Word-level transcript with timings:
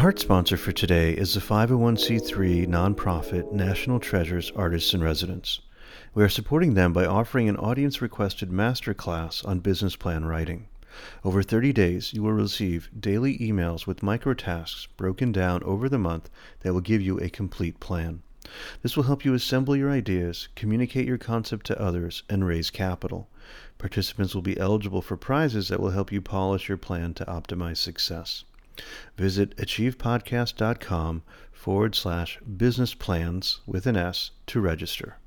Our 0.00 0.04
heart 0.04 0.18
sponsor 0.18 0.56
for 0.56 0.72
today 0.72 1.12
is 1.12 1.34
the 1.34 1.40
501c3 1.40 2.66
nonprofit 2.66 3.52
National 3.52 4.00
Treasures 4.00 4.50
Artists 4.56 4.94
in 4.94 5.02
Residence. 5.02 5.60
We 6.14 6.24
are 6.24 6.28
supporting 6.30 6.72
them 6.72 6.94
by 6.94 7.04
offering 7.04 7.50
an 7.50 7.58
audience 7.58 8.00
requested 8.00 8.48
masterclass 8.48 9.46
on 9.46 9.58
business 9.58 9.96
plan 9.96 10.24
writing. 10.24 10.68
Over 11.22 11.42
30 11.42 11.74
days, 11.74 12.14
you 12.14 12.22
will 12.22 12.32
receive 12.32 12.88
daily 12.98 13.36
emails 13.40 13.86
with 13.86 14.02
micro 14.02 14.32
tasks 14.32 14.88
broken 14.96 15.32
down 15.32 15.62
over 15.64 15.86
the 15.86 15.98
month 15.98 16.30
that 16.60 16.72
will 16.72 16.80
give 16.80 17.02
you 17.02 17.18
a 17.18 17.28
complete 17.28 17.78
plan. 17.78 18.22
This 18.80 18.96
will 18.96 19.04
help 19.04 19.26
you 19.26 19.34
assemble 19.34 19.76
your 19.76 19.90
ideas, 19.90 20.48
communicate 20.54 21.06
your 21.06 21.18
concept 21.18 21.66
to 21.66 21.78
others, 21.78 22.22
and 22.26 22.46
raise 22.46 22.70
capital. 22.70 23.28
Participants 23.76 24.34
will 24.34 24.40
be 24.40 24.58
eligible 24.58 25.02
for 25.02 25.18
prizes 25.18 25.68
that 25.68 25.78
will 25.78 25.90
help 25.90 26.10
you 26.10 26.22
polish 26.22 26.70
your 26.70 26.78
plan 26.78 27.12
to 27.12 27.26
optimize 27.26 27.76
success. 27.76 28.44
Visit 29.16 29.56
achievepodcast.com 29.56 31.22
forward 31.52 31.94
slash 31.94 32.38
business 32.40 32.94
plans 32.94 33.60
with 33.66 33.86
an 33.86 33.96
S 33.96 34.30
to 34.46 34.60
register. 34.60 35.18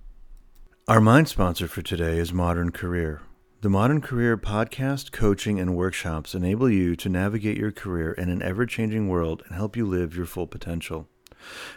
Our 0.88 1.00
mind 1.00 1.30
sponsor 1.30 1.68
for 1.68 1.82
today 1.82 2.18
is 2.18 2.34
Modern 2.34 2.72
Career. 2.72 3.22
The 3.62 3.70
Modern 3.70 4.02
Career 4.02 4.36
podcast, 4.36 5.14
coaching, 5.14 5.58
and 5.60 5.78
workshops 5.78 6.36
enable 6.36 6.70
you 6.70 6.98
to 6.98 7.08
navigate 7.08 7.58
your 7.58 7.72
career 7.72 8.12
in 8.12 8.28
an 8.30 8.42
ever 8.42 8.66
changing 8.66 9.08
world 9.08 9.44
and 9.46 9.56
help 9.56 9.78
you 9.78 9.86
live 9.86 10.18
your 10.18 10.26
full 10.26 10.48
potential. 10.48 11.08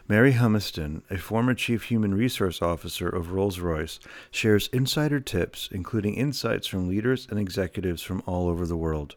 Mary 0.09 0.33
Humiston, 0.33 1.03
a 1.11 1.19
former 1.19 1.55
Chief 1.55 1.85
Human 1.85 2.15
Resource 2.15 2.63
Officer 2.63 3.09
of 3.09 3.31
Rolls 3.31 3.61
Royce, 3.61 4.01
shares 4.31 4.69
insider 4.73 5.21
tips, 5.21 5.69
including 5.71 6.15
insights 6.15 6.67
from 6.67 6.89
leaders 6.89 7.27
and 7.31 7.39
executives 7.39 8.03
from 8.03 8.23
all 8.27 8.49
over 8.49 8.67
the 8.67 8.77
world. 8.77 9.17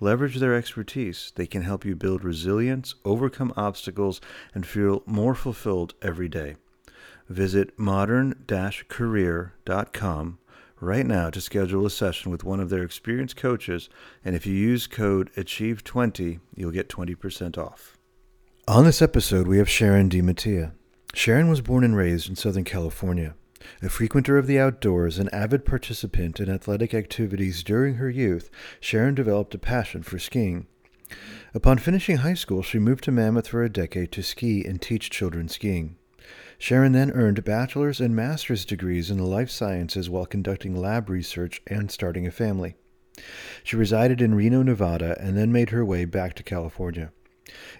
Leverage 0.00 0.36
their 0.36 0.54
expertise. 0.54 1.32
They 1.34 1.46
can 1.46 1.62
help 1.62 1.84
you 1.84 1.96
build 1.96 2.24
resilience, 2.24 2.94
overcome 3.04 3.52
obstacles, 3.56 4.20
and 4.54 4.66
feel 4.66 5.02
more 5.06 5.34
fulfilled 5.34 5.94
every 6.02 6.28
day. 6.28 6.56
Visit 7.28 7.78
modern 7.78 8.44
career.com 8.88 10.38
right 10.80 11.06
now 11.06 11.30
to 11.30 11.40
schedule 11.40 11.84
a 11.84 11.90
session 11.90 12.30
with 12.30 12.44
one 12.44 12.60
of 12.60 12.70
their 12.70 12.82
experienced 12.82 13.36
coaches, 13.36 13.88
and 14.24 14.34
if 14.34 14.46
you 14.46 14.54
use 14.54 14.86
code 14.86 15.30
ACHIEVE20, 15.34 16.40
you'll 16.54 16.70
get 16.70 16.88
20% 16.88 17.58
off. 17.58 17.98
On 18.66 18.84
this 18.84 19.02
episode, 19.02 19.46
we 19.46 19.58
have 19.58 19.68
Sharon 19.68 20.08
DiMattia. 20.08 20.72
Sharon 21.14 21.48
was 21.48 21.60
born 21.60 21.84
and 21.84 21.96
raised 21.96 22.28
in 22.28 22.36
Southern 22.36 22.64
California. 22.64 23.34
A 23.82 23.88
frequenter 23.88 24.38
of 24.38 24.46
the 24.46 24.58
outdoors 24.58 25.18
and 25.18 25.32
avid 25.34 25.64
participant 25.64 26.40
in 26.40 26.48
athletic 26.48 26.94
activities 26.94 27.62
during 27.62 27.94
her 27.94 28.08
youth, 28.10 28.50
Sharon 28.80 29.14
developed 29.14 29.54
a 29.54 29.58
passion 29.58 30.02
for 30.02 30.18
skiing. 30.18 30.66
Upon 31.54 31.78
finishing 31.78 32.18
high 32.18 32.34
school, 32.34 32.62
she 32.62 32.78
moved 32.78 33.04
to 33.04 33.12
Mammoth 33.12 33.48
for 33.48 33.62
a 33.62 33.68
decade 33.68 34.12
to 34.12 34.22
ski 34.22 34.64
and 34.64 34.80
teach 34.80 35.10
children 35.10 35.48
skiing. 35.48 35.96
Sharon 36.58 36.92
then 36.92 37.12
earned 37.12 37.44
bachelor's 37.44 38.00
and 38.00 38.14
master's 38.14 38.64
degrees 38.64 39.10
in 39.10 39.16
the 39.16 39.24
life 39.24 39.48
sciences 39.50 40.10
while 40.10 40.26
conducting 40.26 40.76
lab 40.76 41.08
research 41.08 41.62
and 41.66 41.90
starting 41.90 42.26
a 42.26 42.30
family. 42.30 42.74
She 43.64 43.76
resided 43.76 44.20
in 44.20 44.34
Reno, 44.34 44.62
Nevada, 44.62 45.16
and 45.20 45.36
then 45.36 45.52
made 45.52 45.70
her 45.70 45.84
way 45.84 46.04
back 46.04 46.34
to 46.34 46.42
California. 46.42 47.12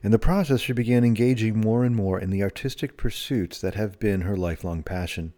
In 0.03 0.13
the 0.13 0.19
process, 0.19 0.61
she 0.61 0.73
began 0.73 1.05
engaging 1.05 1.61
more 1.61 1.85
and 1.85 1.95
more 1.95 2.19
in 2.19 2.31
the 2.31 2.43
artistic 2.43 2.97
pursuits 2.97 3.61
that 3.61 3.75
have 3.75 3.99
been 3.99 4.23
her 4.23 4.37
lifelong 4.37 4.83
passion. 4.83 5.35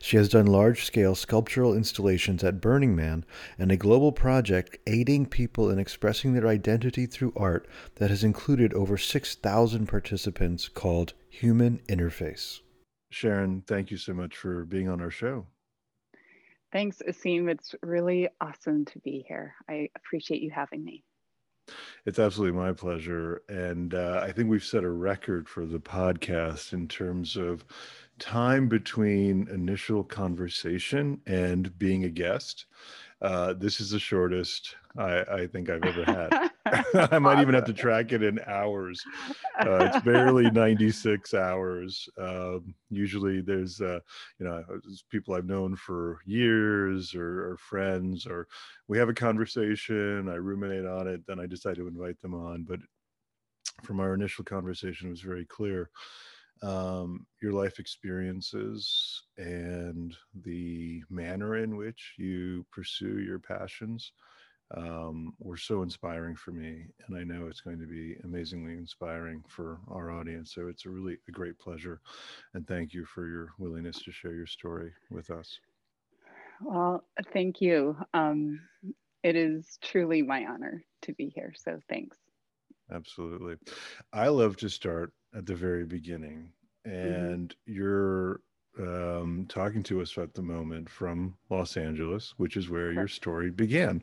She 0.00 0.16
has 0.16 0.28
done 0.28 0.46
large 0.46 0.84
scale 0.84 1.14
sculptural 1.14 1.74
installations 1.74 2.42
at 2.44 2.60
Burning 2.60 2.94
Man 2.94 3.24
and 3.58 3.70
a 3.70 3.76
global 3.76 4.12
project 4.12 4.78
aiding 4.86 5.26
people 5.26 5.70
in 5.70 5.78
expressing 5.78 6.32
their 6.32 6.46
identity 6.46 7.06
through 7.06 7.32
art 7.36 7.68
that 7.96 8.10
has 8.10 8.24
included 8.24 8.72
over 8.74 8.96
6,000 8.96 9.86
participants 9.86 10.68
called 10.68 11.14
Human 11.28 11.78
Interface. 11.88 12.60
Sharon, 13.10 13.62
thank 13.66 13.90
you 13.90 13.96
so 13.96 14.12
much 14.12 14.36
for 14.36 14.64
being 14.64 14.88
on 14.88 15.00
our 15.00 15.10
show. 15.10 15.46
Thanks, 16.72 17.00
Asim. 17.08 17.48
It's 17.48 17.74
really 17.82 18.28
awesome 18.40 18.84
to 18.86 18.98
be 18.98 19.24
here. 19.26 19.54
I 19.68 19.88
appreciate 19.96 20.42
you 20.42 20.50
having 20.50 20.84
me. 20.84 21.02
It's 22.04 22.18
absolutely 22.18 22.58
my 22.58 22.72
pleasure. 22.72 23.42
And 23.48 23.94
uh, 23.94 24.20
I 24.22 24.32
think 24.32 24.48
we've 24.48 24.64
set 24.64 24.84
a 24.84 24.90
record 24.90 25.48
for 25.48 25.66
the 25.66 25.80
podcast 25.80 26.72
in 26.72 26.88
terms 26.88 27.36
of 27.36 27.64
time 28.18 28.68
between 28.68 29.48
initial 29.48 30.04
conversation 30.04 31.20
and 31.26 31.76
being 31.78 32.04
a 32.04 32.08
guest. 32.08 32.66
Uh, 33.20 33.52
this 33.52 33.80
is 33.80 33.90
the 33.90 33.98
shortest 33.98 34.76
I, 34.96 35.20
I 35.22 35.46
think 35.46 35.70
I've 35.70 35.84
ever 35.84 36.04
had. 36.04 36.50
I 37.12 37.18
might 37.18 37.40
even 37.40 37.54
have 37.54 37.64
to 37.64 37.72
track 37.72 38.12
it 38.12 38.22
in 38.22 38.40
hours. 38.46 39.02
Uh, 39.60 39.90
it's 39.92 40.04
barely 40.04 40.48
96 40.52 41.34
hours. 41.34 42.08
Um, 42.16 42.72
usually 42.90 43.40
there's, 43.40 43.80
uh, 43.80 43.98
you 44.38 44.46
know, 44.46 44.62
people 45.10 45.34
I've 45.34 45.46
known 45.46 45.74
for 45.74 46.20
years 46.26 47.12
or, 47.12 47.50
or, 47.50 47.56
friends, 47.56 48.24
or 48.24 48.46
we 48.86 48.98
have 48.98 49.08
a 49.08 49.14
conversation, 49.14 50.28
I 50.28 50.36
ruminate 50.36 50.86
on 50.86 51.08
it, 51.08 51.26
then 51.26 51.40
I 51.40 51.46
decide 51.46 51.74
to 51.74 51.88
invite 51.88 52.20
them 52.20 52.34
on. 52.34 52.62
But 52.62 52.78
from 53.82 53.98
our 53.98 54.14
initial 54.14 54.44
conversation, 54.44 55.08
it 55.08 55.10
was 55.10 55.22
very 55.22 55.44
clear 55.44 55.90
um, 56.62 57.26
your 57.42 57.52
life 57.52 57.78
experiences 57.78 59.22
and 59.36 60.16
the 60.44 61.02
manner 61.10 61.56
in 61.56 61.76
which 61.76 62.14
you 62.18 62.66
pursue 62.72 63.20
your 63.20 63.38
passions 63.38 64.12
um, 64.76 65.32
were 65.38 65.56
so 65.56 65.82
inspiring 65.82 66.36
for 66.36 66.52
me. 66.52 66.86
And 67.06 67.16
I 67.16 67.24
know 67.24 67.46
it's 67.46 67.60
going 67.60 67.78
to 67.80 67.86
be 67.86 68.16
amazingly 68.24 68.74
inspiring 68.74 69.42
for 69.48 69.80
our 69.88 70.10
audience. 70.10 70.52
So 70.54 70.68
it's 70.68 70.84
a 70.84 70.90
really 70.90 71.16
a 71.28 71.32
great 71.32 71.58
pleasure. 71.58 72.00
And 72.54 72.66
thank 72.66 72.92
you 72.92 73.04
for 73.04 73.26
your 73.26 73.48
willingness 73.58 74.02
to 74.02 74.12
share 74.12 74.34
your 74.34 74.46
story 74.46 74.92
with 75.10 75.30
us. 75.30 75.58
Well, 76.60 77.04
thank 77.32 77.60
you. 77.60 77.96
Um, 78.12 78.60
it 79.22 79.36
is 79.36 79.78
truly 79.82 80.22
my 80.22 80.44
honor 80.46 80.84
to 81.02 81.12
be 81.14 81.28
here. 81.34 81.52
So 81.56 81.80
thanks. 81.88 82.18
Absolutely. 82.90 83.56
I 84.12 84.28
love 84.28 84.56
to 84.58 84.68
start 84.68 85.12
at 85.38 85.46
the 85.46 85.54
very 85.54 85.84
beginning. 85.84 86.50
Mm-hmm. 86.86 87.14
And 87.14 87.48
mm-hmm. 87.48 87.72
you're 87.72 88.40
um, 88.78 89.46
talking 89.48 89.82
to 89.84 90.02
us 90.02 90.18
at 90.18 90.34
the 90.34 90.42
moment 90.42 90.88
from 90.88 91.34
Los 91.48 91.76
Angeles, 91.76 92.34
which 92.36 92.56
is 92.56 92.68
where 92.68 92.92
your 92.92 93.08
story 93.08 93.50
began, 93.50 94.02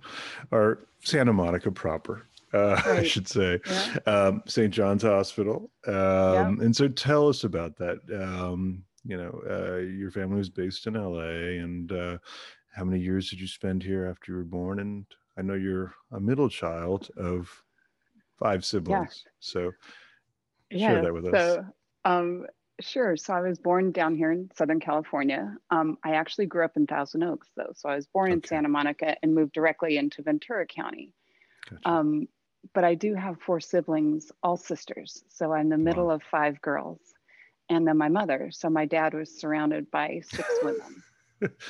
or 0.51 0.87
Santa 1.03 1.33
Monica 1.33 1.71
proper. 1.71 2.27
Uh, 2.53 2.81
right. 2.85 2.99
I 2.99 3.03
should 3.03 3.27
say, 3.27 3.59
yeah. 3.65 3.97
um, 4.05 4.43
St. 4.47 4.73
John's 4.73 5.03
Hospital. 5.03 5.69
Um, 5.87 5.93
yeah. 5.93 6.47
And 6.47 6.75
so 6.75 6.87
tell 6.87 7.27
us 7.27 7.43
about 7.43 7.75
that. 7.77 7.99
Um, 8.13 8.83
you 9.03 9.17
know, 9.17 9.41
uh, 9.49 9.77
your 9.77 10.09
family 10.09 10.37
was 10.37 10.49
based 10.49 10.87
in 10.87 10.93
LA, 10.93 11.61
and 11.61 11.91
uh, 11.91 12.17
how 12.73 12.85
many 12.85 12.99
years 12.99 13.29
did 13.29 13.39
you 13.39 13.47
spend 13.47 13.83
here 13.83 14.07
after 14.07 14.31
you 14.31 14.37
were 14.37 14.43
born? 14.43 14.79
And 14.79 15.05
I 15.37 15.41
know 15.41 15.53
you're 15.53 15.93
a 16.11 16.19
middle 16.19 16.49
child 16.49 17.09
of 17.17 17.51
five 18.39 18.65
siblings. 18.65 19.23
Yeah. 19.25 19.31
So 19.39 19.71
share 20.79 21.01
that 21.01 21.13
with 21.13 21.33
us. 21.33 21.55
So, 21.55 21.65
um, 22.05 22.45
Sure. 22.81 23.15
So 23.15 23.33
I 23.33 23.39
was 23.39 23.57
born 23.57 23.91
down 23.91 24.15
here 24.15 24.31
in 24.31 24.49
Southern 24.53 24.79
California. 24.79 25.55
Um, 25.69 25.97
I 26.03 26.15
actually 26.15 26.47
grew 26.47 26.65
up 26.65 26.75
in 26.75 26.85
Thousand 26.85 27.23
Oaks, 27.23 27.49
though. 27.55 27.71
So 27.73 27.87
I 27.87 27.95
was 27.95 28.05
born 28.07 28.31
okay. 28.31 28.33
in 28.33 28.43
Santa 28.43 28.67
Monica 28.67 29.15
and 29.23 29.33
moved 29.33 29.53
directly 29.53 29.97
into 29.97 30.21
Ventura 30.21 30.65
County. 30.67 31.13
Gotcha. 31.69 31.89
Um, 31.89 32.27
but 32.73 32.83
I 32.83 32.95
do 32.95 33.13
have 33.15 33.39
four 33.39 33.61
siblings, 33.61 34.31
all 34.43 34.57
sisters. 34.57 35.23
So 35.29 35.53
I'm 35.53 35.69
the 35.69 35.77
middle 35.77 36.07
wow. 36.07 36.15
of 36.15 36.23
five 36.23 36.61
girls. 36.61 36.99
And 37.69 37.87
then 37.87 37.97
my 37.97 38.09
mother. 38.09 38.49
So 38.51 38.69
my 38.69 38.85
dad 38.85 39.13
was 39.13 39.39
surrounded 39.39 39.89
by 39.89 40.21
six 40.25 40.47
women. 40.63 41.01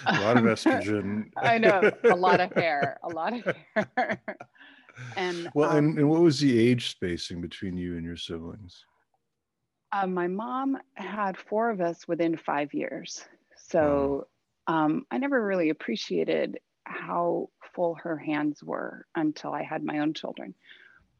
a 0.07 0.21
lot 0.21 0.37
of 0.37 0.43
estrogen. 0.45 1.25
I 1.37 1.59
know. 1.59 1.91
A 2.03 2.15
lot 2.15 2.39
of 2.39 2.51
hair. 2.53 2.97
A 3.03 3.09
lot 3.09 3.33
of 3.33 3.55
hair. 3.75 4.23
and 5.15 5.51
well, 5.53 5.69
um, 5.69 5.77
and, 5.77 5.99
and 5.99 6.09
what 6.09 6.21
was 6.21 6.39
the 6.39 6.57
age 6.57 6.89
spacing 6.89 7.41
between 7.41 7.77
you 7.77 7.95
and 7.95 8.03
your 8.03 8.17
siblings? 8.17 8.85
Uh, 9.95 10.07
my 10.07 10.27
mom 10.27 10.77
had 10.95 11.37
four 11.37 11.69
of 11.69 11.79
us 11.79 12.05
within 12.07 12.35
five 12.35 12.73
years. 12.73 13.23
So 13.55 14.27
um, 14.67 15.05
I 15.09 15.17
never 15.19 15.45
really 15.45 15.69
appreciated 15.69 16.59
how 16.83 17.49
full 17.73 17.95
her 17.95 18.17
hands 18.17 18.61
were 18.61 19.05
until 19.15 19.53
I 19.53 19.63
had 19.63 19.83
my 19.83 19.99
own 19.99 20.13
children. 20.13 20.53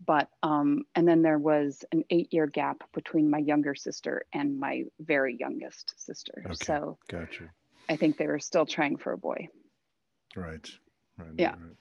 But, 0.05 0.27
um, 0.43 0.83
and 0.93 1.07
then 1.07 1.21
there 1.21 1.39
was 1.39 1.85
an 1.93 2.03
eight 2.09 2.33
year 2.33 2.47
gap 2.47 2.83
between 2.93 3.29
my 3.29 3.37
younger 3.37 3.75
sister 3.75 4.25
and 4.33 4.59
my 4.59 4.83
very 4.99 5.37
youngest 5.39 5.93
sister. 5.97 6.43
Okay. 6.45 6.55
So 6.55 6.97
gotcha. 7.09 7.49
I 7.87 7.95
think 7.95 8.17
they 8.17 8.27
were 8.27 8.39
still 8.39 8.65
trying 8.65 8.97
for 8.97 9.13
a 9.13 9.17
boy. 9.17 9.47
Right. 10.35 10.69
right 11.17 11.29
yeah. 11.37 11.51
Right. 11.51 11.77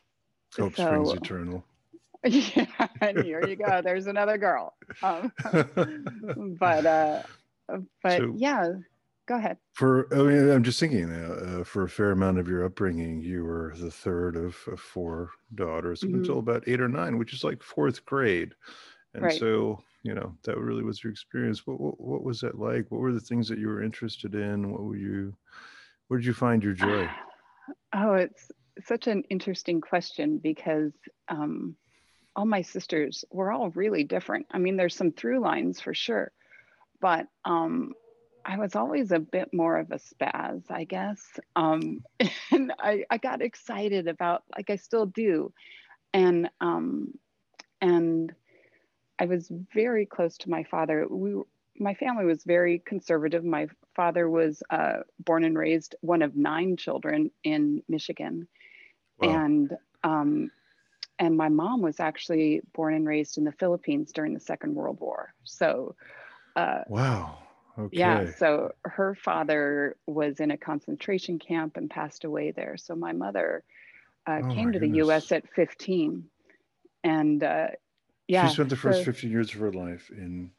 Hope 0.57 0.77
so, 0.77 0.85
springs 0.85 1.13
eternal. 1.15 1.65
yeah, 2.57 2.67
here 3.23 3.47
you 3.47 3.57
go. 3.57 3.83
There's 3.83 4.07
another 4.07 4.39
girl. 4.39 4.75
Um, 5.03 5.33
but 6.59 6.87
uh, 6.87 7.23
but 8.03 8.19
so, 8.19 8.35
yeah, 8.37 8.73
go 9.27 9.37
ahead. 9.37 9.59
For 9.75 10.09
I 10.13 10.23
mean, 10.23 10.51
I'm 10.51 10.63
just 10.63 10.81
thinking 10.81 11.11
uh, 11.11 11.61
uh, 11.61 11.65
for 11.65 11.83
a 11.83 11.89
fair 11.89 12.13
amount 12.13 12.39
of 12.39 12.49
your 12.49 12.65
upbringing, 12.65 13.21
you 13.21 13.45
were 13.45 13.75
the 13.77 13.91
third 13.91 14.37
of, 14.37 14.57
of 14.67 14.81
four 14.81 15.31
daughters 15.55 16.01
mm-hmm. 16.01 16.15
until 16.15 16.39
about 16.39 16.65
eight 16.67 16.81
or 16.81 16.89
nine, 16.89 17.19
which 17.19 17.33
is 17.33 17.45
like 17.45 17.63
fourth 17.63 18.05
grade. 18.05 18.55
And 19.15 19.25
right. 19.25 19.39
so, 19.39 19.83
you 20.03 20.15
know, 20.15 20.35
that 20.45 20.59
really 20.59 20.83
was 20.83 21.03
your 21.03 21.13
experience. 21.13 21.67
What, 21.67 21.81
what, 21.81 22.01
what 22.01 22.25
was 22.25 22.41
that 22.41 22.59
like? 22.59 22.91
What 22.91 23.01
were 23.01 23.13
the 23.13 23.21
things 23.21 23.49
that 23.49 23.59
you 23.59 23.69
were 23.69 23.83
interested 23.83 24.35
in? 24.35 24.73
What 24.73 24.83
were 24.83 24.97
you, 24.97 25.37
where 26.09 26.19
did 26.19 26.27
you 26.27 26.35
find 26.35 26.63
your 26.63 26.75
joy? 26.75 27.09
Oh, 27.97 28.15
it's 28.15 28.51
such 28.85 29.07
an 29.07 29.23
interesting 29.31 29.81
question 29.81 30.39
because 30.43 30.93
um, 31.29 31.77
all 32.37 32.47
my 32.47 32.63
sisters 32.63 33.25
were 33.31 33.53
all 33.53 33.71
really 33.71 34.05
different. 34.05 34.47
I 34.51 34.59
mean, 34.59 34.77
there's 34.77 34.97
some 34.97 35.13
through 35.13 35.41
lines 35.41 35.81
for 35.81 35.95
sure, 35.95 36.33
but 37.01 37.27
um, 37.45 37.93
I 38.45 38.59
was 38.59 38.75
always 38.75 39.13
a 39.13 39.19
bit 39.19 39.53
more 39.53 39.79
of 39.79 39.91
a 39.91 39.99
spaz, 39.99 40.71
I 40.71 40.85
guess. 40.85 41.23
Um, 41.57 42.05
and 42.51 42.73
I, 42.79 43.05
I 43.11 43.19
got 43.19 43.41
excited 43.41 44.09
about, 44.09 44.45
like 44.57 44.71
I 44.71 44.77
still 44.77 45.07
do. 45.07 45.53
And, 46.13 46.51
um, 46.61 47.15
and 47.81 48.33
I 49.19 49.27
was 49.27 49.51
very 49.73 50.07
close 50.07 50.37
to 50.39 50.51
my 50.51 50.65
father. 50.65 51.07
We, 51.09 51.35
my 51.79 51.95
family 51.95 52.25
was 52.25 52.45
very 52.45 52.81
conservative. 52.85 53.45
My 53.45 53.69
father 53.97 54.29
was 54.29 54.63
uh, 54.71 54.99
born 55.25 55.45
and 55.45 55.57
raised 55.57 55.95
one 56.01 56.23
of 56.23 56.37
nine 56.37 56.77
children 56.77 57.31
in 57.43 57.83
Michigan. 57.89 58.47
Wow. 59.19 59.45
And, 59.45 59.77
um, 60.03 60.51
and 61.19 61.37
my 61.37 61.49
mom 61.49 61.81
was 61.81 62.01
actually 62.01 62.61
born 62.75 62.95
and 62.95 63.07
raised 63.07 63.39
in 63.39 63.45
the 63.45 63.53
Philippines 63.53 64.13
during 64.13 64.35
the 64.35 64.41
Second 64.41 64.75
World 64.75 64.99
War. 65.01 65.35
So, 65.45 65.95
uh, 66.57 66.83
wow 66.89 67.39
Okay. 67.79 67.99
Yeah. 67.99 68.31
So 68.31 68.73
her 68.85 69.15
father 69.15 69.97
was 70.07 70.41
in 70.41 70.51
a 70.53 70.57
concentration 70.57 71.39
camp 71.39 71.77
and 71.77 71.91
passed 71.91 72.25
away 72.25 72.53
there. 72.53 72.77
So 72.77 72.95
my 72.95 73.13
mother 73.13 73.65
uh, 74.27 74.41
oh 74.45 74.55
came 74.55 74.73
to 74.73 74.79
goodness. 74.79 74.93
the 74.93 74.97
U.S. 74.99 75.33
at 75.33 75.49
15, 75.55 76.25
and 77.03 77.43
uh, 77.43 77.67
yeah, 78.29 78.47
she 78.47 78.55
spent 78.55 78.69
the 78.71 78.77
first 78.77 79.01
so, 79.01 79.05
15 79.05 79.31
years 79.31 79.53
of 79.55 79.61
her 79.61 79.73
life 79.73 80.11
in 80.11 80.51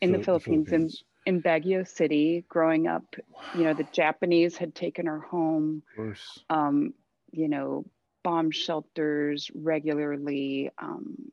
in 0.00 0.12
the 0.12 0.22
Philippines, 0.22 0.66
the 0.66 0.70
Philippines. 0.70 1.04
in 1.26 1.34
in 1.34 1.42
Baguio 1.42 1.86
City. 1.86 2.44
Growing 2.48 2.86
up, 2.86 3.04
wow. 3.28 3.40
you 3.54 3.64
know, 3.64 3.74
the 3.74 3.86
Japanese 3.92 4.56
had 4.56 4.74
taken 4.74 5.06
her 5.06 5.20
home. 5.20 5.82
Of 5.90 5.96
course. 5.96 6.38
Um, 6.48 6.94
you 7.32 7.48
know, 7.48 7.84
bomb 8.22 8.50
shelters 8.50 9.50
regularly. 9.54 10.70
Um, 10.78 11.32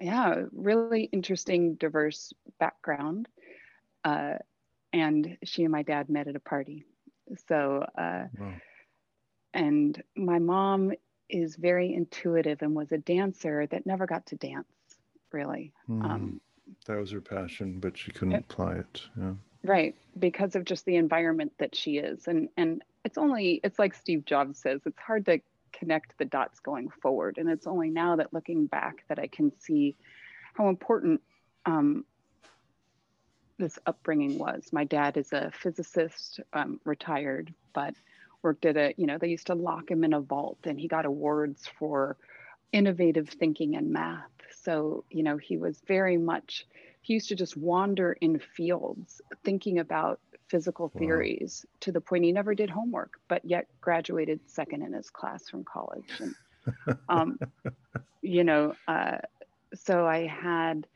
yeah, 0.00 0.42
really 0.52 1.04
interesting, 1.12 1.74
diverse 1.74 2.32
background. 2.58 3.28
Uh, 4.04 4.34
and 4.92 5.36
she 5.44 5.64
and 5.64 5.72
my 5.72 5.82
dad 5.82 6.08
met 6.08 6.28
at 6.28 6.36
a 6.36 6.40
party. 6.40 6.84
So, 7.48 7.84
uh, 7.98 8.24
wow. 8.38 8.52
and 9.52 10.02
my 10.16 10.38
mom 10.38 10.92
is 11.28 11.56
very 11.56 11.92
intuitive 11.92 12.62
and 12.62 12.74
was 12.74 12.92
a 12.92 12.98
dancer 12.98 13.66
that 13.66 13.86
never 13.86 14.06
got 14.06 14.26
to 14.26 14.36
dance, 14.36 14.66
really. 15.32 15.72
Mm, 15.88 16.04
um, 16.04 16.40
that 16.86 16.98
was 16.98 17.10
her 17.10 17.20
passion, 17.20 17.80
but 17.80 17.98
she 17.98 18.12
couldn't 18.12 18.34
it, 18.34 18.44
apply 18.48 18.74
it. 18.74 19.02
Yeah. 19.18 19.32
Right, 19.64 19.96
because 20.18 20.54
of 20.54 20.64
just 20.64 20.84
the 20.84 20.96
environment 20.96 21.52
that 21.58 21.74
she 21.74 21.98
is, 21.98 22.28
and 22.28 22.48
and 22.56 22.82
it's 23.04 23.18
only 23.18 23.60
it's 23.64 23.78
like 23.78 23.94
Steve 23.94 24.24
Jobs 24.24 24.60
says, 24.60 24.80
it's 24.86 24.98
hard 24.98 25.26
to 25.26 25.40
connect 25.78 26.16
the 26.18 26.24
dots 26.24 26.60
going 26.60 26.90
forward, 27.02 27.38
and 27.38 27.48
it's 27.48 27.66
only 27.66 27.90
now 27.90 28.16
that 28.16 28.32
looking 28.32 28.66
back 28.66 29.04
that 29.08 29.18
I 29.18 29.26
can 29.26 29.52
see 29.58 29.96
how 30.54 30.68
important 30.68 31.20
um, 31.66 32.04
this 33.58 33.78
upbringing 33.86 34.38
was. 34.38 34.72
My 34.72 34.84
dad 34.84 35.16
is 35.16 35.32
a 35.32 35.50
physicist, 35.50 36.40
um, 36.52 36.80
retired, 36.84 37.52
but 37.72 37.94
worked 38.42 38.66
at 38.66 38.76
a, 38.76 38.94
you 38.96 39.06
know, 39.06 39.18
they 39.18 39.28
used 39.28 39.48
to 39.48 39.54
lock 39.54 39.90
him 39.90 40.04
in 40.04 40.12
a 40.12 40.20
vault 40.20 40.58
and 40.64 40.78
he 40.78 40.88
got 40.88 41.06
awards 41.06 41.68
for 41.78 42.16
innovative 42.72 43.28
thinking 43.28 43.76
and 43.76 43.90
math. 43.90 44.30
So, 44.62 45.04
you 45.10 45.22
know, 45.22 45.36
he 45.36 45.56
was 45.56 45.80
very 45.86 46.16
much, 46.16 46.66
he 47.00 47.14
used 47.14 47.28
to 47.28 47.34
just 47.34 47.56
wander 47.56 48.12
in 48.20 48.38
fields 48.38 49.20
thinking 49.44 49.78
about 49.78 50.20
physical 50.48 50.88
theories 50.88 51.66
to 51.80 51.92
the 51.92 52.00
point 52.00 52.24
he 52.24 52.32
never 52.32 52.54
did 52.54 52.70
homework, 52.70 53.20
but 53.28 53.44
yet 53.44 53.66
graduated 53.80 54.40
second 54.46 54.82
in 54.82 54.92
his 54.92 55.10
class 55.10 55.48
from 55.48 55.64
college. 55.64 56.10
And, 56.20 56.34
um, 57.08 57.38
you 58.22 58.44
know, 58.44 58.74
uh, 58.86 59.18
so 59.74 60.06
I 60.06 60.26
had, 60.26 60.86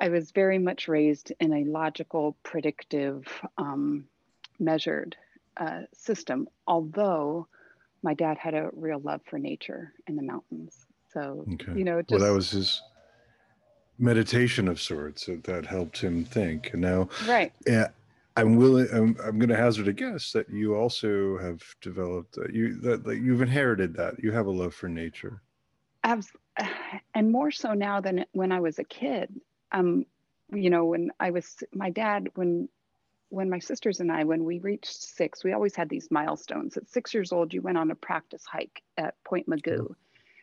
I 0.00 0.08
was 0.08 0.32
very 0.32 0.58
much 0.58 0.88
raised 0.88 1.32
in 1.40 1.52
a 1.52 1.64
logical, 1.64 2.36
predictive, 2.42 3.26
um, 3.58 4.04
measured 4.58 5.16
uh, 5.56 5.82
system, 5.92 6.48
although 6.66 7.46
my 8.02 8.14
dad 8.14 8.38
had 8.38 8.54
a 8.54 8.70
real 8.72 9.00
love 9.00 9.20
for 9.28 9.38
nature 9.38 9.92
and 10.06 10.18
the 10.18 10.22
mountains. 10.22 10.86
So, 11.12 11.44
okay. 11.54 11.78
you 11.78 11.84
know, 11.84 12.00
just, 12.02 12.10
well, 12.10 12.20
that 12.20 12.34
was 12.34 12.50
his 12.50 12.82
meditation 13.98 14.66
of 14.66 14.80
sorts 14.80 15.28
that 15.44 15.66
helped 15.66 16.00
him 16.00 16.24
think. 16.24 16.70
And 16.72 16.82
now, 16.82 17.08
right. 17.26 17.52
Yeah. 17.66 17.88
I'm 18.36 18.56
willing. 18.56 18.88
I'm, 18.92 19.16
I'm 19.24 19.38
going 19.38 19.48
to 19.48 19.56
hazard 19.56 19.88
a 19.88 19.92
guess 19.92 20.32
that 20.32 20.48
you 20.48 20.74
also 20.74 21.38
have 21.38 21.62
developed 21.80 22.38
uh, 22.38 22.48
you 22.50 22.80
that, 22.80 23.04
that 23.04 23.18
you've 23.18 23.42
inherited 23.42 23.94
that 23.96 24.22
you 24.22 24.32
have 24.32 24.46
a 24.46 24.50
love 24.50 24.74
for 24.74 24.88
nature. 24.88 25.42
Abs- 26.04 26.32
and 27.14 27.30
more 27.30 27.50
so 27.50 27.74
now 27.74 28.00
than 28.00 28.24
when 28.32 28.52
I 28.52 28.60
was 28.60 28.78
a 28.78 28.84
kid 28.84 29.40
um, 29.72 30.06
you 30.52 30.70
know, 30.70 30.84
when 30.84 31.10
I 31.18 31.30
was 31.30 31.62
my 31.72 31.90
dad, 31.90 32.28
when 32.34 32.68
when 33.30 33.48
my 33.48 33.58
sisters 33.58 34.00
and 34.00 34.12
I, 34.12 34.24
when 34.24 34.44
we 34.44 34.58
reached 34.58 35.02
six, 35.02 35.42
we 35.42 35.54
always 35.54 35.74
had 35.74 35.88
these 35.88 36.10
milestones. 36.10 36.76
At 36.76 36.90
six 36.90 37.14
years 37.14 37.32
old, 37.32 37.54
you 37.54 37.62
went 37.62 37.78
on 37.78 37.90
a 37.90 37.94
practice 37.94 38.44
hike 38.44 38.82
at 38.98 39.14
Point 39.24 39.48
Mugu 39.48 39.94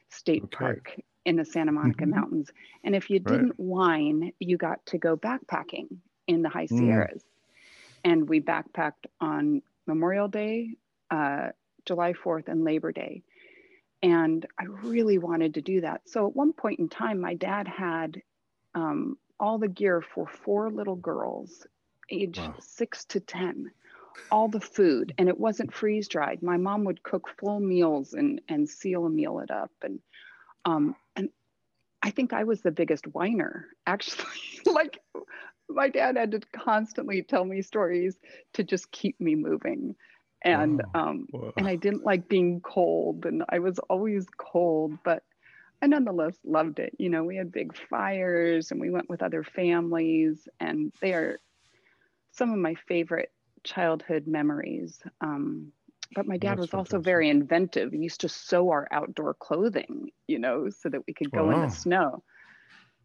State 0.10 0.46
okay. 0.46 0.58
Park 0.58 1.00
in 1.26 1.36
the 1.36 1.46
Santa 1.46 1.72
Monica 1.72 2.06
mm-hmm. 2.06 2.16
Mountains. 2.16 2.50
And 2.84 2.96
if 2.96 3.12
you 3.12 3.20
didn't 3.20 3.60
whine, 3.60 4.34
you 4.40 4.58
got 4.58 4.84
to 4.88 4.98
go 4.98 5.16
backpacking 5.16 5.98
in 6.26 6.42
the 6.42 6.50
High 6.50 6.66
mm. 6.66 6.80
Sierras. 6.80 7.22
Mm. 7.22 7.26
And 8.04 8.28
we 8.28 8.42
backpacked 8.42 9.06
on 9.20 9.62
Memorial 9.86 10.28
Day, 10.28 10.76
uh, 11.12 11.50
July 11.86 12.14
4th, 12.14 12.48
and 12.48 12.64
Labor 12.64 12.92
Day. 12.92 13.24
And 14.02 14.46
I 14.58 14.66
really 14.66 15.18
wanted 15.18 15.56
to 15.56 15.62
do 15.62 15.82
that. 15.82 16.02
So 16.06 16.28
at 16.28 16.36
one 16.36 16.54
point 16.54 16.80
in 16.80 16.88
time, 16.88 17.20
my 17.20 17.34
dad 17.34 17.68
had 17.68 18.22
um, 18.74 19.18
all 19.40 19.58
the 19.58 19.68
gear 19.68 20.02
for 20.02 20.28
four 20.28 20.70
little 20.70 20.96
girls, 20.96 21.66
age 22.10 22.38
wow. 22.38 22.56
six 22.60 23.06
to 23.06 23.20
10, 23.20 23.72
all 24.32 24.48
the 24.48 24.60
food, 24.60 25.14
and 25.18 25.28
it 25.28 25.40
wasn't 25.40 25.74
freeze 25.74 26.08
dried. 26.08 26.42
My 26.42 26.58
mom 26.58 26.84
would 26.86 27.04
cook 27.04 27.30
full 27.40 27.60
meals 27.60 28.14
and, 28.14 28.42
and 28.48 28.70
seal 28.70 29.06
a 29.06 29.10
meal 29.10 29.40
it 29.40 29.52
up. 29.52 29.72
And, 29.82 30.00
um, 30.66 30.96
and 31.16 31.30
I 32.02 32.12
think 32.12 32.34
I 32.34 32.44
was 32.44 32.62
the 32.62 32.72
biggest 32.72 33.08
whiner, 33.08 33.68
actually. 33.86 34.26
like, 34.66 35.00
my 35.70 35.90
dad 35.90 36.18
had 36.18 36.32
to 36.32 36.40
constantly 36.54 37.22
tell 37.22 37.46
me 37.46 37.62
stories 37.62 38.18
to 38.54 38.64
just 38.64 38.92
keep 38.92 39.20
me 39.20 39.36
moving 39.36 39.96
and 40.44 40.82
um 40.96 41.28
and 41.58 41.68
i 41.68 41.76
didn't 41.76 42.06
like 42.06 42.30
being 42.30 42.62
cold 42.62 43.26
and 43.26 43.44
i 43.50 43.60
was 43.60 43.78
always 43.90 44.26
cold 44.38 44.98
but 45.04 45.24
I 45.82 45.88
nonetheless 45.88 46.36
loved 46.44 46.80
it. 46.80 46.94
You 46.98 47.10
know, 47.10 47.24
we 47.24 47.38
had 47.38 47.52
big 47.52 47.76
fires 47.90 48.72
and 48.72 48.82
we 48.82 48.90
went 48.90 49.10
with 49.10 49.22
other 49.22 49.44
families, 49.44 50.48
and 50.60 50.92
they 51.02 51.14
are 51.14 51.40
some 52.32 52.52
of 52.52 52.60
my 52.60 52.76
favorite 52.88 53.32
childhood 53.64 54.28
memories. 54.28 55.00
Um, 55.22 55.72
but 56.16 56.28
my 56.28 56.38
dad 56.38 56.58
That's 56.58 56.60
was 56.60 56.74
also 56.74 57.00
very 57.00 57.30
inventive. 57.30 57.92
He 57.92 58.00
used 58.00 58.22
to 58.22 58.30
sew 58.30 58.70
our 58.72 58.88
outdoor 58.92 59.36
clothing, 59.36 60.12
you 60.28 60.40
know, 60.40 60.70
so 60.70 60.90
that 60.90 61.02
we 61.08 61.14
could 61.14 61.32
go 61.32 61.46
wow. 61.46 61.56
in 61.56 61.62
the 61.62 61.70
snow. 61.70 62.24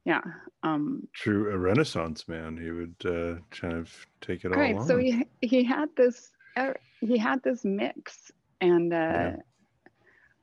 Yeah. 0.05 0.21
Um, 0.63 1.09
True, 1.13 1.53
a 1.53 1.59
Renaissance 1.59 2.29
man. 2.29 2.57
He 2.57 2.71
would 2.71 2.97
uh, 3.05 3.41
kind 3.51 3.75
of 3.75 3.91
take 4.21 4.45
it 4.45 4.53
all. 4.53 4.59
Right. 4.59 4.77
On. 4.77 4.87
So 4.87 4.99
he 4.99 5.27
he 5.41 5.65
had 5.65 5.89
this 5.97 6.31
uh, 6.57 6.73
he 7.01 7.19
had 7.19 7.43
this 7.43 7.65
mix, 7.65 8.31
and 8.61 8.93
uh, 8.93 8.97
yeah. 8.97 9.37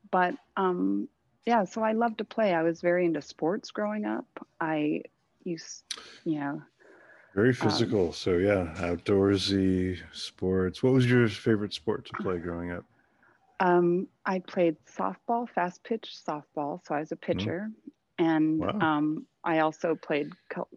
but 0.09 0.35
um, 0.57 1.07
yeah, 1.45 1.63
so 1.63 1.81
I 1.83 1.93
love 1.93 2.17
to 2.17 2.23
play. 2.23 2.53
I 2.53 2.63
was 2.63 2.81
very 2.81 3.05
into 3.05 3.21
sports 3.21 3.71
growing 3.71 4.05
up. 4.05 4.27
I 4.59 5.01
used, 5.43 5.83
you 6.23 6.39
know, 6.39 6.61
very 7.33 7.49
um, 7.49 7.55
physical. 7.55 8.07
Um, 8.07 8.13
so 8.13 8.37
yeah, 8.37 8.73
outdoorsy 8.77 9.99
sports. 10.11 10.83
What 10.83 10.93
was 10.93 11.09
your 11.09 11.27
favorite 11.27 11.73
sport 11.73 12.05
to 12.05 12.13
play 12.21 12.37
growing 12.37 12.71
up? 12.71 12.85
Um, 13.59 14.07
I 14.25 14.39
played 14.39 14.75
softball, 14.85 15.47
fast 15.49 15.83
pitch 15.83 16.15
softball. 16.27 16.79
So 16.85 16.95
I 16.95 16.99
was 16.99 17.11
a 17.11 17.15
mm-hmm. 17.15 17.31
pitcher, 17.39 17.69
mm. 17.69 18.25
and 18.25 18.59
wow. 18.59 18.79
um, 18.79 19.25
I 19.43 19.59
also 19.59 19.95
played 19.95 20.31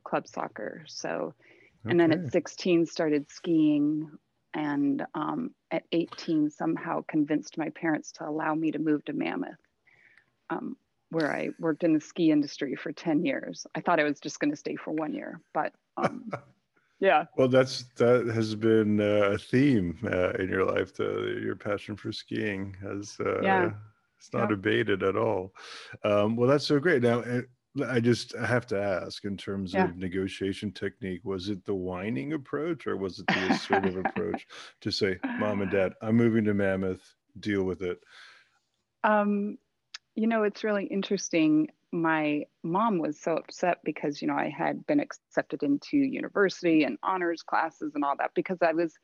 club 0.05 0.27
soccer. 0.27 0.85
So, 0.87 1.35
and 1.85 2.01
okay. 2.01 2.13
then 2.13 2.27
at 2.27 2.33
16 2.33 2.87
started 2.87 3.31
skiing, 3.31 4.11
and 4.55 5.05
um, 5.15 5.51
at 5.71 5.83
18 5.93 6.51
somehow 6.51 7.05
convinced 7.09 7.59
my 7.59 7.71
parents 7.71 8.13
to 8.13 8.29
allow 8.29 8.55
me 8.55 8.71
to 8.71 8.79
move 8.79 9.05
to 9.07 9.13
Mammoth 9.13 9.59
um, 10.51 10.77
where 11.11 11.33
I 11.33 11.51
worked 11.59 11.85
in 11.85 11.95
the 11.95 12.01
ski 12.01 12.31
industry 12.31 12.75
for 12.75 12.93
10 12.93 13.25
years. 13.25 13.67
I 13.75 13.81
thought 13.81 14.01
I 14.01 14.05
was 14.05 14.21
just 14.21 14.41
going 14.41 14.51
to 14.51 14.57
stay 14.57 14.77
for 14.77 14.93
one 14.93 15.15
year, 15.15 15.41
but 15.53 15.73
um, 15.97 16.31
yeah. 17.01 17.25
Well, 17.37 17.49
that's 17.49 17.85
that 17.97 18.27
has 18.35 18.55
been 18.55 19.01
uh, 19.01 19.33
a 19.33 19.39
theme 19.39 19.99
uh, 20.05 20.31
in 20.33 20.49
your 20.49 20.65
life. 20.65 20.95
The, 20.95 21.41
your 21.43 21.57
passion 21.57 21.97
for 21.97 22.13
skiing 22.13 22.77
has 22.83 23.17
uh, 23.21 23.41
yeah. 23.43 23.71
it's 24.19 24.33
not 24.33 24.51
yeah. 24.51 24.55
abated 24.55 25.03
at 25.03 25.17
all. 25.17 25.55
Um, 26.05 26.37
well, 26.37 26.49
that's 26.49 26.67
so 26.67 26.79
great. 26.79 27.03
Now, 27.03 27.21
uh, 27.21 27.43
I 27.83 28.01
just 28.01 28.35
I 28.37 28.47
have 28.47 28.67
to 28.69 28.81
ask 28.81 29.25
in 29.25 29.37
terms 29.37 29.75
yeah. 29.75 29.85
of 29.85 29.97
negotiation 29.97 30.71
technique, 30.71 31.23
was 31.25 31.49
it 31.49 31.65
the 31.65 31.75
whining 31.75 32.33
approach 32.33 32.87
or 32.87 32.97
was 32.97 33.19
it 33.19 33.27
the 33.27 33.53
assertive 33.53 33.97
approach 34.05 34.47
to 34.83 34.93
say, 34.93 35.19
Mom 35.39 35.61
and 35.63 35.71
Dad, 35.71 35.95
I'm 36.01 36.17
moving 36.17 36.45
to 36.45 36.55
Mammoth, 36.55 37.03
deal 37.41 37.65
with 37.65 37.83
it? 37.83 37.99
Um, 39.03 39.59
you 40.15 40.29
know, 40.29 40.45
it's 40.45 40.63
really 40.63 40.87
interesting. 40.87 41.69
My 41.91 42.45
mom 42.63 42.99
was 42.99 43.19
so 43.21 43.37
upset 43.37 43.79
because, 43.85 44.23
you 44.23 44.29
know, 44.29 44.35
I 44.35 44.49
had 44.49 44.87
been 44.87 45.01
accepted 45.01 45.63
into 45.63 45.97
university 45.97 46.85
and 46.85 46.99
honors 47.03 47.43
classes 47.43 47.93
and 47.95 48.05
all 48.05 48.17
that 48.19 48.31
because 48.35 48.59
I 48.63 48.73
was 48.73 48.95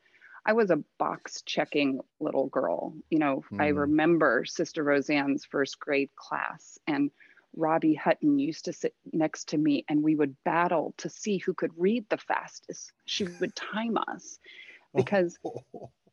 I 0.43 0.53
was 0.53 0.71
a 0.71 0.83
box 0.97 1.43
checking 1.45 1.99
little 2.19 2.47
girl. 2.47 2.95
You 3.09 3.19
know, 3.19 3.43
mm. 3.51 3.61
I 3.61 3.67
remember 3.67 4.43
Sister 4.45 4.83
Roseanne's 4.83 5.45
first 5.45 5.79
grade 5.79 6.09
class 6.15 6.79
and 6.87 7.11
Robbie 7.55 7.95
Hutton 7.95 8.39
used 8.39 8.65
to 8.65 8.73
sit 8.73 8.93
next 9.11 9.49
to 9.49 9.57
me 9.57 9.85
and 9.89 10.03
we 10.03 10.15
would 10.15 10.35
battle 10.43 10.93
to 10.97 11.09
see 11.09 11.37
who 11.37 11.53
could 11.53 11.71
read 11.77 12.05
the 12.09 12.17
fastest. 12.17 12.91
She 13.05 13.27
would 13.39 13.55
time 13.55 13.97
us 14.07 14.39
oh. 14.95 14.97
because 14.97 15.37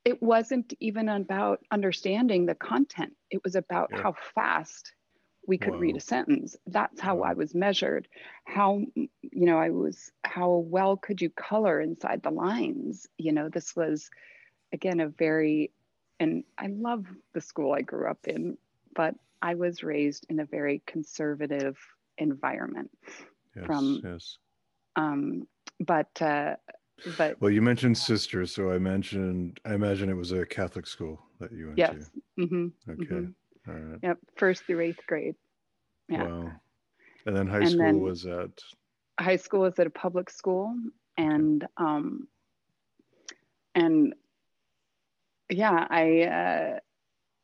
it 0.05 0.23
wasn't 0.23 0.75
even 0.81 1.09
about 1.09 1.61
understanding 1.71 2.47
the 2.47 2.55
content, 2.55 3.15
it 3.31 3.43
was 3.45 3.55
about 3.55 3.91
yeah. 3.93 4.03
how 4.03 4.15
fast 4.35 4.93
we 5.47 5.59
could 5.59 5.73
wow. 5.73 5.79
read 5.79 5.97
a 5.97 6.01
sentence. 6.01 6.57
That's 6.67 7.01
how 7.01 7.17
wow. 7.17 7.31
I 7.31 7.33
was 7.35 7.55
measured. 7.55 8.07
How, 8.45 8.83
you 8.95 9.09
know, 9.33 9.59
I 9.59 9.71
was, 9.71 10.13
how 10.23 10.57
well 10.57 10.97
could 10.97 11.23
you 11.23 11.31
color 11.31 11.81
inside 11.81 12.23
the 12.23 12.31
lines? 12.31 13.07
You 13.17 13.33
know, 13.33 13.49
this 13.49 13.75
was, 13.75 14.11
again, 14.73 15.01
a 15.01 15.09
very, 15.09 15.73
and 16.21 16.45
I 16.59 16.67
love 16.67 17.07
the 17.33 17.41
school 17.41 17.73
I 17.73 17.81
grew 17.81 18.11
up 18.11 18.27
in, 18.29 18.59
but 18.95 19.15
I 19.43 19.55
was 19.55 19.83
raised 19.83 20.27
in 20.29 20.41
a 20.41 20.45
very 20.45 20.83
conservative 20.87 21.77
environment. 22.19 22.91
Yes, 23.57 23.67
from, 23.67 24.01
yes. 24.05 24.39
Um, 24.97 25.47
but 25.81 26.11
uh, 26.21 26.57
but 27.17 27.41
well, 27.41 27.51
you 27.51 27.63
mentioned 27.63 27.97
sisters, 27.97 28.53
so 28.53 28.73
I 28.73 28.79
mentioned 28.79 29.61
I 29.65 29.75
imagine 29.75 30.09
it 30.09 30.15
was 30.17 30.33
a 30.33 30.45
Catholic 30.45 30.87
school 30.87 31.21
that 31.41 31.53
you 31.53 31.67
went 31.67 31.79
yes. 31.79 32.11
to. 32.37 32.45
Mm-hmm. 32.45 32.91
Okay. 32.91 33.05
Mm-hmm. 33.05 33.71
All 33.71 33.77
right. 33.77 33.99
Yep. 34.03 34.19
First 34.37 34.65
through 34.65 34.81
eighth 34.81 35.07
grade. 35.07 35.37
Yeah. 36.09 36.25
Wow. 36.25 36.53
And 37.27 37.37
then 37.37 37.47
high 37.47 37.59
and 37.59 37.71
school 37.71 37.79
then 37.81 38.01
was 38.01 38.27
at. 38.27 38.51
High 39.21 39.37
school 39.37 39.61
was 39.61 39.79
at 39.79 39.87
a 39.87 39.91
public 39.91 40.31
school, 40.31 40.75
and 41.17 41.67
um, 41.77 42.29
and 43.75 44.15
yeah, 45.51 45.87
I 45.91 46.23
uh, 46.23 46.79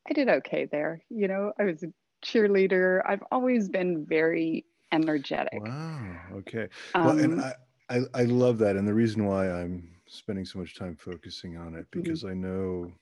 I 0.08 0.12
did 0.12 0.28
okay 0.28 0.66
there. 0.70 1.02
You 1.08 1.28
know, 1.28 1.52
I 1.58 1.64
was 1.64 1.82
a 1.82 1.92
cheerleader. 2.24 3.00
I've 3.06 3.22
always 3.30 3.68
been 3.68 4.04
very 4.06 4.64
energetic. 4.92 5.62
Wow. 5.62 6.16
Okay. 6.36 6.68
Um, 6.94 7.04
well, 7.04 7.18
and 7.18 7.40
um, 7.40 7.52
I, 7.88 7.96
I, 7.96 8.00
I 8.14 8.24
love 8.24 8.58
that. 8.58 8.76
And 8.76 8.86
the 8.86 8.94
reason 8.94 9.26
why 9.26 9.50
I'm 9.50 9.88
spending 10.06 10.44
so 10.44 10.58
much 10.58 10.76
time 10.76 10.96
focusing 10.96 11.56
on 11.56 11.74
it, 11.74 11.90
mm-hmm. 11.90 12.02
because 12.02 12.22
mm-hmm. 12.22 12.30
I 12.30 12.48
know 12.48 12.92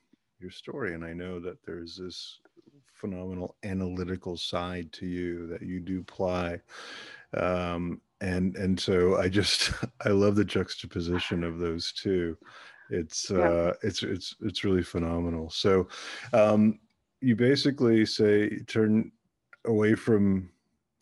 your 0.40 0.50
story 0.50 0.94
and 0.94 1.04
I 1.04 1.12
know 1.12 1.38
that 1.40 1.62
there's 1.64 1.96
this 1.96 2.40
phenomenal 2.92 3.56
analytical 3.64 4.36
side 4.36 4.92
to 4.92 5.06
you 5.06 5.46
that 5.48 5.62
you 5.62 5.80
do 5.80 6.00
apply. 6.00 6.60
Um, 7.36 8.00
and, 8.20 8.56
and 8.56 8.78
so 8.78 9.16
I 9.16 9.28
just, 9.28 9.72
I 10.04 10.10
love 10.10 10.36
the 10.36 10.44
juxtaposition 10.44 11.42
of 11.42 11.58
those 11.58 11.92
two 11.92 12.36
it's 12.90 13.30
yeah. 13.30 13.38
uh 13.38 13.72
it's 13.82 14.02
it's 14.02 14.36
it's 14.42 14.64
really 14.64 14.82
phenomenal 14.82 15.48
so 15.48 15.88
um 16.34 16.78
you 17.22 17.36
basically 17.36 18.04
say 18.04 18.58
turn 18.66 19.10
away 19.64 19.94
from 19.94 20.50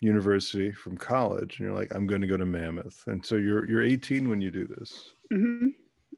university 0.01 0.73
from 0.73 0.97
college 0.97 1.59
and 1.59 1.67
you're 1.67 1.77
like 1.77 1.95
i'm 1.95 2.07
going 2.07 2.21
to 2.21 2.27
go 2.27 2.37
to 2.37 2.47
mammoth. 2.47 3.05
And 3.07 3.25
so 3.25 3.37
you're 3.37 3.69
you're 3.69 3.83
18 3.83 4.29
when 4.29 4.41
you 4.41 4.51
do 4.51 4.67
this. 4.67 5.15
Mm-hmm. 5.33 5.69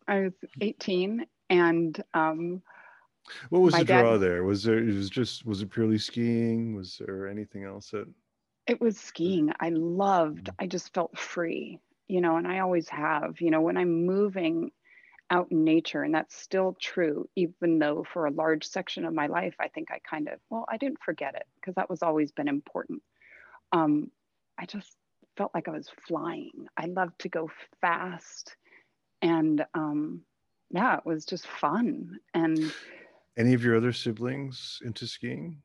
i 0.08 0.20
was 0.20 0.32
18 0.60 1.26
and 1.50 2.02
um 2.14 2.62
what 3.50 3.60
was 3.60 3.74
the 3.74 3.84
draw 3.84 4.12
dad, 4.12 4.20
there? 4.20 4.44
Was 4.44 4.62
there 4.64 4.78
it 4.78 4.94
was 4.94 5.10
just 5.10 5.46
was 5.46 5.62
it 5.62 5.70
purely 5.70 5.98
skiing? 5.98 6.74
Was 6.74 7.00
there 7.04 7.28
anything 7.28 7.64
else 7.64 7.90
that 7.90 8.08
it 8.66 8.80
was 8.80 8.98
skiing. 8.98 9.52
I 9.60 9.70
loved 9.70 10.46
mm. 10.46 10.54
i 10.58 10.66
just 10.66 10.92
felt 10.94 11.16
free 11.18 11.78
you 12.08 12.20
know 12.20 12.36
and 12.36 12.46
i 12.46 12.60
always 12.60 12.88
have. 12.88 13.40
You 13.40 13.50
know 13.50 13.60
when 13.60 13.76
i'm 13.76 14.06
moving 14.06 14.70
out 15.32 15.48
in 15.50 15.64
nature. 15.64 16.02
And 16.02 16.14
that's 16.14 16.36
still 16.36 16.76
true, 16.78 17.28
even 17.34 17.78
though 17.78 18.04
for 18.12 18.26
a 18.26 18.30
large 18.30 18.68
section 18.68 19.04
of 19.06 19.14
my 19.14 19.26
life, 19.26 19.54
I 19.58 19.68
think 19.68 19.90
I 19.90 19.98
kind 20.08 20.28
of, 20.28 20.38
well, 20.50 20.66
I 20.68 20.76
didn't 20.76 21.02
forget 21.02 21.34
it 21.34 21.46
because 21.56 21.74
that 21.76 21.90
was 21.90 22.02
always 22.02 22.30
been 22.30 22.48
important. 22.48 23.02
Um, 23.72 24.10
I 24.58 24.66
just 24.66 24.94
felt 25.36 25.52
like 25.54 25.68
I 25.68 25.72
was 25.72 25.88
flying. 26.06 26.66
I 26.76 26.86
loved 26.86 27.18
to 27.20 27.30
go 27.30 27.50
fast. 27.80 28.54
And 29.22 29.64
um, 29.72 30.20
yeah, 30.70 30.98
it 30.98 31.06
was 31.06 31.24
just 31.24 31.46
fun. 31.46 32.18
And 32.34 32.70
any 33.38 33.54
of 33.54 33.64
your 33.64 33.76
other 33.76 33.94
siblings 33.94 34.80
into 34.84 35.06
skiing? 35.06 35.62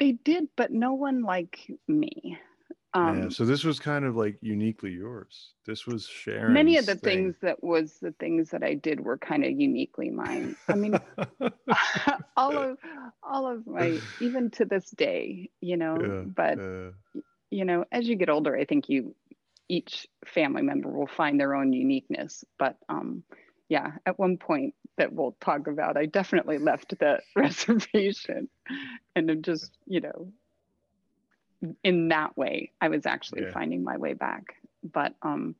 They 0.00 0.12
did, 0.12 0.48
but 0.56 0.72
no 0.72 0.94
one 0.94 1.22
like 1.22 1.70
me. 1.86 2.38
Um, 2.98 3.22
yeah, 3.22 3.28
so 3.28 3.44
this 3.44 3.62
was 3.64 3.78
kind 3.78 4.04
of 4.04 4.16
like 4.16 4.36
uniquely 4.40 4.90
yours. 4.90 5.52
This 5.64 5.86
was 5.86 6.06
sharing. 6.06 6.52
Many 6.52 6.76
of 6.78 6.86
the 6.86 6.96
thing. 6.96 7.32
things 7.32 7.36
that 7.42 7.62
was 7.62 7.94
the 8.00 8.12
things 8.18 8.50
that 8.50 8.64
I 8.64 8.74
did 8.74 9.00
were 9.00 9.18
kind 9.18 9.44
of 9.44 9.52
uniquely 9.52 10.10
mine. 10.10 10.56
I 10.68 10.74
mean, 10.74 10.98
all 12.36 12.56
of 12.56 12.78
all 13.22 13.46
of 13.46 13.66
my 13.66 14.00
even 14.20 14.50
to 14.52 14.64
this 14.64 14.90
day, 14.90 15.50
you 15.60 15.76
know. 15.76 15.96
Yeah, 16.00 16.22
but 16.26 16.58
yeah. 16.58 17.20
you 17.50 17.64
know, 17.64 17.84
as 17.92 18.08
you 18.08 18.16
get 18.16 18.30
older, 18.30 18.56
I 18.56 18.64
think 18.64 18.88
you 18.88 19.14
each 19.68 20.08
family 20.26 20.62
member 20.62 20.90
will 20.90 21.06
find 21.06 21.38
their 21.38 21.54
own 21.54 21.72
uniqueness. 21.72 22.44
But 22.58 22.76
um, 22.88 23.22
yeah, 23.68 23.92
at 24.06 24.18
one 24.18 24.38
point 24.38 24.74
that 24.96 25.12
we'll 25.12 25.36
talk 25.40 25.68
about, 25.68 25.96
I 25.96 26.06
definitely 26.06 26.58
left 26.58 26.98
the 26.98 27.20
reservation 27.36 28.48
and 29.14 29.30
I'm 29.30 29.42
just 29.42 29.70
you 29.86 30.00
know 30.00 30.32
in 31.82 32.08
that 32.08 32.36
way 32.36 32.70
i 32.80 32.88
was 32.88 33.06
actually 33.06 33.42
yeah. 33.42 33.50
finding 33.50 33.82
my 33.82 33.96
way 33.96 34.12
back 34.12 34.56
but 34.82 35.14
um 35.22 35.54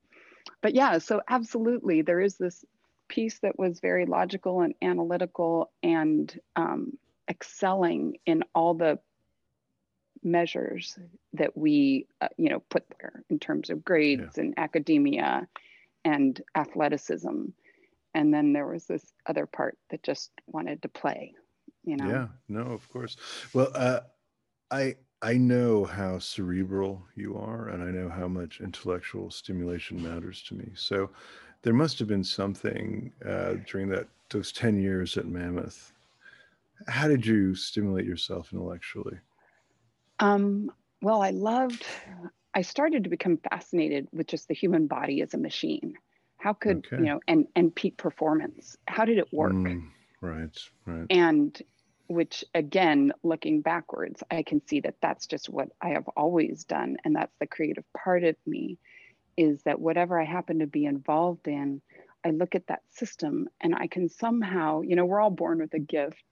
but 0.62 0.74
yeah 0.74 0.98
so 0.98 1.20
absolutely 1.28 2.02
there 2.02 2.20
is 2.20 2.36
this 2.36 2.64
piece 3.08 3.38
that 3.40 3.58
was 3.58 3.80
very 3.80 4.06
logical 4.06 4.60
and 4.60 4.74
analytical 4.82 5.70
and 5.82 6.38
um, 6.56 6.96
excelling 7.28 8.18
in 8.26 8.44
all 8.54 8.74
the 8.74 8.98
measures 10.22 10.98
that 11.32 11.56
we 11.56 12.06
uh, 12.20 12.28
you 12.36 12.50
know 12.50 12.60
put 12.70 12.84
there 12.98 13.22
in 13.30 13.38
terms 13.38 13.70
of 13.70 13.84
grades 13.84 14.36
yeah. 14.36 14.42
and 14.42 14.54
academia 14.56 15.46
and 16.04 16.42
athleticism 16.56 17.44
and 18.14 18.34
then 18.34 18.52
there 18.52 18.66
was 18.66 18.84
this 18.86 19.12
other 19.26 19.46
part 19.46 19.78
that 19.90 20.02
just 20.02 20.32
wanted 20.46 20.82
to 20.82 20.88
play 20.88 21.32
you 21.84 21.96
know 21.96 22.08
yeah 22.08 22.26
no 22.48 22.62
of 22.62 22.88
course 22.90 23.16
well 23.54 23.70
uh, 23.74 24.00
i 24.72 24.96
I 25.20 25.34
know 25.34 25.84
how 25.84 26.18
cerebral 26.18 27.02
you 27.16 27.36
are, 27.36 27.68
and 27.68 27.82
I 27.82 27.90
know 27.90 28.08
how 28.08 28.28
much 28.28 28.60
intellectual 28.60 29.30
stimulation 29.30 30.02
matters 30.02 30.42
to 30.44 30.54
me. 30.54 30.70
So 30.74 31.10
there 31.62 31.72
must 31.72 31.98
have 31.98 32.08
been 32.08 32.24
something 32.24 33.12
uh, 33.26 33.54
during 33.66 33.88
that 33.88 34.06
those 34.30 34.52
10 34.52 34.80
years 34.80 35.16
at 35.16 35.26
Mammoth. 35.26 35.92
How 36.86 37.08
did 37.08 37.26
you 37.26 37.54
stimulate 37.54 38.04
yourself 38.04 38.52
intellectually? 38.52 39.18
Um, 40.20 40.70
well, 41.02 41.22
I 41.22 41.30
loved, 41.30 41.84
I 42.54 42.62
started 42.62 43.04
to 43.04 43.10
become 43.10 43.38
fascinated 43.50 44.08
with 44.12 44.26
just 44.26 44.48
the 44.48 44.54
human 44.54 44.86
body 44.86 45.22
as 45.22 45.34
a 45.34 45.38
machine. 45.38 45.94
How 46.36 46.52
could, 46.52 46.86
okay. 46.86 46.98
you 46.98 47.04
know, 47.04 47.20
and, 47.26 47.46
and 47.56 47.74
peak 47.74 47.96
performance, 47.96 48.76
how 48.86 49.04
did 49.04 49.18
it 49.18 49.32
work? 49.32 49.52
Mm, 49.52 49.88
right, 50.20 50.58
right. 50.86 51.06
And 51.10 51.60
which 52.08 52.44
again 52.54 53.12
looking 53.22 53.60
backwards 53.60 54.22
i 54.30 54.42
can 54.42 54.66
see 54.66 54.80
that 54.80 54.96
that's 55.00 55.26
just 55.26 55.48
what 55.48 55.68
i 55.80 55.88
have 55.90 56.08
always 56.16 56.64
done 56.64 56.96
and 57.04 57.14
that's 57.14 57.34
the 57.38 57.46
creative 57.46 57.84
part 57.96 58.24
of 58.24 58.36
me 58.46 58.78
is 59.36 59.62
that 59.62 59.80
whatever 59.80 60.20
i 60.20 60.24
happen 60.24 60.58
to 60.58 60.66
be 60.66 60.86
involved 60.86 61.46
in 61.46 61.80
i 62.24 62.30
look 62.30 62.54
at 62.54 62.66
that 62.66 62.82
system 62.90 63.48
and 63.60 63.74
i 63.74 63.86
can 63.86 64.08
somehow 64.08 64.80
you 64.80 64.96
know 64.96 65.04
we're 65.04 65.20
all 65.20 65.30
born 65.30 65.58
with 65.58 65.72
a 65.74 65.78
gift 65.78 66.22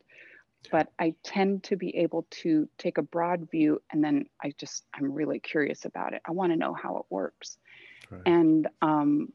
but 0.71 0.88
i 0.99 1.14
tend 1.23 1.62
to 1.62 1.76
be 1.76 1.95
able 1.97 2.26
to 2.30 2.68
take 2.78 2.99
a 2.99 3.02
broad 3.02 3.49
view 3.50 3.80
and 3.92 4.02
then 4.02 4.25
i 4.42 4.52
just 4.59 4.85
i'm 4.95 5.12
really 5.12 5.38
curious 5.38 5.85
about 5.85 6.12
it. 6.12 6.23
I 6.26 6.33
want 6.33 6.52
to 6.52 6.56
know 6.56 6.75
how 6.75 6.99
it 6.99 7.04
works. 7.11 7.59
Right. 8.11 8.23
and 8.26 8.68
um, 8.83 9.33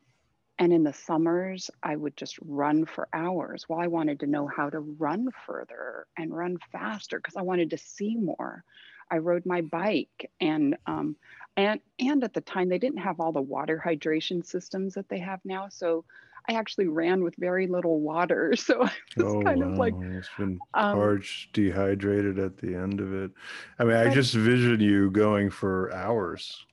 and 0.59 0.71
in 0.71 0.83
the 0.83 0.93
summers, 0.93 1.71
I 1.81 1.95
would 1.95 2.15
just 2.15 2.37
run 2.41 2.85
for 2.85 3.07
hours. 3.13 3.65
Well, 3.67 3.79
I 3.79 3.87
wanted 3.87 4.19
to 4.19 4.27
know 4.27 4.47
how 4.47 4.69
to 4.69 4.79
run 4.79 5.29
further 5.45 6.05
and 6.17 6.35
run 6.35 6.57
faster 6.71 7.17
because 7.17 7.35
I 7.35 7.41
wanted 7.41 7.71
to 7.71 7.77
see 7.77 8.15
more. 8.15 8.63
I 9.09 9.17
rode 9.17 9.45
my 9.45 9.61
bike 9.61 10.31
and 10.39 10.77
um, 10.85 11.17
and 11.57 11.81
and 11.99 12.23
at 12.23 12.33
the 12.33 12.41
time 12.41 12.69
they 12.69 12.79
didn't 12.79 12.99
have 12.99 13.19
all 13.19 13.33
the 13.33 13.41
water 13.41 13.81
hydration 13.83 14.45
systems 14.45 14.93
that 14.93 15.09
they 15.09 15.19
have 15.19 15.41
now. 15.43 15.67
So 15.69 16.05
I 16.47 16.53
actually 16.53 16.87
ran 16.87 17.23
with 17.23 17.35
very 17.35 17.67
little 17.67 17.99
water. 17.99 18.53
So 18.61 18.83
I 18.83 18.91
was 19.17 19.33
oh, 19.33 19.41
kind 19.41 19.65
wow. 19.65 19.71
of 19.71 19.77
like 19.77 19.93
it's 19.99 20.29
been 20.37 20.59
um, 20.73 20.97
parched, 20.97 21.53
dehydrated 21.53 22.39
at 22.39 22.57
the 22.57 22.75
end 22.75 22.99
of 22.99 23.13
it. 23.13 23.31
I 23.79 23.83
mean, 23.83 23.97
I 23.97 24.13
just 24.13 24.33
vision 24.33 24.79
you 24.79 25.11
going 25.11 25.49
for 25.49 25.93
hours. 25.93 26.65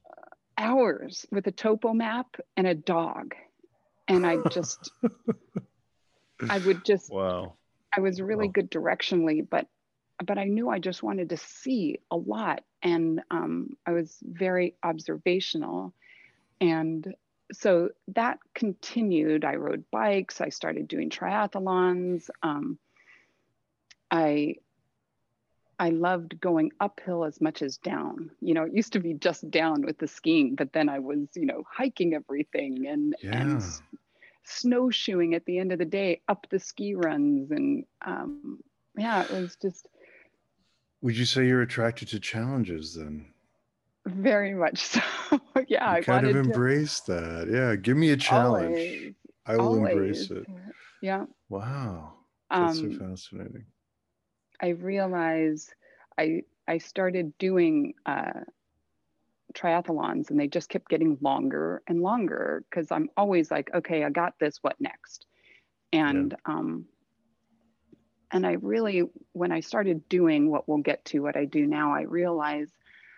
hours 0.56 1.26
with 1.32 1.46
a 1.46 1.52
topo 1.52 1.92
map 1.92 2.36
and 2.56 2.66
a 2.66 2.74
dog. 2.74 3.34
And 4.08 4.26
I 4.26 4.38
just, 4.50 4.90
I 6.48 6.58
would 6.58 6.84
just, 6.84 7.12
wow. 7.12 7.54
I 7.96 8.00
was 8.00 8.20
really 8.20 8.46
wow. 8.46 8.52
good 8.52 8.70
directionally, 8.70 9.46
but, 9.48 9.66
but 10.24 10.38
I 10.38 10.44
knew 10.44 10.68
I 10.68 10.78
just 10.78 11.02
wanted 11.02 11.30
to 11.30 11.36
see 11.36 12.00
a 12.10 12.16
lot. 12.16 12.64
And 12.82 13.22
um, 13.30 13.76
I 13.86 13.92
was 13.92 14.16
very 14.22 14.74
observational. 14.82 15.92
And 16.60 17.14
so 17.52 17.90
that 18.08 18.38
continued. 18.54 19.44
I 19.44 19.56
rode 19.56 19.84
bikes. 19.90 20.40
I 20.40 20.50
started 20.50 20.88
doing 20.88 21.10
triathlons. 21.10 22.28
Um, 22.42 22.78
I 24.10 24.56
I 25.78 25.90
loved 25.90 26.40
going 26.40 26.72
uphill 26.80 27.24
as 27.24 27.40
much 27.40 27.62
as 27.62 27.76
down. 27.76 28.30
You 28.40 28.54
know, 28.54 28.64
it 28.64 28.74
used 28.74 28.92
to 28.94 29.00
be 29.00 29.14
just 29.14 29.48
down 29.50 29.82
with 29.82 29.98
the 29.98 30.08
skiing, 30.08 30.54
but 30.56 30.72
then 30.72 30.88
I 30.88 30.98
was, 30.98 31.28
you 31.34 31.46
know, 31.46 31.64
hiking 31.70 32.14
everything 32.14 32.86
and 32.86 33.14
yeah. 33.22 33.40
and 33.40 33.62
snowshoeing 34.44 35.34
at 35.34 35.44
the 35.44 35.58
end 35.58 35.72
of 35.72 35.78
the 35.78 35.84
day 35.84 36.20
up 36.28 36.46
the 36.50 36.58
ski 36.58 36.94
runs 36.94 37.50
and 37.50 37.84
um, 38.04 38.58
yeah, 38.96 39.22
it 39.22 39.30
was 39.30 39.56
just. 39.56 39.88
Would 41.02 41.16
you 41.16 41.24
say 41.24 41.46
you're 41.46 41.62
attracted 41.62 42.08
to 42.08 42.18
challenges 42.18 42.94
then? 42.94 43.26
Very 44.04 44.54
much 44.54 44.78
so. 44.78 45.00
yeah, 45.68 45.92
you 45.92 45.98
I 45.98 46.00
kind 46.00 46.26
of 46.26 46.34
embrace 46.34 47.00
to... 47.00 47.12
that. 47.12 47.48
Yeah, 47.50 47.76
give 47.76 47.96
me 47.96 48.10
a 48.10 48.16
challenge. 48.16 48.66
Always, 48.66 49.14
I 49.46 49.56
will 49.56 49.66
always. 49.66 49.92
embrace 49.92 50.30
it. 50.30 50.46
Yeah. 51.02 51.26
Wow, 51.48 52.14
that's 52.50 52.78
um, 52.78 52.92
so 52.92 52.98
fascinating. 52.98 53.64
I 54.60 54.68
realized 54.68 55.74
I 56.18 56.42
I 56.66 56.78
started 56.78 57.36
doing 57.38 57.94
uh, 58.04 58.40
triathlons 59.54 60.30
and 60.30 60.38
they 60.38 60.48
just 60.48 60.68
kept 60.68 60.88
getting 60.88 61.18
longer 61.20 61.82
and 61.86 62.02
longer 62.02 62.64
because 62.68 62.90
I'm 62.92 63.08
always 63.16 63.50
like, 63.50 63.70
okay, 63.74 64.04
I 64.04 64.10
got 64.10 64.38
this. 64.38 64.58
What 64.62 64.80
next? 64.80 65.26
And 65.92 66.34
yeah. 66.46 66.54
um, 66.54 66.86
and 68.30 68.46
I 68.46 68.52
really, 68.60 69.04
when 69.32 69.52
I 69.52 69.60
started 69.60 70.08
doing 70.08 70.50
what 70.50 70.68
we'll 70.68 70.78
get 70.78 71.04
to, 71.06 71.20
what 71.20 71.36
I 71.36 71.46
do 71.46 71.66
now, 71.66 71.94
I 71.94 72.02
realized 72.02 72.74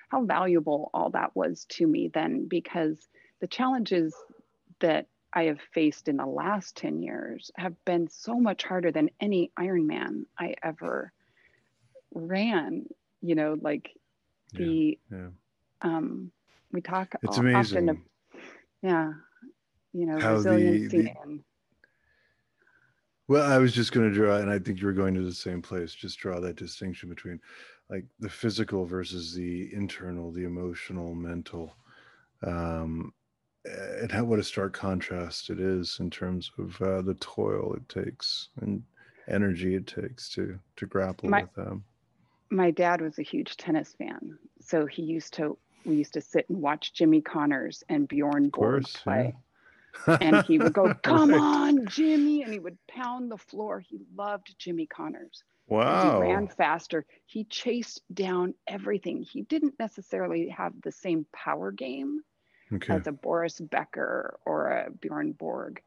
how 0.09 0.25
valuable 0.25 0.90
all 0.94 1.11
that 1.11 1.35
was 1.35 1.64
to 1.70 1.87
me 1.87 2.11
then 2.12 2.47
because 2.47 3.09
the 3.40 3.47
challenges 3.47 4.14
that 4.80 5.06
I 5.32 5.44
have 5.44 5.61
faced 5.73 6.09
in 6.09 6.16
the 6.16 6.26
last 6.26 6.76
10 6.76 7.02
years 7.02 7.50
have 7.56 7.75
been 7.85 8.09
so 8.09 8.38
much 8.38 8.64
harder 8.64 8.92
than 8.92 9.11
any 9.20 9.52
Ironman 9.59 10.26
I 10.38 10.54
ever 10.62 11.12
ran, 12.14 12.87
you 13.23 13.35
know, 13.35 13.57
like 13.61 13.90
the, 14.52 14.99
yeah, 15.11 15.19
yeah. 15.19 15.29
um, 15.83 16.31
we 16.73 16.81
talk 16.81 17.14
it's 17.23 17.38
amazing. 17.38 17.88
Often, 17.88 18.05
yeah, 18.83 19.12
you 19.93 20.07
know, 20.07 20.19
How 20.19 20.35
resiliency 20.35 20.88
the, 20.88 21.02
the, 21.05 21.12
and, 21.23 21.40
well, 23.29 23.50
I 23.50 23.59
was 23.59 23.73
just 23.73 23.93
going 23.93 24.09
to 24.09 24.14
draw, 24.14 24.38
and 24.38 24.50
I 24.50 24.59
think 24.59 24.81
you 24.81 24.87
were 24.87 24.93
going 24.93 25.14
to 25.14 25.23
the 25.23 25.33
same 25.33 25.62
place. 25.62 25.95
Just 25.95 26.19
draw 26.19 26.40
that 26.40 26.57
distinction 26.57 27.09
between 27.09 27.40
like 27.88 28.05
the 28.19 28.29
physical 28.29 28.87
versus 28.87 29.35
the 29.35 29.73
internal, 29.73 30.33
the 30.33 30.45
emotional, 30.45 31.14
mental, 31.14 31.76
um, 32.43 33.12
and 33.64 34.11
how 34.11 34.25
what 34.25 34.38
a 34.38 34.45
stark 34.45 34.73
contrast 34.73 35.51
it 35.51 35.61
is 35.61 35.99
in 36.01 36.11
terms 36.11 36.51
of 36.59 36.81
uh, 36.81 37.03
the 37.03 37.14
toil 37.14 37.75
it 37.75 37.88
takes 37.88 38.49
and 38.61 38.83
energy 39.29 39.75
it 39.75 39.87
takes 39.87 40.29
to 40.31 40.59
to 40.77 40.87
grapple 40.87 41.29
my, 41.29 41.42
with 41.42 41.55
them 41.55 41.85
my 42.51 42.71
dad 42.71 43.01
was 43.01 43.19
a 43.19 43.23
huge 43.23 43.57
tennis 43.57 43.95
fan, 43.97 44.39
so 44.61 44.87
he 44.87 45.03
used 45.03 45.35
to 45.35 45.57
we 45.85 45.97
used 45.97 46.13
to 46.15 46.21
sit 46.21 46.49
and 46.51 46.61
watch 46.61 46.93
Jimmy 46.93 47.23
Connors 47.23 47.83
and 47.89 48.07
Bjorn 48.07 48.51
Borg 48.51 48.85
play. 48.85 49.35
Yeah. 50.07 50.19
and 50.21 50.45
he 50.45 50.59
would 50.59 50.73
go, 50.73 50.93
"Come 51.03 51.31
right. 51.31 51.41
on, 51.41 51.87
Jimmy!" 51.87 52.43
and 52.43 52.53
he 52.53 52.59
would 52.59 52.79
pound 52.87 53.31
the 53.31 53.39
floor. 53.39 53.81
He 53.81 54.01
loved 54.15 54.55
Jimmy 54.59 54.87
Connors. 54.87 55.43
Wow! 55.69 56.21
He 56.21 56.29
ran 56.29 56.49
faster. 56.49 57.07
He 57.27 57.45
chased 57.45 58.03
down 58.13 58.55
everything. 58.67 59.23
He 59.23 59.43
didn't 59.43 59.79
necessarily 59.79 60.49
have 60.49 60.73
the 60.83 60.93
same 60.93 61.27
power 61.33 61.71
game 61.71 62.21
okay. 62.73 62.95
as 62.95 63.07
a 63.07 63.13
Boris 63.13 63.61
Becker 63.61 64.39
or 64.45 64.67
a 64.67 64.91
Bjorn 64.91 65.33
Borg, 65.33 65.81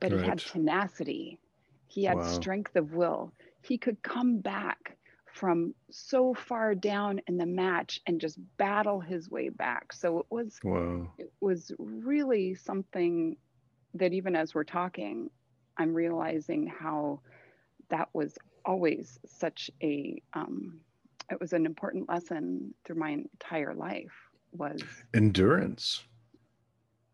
but 0.00 0.12
right. 0.12 0.20
he 0.20 0.26
had 0.26 0.38
tenacity. 0.38 1.38
He 1.86 2.04
had 2.04 2.18
wow. 2.18 2.26
strength 2.26 2.76
of 2.76 2.92
will. 2.92 3.32
He 3.62 3.78
could 3.78 4.02
come 4.02 4.38
back 4.38 4.96
from 5.34 5.74
so 5.90 6.32
far 6.32 6.76
down 6.76 7.20
in 7.26 7.36
the 7.36 7.46
match 7.46 8.00
and 8.06 8.20
just 8.20 8.38
battle 8.56 9.00
his 9.00 9.28
way 9.28 9.48
back. 9.48 9.92
So 9.92 10.20
it 10.20 10.26
was 10.30 10.60
wow. 10.62 11.10
it 11.18 11.32
was 11.40 11.72
really 11.78 12.54
something 12.54 13.36
that 13.94 14.12
even 14.12 14.36
as 14.36 14.54
we're 14.54 14.64
talking, 14.64 15.28
I'm 15.76 15.92
realizing 15.92 16.68
how 16.68 17.20
that 17.90 18.08
was 18.12 18.38
always 18.64 19.18
such 19.26 19.70
a 19.82 20.22
um, 20.34 20.80
it 21.30 21.40
was 21.40 21.52
an 21.52 21.66
important 21.66 22.08
lesson 22.08 22.72
through 22.84 22.96
my 22.96 23.10
entire 23.10 23.74
life 23.74 24.14
was 24.52 24.82
endurance 25.14 26.04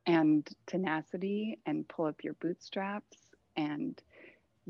and 0.07 0.47
tenacity 0.67 1.59
and 1.65 1.89
pull 1.89 2.05
up 2.05 2.23
your 2.23 2.35
bootstraps 2.35 3.17
and 3.57 4.03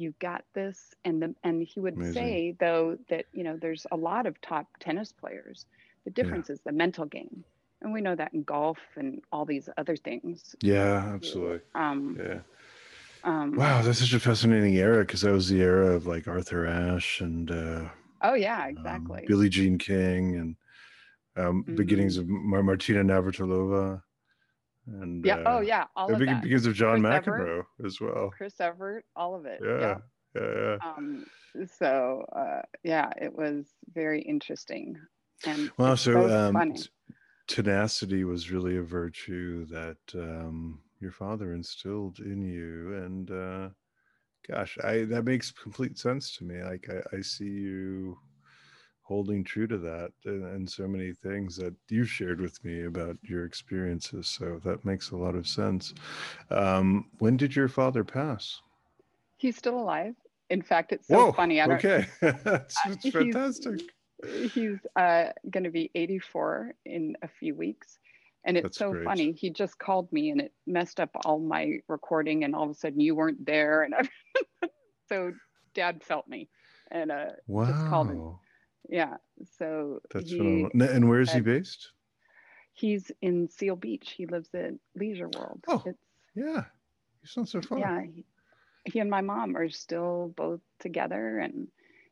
you 0.00 0.14
got 0.18 0.44
this 0.54 0.94
and 1.04 1.22
the 1.22 1.34
and 1.44 1.62
he 1.62 1.80
would 1.80 1.94
Amazing. 1.94 2.14
say 2.14 2.56
though 2.58 2.96
that 3.08 3.26
you 3.32 3.44
know 3.44 3.56
there's 3.56 3.86
a 3.92 3.96
lot 3.96 4.26
of 4.26 4.40
top 4.40 4.66
tennis 4.80 5.12
players. 5.12 5.66
The 6.04 6.10
difference 6.10 6.48
yeah. 6.48 6.54
is 6.54 6.60
the 6.64 6.72
mental 6.72 7.04
game. 7.04 7.44
And 7.82 7.92
we 7.92 8.00
know 8.00 8.14
that 8.14 8.32
in 8.34 8.42
golf 8.42 8.78
and 8.96 9.22
all 9.32 9.44
these 9.44 9.68
other 9.76 9.96
things. 9.96 10.54
Yeah 10.62 11.12
absolutely. 11.14 11.60
Um 11.74 12.18
yeah. 12.18 12.40
um, 13.24 13.54
wow 13.54 13.82
that's 13.82 13.98
such 13.98 14.14
a 14.14 14.20
fascinating 14.20 14.76
era 14.76 15.04
because 15.04 15.20
that 15.20 15.32
was 15.32 15.48
the 15.48 15.60
era 15.60 15.94
of 15.94 16.06
like 16.06 16.26
arthur 16.26 16.66
ashe 16.66 17.20
and 17.20 17.50
uh 17.50 17.84
oh 18.22 18.34
yeah 18.34 18.64
um, 18.64 18.70
exactly. 18.70 19.20
Um, 19.20 19.24
billie 19.26 19.50
jean 19.50 19.76
king 19.78 20.36
and 20.36 20.56
um 21.36 21.62
mm-hmm. 21.62 21.76
beginnings 21.76 22.16
of 22.16 22.26
Mar- 22.28 22.62
martina 22.62 23.04
navratilova 23.04 24.02
and 24.86 25.24
yeah, 25.24 25.42
oh, 25.46 25.50
uh, 25.50 25.58
oh 25.58 25.60
yeah, 25.60 25.84
all 25.96 26.12
of 26.12 26.18
that 26.20 26.42
because 26.42 26.66
of 26.66 26.74
John 26.74 27.02
Chris 27.02 27.24
McEnroe 27.24 27.64
as 27.84 28.00
well. 28.00 28.30
Chris 28.36 28.60
Evert, 28.60 29.04
all 29.14 29.34
of 29.34 29.46
it. 29.46 29.60
Yeah, 29.62 29.98
yeah, 30.34 30.42
yeah. 30.42 30.54
yeah. 30.54 30.76
Um, 30.82 31.26
so 31.78 32.24
uh, 32.34 32.62
yeah, 32.82 33.10
it 33.20 33.34
was 33.34 33.66
very 33.94 34.22
interesting 34.22 34.96
and 35.46 35.70
well, 35.78 35.96
so 35.96 36.28
um, 36.28 36.74
tenacity 37.46 38.24
was 38.24 38.50
really 38.50 38.76
a 38.76 38.82
virtue 38.82 39.64
that 39.66 39.96
um, 40.14 40.80
your 41.00 41.12
father 41.12 41.54
instilled 41.54 42.18
in 42.18 42.42
you, 42.42 42.94
and 43.04 43.30
uh, 43.30 43.68
gosh, 44.48 44.76
I 44.84 45.04
that 45.04 45.24
makes 45.24 45.50
complete 45.50 45.98
sense 45.98 46.36
to 46.36 46.44
me. 46.44 46.62
Like 46.62 46.88
I, 46.90 47.16
I 47.16 47.20
see 47.22 47.44
you 47.44 48.18
holding 49.10 49.42
true 49.42 49.66
to 49.66 49.76
that 49.76 50.12
and, 50.24 50.44
and, 50.44 50.70
so 50.70 50.86
many 50.86 51.12
things 51.12 51.56
that 51.56 51.74
you 51.88 52.04
shared 52.04 52.40
with 52.40 52.64
me 52.64 52.84
about 52.84 53.16
your 53.24 53.44
experiences. 53.44 54.28
So 54.28 54.60
that 54.62 54.84
makes 54.84 55.10
a 55.10 55.16
lot 55.16 55.34
of 55.34 55.48
sense. 55.48 55.92
Um, 56.48 57.06
when 57.18 57.36
did 57.36 57.56
your 57.56 57.66
father 57.66 58.04
pass? 58.04 58.62
He's 59.36 59.56
still 59.56 59.80
alive. 59.80 60.14
In 60.48 60.62
fact, 60.62 60.92
it's 60.92 61.08
so 61.08 61.26
Whoa, 61.26 61.32
funny. 61.32 61.60
I 61.60 61.66
don't, 61.66 61.84
okay, 61.84 62.06
it's, 62.22 62.76
it's 62.86 63.08
fantastic. 63.10 63.80
He's, 64.24 64.52
he's 64.52 64.78
uh, 64.94 65.30
going 65.50 65.64
to 65.64 65.70
be 65.70 65.90
84 65.96 66.74
in 66.84 67.16
a 67.22 67.28
few 67.28 67.56
weeks. 67.56 67.98
And 68.44 68.56
it's 68.56 68.62
That's 68.62 68.78
so 68.78 68.92
great. 68.92 69.04
funny. 69.04 69.32
He 69.32 69.50
just 69.50 69.76
called 69.80 70.12
me 70.12 70.30
and 70.30 70.40
it 70.40 70.52
messed 70.68 71.00
up 71.00 71.10
all 71.24 71.40
my 71.40 71.80
recording, 71.88 72.44
and 72.44 72.54
all 72.54 72.62
of 72.62 72.70
a 72.70 72.74
sudden 72.74 73.00
you 73.00 73.16
weren't 73.16 73.44
there. 73.44 73.82
And 73.82 74.08
so 75.08 75.32
dad 75.74 76.04
felt 76.04 76.28
me 76.28 76.48
and 76.92 77.10
uh, 77.10 77.26
wow. 77.48 77.66
just 77.66 77.86
called 77.88 78.10
me 78.10 78.20
yeah. 78.88 79.16
So 79.58 80.00
that's 80.10 80.30
he. 80.30 80.66
And 80.72 81.08
where 81.08 81.20
is 81.20 81.32
he 81.32 81.40
based? 81.40 81.92
He's 82.72 83.10
in 83.20 83.48
Seal 83.48 83.76
Beach. 83.76 84.14
He 84.16 84.26
lives 84.26 84.48
at 84.54 84.72
Leisure 84.94 85.28
World. 85.36 85.64
Oh, 85.68 85.82
it's, 85.84 85.98
yeah. 86.34 86.64
He's 87.20 87.36
not 87.36 87.48
so 87.48 87.60
far. 87.60 87.78
Yeah. 87.78 88.02
He, 88.02 88.24
he, 88.84 88.98
and 89.00 89.10
my 89.10 89.20
mom 89.20 89.56
are 89.56 89.68
still 89.68 90.32
both 90.36 90.60
together 90.78 91.38
and 91.40 91.68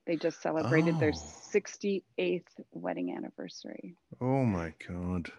they 0.06 0.16
just 0.16 0.42
celebrated 0.42 0.96
oh. 0.96 1.00
their 1.00 1.12
68th 1.12 2.42
wedding 2.72 3.14
anniversary. 3.16 3.94
Oh 4.20 4.44
my 4.44 4.72
God. 4.86 5.30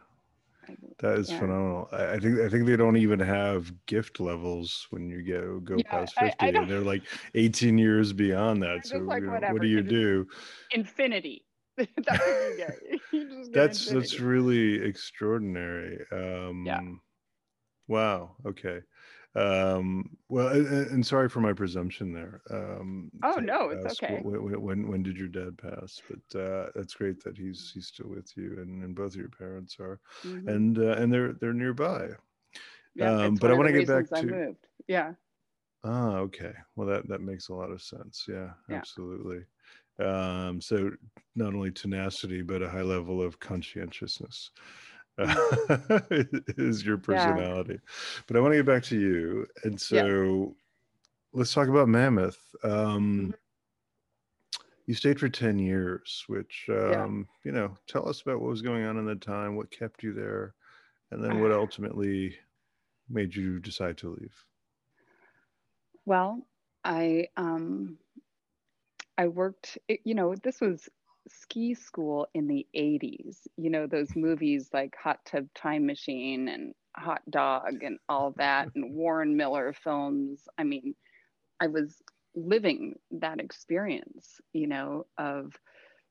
That 0.99 1.17
is 1.17 1.29
yeah. 1.29 1.39
phenomenal. 1.39 1.87
I, 1.91 2.19
think 2.19 2.39
I 2.39 2.49
think 2.49 2.65
they 2.65 2.75
don't 2.75 2.97
even 2.97 3.19
have 3.19 3.71
gift 3.85 4.19
levels 4.19 4.87
when 4.89 5.09
you 5.09 5.23
go 5.23 5.59
go 5.59 5.77
yeah, 5.77 5.91
past 5.91 6.15
fifty, 6.15 6.45
I, 6.45 6.45
I 6.47 6.61
and 6.61 6.69
they're 6.69 6.81
like 6.81 7.03
eighteen 7.35 7.77
years 7.77 8.11
beyond 8.11 8.61
that. 8.63 8.85
So 8.85 8.97
like, 8.97 9.21
you 9.21 9.27
know, 9.27 9.39
what 9.51 9.61
do 9.61 9.67
you 9.67 9.81
do? 9.81 10.27
Infinity. 10.71 11.45
that's 11.77 11.89
what 12.07 12.27
you 12.27 12.57
get. 12.57 12.79
You 13.11 13.27
get 13.45 13.53
that's 13.53 13.87
infinity. 13.87 13.99
that's 13.99 14.19
really 14.19 14.83
extraordinary. 14.83 15.99
Um, 16.11 16.63
yeah. 16.65 16.81
Wow. 17.87 18.35
Okay. 18.45 18.81
Um, 19.35 20.17
well, 20.27 20.47
and, 20.47 21.05
sorry 21.05 21.29
for 21.29 21.39
my 21.39 21.53
presumption 21.53 22.11
there. 22.11 22.41
Um, 22.49 23.11
oh 23.23 23.35
no, 23.35 23.69
it's 23.69 24.01
okay. 24.01 24.19
When, 24.23 24.61
when, 24.61 24.87
when 24.87 25.03
did 25.03 25.17
your 25.17 25.27
dad 25.27 25.57
pass? 25.57 26.01
But 26.09 26.39
uh, 26.39 26.69
that's 26.75 26.95
great 26.95 27.23
that 27.23 27.37
he's 27.37 27.71
he's 27.73 27.87
still 27.87 28.09
with 28.09 28.31
you, 28.35 28.57
and, 28.59 28.83
and 28.83 28.95
both 28.95 29.13
of 29.13 29.19
your 29.19 29.29
parents 29.29 29.77
are, 29.79 29.99
mm-hmm. 30.25 30.49
and 30.49 30.79
uh, 30.79 30.93
and 30.93 31.13
they're 31.13 31.33
they're 31.33 31.53
nearby. 31.53 32.07
Yeah, 32.95 33.11
um, 33.11 33.35
but 33.35 33.51
I 33.51 33.53
want 33.53 33.67
to 33.67 33.73
get 33.73 33.87
back 33.87 34.09
to. 34.09 34.17
I 34.17 34.21
moved. 34.23 34.67
Yeah. 34.87 35.13
Ah, 35.83 36.15
okay. 36.17 36.53
Well, 36.75 36.87
that 36.87 37.07
that 37.07 37.21
makes 37.21 37.49
a 37.49 37.53
lot 37.53 37.71
of 37.71 37.81
sense. 37.81 38.25
Yeah, 38.27 38.49
yeah. 38.67 38.77
absolutely. 38.77 39.43
Um, 40.03 40.59
so 40.61 40.91
not 41.35 41.53
only 41.53 41.71
tenacity, 41.71 42.41
but 42.41 42.63
a 42.63 42.69
high 42.69 42.81
level 42.81 43.21
of 43.21 43.39
conscientiousness. 43.39 44.51
is 46.57 46.85
your 46.85 46.97
personality. 46.97 47.73
Yeah. 47.73 48.21
But 48.27 48.37
I 48.37 48.39
want 48.39 48.53
to 48.53 48.57
get 48.57 48.65
back 48.65 48.83
to 48.83 48.99
you. 48.99 49.47
And 49.63 49.79
so 49.79 49.95
yeah. 49.95 51.37
let's 51.37 51.53
talk 51.53 51.67
about 51.67 51.87
Mammoth. 51.87 52.39
Um, 52.63 52.71
mm-hmm. 52.71 53.31
You 54.85 54.95
stayed 54.95 55.19
for 55.19 55.29
10 55.29 55.59
years, 55.59 56.23
which, 56.27 56.65
um, 56.69 57.27
yeah. 57.45 57.51
you 57.51 57.51
know, 57.51 57.77
tell 57.87 58.09
us 58.09 58.21
about 58.21 58.39
what 58.41 58.49
was 58.49 58.63
going 58.63 58.85
on 58.85 58.97
in 58.97 59.05
the 59.05 59.15
time, 59.15 59.55
what 59.55 59.69
kept 59.69 60.01
you 60.01 60.13
there, 60.13 60.55
and 61.11 61.23
then 61.23 61.41
what 61.41 61.51
ultimately 61.53 62.35
made 63.07 63.35
you 63.35 63.59
decide 63.59 63.97
to 63.99 64.09
leave. 64.09 64.33
Well, 66.05 66.41
I, 66.83 67.27
um, 67.37 67.99
I 69.17 69.27
worked, 69.27 69.77
you 70.03 70.15
know, 70.15 70.33
this 70.35 70.59
was 70.59 70.89
ski 71.29 71.73
school 71.73 72.27
in 72.33 72.47
the 72.47 72.65
80s 72.75 73.37
you 73.57 73.69
know 73.69 73.87
those 73.87 74.15
movies 74.15 74.69
like 74.73 74.95
hot 75.01 75.19
tub 75.25 75.47
time 75.53 75.85
machine 75.85 76.47
and 76.47 76.73
hot 76.95 77.21
dog 77.29 77.83
and 77.83 77.99
all 78.07 78.33
that 78.37 78.69
and 78.75 78.93
warren 78.95 79.37
miller 79.37 79.73
films 79.73 80.47
i 80.57 80.63
mean 80.63 80.95
i 81.59 81.67
was 81.67 82.01
living 82.35 82.95
that 83.11 83.39
experience 83.39 84.41
you 84.53 84.67
know 84.67 85.05
of 85.17 85.53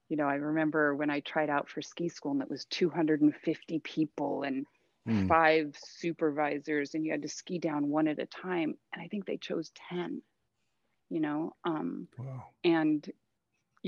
you 0.08 0.16
know 0.16 0.26
i 0.26 0.34
remember 0.34 0.94
when 0.94 1.10
i 1.10 1.20
tried 1.20 1.50
out 1.50 1.68
for 1.68 1.82
ski 1.82 2.08
school 2.08 2.32
and 2.32 2.42
it 2.42 2.50
was 2.50 2.64
250 2.66 3.78
people 3.80 4.42
and 4.42 4.66
mm. 5.08 5.28
five 5.28 5.76
supervisors 5.82 6.94
and 6.94 7.04
you 7.04 7.12
had 7.12 7.22
to 7.22 7.28
ski 7.28 7.58
down 7.58 7.88
one 7.88 8.08
at 8.08 8.18
a 8.18 8.26
time 8.26 8.74
and 8.92 9.02
i 9.02 9.08
think 9.08 9.26
they 9.26 9.36
chose 9.36 9.70
10 9.90 10.22
you 11.10 11.20
know 11.20 11.54
um 11.64 12.08
wow. 12.18 12.44
and 12.64 13.10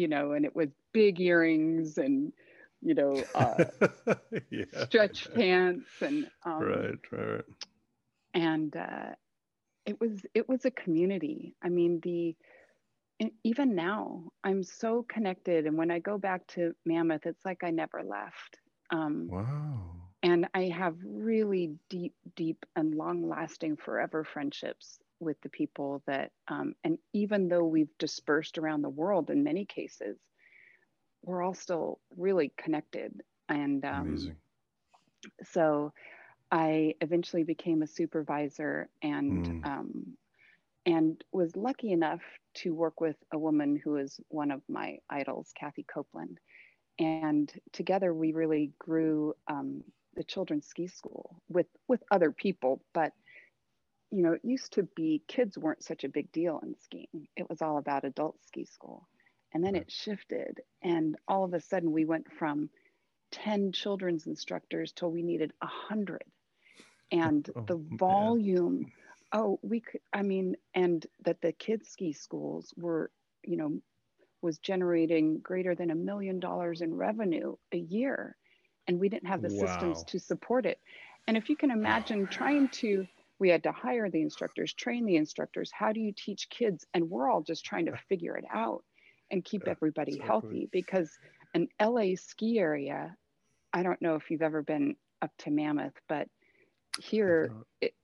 you 0.01 0.09
know, 0.09 0.33
and 0.33 0.45
it 0.47 0.57
was 0.57 0.69
big 0.93 1.21
earrings 1.21 1.99
and, 1.99 2.33
you 2.81 2.95
know, 2.95 3.23
uh, 3.35 3.65
yeah. 4.51 4.65
stretch 4.87 5.33
pants 5.35 5.91
and 6.01 6.27
um, 6.45 6.63
right, 6.63 7.13
right, 7.13 7.45
and 8.33 8.75
uh, 8.75 9.11
it 9.85 10.01
was 10.01 10.25
it 10.35 10.49
was 10.49 10.65
a 10.65 10.71
community. 10.71 11.55
I 11.63 11.69
mean, 11.69 12.01
the 12.03 12.35
even 13.45 13.75
now 13.75 14.33
I'm 14.43 14.63
so 14.63 15.05
connected, 15.07 15.67
and 15.67 15.77
when 15.77 15.91
I 15.91 15.99
go 15.99 16.17
back 16.17 16.47
to 16.55 16.75
Mammoth, 16.87 17.27
it's 17.27 17.45
like 17.45 17.63
I 17.63 17.71
never 17.71 18.03
left. 18.03 18.59
Um, 18.91 19.29
wow. 19.31 19.97
And 20.23 20.49
I 20.53 20.65
have 20.65 20.97
really 21.05 21.77
deep, 21.89 22.15
deep, 22.37 22.67
and 22.77 22.95
long-lasting, 22.95 23.77
forever 23.77 24.23
friendships 24.23 24.99
with 25.21 25.41
the 25.43 25.49
people 25.49 26.03
that, 26.07 26.33
um, 26.49 26.75
and 26.83 26.99
even 27.13 27.49
though 27.49 27.65
we've 27.65 27.97
dispersed 27.99 28.59
around 28.59 28.83
the 28.83 28.89
world 28.89 29.31
in 29.31 29.45
many 29.45 29.65
cases, 29.65 30.19
we're 31.23 31.43
all 31.43 31.55
still 31.55 32.01
really 32.17 32.53
connected. 32.57 33.23
And 33.49 33.85
um, 33.85 34.09
Amazing. 34.09 34.37
so 35.45 35.93
I 36.51 36.95
eventually 37.01 37.45
became 37.45 37.83
a 37.83 37.87
supervisor 37.87 38.89
and 39.03 39.47
mm. 39.47 39.67
um, 39.67 40.17
and 40.87 41.23
was 41.31 41.55
lucky 41.57 41.93
enough 41.93 42.23
to 42.55 42.75
work 42.75 43.01
with 43.01 43.17
a 43.33 43.39
woman 43.39 43.81
who 43.85 43.97
is 43.97 44.19
one 44.29 44.51
of 44.51 44.63
my 44.69 44.99
idols, 45.11 45.53
Kathy 45.55 45.85
Copeland. 45.85 46.39
And 46.99 47.53
together 47.73 48.15
we 48.15 48.33
really 48.33 48.73
grew 48.79 49.35
um, 49.49 49.85
the 50.17 50.25
children's 50.25 50.67
ski 50.67 50.87
school 50.87 51.43
with 51.49 51.67
with 51.87 52.03
other 52.11 52.33
people, 52.33 52.83
but 52.95 53.13
you 54.11 54.23
know, 54.23 54.33
it 54.33 54.45
used 54.45 54.73
to 54.75 54.83
be 54.83 55.23
kids 55.29 55.57
weren't 55.57 55.85
such 55.85 56.05
a 56.05 56.09
big 56.09 56.31
deal 56.33 56.61
in 56.63 56.75
skiing. 56.79 57.29
It 57.37 57.49
was 57.49 57.63
all 57.63 57.79
about 57.79 58.05
adult 58.05 58.37
ski 58.45 58.65
school. 58.65 59.09
And 59.53 59.65
then 59.65 59.75
it 59.75 59.91
shifted. 59.91 60.61
And 60.83 61.17
all 61.27 61.45
of 61.45 61.55
a 61.55 61.61
sudden, 61.61 61.93
we 61.93 62.05
went 62.05 62.33
from 62.33 62.71
10 63.33 63.73
children's 63.73 64.27
instructors 64.27 64.93
till 64.93 65.11
we 65.11 65.23
needed 65.23 65.53
100. 65.61 66.23
And 67.13 67.49
oh, 67.57 67.65
the 67.67 67.77
volume, 67.97 68.81
man. 68.81 68.93
oh, 69.33 69.59
we 69.63 69.81
could, 69.81 70.01
I 70.13 70.23
mean, 70.23 70.57
and 70.75 71.05
that 71.25 71.41
the 71.41 71.53
kids' 71.53 71.89
ski 71.89 72.13
schools 72.13 72.73
were, 72.77 73.11
you 73.45 73.57
know, 73.57 73.81
was 74.43 74.59
generating 74.59 75.39
greater 75.41 75.75
than 75.75 75.91
a 75.91 75.95
million 75.95 76.41
dollars 76.41 76.81
in 76.81 76.95
revenue 76.95 77.57
a 77.73 77.79
year. 77.79 78.37
And 78.87 78.99
we 78.99 79.09
didn't 79.09 79.29
have 79.29 79.43
the 79.43 79.53
wow. 79.53 79.67
systems 79.67 80.05
to 80.05 80.19
support 80.19 80.67
it. 80.67 80.79
And 81.27 81.37
if 81.37 81.51
you 81.51 81.57
can 81.57 81.71
imagine 81.71 82.27
trying 82.27 82.69
to, 82.69 83.07
we 83.41 83.49
had 83.49 83.63
to 83.65 83.73
hire 83.73 84.11
the 84.11 84.21
instructors, 84.21 84.75
train 84.75 85.07
the 85.07 85.17
instructors. 85.17 85.73
How 85.73 85.93
do 85.93 86.01
you 86.01 86.13
teach 86.13 86.49
kids? 86.51 86.87
And 86.95 87.11
we're 87.11 87.29
all 87.29 87.41
just 87.41 87.65
trying 87.65 87.87
to 87.87 87.97
figure 88.09 88.37
it 88.37 88.45
out 88.53 88.85
and 89.31 89.45
keep 89.45 89.63
yeah, 89.65 89.73
everybody 89.73 90.19
healthy 90.19 90.69
because 90.71 91.11
an 91.55 91.69
LA 91.81 92.15
ski 92.17 92.59
area, 92.59 93.17
I 93.73 93.83
don't 93.83 94.01
know 94.03 94.15
if 94.17 94.31
you've 94.31 94.43
ever 94.43 94.63
been 94.63 94.97
up 95.23 95.31
to 95.39 95.51
Mammoth, 95.51 95.99
but 96.09 96.29
here 97.01 97.51
it, 97.81 97.95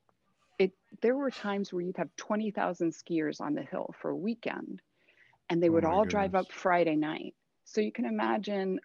it 0.58 0.72
there 1.02 1.16
were 1.16 1.30
times 1.30 1.72
where 1.72 1.82
you'd 1.82 1.98
have 1.98 2.14
20,000 2.16 2.92
skiers 2.92 3.40
on 3.40 3.54
the 3.54 3.62
hill 3.62 3.94
for 4.00 4.10
a 4.10 4.16
weekend 4.16 4.80
and 5.50 5.62
they 5.62 5.68
oh 5.68 5.72
would 5.72 5.84
all 5.84 6.04
goodness. 6.04 6.12
drive 6.12 6.34
up 6.34 6.50
Friday 6.50 6.96
night. 6.96 7.34
So 7.64 7.80
you 7.80 7.92
can 7.92 8.06
imagine 8.06 8.80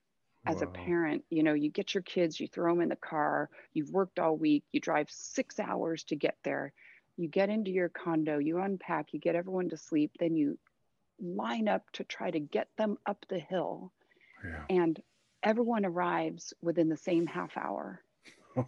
as 0.45 0.58
wow. 0.58 0.63
a 0.63 0.67
parent 0.67 1.23
you 1.30 1.43
know 1.43 1.54
you 1.54 1.69
get 1.69 1.93
your 1.93 2.04
kids 2.04 2.39
you 2.39 2.47
throw 2.47 2.73
them 2.73 2.82
in 2.82 2.89
the 2.89 2.95
car 2.95 3.49
you've 3.73 3.91
worked 3.91 4.19
all 4.19 4.36
week 4.36 4.63
you 4.71 4.80
drive 4.80 5.08
six 5.10 5.60
hours 5.60 6.04
to 6.06 6.15
get 6.15 6.38
there. 6.43 6.73
You 7.17 7.27
get 7.27 7.49
into 7.49 7.71
your 7.71 7.89
condo 7.89 8.39
you 8.39 8.60
unpack 8.60 9.13
you 9.13 9.19
get 9.19 9.36
everyone 9.36 9.69
to 9.69 9.77
sleep 9.77 10.12
then 10.19 10.36
you 10.36 10.58
line 11.19 11.67
up 11.67 11.84
to 11.93 12.04
try 12.04 12.32
to 12.32 12.39
get 12.39 12.67
them 12.77 12.97
up 13.06 13.25
the 13.30 13.39
hill. 13.39 13.91
Yeah. 14.43 14.63
and 14.75 14.99
everyone 15.43 15.86
arrives 15.86 16.51
within 16.63 16.89
the 16.89 16.97
same 16.97 17.27
half 17.27 17.56
hour. 17.58 18.01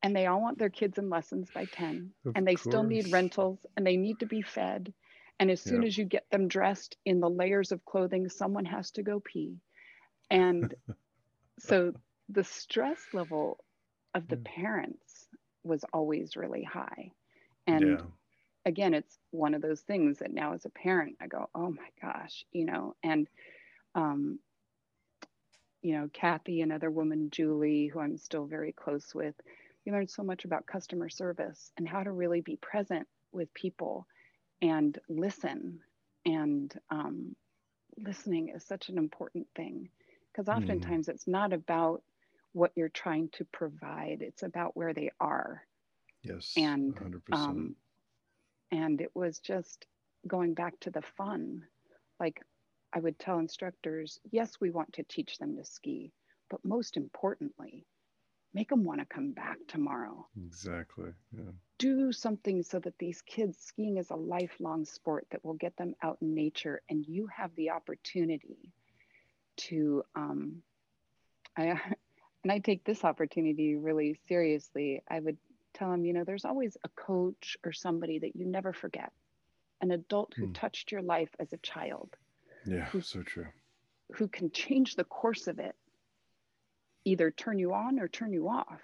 And 0.00 0.14
they 0.14 0.26
all 0.26 0.40
want 0.40 0.58
their 0.58 0.70
kids 0.70 0.96
in 0.96 1.10
lessons 1.10 1.50
by 1.52 1.64
10 1.64 2.12
of 2.24 2.32
and 2.36 2.46
they 2.46 2.54
course. 2.54 2.62
still 2.62 2.84
need 2.84 3.10
rentals 3.12 3.58
and 3.76 3.84
they 3.84 3.96
need 3.96 4.20
to 4.20 4.26
be 4.26 4.42
fed. 4.42 4.94
And 5.40 5.50
as 5.50 5.60
soon 5.60 5.82
as 5.84 5.98
you 5.98 6.04
get 6.04 6.24
them 6.30 6.46
dressed 6.46 6.96
in 7.04 7.18
the 7.18 7.28
layers 7.28 7.72
of 7.72 7.84
clothing 7.84 8.28
someone 8.28 8.64
has 8.64 8.92
to 8.92 9.02
go 9.02 9.20
pee 9.20 9.56
and 10.30 10.74
so 11.58 11.92
the 12.28 12.44
stress 12.44 12.98
level 13.12 13.58
of 14.14 14.28
the 14.28 14.36
parents 14.36 15.26
was 15.64 15.84
always 15.92 16.36
really 16.36 16.62
high. 16.62 17.12
And 17.66 17.98
yeah. 17.98 18.04
again, 18.64 18.94
it's 18.94 19.18
one 19.30 19.54
of 19.54 19.62
those 19.62 19.80
things 19.80 20.18
that 20.18 20.32
now 20.32 20.54
as 20.54 20.64
a 20.64 20.70
parent, 20.70 21.16
I 21.20 21.26
go, 21.26 21.48
oh 21.54 21.70
my 21.70 21.88
gosh, 22.00 22.44
you 22.52 22.64
know, 22.64 22.94
and, 23.02 23.28
um, 23.94 24.38
you 25.82 25.92
know, 25.92 26.08
Kathy, 26.12 26.60
another 26.60 26.90
woman, 26.90 27.30
Julie, 27.30 27.86
who 27.86 28.00
I'm 28.00 28.16
still 28.16 28.46
very 28.46 28.72
close 28.72 29.14
with, 29.14 29.34
we 29.84 29.92
learned 29.92 30.10
so 30.10 30.22
much 30.22 30.44
about 30.44 30.66
customer 30.66 31.08
service 31.08 31.70
and 31.76 31.88
how 31.88 32.02
to 32.02 32.10
really 32.10 32.40
be 32.40 32.56
present 32.56 33.06
with 33.32 33.52
people 33.54 34.06
and 34.60 34.98
listen. 35.08 35.80
And 36.26 36.74
um, 36.90 37.36
listening 37.96 38.50
is 38.54 38.64
such 38.64 38.88
an 38.88 38.98
important 38.98 39.46
thing 39.54 39.88
because 40.38 40.48
mm-hmm. 40.48 40.62
oftentimes 40.62 41.06
mm. 41.06 41.10
it's 41.10 41.26
not 41.26 41.52
about 41.52 42.02
what 42.52 42.72
you're 42.76 42.88
trying 42.88 43.28
to 43.30 43.44
provide 43.46 44.18
it's 44.20 44.42
about 44.42 44.76
where 44.76 44.94
they 44.94 45.10
are 45.20 45.64
yes 46.22 46.52
and 46.56 46.94
100%. 46.94 47.20
Um, 47.32 47.76
and 48.70 49.00
it 49.00 49.10
was 49.14 49.38
just 49.38 49.86
going 50.26 50.54
back 50.54 50.78
to 50.80 50.90
the 50.90 51.02
fun 51.16 51.62
like 52.20 52.42
i 52.92 53.00
would 53.00 53.18
tell 53.18 53.38
instructors 53.38 54.20
yes 54.30 54.52
we 54.60 54.70
want 54.70 54.92
to 54.92 55.02
teach 55.04 55.38
them 55.38 55.56
to 55.56 55.64
ski 55.64 56.12
but 56.50 56.64
most 56.64 56.96
importantly 56.96 57.84
make 58.54 58.70
them 58.70 58.84
want 58.84 59.00
to 59.00 59.06
come 59.06 59.32
back 59.32 59.58
tomorrow 59.66 60.26
exactly 60.46 61.10
yeah. 61.36 61.50
do 61.78 62.12
something 62.12 62.62
so 62.62 62.78
that 62.78 62.98
these 62.98 63.22
kids 63.22 63.58
skiing 63.58 63.98
is 63.98 64.10
a 64.10 64.16
lifelong 64.16 64.84
sport 64.84 65.26
that 65.30 65.44
will 65.44 65.54
get 65.54 65.76
them 65.76 65.94
out 66.02 66.18
in 66.22 66.34
nature 66.34 66.80
and 66.88 67.06
you 67.06 67.26
have 67.26 67.54
the 67.56 67.70
opportunity 67.70 68.72
to 69.58 70.02
um, 70.14 70.62
I 71.56 71.64
and 72.44 72.52
I 72.52 72.58
take 72.58 72.84
this 72.84 73.04
opportunity 73.04 73.76
really 73.76 74.18
seriously. 74.28 75.02
I 75.08 75.20
would 75.20 75.36
tell 75.74 75.90
them, 75.90 76.04
you 76.04 76.12
know, 76.12 76.24
there's 76.24 76.44
always 76.44 76.76
a 76.84 76.88
coach 76.90 77.56
or 77.64 77.72
somebody 77.72 78.18
that 78.20 78.36
you 78.36 78.46
never 78.46 78.72
forget, 78.72 79.12
an 79.80 79.90
adult 79.90 80.34
who 80.36 80.46
hmm. 80.46 80.52
touched 80.52 80.92
your 80.92 81.02
life 81.02 81.30
as 81.38 81.52
a 81.52 81.58
child. 81.58 82.10
Yeah, 82.66 82.84
who, 82.86 83.00
so 83.00 83.22
true. 83.22 83.46
Who 84.14 84.28
can 84.28 84.50
change 84.50 84.96
the 84.96 85.04
course 85.04 85.46
of 85.46 85.58
it, 85.58 85.74
either 87.04 87.30
turn 87.30 87.58
you 87.58 87.74
on 87.74 88.00
or 88.00 88.08
turn 88.08 88.32
you 88.32 88.48
off. 88.48 88.80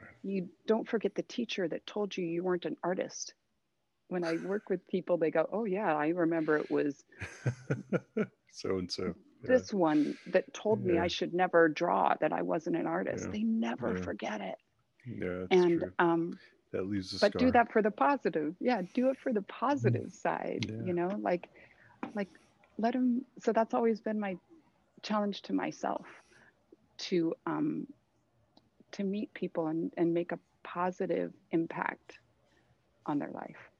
Right. 0.00 0.10
you 0.22 0.48
don't 0.66 0.88
forget 0.88 1.14
the 1.14 1.22
teacher 1.22 1.68
that 1.68 1.86
told 1.86 2.16
you 2.16 2.24
you 2.24 2.42
weren't 2.42 2.64
an 2.64 2.76
artist. 2.82 3.34
When 4.08 4.24
I 4.24 4.34
work 4.36 4.68
with 4.68 4.86
people, 4.88 5.16
they 5.16 5.30
go, 5.30 5.48
"Oh 5.50 5.64
yeah, 5.64 5.94
I 5.94 6.08
remember 6.08 6.58
it 6.58 6.70
was 6.70 7.04
so 8.50 8.78
and 8.78 8.90
so." 8.90 9.14
This 9.46 9.72
one 9.72 10.16
that 10.28 10.52
told 10.54 10.84
yeah. 10.84 10.92
me 10.92 10.98
I 10.98 11.08
should 11.08 11.34
never 11.34 11.68
draw, 11.68 12.14
that 12.20 12.32
I 12.32 12.42
wasn't 12.42 12.76
an 12.76 12.86
artist. 12.86 13.24
Yeah. 13.26 13.30
They 13.32 13.42
never 13.42 13.96
yeah. 13.96 14.04
forget 14.04 14.40
it. 14.40 14.56
Yeah, 15.06 15.46
and 15.50 15.80
true. 15.80 15.92
um, 15.98 16.38
that 16.72 16.86
leaves 16.86 17.12
a 17.12 17.18
but 17.20 17.32
scar. 17.32 17.38
do 17.38 17.52
that 17.52 17.72
for 17.72 17.82
the 17.82 17.90
positive. 17.90 18.54
Yeah, 18.60 18.82
do 18.94 19.10
it 19.10 19.18
for 19.18 19.32
the 19.32 19.42
positive 19.42 20.06
mm. 20.06 20.12
side. 20.12 20.66
You 20.84 20.94
know, 20.94 21.10
like, 21.20 21.48
like 22.14 22.28
let 22.78 22.94
them. 22.94 23.24
So 23.40 23.52
that's 23.52 23.74
always 23.74 24.00
been 24.00 24.18
my 24.18 24.36
challenge 25.02 25.42
to 25.42 25.52
myself 25.52 26.06
to 26.96 27.34
um, 27.46 27.86
to 28.92 29.04
meet 29.04 29.32
people 29.34 29.66
and, 29.66 29.92
and 29.96 30.14
make 30.14 30.32
a 30.32 30.38
positive 30.62 31.32
impact 31.50 32.18
on 33.06 33.18
their 33.18 33.30
life 33.30 33.70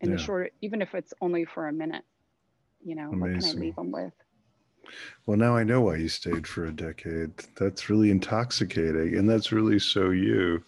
in 0.00 0.10
yeah. 0.10 0.16
the 0.16 0.22
short 0.22 0.52
even 0.60 0.82
if 0.82 0.94
it's 0.94 1.14
only 1.20 1.44
for 1.44 1.68
a 1.68 1.72
minute 1.72 2.04
you 2.84 2.94
know 2.94 3.10
Amazing. 3.10 3.20
what 3.20 3.40
can 3.40 3.58
i 3.58 3.60
leave 3.60 3.76
them 3.76 3.90
with 3.90 4.12
well 5.26 5.36
now 5.36 5.56
i 5.56 5.62
know 5.62 5.80
why 5.80 5.96
you 5.96 6.08
stayed 6.08 6.46
for 6.46 6.66
a 6.66 6.72
decade. 6.72 7.30
That's 7.56 7.88
really 7.90 8.10
intoxicating 8.10 9.16
and 9.16 9.28
that's 9.28 9.52
really 9.52 9.78
so 9.78 10.10
you. 10.10 10.62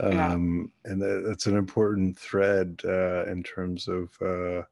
Um, 0.00 0.70
yeah. 0.84 0.92
and 0.92 1.02
that, 1.02 1.24
that's 1.26 1.46
an 1.46 1.56
important 1.56 2.18
thread 2.18 2.80
uh, 2.84 3.24
in 3.24 3.42
terms 3.42 3.88
of 3.88 4.10
uh, 4.20 4.62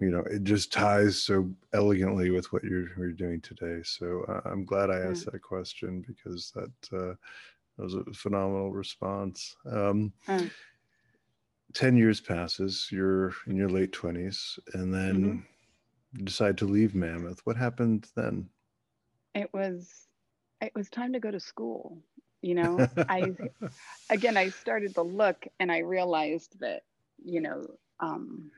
you 0.00 0.10
know 0.10 0.22
it 0.30 0.44
just 0.44 0.72
ties 0.72 1.22
so 1.22 1.50
elegantly 1.72 2.30
with 2.30 2.52
what 2.52 2.62
you're, 2.64 2.88
you're 2.98 3.12
doing 3.12 3.40
today. 3.40 3.80
So 3.82 4.24
uh, 4.28 4.48
i'm 4.48 4.64
glad 4.64 4.90
i 4.90 4.98
asked 4.98 5.30
that 5.30 5.42
question 5.42 6.04
because 6.06 6.52
that 6.54 6.98
uh, 6.98 7.14
was 7.78 7.94
a 7.94 8.04
phenomenal 8.12 8.72
response. 8.72 9.56
Um, 9.70 10.12
10 11.74 11.96
years 11.96 12.20
passes 12.20 12.88
you're 12.90 13.32
in 13.46 13.56
your 13.56 13.68
late 13.68 13.92
20s 13.92 14.58
and 14.74 14.92
then 14.92 15.14
mm-hmm. 15.14 15.38
Decide 16.24 16.58
to 16.58 16.64
leave 16.64 16.94
mammoth 16.94 17.40
what 17.44 17.56
happened 17.56 18.08
then 18.16 18.48
it 19.34 19.52
was 19.52 20.08
it 20.60 20.72
was 20.74 20.88
time 20.88 21.12
to 21.12 21.20
go 21.20 21.30
to 21.30 21.40
school 21.40 21.98
you 22.40 22.54
know 22.54 22.86
i 23.08 23.32
again 24.10 24.36
i 24.36 24.48
started 24.48 24.94
to 24.94 25.02
look 25.02 25.46
and 25.60 25.70
i 25.70 25.78
realized 25.78 26.58
that 26.60 26.82
you 27.22 27.40
know 27.40 27.66
um, 28.00 28.50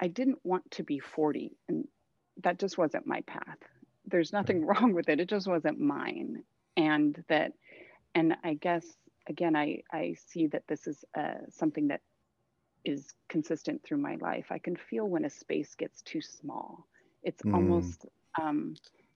I 0.00 0.08
didn't 0.08 0.38
want 0.44 0.70
to 0.72 0.82
be 0.82 0.98
40, 0.98 1.56
and 1.68 1.86
that 2.42 2.58
just 2.58 2.78
wasn't 2.78 3.06
my 3.06 3.22
path. 3.22 3.58
There's 4.06 4.32
nothing 4.32 4.64
wrong 4.64 4.92
with 4.92 5.08
it. 5.08 5.20
It 5.20 5.28
just 5.28 5.46
wasn't 5.46 5.80
mine. 5.80 6.42
And 6.76 7.22
that, 7.28 7.52
and 8.14 8.36
I 8.44 8.54
guess, 8.54 8.84
again, 9.28 9.56
I, 9.56 9.82
I 9.90 10.14
see 10.26 10.46
that 10.48 10.64
this 10.68 10.86
is 10.86 11.04
uh, 11.18 11.46
something 11.50 11.88
that 11.88 12.02
is 12.88 13.14
consistent 13.28 13.82
through 13.82 13.98
my 13.98 14.16
life. 14.20 14.46
I 14.50 14.58
can 14.58 14.76
feel 14.76 15.08
when 15.08 15.24
a 15.24 15.30
space 15.30 15.74
gets 15.74 16.02
too 16.02 16.20
small. 16.20 16.86
It's 17.22 17.42
mm. 17.42 17.54
almost, 17.54 18.06
um, 18.40 18.74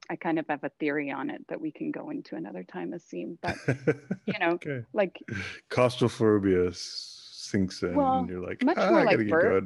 I 0.08 0.16
kind 0.16 0.38
of 0.38 0.46
have 0.48 0.64
a 0.64 0.70
theory 0.80 1.10
on 1.10 1.30
it 1.30 1.46
that 1.48 1.60
we 1.60 1.70
can 1.70 1.90
go 1.90 2.10
into 2.10 2.36
another 2.36 2.64
time, 2.64 2.92
Asim. 2.92 3.36
But, 3.40 3.56
you 4.26 4.38
know, 4.40 4.52
okay. 4.52 4.82
like 4.92 5.22
claustrophobia 5.68 6.70
sinks 6.72 7.82
in 7.82 7.94
well, 7.94 8.18
and 8.18 8.28
you're 8.28 8.46
like, 8.46 8.62
much 8.64 8.78
ah, 8.78 8.90
more 8.90 9.04
like 9.04 9.28
birth 9.28 9.64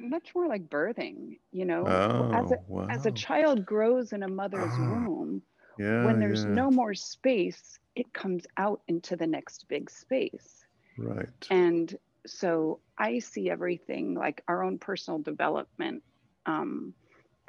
much 0.00 0.32
more 0.34 0.46
like 0.46 0.68
birthing 0.68 1.38
you 1.50 1.64
know 1.64 1.84
oh, 1.84 2.32
as, 2.32 2.52
a, 2.52 2.58
wow. 2.68 2.86
as 2.88 3.06
a 3.06 3.10
child 3.10 3.66
grows 3.66 4.12
in 4.12 4.22
a 4.22 4.28
mother's 4.28 4.72
oh, 4.74 4.80
womb 4.80 5.42
yeah, 5.78 6.04
when 6.04 6.18
there's 6.20 6.44
yeah. 6.44 6.50
no 6.50 6.70
more 6.70 6.94
space 6.94 7.78
it 7.96 8.12
comes 8.12 8.46
out 8.56 8.80
into 8.88 9.16
the 9.16 9.26
next 9.26 9.66
big 9.68 9.90
space 9.90 10.66
right 10.96 11.48
and 11.50 11.96
so 12.26 12.80
i 12.98 13.18
see 13.18 13.50
everything 13.50 14.14
like 14.14 14.42
our 14.48 14.62
own 14.62 14.78
personal 14.78 15.18
development 15.18 16.02
um, 16.46 16.94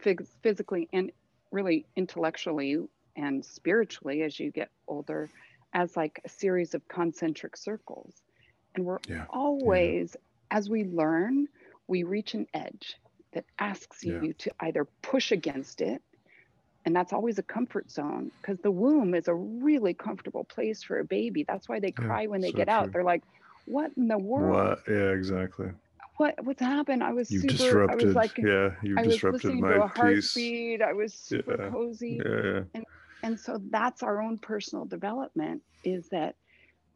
phys- 0.03 0.35
physically 0.41 0.89
and 0.93 1.11
really 1.51 1.85
intellectually 1.95 2.77
and 3.15 3.43
spiritually 3.43 4.23
as 4.23 4.39
you 4.39 4.51
get 4.51 4.69
older 4.87 5.29
as 5.73 5.95
like 5.95 6.19
a 6.25 6.29
series 6.29 6.73
of 6.73 6.87
concentric 6.87 7.55
circles 7.55 8.23
and 8.75 8.85
we're 8.85 8.99
yeah, 9.07 9.25
always 9.29 10.15
as 10.51 10.69
we 10.69 10.83
learn 10.85 11.47
we 11.87 12.03
reach 12.03 12.33
an 12.33 12.45
edge 12.53 12.95
that 13.33 13.45
asks 13.59 14.03
you 14.03 14.21
yeah. 14.23 14.31
to 14.37 14.51
either 14.61 14.85
push 15.01 15.31
against 15.31 15.81
it 15.81 16.01
and 16.85 16.95
that's 16.95 17.13
always 17.13 17.37
a 17.37 17.43
comfort 17.43 17.89
zone 17.91 18.31
because 18.41 18.59
the 18.59 18.71
womb 18.71 19.13
is 19.13 19.27
a 19.27 19.33
really 19.33 19.93
comfortable 19.93 20.43
place 20.43 20.83
for 20.83 20.99
a 20.99 21.05
baby 21.05 21.43
that's 21.47 21.69
why 21.69 21.79
they 21.79 21.91
cry 21.91 22.23
yeah, 22.23 22.27
when 22.27 22.41
they 22.41 22.51
so 22.51 22.57
get 22.57 22.67
true. 22.67 22.73
out 22.73 22.91
they're 22.91 23.03
like 23.03 23.23
what 23.69 23.91
in 23.97 24.07
the 24.07 24.17
world? 24.17 24.51
What? 24.51 24.79
Yeah 24.87 25.11
exactly. 25.11 25.69
What 26.17 26.43
what's 26.43 26.61
happened? 26.61 27.03
I 27.03 27.13
was 27.13 27.31
you've 27.31 27.43
super 27.43 27.53
disrupted 27.53 28.01
i 28.01 28.05
was 28.07 28.15
like 28.15 28.37
yeah 28.37 28.71
you've 28.83 29.01
disrupted 29.03 29.55
my 29.55 29.73
to 29.73 29.83
a 29.83 29.87
heartbeat 29.87 30.81
i 30.81 30.91
was 30.91 31.13
super 31.13 31.55
yeah. 31.57 31.69
cozy. 31.69 32.19
yeah, 32.23 32.41
yeah. 32.43 32.61
and 32.73 32.85
and 33.23 33.39
so 33.39 33.61
that's 33.69 34.03
our 34.03 34.21
own 34.21 34.37
personal 34.37 34.85
development 34.85 35.61
is 35.83 36.09
that 36.09 36.35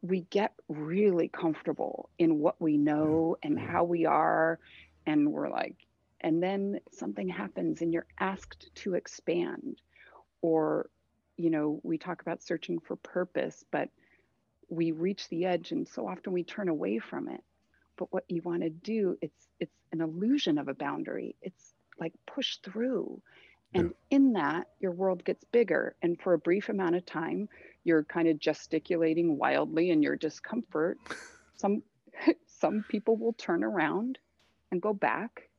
we 0.01 0.21
get 0.29 0.53
really 0.67 1.29
comfortable 1.29 2.09
in 2.19 2.39
what 2.39 2.59
we 2.59 2.73
mm-hmm, 2.73 2.83
know 2.83 3.37
and 3.43 3.57
mm-hmm. 3.57 3.71
how 3.71 3.83
we 3.83 4.05
are 4.05 4.59
and 5.05 5.31
we're 5.31 5.49
like 5.49 5.77
and 6.21 6.41
then 6.41 6.79
something 6.91 7.27
happens 7.27 7.81
and 7.81 7.93
you're 7.93 8.07
asked 8.19 8.69
to 8.75 8.95
expand 8.95 9.81
or 10.41 10.89
you 11.37 11.49
know 11.49 11.79
we 11.83 11.97
talk 11.97 12.21
about 12.21 12.43
searching 12.43 12.79
for 12.79 12.95
purpose 12.97 13.63
but 13.71 13.89
we 14.69 14.91
reach 14.91 15.27
the 15.29 15.45
edge 15.45 15.71
and 15.71 15.87
so 15.87 16.07
often 16.07 16.33
we 16.33 16.43
turn 16.43 16.69
away 16.69 16.99
from 16.99 17.27
it 17.29 17.41
but 17.97 18.11
what 18.11 18.23
you 18.27 18.41
want 18.41 18.61
to 18.61 18.69
do 18.69 19.17
it's 19.21 19.47
it's 19.59 19.75
an 19.91 20.01
illusion 20.01 20.57
of 20.57 20.67
a 20.67 20.73
boundary 20.73 21.35
it's 21.41 21.73
like 21.99 22.13
push 22.25 22.57
through 22.57 23.21
and 23.73 23.93
yeah. 24.09 24.17
in 24.17 24.33
that 24.33 24.67
your 24.79 24.91
world 24.91 25.23
gets 25.23 25.43
bigger 25.45 25.95
and 26.01 26.19
for 26.19 26.33
a 26.33 26.37
brief 26.37 26.69
amount 26.69 26.95
of 26.95 27.05
time 27.05 27.47
you're 27.83 28.03
kind 28.03 28.27
of 28.27 28.39
gesticulating 28.39 29.37
wildly 29.37 29.89
in 29.89 30.01
your 30.01 30.15
discomfort 30.15 30.97
some 31.55 31.83
some 32.47 32.83
people 32.89 33.15
will 33.15 33.33
turn 33.33 33.63
around 33.63 34.17
and 34.71 34.81
go 34.81 34.93
back 34.93 35.49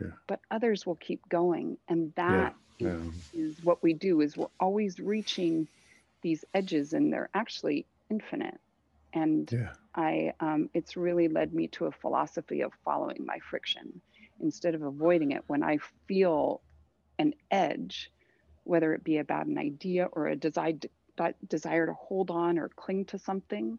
yeah. 0.00 0.10
but 0.26 0.40
others 0.50 0.86
will 0.86 0.96
keep 0.96 1.28
going 1.28 1.76
and 1.88 2.12
that 2.16 2.54
yeah. 2.78 2.88
Yeah. 2.88 2.98
is 3.34 3.62
what 3.62 3.82
we 3.82 3.92
do 3.92 4.20
is 4.20 4.36
we're 4.36 4.46
always 4.58 4.98
reaching 4.98 5.68
these 6.22 6.44
edges 6.54 6.92
and 6.92 7.12
they're 7.12 7.28
actually 7.34 7.86
infinite 8.10 8.58
and 9.12 9.68
i 9.94 10.32
um, 10.40 10.68
it's 10.74 10.96
really 10.96 11.28
led 11.28 11.52
me 11.52 11.68
to 11.68 11.86
a 11.86 11.92
philosophy 11.92 12.62
of 12.62 12.72
following 12.84 13.24
my 13.26 13.38
friction 13.38 14.00
instead 14.40 14.74
of 14.74 14.82
avoiding 14.82 15.32
it 15.32 15.42
when 15.46 15.62
i 15.62 15.78
feel 16.06 16.60
an 17.18 17.34
edge 17.50 18.10
whether 18.64 18.94
it 18.94 19.04
be 19.04 19.18
about 19.18 19.46
an 19.46 19.58
idea 19.58 20.08
or 20.12 20.28
a 20.28 20.36
desire 20.36 20.74
desire 21.48 21.86
to 21.86 21.94
hold 21.94 22.30
on 22.30 22.58
or 22.58 22.68
cling 22.70 23.04
to 23.04 23.18
something 23.18 23.78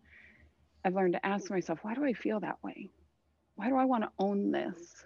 i've 0.86 0.94
learned 0.94 1.14
to 1.14 1.26
ask 1.26 1.50
myself 1.50 1.80
why 1.82 1.94
do 1.94 2.06
i 2.06 2.14
feel 2.14 2.40
that 2.40 2.58
way 2.64 2.90
why 3.56 3.70
do 3.70 3.76
I 3.76 3.86
want 3.86 4.04
to 4.04 4.12
own 4.20 4.52
this? 4.52 5.06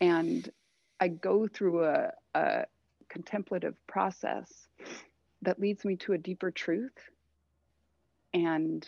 And 0.00 0.48
I 1.00 1.08
go 1.08 1.46
through 1.46 1.84
a, 1.84 2.12
a 2.34 2.64
contemplative 3.08 3.74
process 3.86 4.68
that 5.42 5.60
leads 5.60 5.84
me 5.84 5.96
to 5.96 6.12
a 6.12 6.18
deeper 6.18 6.50
truth. 6.50 6.96
And 8.34 8.86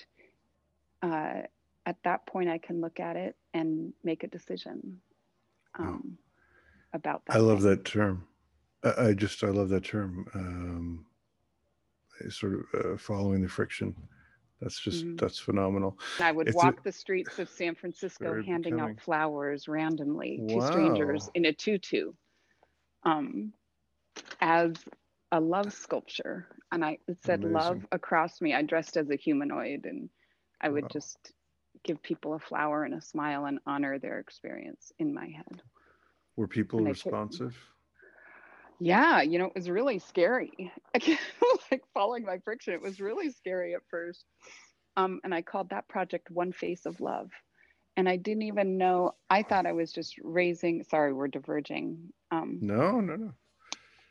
uh, 1.03 1.43
at 1.87 1.97
that 2.05 2.27
point, 2.27 2.49
I 2.49 2.59
can 2.59 2.81
look 2.81 3.01
at 3.01 3.17
it 3.17 3.37
and 3.53 3.93
make 4.03 4.25
a 4.25 4.29
decision 4.29 5.01
um, 5.79 6.17
about 6.93 7.23
that. 7.27 7.37
I 7.37 7.39
love 7.39 7.61
thing. 7.61 7.71
that 7.71 7.85
term. 7.85 8.25
I, 8.83 9.09
I, 9.09 9.13
just, 9.13 9.45
I 9.45 9.49
love 9.49 9.69
that 9.71 9.85
term. 9.85 10.27
Um, 10.35 11.07
sort 12.31 12.55
of 12.55 12.61
uh, 12.75 12.97
following 12.97 13.43
the 13.43 13.49
friction. 13.49 13.95
That's 14.61 14.81
just 14.81 15.05
mm. 15.05 15.21
that's 15.21 15.39
phenomenal. 15.39 15.99
I 16.21 16.33
would 16.33 16.49
it's 16.49 16.57
walk 16.57 16.81
a, 16.81 16.83
the 16.85 16.93
streets 16.93 17.39
of 17.39 17.49
San 17.49 17.75
Francisco 17.75 18.43
handing 18.43 18.75
becoming. 18.75 18.97
out 18.97 19.01
flowers 19.01 19.69
randomly 19.69 20.39
wow. 20.41 20.61
to 20.61 20.67
strangers 20.73 21.31
in 21.35 21.47
a 21.47 21.53
tutu, 21.53 22.13
um, 23.03 23.53
as 24.41 24.73
a 25.35 25.41
love 25.41 25.73
sculpture, 25.73 26.47
and 26.71 26.85
I 26.85 26.99
it 27.09 27.19
said 27.25 27.41
Amazing. 27.41 27.53
love 27.53 27.87
across 27.91 28.41
me. 28.41 28.55
I 28.55 28.63
dressed 28.63 28.97
as 28.97 29.11
a 29.11 29.17
humanoid, 29.17 29.85
and 29.85 30.09
I 30.61 30.69
would 30.69 30.85
wow. 30.85 30.89
just 30.93 31.33
give 31.83 32.03
people 32.03 32.35
a 32.35 32.39
flower 32.39 32.85
and 32.85 32.95
a 32.95 33.01
smile 33.01 33.45
and 33.47 33.59
honor 33.67 33.99
their 33.99 34.21
experience 34.21 34.93
in 34.99 35.13
my 35.13 35.27
head. 35.27 35.63
Were 36.37 36.47
people 36.47 36.79
and 36.79 36.89
responsive? 36.89 37.57
yeah 38.81 39.23
you 39.23 39.39
know 39.39 39.47
it 39.47 39.55
was 39.55 39.71
really 39.71 39.99
scary 39.99 40.73
like 41.71 41.83
following 41.93 42.25
my 42.25 42.39
friction 42.39 42.75
it 42.75 42.83
was 42.83 43.01
really 43.01 43.31
scary 43.31 43.75
at 43.75 43.81
first 43.89 44.25
um, 44.97 45.21
and 45.25 45.35
i 45.35 45.43
called 45.43 45.71
that 45.71 45.89
project 45.89 46.31
one 46.31 46.53
face 46.53 46.85
of 46.87 47.01
love 47.01 47.31
and 47.97 48.09
i 48.09 48.17
didn't 48.17 48.43
even 48.43 48.77
know 48.77 49.13
i 49.31 49.43
thought 49.43 49.67
i 49.67 49.73
was 49.73 49.93
just 49.93 50.17
raising 50.23 50.83
sorry 50.85 51.13
we're 51.13 51.29
diverging 51.29 52.13
um, 52.33 52.59
no 52.61 53.01
no 53.01 53.17
no 53.17 53.33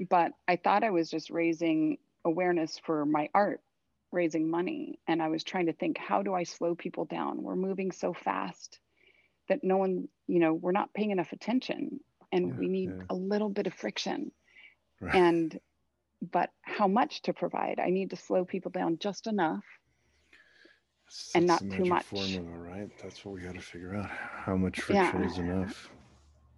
but 0.09 0.31
i 0.47 0.55
thought 0.55 0.83
i 0.83 0.89
was 0.89 1.09
just 1.09 1.29
raising 1.29 1.97
awareness 2.25 2.79
for 2.83 3.05
my 3.05 3.29
art 3.33 3.61
raising 4.13 4.49
money 4.49 4.99
and 5.07 5.21
I 5.21 5.27
was 5.27 5.43
trying 5.43 5.65
to 5.65 5.73
think, 5.73 5.97
how 5.97 6.21
do 6.21 6.33
I 6.33 6.43
slow 6.43 6.75
people 6.75 7.05
down? 7.05 7.41
We're 7.41 7.55
moving 7.55 7.91
so 7.91 8.13
fast 8.13 8.79
that 9.49 9.63
no 9.63 9.77
one, 9.77 10.07
you 10.27 10.39
know, 10.39 10.53
we're 10.53 10.71
not 10.71 10.93
paying 10.93 11.11
enough 11.11 11.33
attention 11.33 11.99
and 12.31 12.49
yeah, 12.49 12.55
we 12.59 12.67
need 12.69 12.89
yeah. 12.89 13.03
a 13.09 13.15
little 13.15 13.49
bit 13.49 13.67
of 13.67 13.73
friction. 13.73 14.31
Right. 15.01 15.15
And, 15.15 15.59
but 16.31 16.51
how 16.61 16.87
much 16.87 17.23
to 17.23 17.33
provide? 17.33 17.79
I 17.79 17.89
need 17.89 18.11
to 18.11 18.15
slow 18.15 18.45
people 18.45 18.71
down 18.71 18.97
just 18.99 19.27
enough 19.27 19.65
and 21.35 21.45
not 21.45 21.59
too 21.59 21.85
much. 21.85 22.03
Formula, 22.03 22.49
right? 22.49 22.89
That's 23.01 23.25
what 23.25 23.35
we 23.35 23.41
got 23.41 23.55
to 23.55 23.61
figure 23.61 23.95
out. 23.95 24.09
How 24.09 24.55
much 24.55 24.79
friction 24.79 25.21
yeah. 25.21 25.27
is 25.27 25.37
enough? 25.37 25.89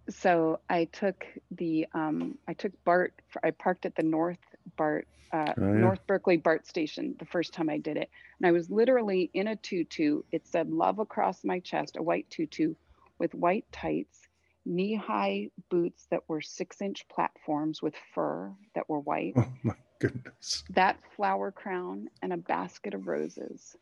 So 0.08 0.60
I 0.68 0.84
took 0.84 1.24
the 1.50 1.86
um, 1.92 2.38
I 2.46 2.52
took 2.52 2.72
BART. 2.84 3.14
I 3.42 3.50
parked 3.50 3.86
at 3.86 3.96
the 3.96 4.02
North 4.02 4.38
BART 4.76 5.06
uh, 5.32 5.52
oh, 5.58 5.72
yeah. 5.72 5.80
North 5.80 6.06
Berkeley 6.06 6.36
BART 6.36 6.66
station 6.66 7.14
the 7.18 7.24
first 7.24 7.52
time 7.52 7.68
I 7.68 7.78
did 7.78 7.96
it. 7.96 8.10
And 8.38 8.46
I 8.46 8.52
was 8.52 8.70
literally 8.70 9.30
in 9.34 9.48
a 9.48 9.56
tutu. 9.56 10.22
It 10.32 10.46
said 10.46 10.70
love 10.70 10.98
across 10.98 11.44
my 11.44 11.60
chest, 11.60 11.96
a 11.96 12.02
white 12.02 12.28
tutu 12.30 12.74
with 13.18 13.34
white 13.34 13.64
tights, 13.72 14.20
knee 14.64 14.94
high 14.94 15.50
boots 15.70 16.06
that 16.10 16.28
were 16.28 16.40
six 16.40 16.80
inch 16.80 17.06
platforms 17.08 17.82
with 17.82 17.94
fur 18.14 18.52
that 18.74 18.88
were 18.88 19.00
white. 19.00 19.34
Oh 19.36 19.48
my 19.62 19.74
goodness. 19.98 20.64
That 20.70 20.98
flower 21.16 21.50
crown 21.50 22.08
and 22.22 22.32
a 22.32 22.36
basket 22.36 22.94
of 22.94 23.06
roses. 23.06 23.76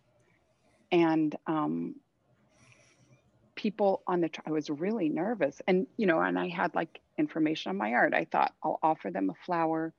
And 0.93 1.35
um, 1.47 1.97
people 3.57 4.03
on 4.07 4.21
the, 4.21 4.31
I 4.47 4.51
was 4.51 4.71
really 4.71 5.09
nervous. 5.09 5.61
And, 5.67 5.87
you 5.97 6.07
know, 6.07 6.21
and 6.21 6.39
I 6.39 6.49
had 6.49 6.75
like 6.75 7.01
information 7.19 7.71
on 7.71 7.77
my 7.77 7.93
art. 7.93 8.15
I 8.15 8.25
thought 8.25 8.55
I'll 8.63 8.79
offer 8.83 9.11
them 9.11 9.31
a 9.31 9.45
flower 9.47 9.93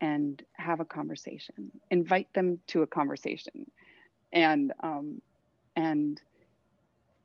and 0.00 0.42
have 0.52 0.80
a 0.80 0.84
conversation 0.84 1.70
invite 1.90 2.32
them 2.32 2.60
to 2.66 2.82
a 2.82 2.86
conversation 2.86 3.68
and 4.32 4.72
um, 4.82 5.20
and 5.76 6.20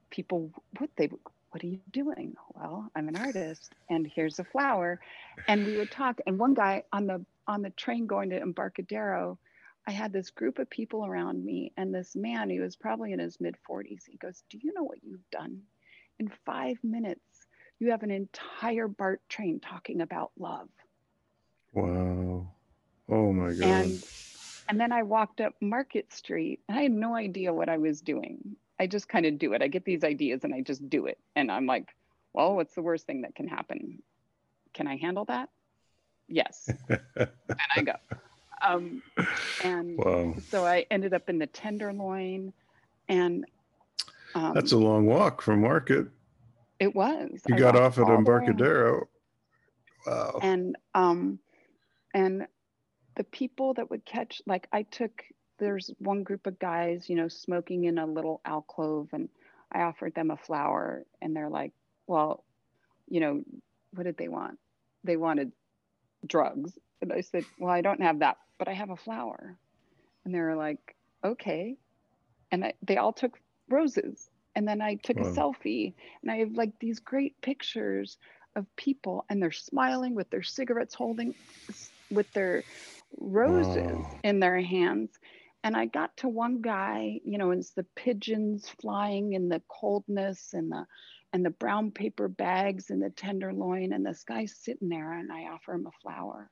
people 0.10 0.52
what 0.80 0.90
they 0.96 1.10
what 1.52 1.64
are 1.64 1.68
you 1.68 1.80
doing 1.92 2.36
well 2.56 2.90
i'm 2.96 3.08
an 3.08 3.16
artist 3.16 3.74
and 3.90 4.10
here's 4.16 4.40
a 4.40 4.44
flower 4.44 5.00
and 5.48 5.66
we 5.66 5.78
would 5.78 5.92
talk 5.92 6.20
and 6.26 6.38
one 6.38 6.54
guy 6.54 6.84
on 6.92 7.06
the 7.06 7.24
on 7.48 7.62
the 7.62 7.70
train 7.72 8.08
going 8.08 8.30
to 8.30 8.40
embarcadero 8.40 9.38
i 9.88 9.92
had 9.92 10.14
this 10.14 10.30
group 10.30 10.60
of 10.60 10.70
people 10.70 11.06
around 11.06 11.44
me 11.44 11.72
and 11.78 11.94
this 11.94 12.16
man 12.16 12.50
he 12.50 12.60
was 12.60 12.76
probably 12.76 13.14
in 13.14 13.20
his 13.20 13.40
mid 13.40 13.56
40s 13.70 14.04
he 14.08 14.18
goes 14.18 14.44
do 14.50 14.58
you 14.62 14.74
know 14.74 14.84
what 14.84 15.04
you've 15.04 15.30
done 15.32 15.62
in 16.20 16.32
five 16.46 16.78
minutes 16.84 17.48
you 17.80 17.92
have 17.92 18.04
an 18.04 18.12
entire 18.12 18.88
bart 18.88 19.22
train 19.30 19.60
talking 19.60 20.02
about 20.02 20.32
love 20.38 20.70
wow 21.74 22.48
Oh 23.10 23.32
my 23.32 23.52
God. 23.54 23.70
And, 23.70 24.04
and 24.70 24.80
then 24.80 24.92
I 24.92 25.04
walked 25.04 25.42
up 25.42 25.54
Market 25.62 26.12
Street 26.14 26.62
and 26.68 26.78
I 26.78 26.84
had 26.84 26.92
no 26.92 27.16
idea 27.16 27.54
what 27.54 27.70
I 27.70 27.78
was 27.78 28.02
doing. 28.02 28.56
I 28.80 28.88
just 28.88 29.08
kind 29.08 29.26
of 29.26 29.38
do 29.38 29.54
it. 29.54 29.62
I 29.62 29.68
get 29.68 29.86
these 29.86 30.04
ideas 30.04 30.44
and 30.44 30.54
I 30.54 30.62
just 30.62 30.90
do 30.90 31.06
it. 31.06 31.20
And 31.36 31.52
I'm 31.52 31.66
like, 31.66 31.90
well, 32.34 32.56
what's 32.56 32.74
the 32.74 32.82
worst 32.82 33.06
thing 33.06 33.22
that 33.22 33.36
can 33.36 33.48
happen? 33.48 34.02
Can 34.74 34.88
I 34.88 34.98
handle 34.98 35.26
that? 35.26 35.50
Yes. 36.28 36.70
and 36.90 37.30
I 37.76 37.82
go. 37.82 37.94
Um, 38.64 39.02
and 39.64 39.98
wow. 40.04 40.36
so 40.50 40.66
I 40.66 40.86
ended 40.90 41.14
up 41.14 41.30
in 41.30 41.38
the 41.38 41.48
Tenderloin 41.48 42.54
and 43.10 43.46
um, 44.36 44.54
that's 44.54 44.72
a 44.72 44.78
long 44.78 45.06
walk 45.06 45.42
from 45.42 45.62
market. 45.62 46.08
It 46.80 46.96
was. 46.96 47.30
You 47.48 47.56
I 47.56 47.60
got 47.60 47.76
off 47.76 48.00
at 48.00 48.08
Embarcadero. 48.08 49.08
Wow. 50.08 50.40
And 50.42 50.76
um 50.96 51.40
and 52.14 52.48
the 53.16 53.24
people 53.26 53.74
that 53.74 53.90
would 53.90 54.06
catch 54.06 54.42
like 54.46 54.68
i 54.72 54.84
took 54.84 55.24
there's 55.60 55.92
one 56.00 56.24
group 56.24 56.48
of 56.48 56.58
guys 56.60 57.10
you 57.10 57.16
know 57.16 57.28
smoking 57.28 57.86
in 57.86 57.98
a 57.98 58.06
little 58.06 58.42
alcove 58.46 59.10
and 59.14 59.30
i 59.72 59.82
offered 59.82 60.14
them 60.16 60.32
a 60.32 60.38
flower 60.38 61.06
and 61.22 61.36
they're 61.36 61.50
like 61.50 61.72
well 62.08 62.44
you 63.08 63.20
know 63.20 63.44
what 63.94 64.04
did 64.04 64.18
they 64.18 64.28
want 64.28 64.58
they 65.04 65.18
wanted 65.18 65.52
drugs 66.26 66.78
and 67.10 67.14
i 67.14 67.22
said 67.22 67.46
well 67.60 67.72
i 67.72 67.82
don't 67.82 68.02
have 68.02 68.20
that 68.20 68.38
but 68.58 68.68
i 68.68 68.74
have 68.74 68.90
a 68.90 68.96
flower 68.96 69.58
and 70.26 70.34
they 70.34 70.40
were 70.40 70.56
like 70.56 70.96
okay 71.24 71.76
and 72.52 72.66
I, 72.66 72.74
they 72.82 72.98
all 72.98 73.14
took 73.14 73.40
roses 73.70 74.30
and 74.56 74.68
then 74.68 74.82
i 74.82 74.96
took 74.96 75.20
wow. 75.20 75.28
a 75.28 75.34
selfie 75.34 75.94
and 76.22 76.32
i 76.32 76.38
have 76.38 76.54
like 76.54 76.72
these 76.80 77.00
great 77.00 77.40
pictures 77.42 78.18
of 78.56 78.66
people 78.76 79.26
and 79.30 79.42
they're 79.42 79.52
smiling 79.52 80.16
with 80.16 80.30
their 80.30 80.44
cigarettes 80.44 80.94
holding 80.94 81.34
with 82.12 82.32
their 82.34 82.64
roses 83.20 83.92
oh. 83.96 84.20
in 84.24 84.40
their 84.40 84.60
hands. 84.62 85.12
And 85.64 85.78
I 85.78 85.86
got 85.86 86.16
to 86.18 86.28
one 86.28 86.62
guy, 86.62 87.22
you 87.24 87.38
know, 87.38 87.52
it's 87.52 87.72
the 87.72 87.86
pigeons 87.96 88.70
flying 88.82 89.34
in 89.34 89.48
the 89.48 89.62
coldness 89.68 90.54
and 90.54 90.72
the 90.72 90.86
and 91.32 91.44
the 91.44 91.50
brown 91.50 91.90
paper 91.90 92.28
bags 92.28 92.92
and 92.92 93.02
the 93.02 93.10
tenderloin 93.10 93.92
and 93.92 94.06
this 94.06 94.24
guy's 94.24 94.56
sitting 94.56 94.90
there 94.90 95.14
and 95.14 95.32
I 95.32 95.46
offer 95.46 95.74
him 95.74 95.88
a 95.88 95.92
flower. 96.04 96.52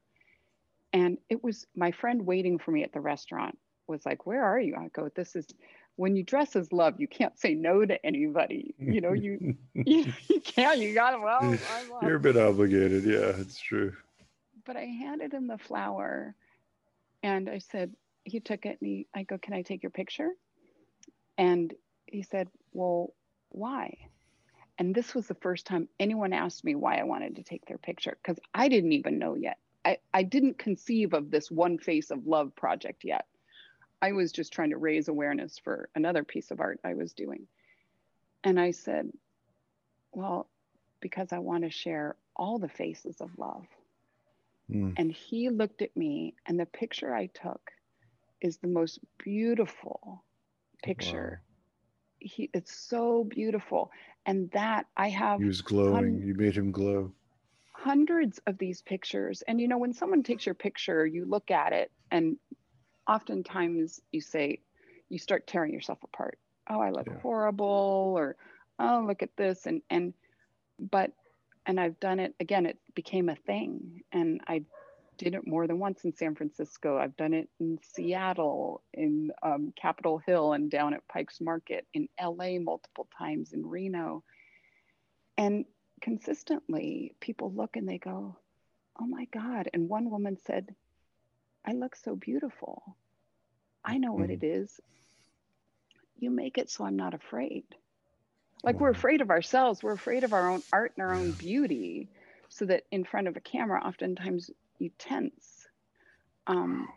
And 0.93 1.17
it 1.29 1.43
was 1.43 1.65
my 1.75 1.91
friend 1.91 2.25
waiting 2.25 2.59
for 2.59 2.71
me 2.71 2.83
at 2.83 2.93
the 2.93 2.99
restaurant 2.99 3.57
was 3.87 4.05
like, 4.05 4.25
Where 4.25 4.43
are 4.43 4.59
you? 4.59 4.75
I 4.75 4.87
go, 4.89 5.09
This 5.15 5.35
is 5.35 5.47
when 5.97 6.15
you 6.15 6.23
dress 6.23 6.55
as 6.55 6.71
love, 6.71 6.99
you 6.99 7.07
can't 7.07 7.37
say 7.37 7.53
no 7.53 7.85
to 7.85 8.03
anybody. 8.05 8.73
You 8.79 9.01
know, 9.01 9.13
you 9.13 9.55
you, 9.73 10.13
you 10.27 10.41
can't, 10.41 10.79
you 10.79 10.93
gotta 10.93 11.19
well, 11.19 11.57
you're 12.01 12.15
a 12.15 12.19
bit 12.19 12.37
obligated, 12.37 13.03
yeah, 13.03 13.39
it's 13.39 13.59
true. 13.59 13.93
But 14.65 14.77
I 14.77 14.85
handed 14.85 15.33
him 15.33 15.47
the 15.47 15.57
flower 15.57 16.35
and 17.23 17.49
I 17.49 17.59
said, 17.59 17.93
he 18.23 18.39
took 18.39 18.65
it 18.65 18.77
and 18.81 18.87
he, 18.89 19.07
I 19.13 19.23
go, 19.23 19.37
can 19.37 19.53
I 19.53 19.61
take 19.63 19.83
your 19.83 19.89
picture? 19.91 20.29
And 21.37 21.73
he 22.05 22.23
said, 22.23 22.47
well, 22.71 23.13
why? 23.49 23.97
And 24.77 24.93
this 24.95 25.13
was 25.13 25.27
the 25.27 25.35
first 25.35 25.65
time 25.65 25.87
anyone 25.99 26.33
asked 26.33 26.63
me 26.63 26.75
why 26.75 26.97
I 26.97 27.03
wanted 27.03 27.35
to 27.35 27.43
take 27.43 27.65
their 27.65 27.77
picture 27.77 28.17
because 28.21 28.39
I 28.53 28.67
didn't 28.67 28.93
even 28.93 29.19
know 29.19 29.35
yet. 29.35 29.57
I, 29.83 29.97
I 30.13 30.23
didn't 30.23 30.57
conceive 30.57 31.13
of 31.13 31.31
this 31.31 31.49
one 31.49 31.77
face 31.77 32.11
of 32.11 32.27
love 32.27 32.55
project 32.55 33.03
yet. 33.03 33.25
I 34.01 34.11
was 34.13 34.31
just 34.31 34.53
trying 34.53 34.71
to 34.71 34.77
raise 34.77 35.07
awareness 35.07 35.59
for 35.63 35.89
another 35.95 36.23
piece 36.23 36.51
of 36.51 36.59
art 36.59 36.79
I 36.83 36.93
was 36.93 37.13
doing. 37.13 37.47
And 38.43 38.59
I 38.59 38.71
said, 38.71 39.11
well, 40.11 40.49
because 40.99 41.31
I 41.31 41.39
want 41.39 41.63
to 41.63 41.69
share 41.69 42.15
all 42.35 42.57
the 42.57 42.69
faces 42.69 43.21
of 43.21 43.29
love. 43.37 43.65
Mm. 44.71 44.93
And 44.97 45.11
he 45.11 45.49
looked 45.49 45.81
at 45.81 45.95
me, 45.95 46.35
and 46.45 46.59
the 46.59 46.65
picture 46.65 47.13
I 47.13 47.27
took 47.27 47.71
is 48.39 48.57
the 48.57 48.67
most 48.67 48.99
beautiful 49.23 50.23
picture. 50.83 51.41
Wow. 51.43 51.47
He, 52.19 52.49
it's 52.53 52.73
so 52.73 53.23
beautiful. 53.23 53.91
And 54.25 54.49
that 54.51 54.85
I 54.95 55.09
have. 55.09 55.39
He 55.39 55.45
was 55.45 55.61
glowing. 55.61 55.93
Hun- 55.93 56.23
you 56.23 56.33
made 56.35 56.55
him 56.55 56.71
glow. 56.71 57.11
Hundreds 57.83 58.39
of 58.47 58.57
these 58.57 58.81
pictures. 58.81 59.41
And 59.47 59.59
you 59.59 59.67
know, 59.67 59.77
when 59.77 59.93
someone 59.93 60.23
takes 60.23 60.45
your 60.45 60.55
picture, 60.55 61.05
you 61.05 61.25
look 61.25 61.51
at 61.51 61.73
it, 61.73 61.91
and 62.11 62.37
oftentimes 63.07 63.99
you 64.11 64.21
say, 64.21 64.59
you 65.09 65.17
start 65.17 65.47
tearing 65.47 65.73
yourself 65.73 65.99
apart. 66.03 66.37
Oh, 66.69 66.79
I 66.79 66.91
look 66.91 67.07
yeah. 67.07 67.19
horrible, 67.21 68.13
or 68.17 68.35
oh, 68.79 69.03
look 69.07 69.23
at 69.23 69.35
this. 69.35 69.65
And, 69.65 69.81
and, 69.89 70.13
but 70.79 71.11
and 71.65 71.79
I've 71.79 71.99
done 71.99 72.19
it 72.19 72.35
again, 72.39 72.65
it 72.65 72.77
became 72.95 73.29
a 73.29 73.35
thing. 73.35 74.01
And 74.11 74.41
I 74.47 74.63
did 75.17 75.35
it 75.35 75.45
more 75.45 75.67
than 75.67 75.79
once 75.79 76.03
in 76.03 76.15
San 76.15 76.35
Francisco. 76.35 76.97
I've 76.97 77.15
done 77.15 77.33
it 77.33 77.49
in 77.59 77.77
Seattle, 77.83 78.81
in 78.93 79.31
um, 79.43 79.73
Capitol 79.79 80.19
Hill, 80.25 80.53
and 80.53 80.71
down 80.71 80.93
at 80.93 81.07
Pike's 81.07 81.39
Market, 81.39 81.85
in 81.93 82.07
LA 82.19 82.59
multiple 82.59 83.07
times, 83.17 83.53
in 83.53 83.65
Reno. 83.65 84.23
And 85.37 85.65
consistently, 86.01 87.13
people 87.19 87.51
look 87.51 87.75
and 87.75 87.87
they 87.87 87.97
go, 87.97 88.35
Oh 88.99 89.05
my 89.05 89.25
God. 89.33 89.69
And 89.73 89.89
one 89.89 90.09
woman 90.09 90.37
said, 90.45 90.75
I 91.65 91.73
look 91.73 91.95
so 91.95 92.15
beautiful. 92.15 92.95
I 93.83 93.97
know 93.97 94.13
what 94.13 94.29
it 94.29 94.43
is. 94.43 94.79
You 96.19 96.29
make 96.29 96.57
it 96.57 96.69
so 96.69 96.85
I'm 96.85 96.97
not 96.97 97.13
afraid. 97.13 97.63
Like 98.63 98.79
we're 98.79 98.91
afraid 98.91 99.21
of 99.21 99.31
ourselves, 99.31 99.81
we're 99.81 99.93
afraid 99.93 100.23
of 100.23 100.33
our 100.33 100.51
own 100.51 100.61
art 100.71 100.93
and 100.95 101.05
our 101.05 101.13
own 101.13 101.31
beauty, 101.31 102.09
so 102.49 102.65
that 102.65 102.83
in 102.91 103.03
front 103.05 103.27
of 103.27 103.35
a 103.35 103.41
camera, 103.41 103.81
oftentimes 103.83 104.51
you 104.77 104.91
tense. 104.99 105.67
Um, 106.45 106.87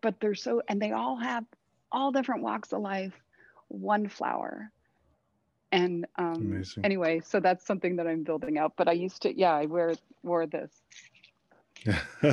but 0.00 0.20
they're 0.20 0.34
so, 0.36 0.62
and 0.68 0.80
they 0.80 0.92
all 0.92 1.16
have 1.16 1.44
all 1.90 2.12
different 2.12 2.42
walks 2.42 2.72
of 2.72 2.82
life, 2.82 3.14
one 3.68 4.08
flower. 4.08 4.70
And 5.76 6.06
um, 6.16 6.64
anyway, 6.84 7.20
so 7.22 7.38
that's 7.38 7.66
something 7.66 7.96
that 7.96 8.06
I'm 8.06 8.22
building 8.22 8.56
out. 8.56 8.72
But 8.76 8.88
I 8.88 8.92
used 8.92 9.20
to, 9.22 9.38
yeah, 9.38 9.52
I 9.52 9.66
wear 9.66 9.94
wore 10.22 10.46
this. 10.46 10.72
and 12.22 12.32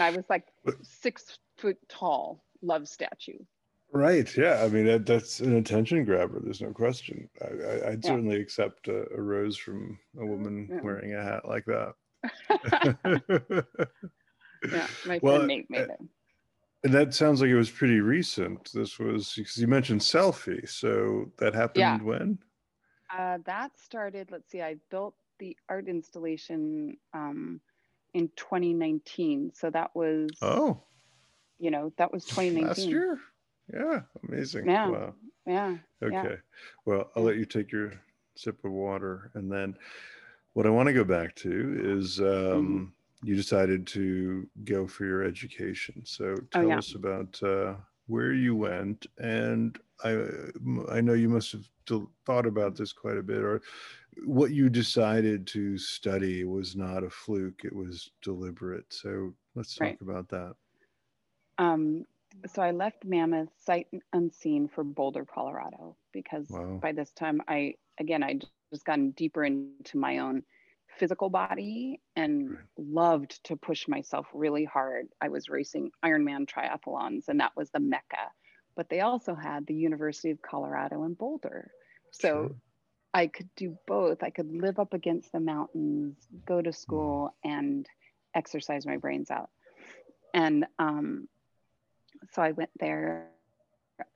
I 0.00 0.10
was 0.10 0.24
like 0.28 0.48
six 0.82 1.38
foot 1.58 1.78
tall 1.88 2.42
love 2.60 2.88
statue. 2.88 3.38
Right. 3.92 4.36
Yeah. 4.36 4.62
I 4.64 4.68
mean, 4.68 4.86
that, 4.86 5.06
that's 5.06 5.38
an 5.38 5.56
attention 5.56 6.04
grabber. 6.04 6.40
There's 6.42 6.60
no 6.60 6.72
question. 6.72 7.28
I, 7.40 7.50
would 7.50 8.00
yeah. 8.02 8.10
certainly 8.10 8.40
accept 8.40 8.88
a, 8.88 9.06
a, 9.16 9.20
rose 9.20 9.56
from 9.56 9.96
a 10.18 10.26
woman 10.26 10.68
yeah. 10.70 10.80
wearing 10.82 11.14
a 11.14 11.22
hat 11.22 11.46
like 11.46 11.66
that. 11.66 11.94
yeah. 14.72 14.86
My 15.06 15.20
well, 15.22 15.36
friend 15.36 15.46
Nate 15.46 15.70
made 15.70 15.82
uh, 15.82 15.94
it. 15.94 16.00
And 16.82 16.94
that 16.94 17.12
sounds 17.12 17.40
like 17.40 17.50
it 17.50 17.56
was 17.56 17.70
pretty 17.70 18.00
recent. 18.00 18.70
This 18.72 18.98
was 18.98 19.34
because 19.34 19.58
you 19.58 19.66
mentioned 19.66 20.00
selfie. 20.00 20.66
So 20.68 21.30
that 21.38 21.54
happened 21.54 21.80
yeah. 21.80 21.98
when? 21.98 22.38
Uh, 23.16 23.38
that 23.44 23.78
started, 23.78 24.30
let's 24.30 24.50
see, 24.50 24.62
I 24.62 24.76
built 24.90 25.14
the 25.38 25.56
art 25.68 25.88
installation 25.88 26.96
um, 27.12 27.60
in 28.14 28.30
2019. 28.36 29.52
So 29.54 29.68
that 29.70 29.94
was, 29.94 30.30
oh, 30.40 30.80
you 31.58 31.70
know, 31.70 31.92
that 31.98 32.12
was 32.12 32.24
2019. 32.24 32.66
Last 32.66 32.78
year? 32.78 33.18
Yeah, 33.72 34.00
amazing. 34.28 34.66
Yeah. 34.66 34.88
Wow. 34.88 35.14
Yeah. 35.46 35.76
Okay. 36.02 36.14
Yeah. 36.14 36.36
Well, 36.86 37.10
I'll 37.14 37.22
let 37.22 37.36
you 37.36 37.44
take 37.44 37.72
your 37.72 37.92
sip 38.36 38.64
of 38.64 38.72
water. 38.72 39.30
And 39.34 39.50
then 39.50 39.76
what 40.54 40.66
I 40.66 40.70
want 40.70 40.86
to 40.86 40.92
go 40.92 41.04
back 41.04 41.34
to 41.36 42.00
is 42.00 42.20
um, 42.20 42.26
mm-hmm. 42.26 42.84
You 43.22 43.36
decided 43.36 43.86
to 43.88 44.48
go 44.64 44.86
for 44.86 45.04
your 45.04 45.22
education. 45.22 46.02
So 46.04 46.34
oh, 46.38 46.44
tell 46.52 46.64
oh, 46.64 46.68
yeah. 46.68 46.78
us 46.78 46.94
about 46.94 47.42
uh, 47.42 47.74
where 48.06 48.32
you 48.32 48.56
went. 48.56 49.06
And 49.18 49.78
I, 50.02 50.24
I 50.90 51.00
know 51.00 51.12
you 51.12 51.28
must 51.28 51.52
have 51.52 51.68
thought 52.26 52.46
about 52.46 52.76
this 52.76 52.92
quite 52.92 53.18
a 53.18 53.22
bit, 53.22 53.42
or 53.42 53.62
what 54.24 54.52
you 54.52 54.68
decided 54.68 55.46
to 55.48 55.76
study 55.78 56.44
was 56.44 56.76
not 56.76 57.04
a 57.04 57.10
fluke, 57.10 57.62
it 57.64 57.74
was 57.74 58.10
deliberate. 58.22 58.86
So 58.88 59.34
let's 59.54 59.74
talk 59.74 59.86
right. 59.86 59.98
about 60.00 60.28
that. 60.28 60.54
Um, 61.58 62.04
so 62.46 62.62
I 62.62 62.70
left 62.70 63.04
Mammoth 63.04 63.50
sight 63.58 63.88
unseen 64.12 64.68
for 64.68 64.84
Boulder, 64.84 65.24
Colorado, 65.24 65.96
because 66.12 66.46
wow. 66.48 66.78
by 66.80 66.92
this 66.92 67.10
time 67.10 67.42
I, 67.48 67.74
again, 67.98 68.22
I 68.22 68.38
just 68.72 68.84
gotten 68.84 69.10
deeper 69.10 69.44
into 69.44 69.98
my 69.98 70.18
own 70.18 70.42
physical 71.00 71.30
body 71.30 71.98
and 72.14 72.58
loved 72.76 73.42
to 73.44 73.56
push 73.56 73.88
myself 73.88 74.26
really 74.34 74.64
hard. 74.64 75.08
I 75.20 75.30
was 75.30 75.48
racing 75.48 75.90
Ironman 76.04 76.46
triathlons, 76.46 77.28
and 77.28 77.40
that 77.40 77.56
was 77.56 77.70
the 77.70 77.80
mecca. 77.80 78.30
But 78.76 78.90
they 78.90 79.00
also 79.00 79.34
had 79.34 79.66
the 79.66 79.74
University 79.74 80.30
of 80.30 80.42
Colorado 80.42 81.04
in 81.04 81.14
Boulder. 81.14 81.70
So 82.12 82.28
sure. 82.28 82.50
I 83.14 83.26
could 83.26 83.48
do 83.56 83.78
both. 83.86 84.22
I 84.22 84.30
could 84.30 84.52
live 84.52 84.78
up 84.78 84.92
against 84.92 85.32
the 85.32 85.40
mountains, 85.40 86.16
go 86.46 86.60
to 86.60 86.72
school, 86.72 87.34
mm. 87.44 87.50
and 87.50 87.86
exercise 88.34 88.86
my 88.86 88.98
brains 88.98 89.30
out. 89.30 89.50
And 90.34 90.66
um, 90.78 91.28
so 92.32 92.42
I 92.42 92.52
went 92.52 92.70
there. 92.78 93.28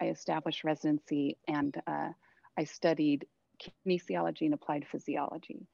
I 0.00 0.06
established 0.08 0.64
residency 0.64 1.38
and 1.48 1.74
uh, 1.86 2.10
I 2.58 2.64
studied 2.64 3.26
kinesiology 3.60 4.42
and 4.42 4.54
applied 4.54 4.86
physiology. 4.86 5.66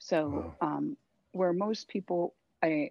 So 0.00 0.54
um, 0.60 0.96
where 1.32 1.52
most 1.52 1.86
people, 1.86 2.34
I 2.62 2.90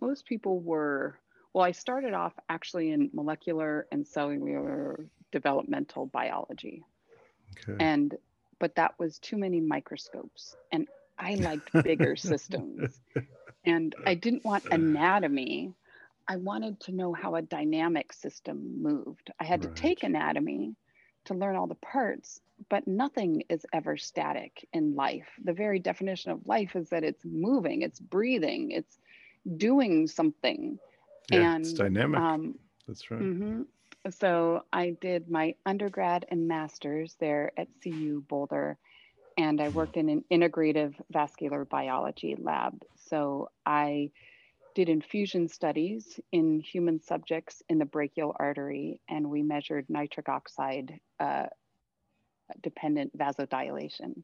most 0.00 0.24
people 0.24 0.60
were 0.60 1.18
well, 1.52 1.64
I 1.64 1.72
started 1.72 2.14
off 2.14 2.32
actually 2.48 2.92
in 2.92 3.10
molecular 3.12 3.86
and 3.90 4.06
cellular 4.06 5.06
developmental 5.32 6.06
biology. 6.06 6.84
Okay. 7.68 7.84
And 7.84 8.14
but 8.58 8.74
that 8.76 8.98
was 8.98 9.18
too 9.18 9.36
many 9.36 9.60
microscopes 9.60 10.56
and 10.72 10.88
I 11.18 11.34
liked 11.34 11.72
bigger 11.82 12.16
systems. 12.30 13.00
And 13.64 13.94
I 14.06 14.14
didn't 14.14 14.44
want 14.44 14.66
anatomy. 14.70 15.72
I 16.28 16.36
wanted 16.36 16.78
to 16.80 16.92
know 16.92 17.12
how 17.12 17.34
a 17.34 17.42
dynamic 17.42 18.12
system 18.12 18.82
moved. 18.82 19.30
I 19.40 19.44
had 19.44 19.64
right. 19.64 19.74
to 19.74 19.82
take 19.82 20.04
anatomy 20.04 20.76
to 21.26 21.34
learn 21.34 21.56
all 21.56 21.66
the 21.66 21.74
parts, 21.76 22.40
but 22.68 22.86
nothing 22.86 23.42
is 23.48 23.66
ever 23.72 23.96
static 23.96 24.66
in 24.72 24.94
life. 24.94 25.28
The 25.44 25.52
very 25.52 25.78
definition 25.78 26.30
of 26.32 26.46
life 26.46 26.74
is 26.76 26.88
that 26.90 27.04
it's 27.04 27.24
moving, 27.24 27.82
it's 27.82 28.00
breathing, 28.00 28.70
it's 28.70 28.98
doing 29.56 30.06
something. 30.06 30.78
Yeah, 31.30 31.54
and 31.54 31.64
it's 31.64 31.72
dynamic. 31.72 32.20
Um, 32.20 32.54
That's 32.86 33.10
right. 33.10 33.20
Mm-hmm. 33.20 33.62
So 34.10 34.62
I 34.72 34.90
did 35.00 35.28
my 35.28 35.54
undergrad 35.64 36.26
and 36.28 36.46
master's 36.46 37.16
there 37.18 37.50
at 37.56 37.68
CU 37.82 38.22
Boulder, 38.28 38.78
and 39.36 39.60
I 39.60 39.68
worked 39.70 39.96
in 39.96 40.08
an 40.08 40.24
integrative 40.30 40.94
vascular 41.10 41.64
biology 41.64 42.36
lab. 42.38 42.82
So 42.94 43.50
I 43.64 44.10
did 44.76 44.90
infusion 44.90 45.48
studies 45.48 46.20
in 46.32 46.60
human 46.60 47.00
subjects 47.00 47.62
in 47.70 47.78
the 47.78 47.84
brachial 47.86 48.36
artery, 48.38 49.00
and 49.08 49.30
we 49.30 49.42
measured 49.42 49.86
nitric 49.88 50.28
oxide 50.28 51.00
uh, 51.18 51.46
dependent 52.62 53.16
vasodilation. 53.16 54.22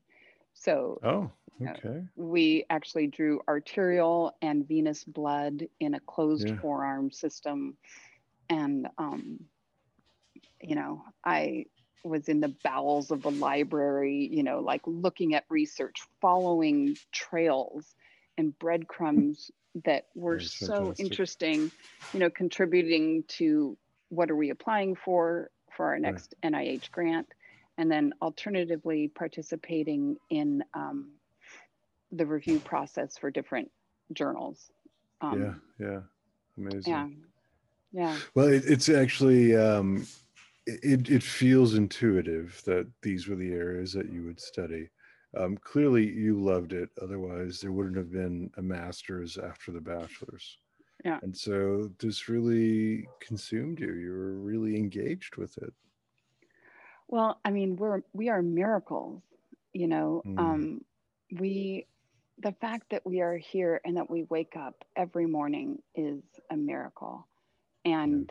So, 0.52 1.00
oh, 1.02 1.30
okay. 1.66 2.02
we 2.16 2.66
actually 2.68 3.06
drew 3.06 3.40
arterial 3.48 4.36
and 4.42 4.68
venous 4.68 5.04
blood 5.04 5.66
in 5.80 5.94
a 5.94 6.00
closed 6.00 6.46
yeah. 6.46 6.60
forearm 6.60 7.10
system. 7.10 7.78
And, 8.50 8.88
um, 8.98 9.40
you 10.60 10.74
know, 10.74 11.02
I 11.24 11.64
was 12.04 12.28
in 12.28 12.40
the 12.40 12.54
bowels 12.62 13.10
of 13.10 13.22
the 13.22 13.30
library, 13.30 14.28
you 14.30 14.42
know, 14.42 14.60
like 14.60 14.82
looking 14.84 15.34
at 15.34 15.44
research, 15.48 16.02
following 16.20 16.94
trails 17.10 17.94
and 18.36 18.58
breadcrumbs 18.58 19.50
that 19.84 20.06
were 20.14 20.40
so 20.40 20.66
fantastic. 20.66 21.06
interesting, 21.06 21.70
you 22.12 22.20
know, 22.20 22.30
contributing 22.30 23.24
to 23.28 23.76
what 24.10 24.30
are 24.30 24.36
we 24.36 24.50
applying 24.50 24.94
for 24.94 25.50
for 25.74 25.86
our 25.86 25.98
next 25.98 26.34
right. 26.42 26.52
NIH 26.52 26.90
grant 26.90 27.26
and 27.78 27.90
then 27.90 28.12
alternatively 28.20 29.08
participating 29.08 30.16
in 30.30 30.62
um, 30.74 31.12
the 32.12 32.26
review 32.26 32.60
process 32.60 33.16
for 33.16 33.30
different 33.30 33.70
journals. 34.12 34.70
Um, 35.20 35.60
yeah, 35.78 35.86
yeah, 35.86 36.00
amazing. 36.58 36.82
Yeah, 36.92 37.08
yeah. 37.92 38.18
Well, 38.34 38.48
it, 38.48 38.64
it's 38.66 38.88
actually 38.88 39.56
um, 39.56 40.06
it 40.66 41.08
it 41.08 41.22
feels 41.22 41.74
intuitive 41.74 42.60
that 42.66 42.86
these 43.02 43.26
were 43.26 43.36
the 43.36 43.52
areas 43.52 43.92
that 43.94 44.10
you 44.12 44.24
would 44.24 44.40
study. 44.40 44.90
Um, 45.36 45.56
clearly, 45.56 46.06
you 46.06 46.42
loved 46.42 46.72
it. 46.72 46.90
Otherwise, 47.00 47.60
there 47.60 47.72
wouldn't 47.72 47.96
have 47.96 48.12
been 48.12 48.50
a 48.58 48.62
master's 48.62 49.38
after 49.38 49.72
the 49.72 49.80
bachelor's. 49.80 50.58
Yeah. 51.04 51.18
And 51.22 51.36
so 51.36 51.90
this 51.98 52.28
really 52.28 53.08
consumed 53.20 53.80
you. 53.80 53.92
You 53.94 54.10
were 54.10 54.34
really 54.34 54.76
engaged 54.76 55.36
with 55.36 55.56
it. 55.58 55.72
Well, 57.08 57.40
I 57.44 57.50
mean, 57.50 57.76
we're 57.76 58.02
we 58.12 58.28
are 58.28 58.42
miracles, 58.42 59.22
you 59.72 59.88
know. 59.88 60.22
Mm. 60.26 60.38
Um, 60.38 60.80
we 61.38 61.86
the 62.38 62.52
fact 62.60 62.90
that 62.90 63.04
we 63.04 63.20
are 63.20 63.36
here 63.36 63.80
and 63.84 63.96
that 63.96 64.10
we 64.10 64.24
wake 64.24 64.54
up 64.56 64.84
every 64.96 65.26
morning 65.26 65.78
is 65.94 66.22
a 66.50 66.56
miracle. 66.56 67.26
And 67.84 68.30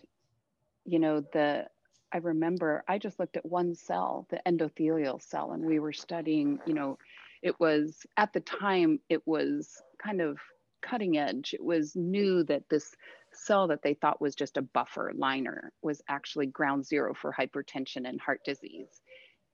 you 0.86 1.00
know, 1.00 1.22
the 1.34 1.68
I 2.14 2.18
remember 2.18 2.84
I 2.88 2.98
just 2.98 3.20
looked 3.20 3.38
at 3.38 3.46
one 3.46 3.76
cell, 3.76 4.28
the 4.30 4.42
endothelial 4.46 5.22
cell, 5.22 5.52
and 5.54 5.64
we 5.64 5.80
were 5.80 5.94
studying, 5.94 6.60
you 6.66 6.74
know, 6.74 6.98
it 7.42 7.60
was 7.60 8.06
at 8.18 8.34
the 8.34 8.40
time 8.42 9.00
it 9.10 9.26
was 9.26 9.82
kind 9.98 10.22
of 10.22 10.38
cutting 10.82 11.18
edge. 11.18 11.54
It 11.54 11.64
was 11.64 11.96
new 11.96 12.44
that 12.44 12.68
this 12.70 12.96
cell 13.34 13.68
that 13.68 13.82
they 13.82 13.94
thought 13.94 14.22
was 14.22 14.36
just 14.36 14.58
a 14.58 14.62
buffer 14.62 15.12
liner 15.16 15.72
was 15.82 16.02
actually 16.10 16.48
ground 16.48 16.86
zero 16.86 17.14
for 17.14 17.34
hypertension 17.34 18.08
and 18.08 18.20
heart 18.20 18.42
disease. 18.44 19.02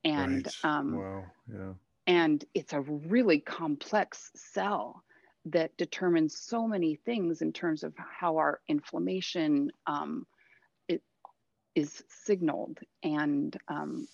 And 0.03 0.45
right. 0.45 0.69
um, 0.69 0.95
wow, 0.95 1.23
yeah. 1.51 1.73
And 2.07 2.43
it's 2.53 2.73
a 2.73 2.81
really 2.81 3.39
complex 3.39 4.31
cell 4.35 5.03
that 5.45 5.75
determines 5.77 6.37
so 6.37 6.67
many 6.67 6.95
things 6.95 7.41
in 7.41 7.53
terms 7.53 7.83
of 7.83 7.93
how 7.97 8.37
our 8.37 8.59
inflammation 8.67 9.71
um, 9.85 10.25
is 11.78 12.03
signaled, 12.09 12.80
and 13.03 13.55
um, 13.67 14.07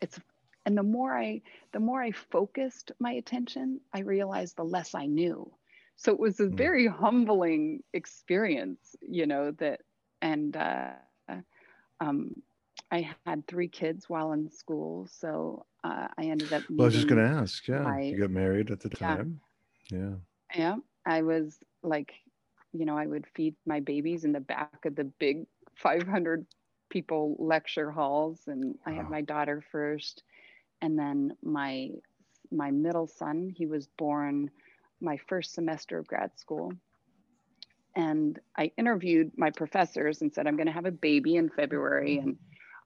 it's 0.00 0.18
and 0.66 0.76
the 0.76 0.82
more 0.82 1.16
I 1.16 1.40
the 1.72 1.78
more 1.78 2.02
I 2.02 2.10
focused 2.10 2.90
my 2.98 3.12
attention, 3.12 3.80
I 3.94 4.00
realized 4.00 4.56
the 4.56 4.64
less 4.64 4.96
I 4.96 5.06
knew. 5.06 5.48
So 5.94 6.12
it 6.12 6.18
was 6.18 6.40
a 6.40 6.46
hmm. 6.46 6.56
very 6.56 6.86
humbling 6.88 7.84
experience 7.92 8.96
you 9.00 9.26
know 9.26 9.52
that 9.52 9.80
and 10.20 10.56
uh, 10.56 10.90
um, 12.00 12.34
i 12.90 13.08
had 13.24 13.46
three 13.46 13.68
kids 13.68 14.08
while 14.08 14.32
in 14.32 14.50
school. 14.50 15.06
So 15.08 15.66
uh, 15.84 16.08
i 16.18 16.24
ended 16.24 16.52
up 16.52 16.64
well 16.68 16.82
i 16.82 16.84
was 16.86 16.94
just 16.94 17.08
going 17.08 17.24
to 17.24 17.38
ask 17.40 17.68
yeah 17.68 17.82
my, 17.82 18.00
you 18.00 18.18
got 18.18 18.30
married 18.30 18.72
at 18.72 18.80
the 18.80 18.90
time. 18.90 19.40
Yeah. 19.90 19.98
yeah. 19.98 20.14
Yeah 20.56 20.76
i 21.06 21.22
was 21.22 21.58
like 21.82 22.12
you 22.72 22.84
know 22.84 22.96
i 22.98 23.06
would 23.06 23.26
feed 23.34 23.54
my 23.66 23.80
babies 23.80 24.24
in 24.24 24.32
the 24.32 24.40
back 24.40 24.84
of 24.84 24.94
the 24.96 25.04
big 25.04 25.46
500 25.82 26.46
people 26.90 27.36
lecture 27.38 27.90
halls 27.90 28.40
and 28.46 28.76
i 28.86 28.92
had 28.92 29.10
my 29.10 29.20
daughter 29.20 29.62
first 29.70 30.22
and 30.80 30.98
then 30.98 31.36
my 31.42 31.90
my 32.50 32.70
middle 32.70 33.06
son 33.06 33.52
he 33.56 33.66
was 33.66 33.86
born 33.98 34.50
my 35.00 35.16
first 35.28 35.54
semester 35.54 35.98
of 35.98 36.06
grad 36.06 36.36
school. 36.38 36.72
And 37.94 38.38
I 38.56 38.70
interviewed 38.76 39.32
my 39.36 39.50
professors 39.50 40.22
and 40.22 40.32
said, 40.32 40.46
I'm 40.46 40.56
going 40.56 40.66
to 40.66 40.72
have 40.72 40.86
a 40.86 40.92
baby 40.92 41.36
in 41.36 41.48
February. 41.48 42.18
And 42.18 42.36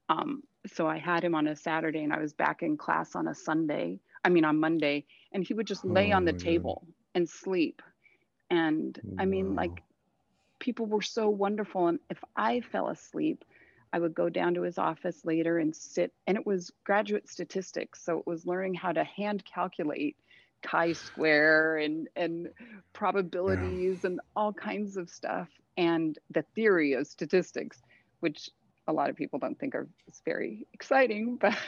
um, 0.08 0.42
so 0.66 0.86
I 0.86 0.98
had 0.98 1.22
him 1.22 1.34
on 1.34 1.48
a 1.48 1.56
Saturday 1.56 2.02
and 2.02 2.12
I 2.12 2.18
was 2.18 2.32
back 2.32 2.62
in 2.62 2.76
class 2.76 3.14
on 3.14 3.28
a 3.28 3.34
Sunday, 3.34 4.00
I 4.24 4.28
mean, 4.28 4.44
on 4.44 4.58
Monday. 4.58 5.04
And 5.32 5.44
he 5.44 5.54
would 5.54 5.66
just 5.66 5.84
lay 5.84 6.12
oh, 6.12 6.16
on 6.16 6.24
the 6.24 6.32
table 6.32 6.86
and 7.14 7.28
sleep. 7.28 7.82
And 8.50 8.98
I 9.18 9.24
mean, 9.24 9.54
like 9.54 9.82
people 10.62 10.86
were 10.86 11.02
so 11.02 11.28
wonderful. 11.28 11.88
And 11.88 11.98
if 12.08 12.22
I 12.36 12.60
fell 12.60 12.88
asleep, 12.88 13.44
I 13.92 13.98
would 13.98 14.14
go 14.14 14.28
down 14.28 14.54
to 14.54 14.62
his 14.62 14.78
office 14.78 15.24
later 15.24 15.58
and 15.58 15.74
sit, 15.74 16.14
and 16.26 16.38
it 16.38 16.46
was 16.46 16.72
graduate 16.84 17.28
statistics. 17.28 18.02
So 18.02 18.18
it 18.18 18.26
was 18.26 18.46
learning 18.46 18.74
how 18.74 18.92
to 18.92 19.04
hand 19.04 19.44
calculate 19.44 20.16
chi-square 20.62 21.78
and, 21.78 22.08
and 22.14 22.48
probabilities 22.92 24.00
yeah. 24.02 24.10
and 24.10 24.20
all 24.36 24.52
kinds 24.52 24.96
of 24.96 25.10
stuff, 25.10 25.48
and 25.76 26.16
the 26.30 26.42
theory 26.54 26.92
of 26.92 27.08
statistics, 27.08 27.82
which 28.20 28.48
a 28.86 28.92
lot 28.92 29.10
of 29.10 29.16
people 29.16 29.40
don't 29.40 29.58
think 29.58 29.74
are 29.74 29.88
very 30.24 30.64
exciting, 30.72 31.36
but 31.40 31.58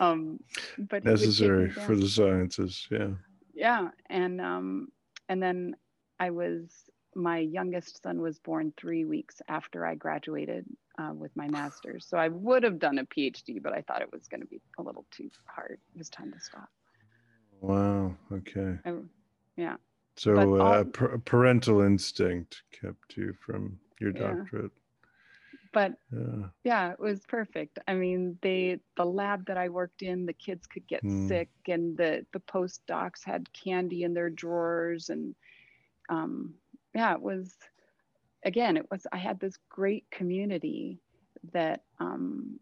um, 0.00 0.40
but 0.78 1.04
necessary 1.04 1.70
for 1.70 1.94
the 1.94 2.08
sciences. 2.08 2.88
Yeah. 2.90 3.10
Yeah, 3.54 3.88
and 4.08 4.40
um, 4.40 4.88
and 5.28 5.42
then 5.42 5.76
I 6.18 6.30
was 6.30 6.87
my 7.18 7.38
youngest 7.38 8.02
son 8.02 8.20
was 8.20 8.38
born 8.38 8.72
three 8.76 9.04
weeks 9.04 9.42
after 9.48 9.84
I 9.84 9.94
graduated 9.94 10.64
uh, 10.98 11.12
with 11.12 11.34
my 11.36 11.48
master's. 11.48 12.06
So 12.06 12.16
I 12.16 12.28
would 12.28 12.62
have 12.62 12.78
done 12.78 12.98
a 12.98 13.04
PhD, 13.04 13.62
but 13.62 13.72
I 13.72 13.82
thought 13.82 14.02
it 14.02 14.12
was 14.12 14.28
going 14.28 14.40
to 14.40 14.46
be 14.46 14.60
a 14.78 14.82
little 14.82 15.04
too 15.10 15.28
hard. 15.46 15.78
It 15.94 15.98
was 15.98 16.08
time 16.08 16.32
to 16.32 16.40
stop. 16.40 16.68
Wow. 17.60 18.14
Okay. 18.32 18.78
I, 18.84 18.92
yeah. 19.56 19.76
So 20.16 20.56
uh, 20.56 20.84
parental 21.24 21.82
instinct 21.82 22.62
kept 22.72 23.16
you 23.16 23.34
from 23.44 23.78
your 24.00 24.12
doctorate. 24.12 24.72
Yeah 24.74 24.82
but 25.72 25.92
yeah. 26.12 26.46
yeah. 26.64 26.92
it 26.92 27.00
was 27.00 27.20
perfect 27.26 27.78
i 27.86 27.94
mean 27.94 28.38
they 28.42 28.78
the 28.96 29.04
lab 29.04 29.46
that 29.46 29.56
i 29.56 29.68
worked 29.68 30.02
in 30.02 30.26
the 30.26 30.32
kids 30.32 30.66
could 30.66 30.86
get 30.86 31.02
mm. 31.04 31.28
sick 31.28 31.48
and 31.66 31.96
the 31.96 32.24
the 32.32 32.40
postdocs 32.40 33.24
had 33.24 33.52
candy 33.52 34.02
in 34.02 34.14
their 34.14 34.30
drawers 34.30 35.10
and 35.10 35.34
um 36.08 36.54
yeah 36.98 37.12
it 37.12 37.22
was 37.22 37.54
again 38.44 38.76
it 38.76 38.86
was 38.90 39.06
i 39.12 39.16
had 39.16 39.38
this 39.38 39.56
great 39.68 40.04
community 40.10 40.98
that 41.52 41.82
um 42.00 42.58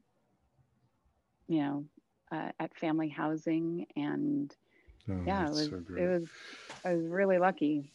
you 1.48 1.60
know 1.62 1.84
uh, 2.32 2.50
at 2.60 2.76
family 2.76 3.08
housing 3.08 3.86
and 3.96 4.54
oh, 5.10 5.22
yeah 5.26 5.46
it 5.46 5.50
was 5.50 5.68
so 5.70 5.82
it 5.96 6.06
was 6.06 6.28
i 6.84 6.94
was 6.94 7.06
really 7.06 7.38
lucky. 7.38 7.90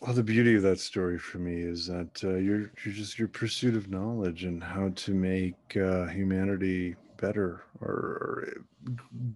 Well, 0.00 0.12
the 0.12 0.22
beauty 0.22 0.54
of 0.54 0.62
that 0.62 0.80
story 0.80 1.18
for 1.18 1.38
me 1.38 1.62
is 1.62 1.86
that 1.86 2.22
uh, 2.22 2.34
you're 2.34 2.70
you're 2.84 2.92
just 2.92 3.18
your 3.18 3.28
pursuit 3.28 3.74
of 3.74 3.88
knowledge 3.88 4.44
and 4.44 4.62
how 4.62 4.90
to 4.90 5.14
make 5.14 5.76
uh, 5.78 6.06
humanity 6.08 6.94
better 7.16 7.62
or, 7.80 7.88
or, 7.88 8.54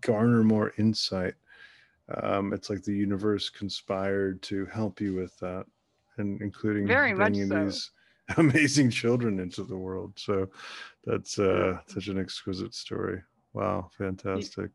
garner 0.02 0.42
more 0.44 0.74
insight. 0.76 1.34
Um, 2.22 2.52
it's 2.52 2.68
like 2.68 2.82
the 2.82 2.94
universe 2.94 3.48
conspired 3.48 4.42
to 4.42 4.66
help 4.66 5.00
you 5.00 5.14
with 5.14 5.38
that, 5.38 5.64
and 6.18 6.40
including 6.40 6.86
Very 6.86 7.14
bringing 7.14 7.48
so. 7.48 7.64
these 7.64 7.90
amazing 8.36 8.90
children 8.90 9.40
into 9.40 9.64
the 9.64 9.76
world. 9.76 10.12
So 10.16 10.48
that's 11.04 11.38
uh, 11.38 11.78
such 11.86 12.08
an 12.08 12.18
exquisite 12.18 12.74
story. 12.74 13.22
Wow, 13.52 13.90
fantastic. 13.96 14.70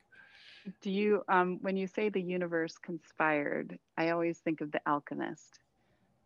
Do 0.82 0.90
you, 0.90 1.24
um, 1.28 1.60
when 1.62 1.76
you 1.76 1.88
say 1.88 2.10
the 2.10 2.22
universe 2.22 2.78
conspired, 2.78 3.78
I 3.98 4.10
always 4.10 4.40
think 4.40 4.62
of 4.62 4.72
the 4.72 4.82
alchemist 4.88 5.60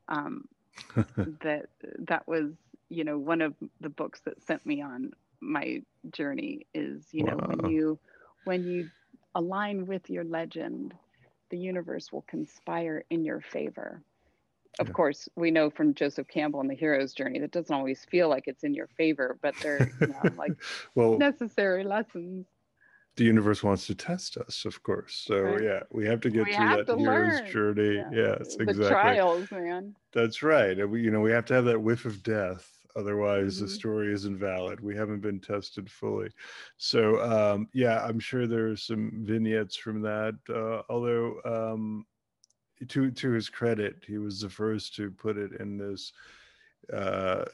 um, 0.07 0.47
that 1.41 1.65
that 1.99 2.27
was 2.27 2.51
you 2.89 3.03
know 3.03 3.17
one 3.17 3.41
of 3.41 3.53
the 3.81 3.89
books 3.89 4.21
that 4.25 4.41
sent 4.43 4.65
me 4.65 4.81
on 4.81 5.11
my 5.41 5.81
journey 6.11 6.65
is 6.73 7.05
you 7.11 7.23
know 7.23 7.35
wow. 7.35 7.47
when 7.47 7.71
you 7.71 7.99
when 8.45 8.63
you 8.63 8.89
align 9.35 9.85
with 9.85 10.09
your 10.09 10.23
legend 10.23 10.93
the 11.49 11.57
universe 11.57 12.11
will 12.11 12.23
conspire 12.23 13.03
in 13.09 13.23
your 13.23 13.41
favor 13.41 14.01
of 14.79 14.87
yeah. 14.87 14.93
course 14.93 15.29
we 15.35 15.51
know 15.51 15.69
from 15.69 15.93
joseph 15.93 16.27
campbell 16.27 16.61
and 16.61 16.69
the 16.69 16.75
hero's 16.75 17.13
journey 17.13 17.39
that 17.39 17.51
doesn't 17.51 17.75
always 17.75 18.05
feel 18.05 18.29
like 18.29 18.43
it's 18.47 18.63
in 18.63 18.73
your 18.73 18.87
favor 18.97 19.37
but 19.41 19.53
they're 19.61 19.91
you 20.01 20.07
know, 20.07 20.29
like 20.37 20.51
well 20.95 21.17
necessary 21.17 21.83
lessons 21.83 22.45
the 23.17 23.25
universe 23.25 23.63
wants 23.63 23.87
to 23.87 23.95
test 23.95 24.37
us, 24.37 24.63
of 24.65 24.81
course. 24.83 25.23
So 25.25 25.41
right. 25.41 25.63
yeah, 25.63 25.79
we 25.91 26.05
have 26.05 26.21
to 26.21 26.29
get 26.29 26.45
we 26.45 26.53
through 26.53 26.67
that 26.67 26.87
hero's 26.87 27.01
learn. 27.01 27.51
journey. 27.51 27.95
Yeah. 27.95 28.37
Yes, 28.37 28.55
the 28.55 28.63
exactly. 28.63 28.89
trials, 28.89 29.51
man. 29.51 29.95
That's 30.13 30.43
right. 30.43 30.77
And 30.77 30.91
we, 30.91 31.01
you 31.01 31.09
know, 31.09 31.19
we 31.19 31.31
have 31.31 31.45
to 31.45 31.55
have 31.55 31.65
that 31.65 31.81
whiff 31.81 32.05
of 32.05 32.21
death. 32.23 32.71
Otherwise, 32.95 33.55
mm-hmm. 33.55 33.65
the 33.65 33.71
story 33.71 34.13
isn't 34.13 34.37
valid. 34.37 34.79
We 34.79 34.95
haven't 34.95 35.21
been 35.21 35.39
tested 35.39 35.89
fully. 35.89 36.29
So 36.77 37.21
um, 37.21 37.67
yeah, 37.73 38.03
I'm 38.03 38.19
sure 38.19 38.47
there's 38.47 38.83
some 38.83 39.11
vignettes 39.23 39.75
from 39.75 40.01
that. 40.03 40.35
Uh, 40.47 40.83
although 40.89 41.39
um, 41.43 42.05
to 42.87 43.11
to 43.11 43.31
his 43.31 43.49
credit, 43.49 44.03
he 44.05 44.17
was 44.17 44.41
the 44.41 44.49
first 44.49 44.95
to 44.95 45.11
put 45.11 45.37
it 45.37 45.53
in 45.59 45.77
this 45.77 46.13
uh, 46.93 47.45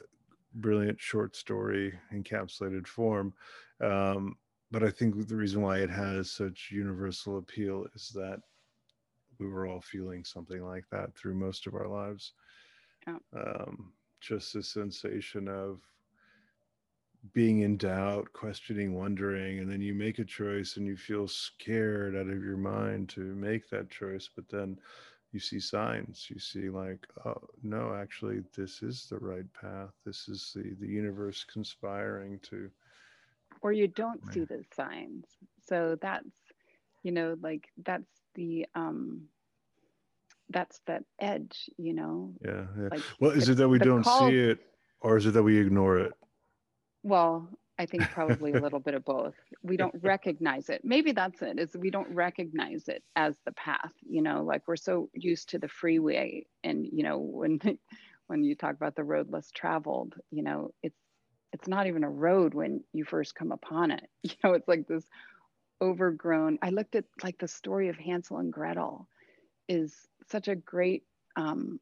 brilliant 0.54 1.00
short 1.00 1.36
story 1.36 1.98
encapsulated 2.12 2.86
form. 2.86 3.32
Um, 3.80 4.36
but 4.70 4.82
I 4.82 4.90
think 4.90 5.28
the 5.28 5.36
reason 5.36 5.62
why 5.62 5.78
it 5.78 5.90
has 5.90 6.30
such 6.30 6.70
universal 6.72 7.38
appeal 7.38 7.86
is 7.94 8.10
that 8.14 8.40
we 9.38 9.46
were 9.46 9.66
all 9.66 9.80
feeling 9.80 10.24
something 10.24 10.64
like 10.64 10.84
that 10.90 11.14
through 11.14 11.34
most 11.34 11.66
of 11.66 11.74
our 11.74 11.88
lives. 11.88 12.32
Yeah. 13.06 13.18
Um, 13.36 13.92
just 14.20 14.52
the 14.54 14.62
sensation 14.62 15.48
of 15.48 15.80
being 17.32 17.60
in 17.60 17.76
doubt, 17.76 18.32
questioning, 18.32 18.94
wondering, 18.94 19.58
and 19.58 19.70
then 19.70 19.80
you 19.80 19.94
make 19.94 20.18
a 20.18 20.24
choice 20.24 20.76
and 20.76 20.86
you 20.86 20.96
feel 20.96 21.26
scared 21.26 22.14
out 22.14 22.28
of 22.28 22.44
your 22.44 22.56
mind 22.56 23.08
to 23.10 23.20
make 23.20 23.68
that 23.70 23.90
choice, 23.90 24.28
but 24.34 24.48
then 24.48 24.78
you 25.34 25.40
see 25.40 25.60
signs. 25.60 26.26
You 26.30 26.38
see 26.38 26.70
like, 26.70 27.06
oh 27.26 27.42
no, 27.62 27.94
actually, 27.94 28.42
this 28.56 28.82
is 28.82 29.06
the 29.10 29.18
right 29.18 29.52
path. 29.52 29.90
This 30.06 30.28
is 30.28 30.52
the 30.54 30.74
the 30.80 30.86
universe 30.86 31.44
conspiring 31.52 32.38
to 32.44 32.70
or 33.64 33.72
you 33.72 33.88
don't 33.88 34.20
see 34.32 34.44
the 34.44 34.62
signs 34.76 35.24
so 35.66 35.96
that's 36.00 36.36
you 37.02 37.10
know 37.10 37.36
like 37.40 37.68
that's 37.84 38.20
the 38.34 38.66
um 38.74 39.22
that's 40.50 40.80
that 40.86 41.02
edge 41.18 41.70
you 41.78 41.94
know 41.94 42.32
yeah, 42.44 42.66
yeah. 42.78 42.88
Like 42.90 43.02
well 43.18 43.32
is 43.32 43.48
it 43.48 43.56
that 43.56 43.68
we 43.68 43.78
don't 43.78 44.02
call... 44.02 44.28
see 44.28 44.38
it 44.38 44.58
or 45.00 45.16
is 45.16 45.26
it 45.26 45.32
that 45.32 45.42
we 45.42 45.58
ignore 45.58 45.98
it 45.98 46.12
well 47.02 47.48
i 47.78 47.86
think 47.86 48.02
probably 48.10 48.52
a 48.52 48.60
little 48.60 48.80
bit 48.80 48.94
of 48.94 49.04
both 49.04 49.34
we 49.62 49.76
don't 49.76 49.94
recognize 50.02 50.68
it 50.68 50.80
maybe 50.84 51.12
that's 51.12 51.42
it 51.42 51.58
is 51.58 51.76
we 51.76 51.90
don't 51.90 52.12
recognize 52.14 52.88
it 52.88 53.02
as 53.16 53.36
the 53.44 53.52
path 53.52 53.92
you 54.08 54.22
know 54.22 54.42
like 54.42 54.62
we're 54.66 54.76
so 54.76 55.08
used 55.12 55.48
to 55.48 55.58
the 55.58 55.68
freeway 55.68 56.44
and 56.62 56.86
you 56.92 57.02
know 57.02 57.18
when 57.18 57.58
when 58.26 58.42
you 58.42 58.54
talk 58.54 58.74
about 58.74 58.94
the 58.96 59.04
road 59.04 59.30
less 59.30 59.50
traveled 59.50 60.14
you 60.30 60.42
know 60.42 60.70
it's 60.82 60.96
it's 61.54 61.68
not 61.68 61.86
even 61.86 62.02
a 62.02 62.10
road 62.10 62.52
when 62.52 62.82
you 62.92 63.04
first 63.04 63.36
come 63.36 63.52
upon 63.52 63.92
it. 63.92 64.10
You 64.24 64.32
know, 64.42 64.54
it's 64.54 64.66
like 64.66 64.88
this 64.88 65.04
overgrown. 65.80 66.58
I 66.60 66.70
looked 66.70 66.96
at 66.96 67.04
like 67.22 67.38
the 67.38 67.46
story 67.46 67.88
of 67.88 67.96
Hansel 67.96 68.38
and 68.38 68.52
Gretel 68.52 69.06
is 69.68 69.94
such 70.28 70.48
a 70.48 70.56
great 70.56 71.04
um, 71.36 71.78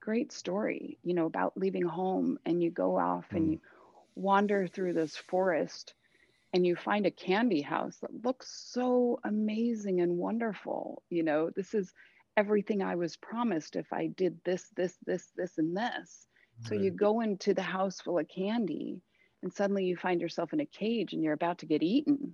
great 0.00 0.32
story, 0.32 0.98
you 1.02 1.14
know, 1.14 1.26
about 1.26 1.56
leaving 1.56 1.82
home 1.82 2.38
and 2.44 2.62
you 2.62 2.70
go 2.70 2.98
off 2.98 3.24
mm. 3.32 3.36
and 3.36 3.52
you 3.52 3.60
wander 4.16 4.66
through 4.66 4.94
this 4.94 5.16
forest 5.16 5.94
and 6.52 6.66
you 6.66 6.74
find 6.74 7.06
a 7.06 7.10
candy 7.10 7.60
house 7.60 7.98
that 8.00 8.24
looks 8.24 8.66
so 8.72 9.20
amazing 9.24 10.00
and 10.00 10.16
wonderful. 10.16 11.02
You 11.10 11.22
know, 11.22 11.50
this 11.54 11.74
is 11.74 11.92
everything 12.36 12.82
I 12.82 12.96
was 12.96 13.16
promised 13.16 13.76
if 13.76 13.92
I 13.92 14.06
did 14.08 14.38
this, 14.44 14.68
this, 14.74 14.96
this, 15.04 15.28
this, 15.36 15.58
and 15.58 15.76
this. 15.76 16.26
So 16.62 16.74
you 16.74 16.90
go 16.90 17.20
into 17.20 17.52
the 17.52 17.62
house 17.62 18.00
full 18.00 18.18
of 18.18 18.28
candy 18.28 19.02
and 19.42 19.52
suddenly 19.52 19.84
you 19.84 19.96
find 19.96 20.20
yourself 20.20 20.54
in 20.54 20.60
a 20.60 20.66
cage 20.66 21.12
and 21.12 21.22
you're 21.22 21.34
about 21.34 21.58
to 21.58 21.66
get 21.66 21.82
eaten. 21.82 22.32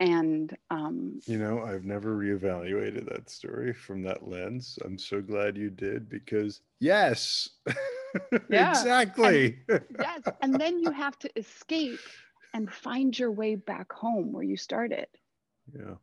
And, 0.00 0.56
um, 0.70 1.20
you 1.26 1.38
know, 1.38 1.62
I've 1.62 1.84
never 1.84 2.14
reevaluated 2.14 3.08
that 3.08 3.30
story 3.30 3.72
from 3.72 4.02
that 4.02 4.28
lens. 4.28 4.78
I'm 4.84 4.98
so 4.98 5.20
glad 5.20 5.56
you 5.56 5.70
did 5.70 6.08
because, 6.08 6.60
yes, 6.78 7.48
yeah. 8.50 8.70
exactly. 8.70 9.58
And, 9.68 9.84
yes. 9.98 10.20
And 10.40 10.54
then 10.54 10.80
you 10.80 10.90
have 10.90 11.18
to 11.20 11.38
escape 11.38 12.00
and 12.54 12.70
find 12.72 13.18
your 13.18 13.30
way 13.30 13.54
back 13.54 13.92
home 13.92 14.32
where 14.32 14.44
you 14.44 14.56
started. 14.56 15.06
Yeah. 15.74 15.94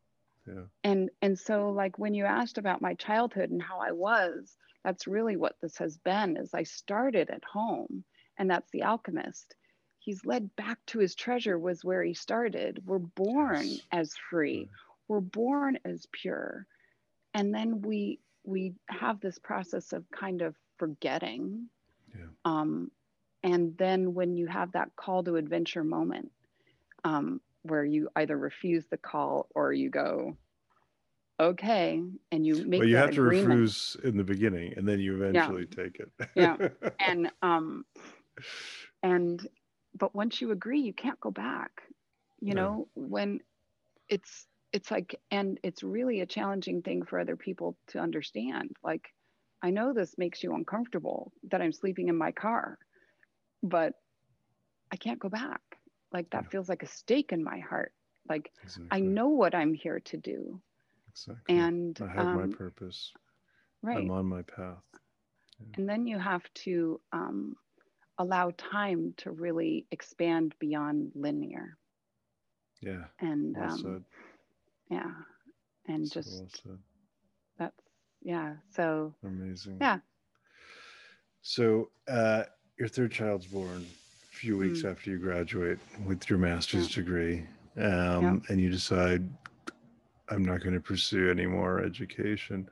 Yeah. 0.48 0.64
And 0.84 1.10
and 1.24 1.40
so 1.40 1.70
like 1.70 1.98
when 1.98 2.14
you 2.14 2.26
asked 2.26 2.60
about 2.60 2.82
my 2.82 2.94
childhood 2.94 3.50
and 3.50 3.62
how 3.62 3.80
I 3.80 3.92
was, 3.92 4.56
that's 4.86 5.08
really 5.08 5.36
what 5.36 5.56
this 5.62 5.78
has 5.80 5.98
been 5.98 6.38
is 6.38 6.54
i 6.54 6.64
started 6.64 7.30
at 7.32 7.44
home 7.44 8.04
and 8.38 8.50
that's 8.50 8.70
the 8.72 8.84
alchemist 8.84 9.56
he's 9.98 10.26
led 10.26 10.56
back 10.56 10.78
to 10.86 11.00
his 11.00 11.16
treasure 11.16 11.58
was 11.58 11.84
where 11.84 12.04
he 12.04 12.14
started 12.14 12.82
we're 12.86 13.00
born 13.00 13.66
yes. 13.66 13.82
as 13.92 14.14
free 14.30 14.70
we're 15.08 15.20
born 15.20 15.78
as 15.84 16.06
pure 16.12 16.68
and 17.34 17.54
then 17.54 17.82
we 17.82 18.20
we 18.44 18.76
have 18.88 19.20
this 19.20 19.40
process 19.40 19.92
of 19.92 20.10
kind 20.12 20.44
of 20.44 20.56
forgetting 20.78 21.68
yeah. 22.18 22.26
um, 22.46 22.92
and 23.44 23.78
then 23.78 24.14
when 24.14 24.36
you 24.36 24.48
have 24.48 24.72
that 24.72 24.90
call 24.96 25.24
to 25.24 25.36
adventure 25.36 25.84
moment 25.84 26.32
um, 27.04 27.40
where 27.64 27.86
you 27.86 28.10
either 28.16 28.38
refuse 28.38 28.86
the 28.88 28.98
call 28.98 29.48
or 29.56 29.74
you 29.74 29.90
go 29.90 30.36
okay 31.40 32.02
and 32.32 32.46
you 32.46 32.66
make 32.66 32.80
well 32.80 32.88
you 32.88 32.96
have 32.96 33.12
to 33.12 33.22
agreement. 33.22 33.50
refuse 33.50 33.98
in 34.04 34.16
the 34.16 34.24
beginning 34.24 34.74
and 34.78 34.88
then 34.88 35.00
you 35.00 35.16
eventually 35.22 35.68
yeah. 35.70 35.84
take 35.84 36.00
it 36.00 36.30
yeah 36.34 36.56
and 37.06 37.30
um 37.42 37.84
and 39.04 39.48
but 39.98 40.16
once 40.16 40.40
you 40.40 40.52
agree 40.52 40.80
you 40.80 40.94
can't 40.94 41.20
go 41.20 41.32
back 41.32 41.72
you 42.40 42.54
no. 42.54 42.62
know 42.62 42.88
when 42.96 43.40
it's 44.08 44.48
it's 44.72 44.92
like 44.92 45.20
and 45.30 45.60
it's 45.62 45.84
really 45.84 46.22
a 46.22 46.26
challenging 46.26 46.82
thing 46.82 47.04
for 47.04 47.20
other 47.20 47.36
people 47.36 47.78
to 47.88 48.00
understand 48.00 48.72
like 48.84 49.10
i 49.66 49.70
know 49.70 49.94
this 49.94 50.18
makes 50.18 50.44
you 50.44 50.54
uncomfortable 50.54 51.32
that 51.52 51.62
i'm 51.62 51.72
sleeping 51.72 52.08
in 52.10 52.18
my 52.18 52.32
car 52.32 52.78
but 53.64 53.94
i 54.92 54.96
can't 54.96 55.20
go 55.20 55.30
back. 55.30 55.62
Like 56.14 56.30
that 56.30 56.44
yeah. 56.44 56.50
feels 56.50 56.70
like 56.70 56.84
a 56.84 56.88
stake 56.88 57.32
in 57.32 57.44
my 57.44 57.60
heart. 57.60 57.92
Like 58.30 58.52
exactly. 58.64 58.88
i 58.92 59.00
know 59.00 59.30
what 59.30 59.56
i'm 59.56 59.74
here 59.74 60.00
to 60.12 60.18
do. 60.18 60.62
Exactly. 61.10 61.58
And 61.58 62.00
i 62.02 62.08
have 62.08 62.28
um, 62.28 62.36
my 62.42 62.56
purpose 62.56 63.12
right. 63.82 63.98
i'm 63.98 64.12
on 64.12 64.26
my 64.26 64.44
path. 64.44 64.84
Yeah. 65.60 65.76
and 65.78 65.90
then 65.90 66.06
you 66.06 66.20
have 66.20 66.44
to 66.66 67.00
um, 67.14 67.56
allow 68.18 68.52
time 68.58 69.14
to 69.18 69.32
really 69.32 69.86
expand 69.92 70.54
beyond 70.60 71.12
linear. 71.16 71.78
Yeah. 72.82 73.06
And 73.20 73.56
well 73.58 73.74
um, 73.74 74.06
yeah. 74.90 75.12
And 75.88 76.08
so 76.08 76.22
just 76.22 76.62
well 76.66 76.78
yeah 78.26 78.54
so 78.72 79.14
amazing 79.24 79.78
yeah 79.80 80.00
so 81.44 81.90
uh 82.08 82.44
your 82.78 82.88
third 82.88 83.12
child's 83.12 83.46
born 83.46 83.86
a 84.32 84.36
few 84.36 84.58
weeks 84.58 84.82
mm. 84.82 84.92
after 84.92 85.12
you 85.12 85.20
graduate 85.20 85.78
with 86.06 86.28
your 86.30 86.40
master's 86.40 86.90
yeah. 86.90 87.04
degree 87.04 87.38
um 87.78 88.24
yeah. 88.24 88.36
and 88.50 88.60
you 88.60 88.70
decide 88.70 89.30
i'm 90.30 90.44
not 90.44 90.60
going 90.62 90.74
to 90.74 90.82
pursue 90.82 91.30
any 91.30 91.46
more 91.46 91.82
education 91.82 92.68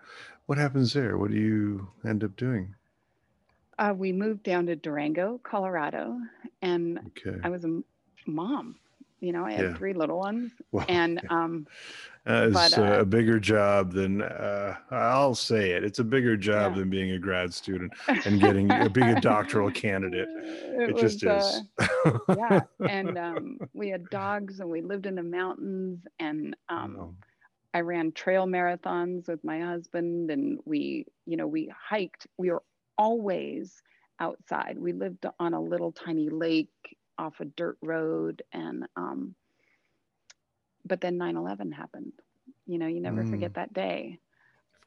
what 0.48 0.58
happens 0.58 0.92
there 0.92 1.18
what 1.18 1.30
do 1.30 1.38
you 1.38 1.88
end 2.04 2.24
up 2.24 2.36
doing 2.36 2.74
uh, 3.80 3.94
we 3.96 4.12
moved 4.12 4.42
down 4.42 4.66
to 4.66 4.76
durango 4.76 5.40
colorado 5.44 6.20
and 6.64 7.00
okay. 7.08 7.38
i 7.44 7.50
was 7.50 7.64
a 7.64 7.82
mom 8.26 8.76
you 9.24 9.32
know, 9.32 9.46
I 9.46 9.54
had 9.54 9.66
yeah. 9.68 9.74
three 9.76 9.94
little 9.94 10.20
ones, 10.20 10.52
well, 10.74 10.86
and 10.90 11.22
um, 11.30 11.66
uh, 12.26 12.48
it's 12.48 12.54
but, 12.54 12.78
uh, 12.78 13.00
a 13.00 13.06
bigger 13.06 13.38
job 13.38 13.92
than 13.92 14.22
uh, 14.22 14.78
I'll 14.92 15.36
say 15.36 15.72
it. 15.72 15.84
It's 15.84 16.00
a 16.00 16.04
bigger 16.04 16.38
job 16.38 16.72
yeah. 16.72 16.80
than 16.80 16.90
being 16.90 17.12
a 17.12 17.20
grad 17.20 17.54
student 17.54 17.92
and 18.08 18.40
getting 18.40 18.68
being 18.94 19.10
a 19.10 19.20
doctoral 19.20 19.70
candidate. 19.86 20.30
It, 20.30 20.90
it 20.90 20.94
was, 20.94 21.16
just 21.16 21.24
is. 21.24 21.62
Uh, 22.06 22.36
yeah, 22.38 22.62
and 22.90 23.18
um, 23.18 23.58
we 23.74 23.90
had 23.90 24.10
dogs, 24.10 24.62
and 24.62 24.70
we 24.70 24.82
lived 24.82 25.06
in 25.06 25.16
the 25.16 25.24
mountains, 25.24 26.06
and 26.20 26.56
um, 26.70 26.98
oh. 26.98 27.14
I 27.74 27.82
ran 27.82 28.14
trail 28.14 28.46
marathons 28.46 29.28
with 29.28 29.44
my 29.44 29.60
husband, 29.60 30.32
and 30.32 30.60
we, 30.64 31.06
you 31.26 31.36
know, 31.36 31.48
we 31.48 31.74
hiked. 31.78 32.28
We 32.38 32.52
were 32.52 32.64
always 32.98 33.84
outside. 34.22 34.78
We 34.80 34.94
lived 34.94 35.26
on 35.40 35.54
a 35.54 35.62
little 35.62 35.92
tiny 35.92 36.30
lake 36.30 36.70
off 37.18 37.40
a 37.42 37.46
dirt 37.46 37.78
road 37.82 38.42
and 38.54 38.88
um, 38.96 39.36
but 40.86 41.02
then 41.02 41.18
9-11 41.18 41.74
happened 41.74 42.14
you 42.66 42.78
know 42.78 42.88
you 42.88 43.02
never 43.02 43.24
mm. 43.24 43.30
forget 43.30 43.54
that 43.56 43.74
day 43.74 44.20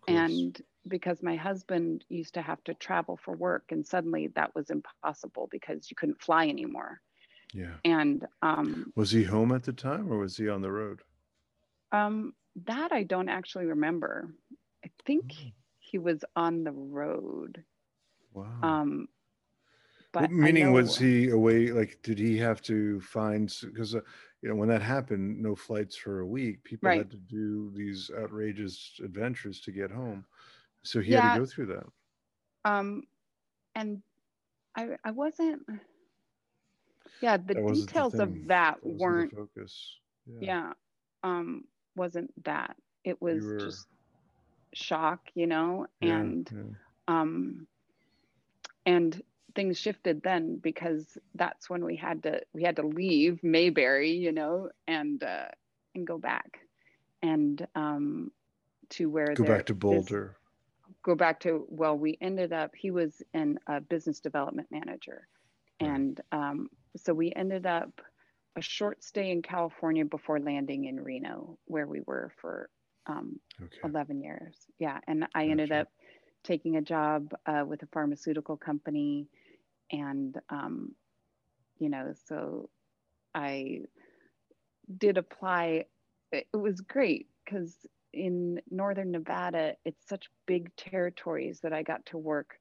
and 0.09 0.61
because 0.87 1.23
my 1.23 1.35
husband 1.35 2.05
used 2.09 2.35
to 2.35 2.43
have 2.43 2.63
to 2.65 2.75
travel 2.75 3.17
for 3.17 3.35
work 3.35 3.65
and 3.71 3.87
suddenly 3.87 4.29
that 4.29 4.55
was 4.55 4.71
impossible 4.71 5.49
because 5.51 5.91
you 5.91 5.97
couldn't 5.97 6.21
fly 6.21 6.47
anymore 6.47 7.01
yeah 7.53 7.75
and 7.85 8.27
um, 8.43 8.93
was 8.97 9.11
he 9.11 9.25
home 9.25 9.53
at 9.53 9.63
the 9.63 9.73
time 9.73 10.11
or 10.13 10.19
was 10.19 10.37
he 10.37 10.49
on 10.49 10.63
the 10.63 10.71
road 10.71 11.01
um, 11.93 12.33
that 12.65 12.93
i 12.93 13.03
don't 13.03 13.29
actually 13.29 13.67
remember 13.67 14.29
i 14.85 14.91
think 15.05 15.33
mm. 15.33 15.53
he 15.79 15.99
was 15.99 16.25
on 16.35 16.65
the 16.65 16.73
road 16.73 17.63
wow 18.33 18.47
um, 18.63 19.09
but 20.17 20.31
meaning 20.31 20.73
was 20.73 20.97
he 20.97 21.29
away? 21.29 21.73
Like, 21.73 21.99
did 22.03 22.19
he 22.19 22.39
have 22.39 22.63
to 22.63 23.01
find? 23.01 23.55
Because 23.63 23.95
uh, 23.95 24.01
you 24.43 24.49
know, 24.49 24.55
when 24.55 24.69
that 24.69 24.83
happened, 24.83 25.43
no 25.43 25.55
flights 25.55 25.97
for 25.97 26.21
a 26.21 26.27
week. 26.27 26.63
People 26.65 26.89
right. 26.89 26.99
had 26.99 27.11
to 27.11 27.17
do 27.17 27.73
these 27.75 28.11
outrageous 28.19 29.01
adventures 29.03 29.61
to 29.63 29.73
get 29.73 29.91
home. 29.91 30.25
So 30.83 31.01
he 31.01 31.13
yeah. 31.13 31.23
had 31.23 31.35
to 31.35 31.41
go 31.41 31.47
through 31.47 31.67
that. 31.67 31.87
Um, 32.65 33.03
and 33.75 34.03
I 34.77 34.97
I 35.05 35.11
wasn't. 35.11 35.63
Yeah, 37.21 37.39
the 37.39 37.55
details 37.55 38.13
the 38.13 38.25
of 38.25 38.35
that, 38.49 38.79
that 38.83 38.85
weren't 38.85 39.35
focus. 39.35 39.99
Yeah. 40.27 40.39
yeah, 40.41 40.73
um, 41.23 41.65
wasn't 41.95 42.31
that. 42.45 42.77
It 43.05 43.21
was 43.23 43.45
were... 43.45 43.59
just 43.59 43.87
shock, 44.75 45.21
you 45.35 45.47
know, 45.47 45.87
yeah, 46.01 46.17
and 46.17 46.77
um, 47.09 47.67
and 48.85 49.23
things 49.57 49.79
shifted 49.79 50.23
then 50.23 50.61
because 50.63 51.19
that's 51.35 51.69
when 51.69 51.85
we 51.85 51.97
had 51.97 52.23
to 52.23 52.41
we 52.53 52.63
had 52.63 52.77
to 52.77 52.87
leave 52.87 53.43
Mayberry, 53.43 54.13
you 54.13 54.31
know, 54.31 54.69
and 54.87 55.23
uh, 55.23 55.49
and 55.95 56.07
go 56.07 56.19
back 56.19 56.61
and 57.23 57.67
um, 57.75 58.31
to 58.91 59.07
where 59.07 59.35
go 59.35 59.45
back 59.45 59.67
to 59.67 59.75
Boulder. 59.75 60.37
This, 60.37 60.95
go 61.03 61.15
back 61.15 61.41
to 61.41 61.67
well, 61.69 61.97
we 61.97 62.17
ended 62.21 62.53
up. 62.53 62.73
He 62.77 62.91
was 62.91 63.23
in 63.35 63.59
a 63.67 63.81
business 63.81 64.21
development 64.21 64.69
manager, 64.71 65.27
right. 65.81 65.91
and 65.91 66.21
um, 66.31 66.69
so 66.97 67.13
we 67.13 67.33
ended 67.35 67.67
up 67.67 67.91
a 68.57 68.63
short 68.63 69.03
stay 69.03 69.31
in 69.31 69.43
California 69.43 70.05
before 70.05 70.39
landing 70.39 70.85
in 70.85 71.03
Reno, 71.03 71.59
where 71.67 71.87
we 71.87 72.01
were 72.07 72.31
for 72.41 72.71
um, 73.07 73.39
okay. 73.63 73.79
11 73.85 74.23
years. 74.23 74.57
Yeah, 74.79 74.99
and 75.07 75.25
I 75.35 75.43
gotcha. 75.43 75.51
ended 75.51 75.73
up 75.73 75.89
taking 76.43 76.77
a 76.77 76.83
job 76.83 77.35
uh, 77.47 77.65
with 77.67 77.83
a 77.83 77.87
pharmaceutical 77.87 78.57
company 78.57 79.29
and 79.91 80.39
um, 80.51 80.93
you 81.79 81.89
know 81.89 82.13
so 82.27 82.69
i 83.35 83.81
did 84.99 85.19
apply. 85.19 85.85
It 86.33 86.47
was 86.53 86.81
great 86.81 87.29
because 87.45 87.75
in 88.13 88.61
northern 88.71 89.11
nevada 89.11 89.75
it's 89.85 90.09
such 90.09 90.31
big 90.47 90.75
territories 90.77 91.61
that 91.61 91.73
i 91.73 91.83
got 91.83 92.05
to 92.07 92.17
work 92.17 92.59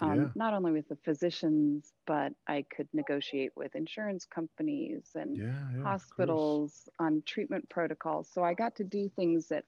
um, 0.00 0.16
yeah. 0.16 0.26
not 0.34 0.54
only 0.54 0.72
with 0.72 0.88
the 0.88 0.96
physicians 1.04 1.92
but 2.06 2.32
i 2.48 2.64
could 2.74 2.88
negotiate 2.92 3.52
with 3.54 3.74
insurance 3.76 4.24
companies 4.24 5.10
and 5.14 5.36
yeah, 5.36 5.52
yeah, 5.76 5.82
hospitals 5.82 6.88
on 6.98 7.22
treatment 7.26 7.68
protocols. 7.68 8.28
So 8.32 8.42
i 8.42 8.54
got 8.54 8.74
to 8.76 8.84
do 8.84 9.08
things 9.14 9.48
that 9.48 9.64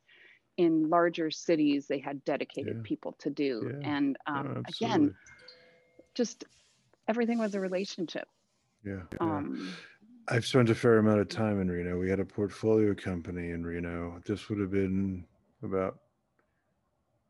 in 0.57 0.88
larger 0.90 1.30
cities 1.30 1.86
they 1.86 1.98
had 1.98 2.24
dedicated 2.24 2.82
people 2.82 3.12
to 3.20 3.30
do. 3.30 3.78
And 3.82 4.16
um, 4.26 4.64
again 4.66 5.14
just 6.14 6.44
everything 7.09 7.38
was 7.38 7.55
a 7.55 7.61
relationship. 7.61 8.28
Yeah. 8.84 9.03
Um, 9.20 9.72
I've 10.28 10.46
spent 10.46 10.70
a 10.70 10.74
fair 10.74 10.98
amount 10.98 11.20
of 11.20 11.28
time 11.28 11.61
in 11.61 11.70
Reno. 11.70 11.98
We 11.98 12.09
had 12.09 12.20
a 12.20 12.24
portfolio 12.24 12.94
company 12.94 13.51
in 13.51 13.64
Reno. 13.64 14.20
This 14.26 14.48
would 14.48 14.59
have 14.61 14.70
been 14.70 15.24
about 15.62 15.98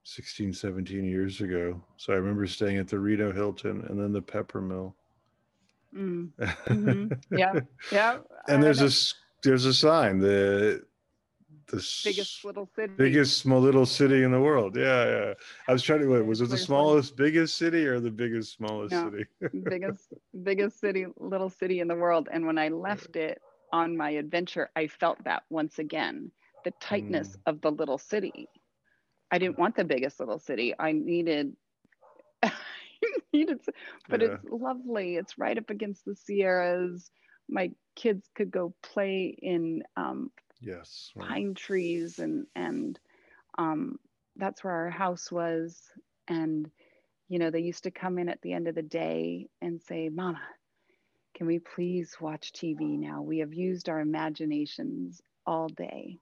16, 0.05 0.53
17 0.53 1.05
years 1.05 1.41
ago. 1.41 1.81
So 1.97 2.13
I 2.13 2.17
remember 2.17 2.47
staying 2.47 2.77
at 2.79 2.89
the 2.89 2.99
Reno 2.99 3.33
Hilton 3.33 3.85
and 3.89 3.99
then 3.99 4.13
the 4.13 4.23
Peppermill. 4.23 4.95
Mm. 5.97 6.31
Mm-hmm. 6.67 7.37
yeah. 7.37 7.61
Yeah. 7.91 8.19
and 8.49 8.63
there's 8.63 8.81
a 8.81 8.91
there's 9.43 9.65
a 9.65 9.75
sign 9.75 10.19
the 10.21 10.85
the 11.71 12.01
biggest 12.05 12.45
little 12.45 12.69
city. 12.75 12.93
biggest 12.97 13.39
small 13.39 13.61
little 13.61 13.87
city 13.87 14.23
in 14.23 14.33
the 14.33 14.41
world. 14.41 14.77
Yeah 14.77 15.05
yeah. 15.05 15.35
I 15.69 15.73
was 15.73 15.83
trying 15.83 16.01
to 16.01 16.09
wait 16.09 16.25
was 16.25 16.41
it 16.41 16.49
the 16.51 16.59
smallest 16.59 17.17
biggest 17.17 17.57
city 17.57 17.87
or 17.87 18.01
the 18.01 18.11
biggest 18.11 18.53
smallest 18.53 18.93
no, 18.93 19.11
city? 19.11 19.25
biggest 19.65 20.13
biggest 20.43 20.81
city 20.81 21.07
little 21.19 21.51
city 21.51 21.81
in 21.81 21.89
the 21.89 21.95
world. 21.95 22.29
And 22.33 22.47
when 22.47 22.59
i 22.59 22.69
left 22.69 23.17
it 23.17 23.41
on 23.73 23.97
my 23.97 24.11
adventure 24.11 24.71
i 24.77 24.87
felt 24.87 25.23
that 25.25 25.45
once 25.51 25.79
again 25.79 26.31
the 26.65 26.73
tightness 26.81 27.29
mm. 27.29 27.41
of 27.47 27.61
the 27.61 27.71
little 27.71 27.99
city. 27.99 28.49
I 29.31 29.39
didn't 29.39 29.59
want 29.59 29.77
the 29.77 29.85
biggest 29.85 30.21
little 30.21 30.39
city. 30.39 30.75
I 30.79 30.93
needed 30.93 31.55
needed 33.33 33.61
but 34.09 34.21
yeah. 34.21 34.29
it's 34.35 34.45
lovely. 34.51 35.17
It's 35.17 35.39
right 35.39 35.57
up 35.57 35.71
against 35.71 36.05
the 36.05 36.17
sierras. 36.17 37.11
My 37.49 37.71
kids 37.97 38.29
could 38.35 38.51
go 38.51 38.75
play 38.83 39.37
in 39.41 39.83
um, 39.97 40.31
yes 40.61 41.11
right. 41.15 41.29
pine 41.29 41.55
trees 41.55 42.19
and 42.19 42.47
and 42.55 42.99
um, 43.59 43.99
that's 44.37 44.63
where 44.65 44.75
our 44.75 44.91
house 44.91 45.31
was. 45.31 45.91
And 46.29 46.71
you 47.29 47.39
know 47.39 47.51
they 47.51 47.61
used 47.61 47.85
to 47.85 47.91
come 47.91 48.19
in 48.19 48.29
at 48.29 48.41
the 48.43 48.53
end 48.53 48.69
of 48.69 48.75
the 48.75 48.83
day 48.83 49.49
and 49.61 49.81
say 49.83 50.09
mama 50.09 50.41
can 51.35 51.47
we 51.47 51.59
please 51.59 52.17
watch 52.21 52.53
tv 52.53 52.99
now? 52.99 53.23
We 53.23 53.39
have 53.39 53.55
used 53.55 53.89
our 53.89 54.01
imaginations 54.01 55.23
all 55.47 55.69
day. 55.69 56.19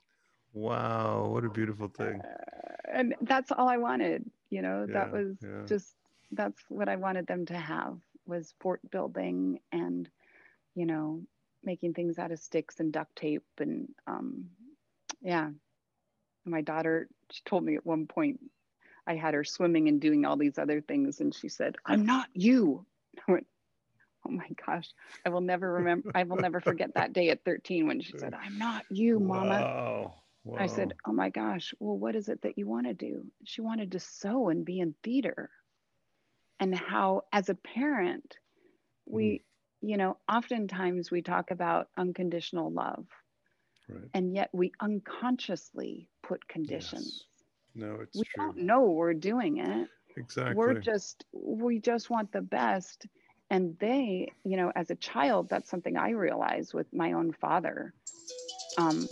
Wow 0.53 1.28
what 1.30 1.45
a 1.45 1.51
beautiful 1.51 1.89
thing. 1.89 2.20
uh, 2.24 2.74
and 2.93 3.14
that's 3.22 3.53
all 3.53 3.68
i 3.68 3.76
wanted 3.76 4.24
you 4.51 4.62
know? 4.62 4.86
Yeah, 4.89 4.95
that 4.95 5.12
was 5.12 5.36
yeah. 5.43 5.66
just 5.66 5.95
that's 6.32 6.62
what 6.68 6.89
i 6.89 6.97
wanted 6.97 7.26
them 7.26 7.47
to 7.47 7.57
have 7.57 7.99
was 8.26 8.55
fort 8.61 8.80
building 8.91 9.59
and 9.72 10.09
you 10.74 10.86
know 10.86 11.22
making 11.69 11.95
things 11.95 12.19
out 12.19 12.33
of 12.33 12.39
sticks 12.41 12.81
and 12.81 12.93
duct 12.93 13.14
tape 13.14 13.45
and 13.59 13.89
um, 14.07 14.47
yeah 15.23 15.51
my 16.45 16.62
daughter 16.62 17.09
she 17.31 17.43
told 17.45 17.62
me 17.64 17.77
at 17.77 17.87
one 17.87 18.07
point 18.07 18.41
I 19.09 19.16
had 19.16 19.35
her 19.35 19.45
swimming 19.45 19.89
and 19.89 20.01
doing 20.01 20.27
all 20.27 20.37
these 20.37 20.59
other 20.59 20.83
things, 20.83 21.21
and 21.21 21.35
she 21.35 21.49
said, 21.49 21.77
"I'm 21.87 22.05
not 22.05 22.29
you." 22.35 22.87
I 23.27 23.33
went, 23.33 23.47
"Oh 24.27 24.31
my 24.31 24.49
gosh, 24.66 24.93
I 25.25 25.31
will 25.31 25.41
never 25.41 25.73
remember. 25.73 26.11
I 26.14 26.25
will 26.25 26.37
never 26.37 26.61
forget 26.61 26.95
that 26.95 27.14
day 27.14 27.31
at 27.31 27.45
13 27.45 27.87
when 27.87 28.01
she 28.01 28.12
said, 28.19 28.35
"I'm 28.35 28.59
not 28.59 28.85
you, 28.91 29.19
Mama." 29.19 29.64
Wow. 29.64 30.14
Wow. 30.45 30.59
I 30.59 30.66
said, 30.66 30.95
"Oh 31.07 31.12
my 31.12 31.31
gosh, 31.31 31.75
well, 31.81 31.99
what 31.99 32.16
is 32.16 32.29
it 32.29 32.43
that 32.43 32.59
you 32.59 32.66
want 32.66 32.87
to 32.87 32.95
do?" 32.95 33.33
She 33.45 33.62
wanted 33.62 33.93
to 33.93 34.01
sew 34.01 34.51
and 34.51 34.64
be 34.64 34.81
in 34.81 34.95
theater, 35.03 35.51
and 36.61 36.75
how, 36.75 37.23
as 37.33 37.49
a 37.49 37.55
parent, 37.55 38.37
we, 39.07 39.25
mm. 39.25 39.43
You 39.81 39.97
know, 39.97 40.16
oftentimes 40.29 41.11
we 41.11 41.22
talk 41.22 41.51
about 41.51 41.89
unconditional 41.97 42.70
love, 42.70 43.07
right. 43.89 44.09
and 44.14 44.35
yet 44.35 44.51
we 44.53 44.72
unconsciously 44.81 46.09
put 46.22 46.47
conditions. 46.49 47.20
Yes 47.20 47.29
no, 47.79 47.99
it's 48.01 48.16
we 48.16 48.24
true. 48.24 48.45
don't 48.45 48.59
know 48.59 48.83
we're 48.83 49.14
doing 49.14 49.59
it. 49.59 49.89
Exactly. 50.16 50.57
We're 50.57 50.74
just 50.74 51.24
we 51.33 51.79
just 51.79 52.11
want 52.11 52.33
the 52.33 52.43
best. 52.43 53.07
And 53.51 53.79
they, 53.79 54.33
you 54.45 54.59
know, 54.59 54.70
as 54.74 54.91
a 54.91 54.95
child, 54.97 55.49
that's 55.49 55.70
something 55.70 55.97
I 55.97 56.11
realized 56.11 56.74
with 56.74 56.93
my 56.93 57.12
own 57.12 57.33
father, 57.33 57.95
um, 58.76 59.09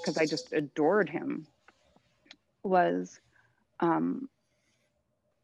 because 0.00 0.18
I 0.18 0.26
just 0.26 0.52
adored 0.52 1.08
him, 1.08 1.46
was 2.62 3.18
um, 3.78 4.28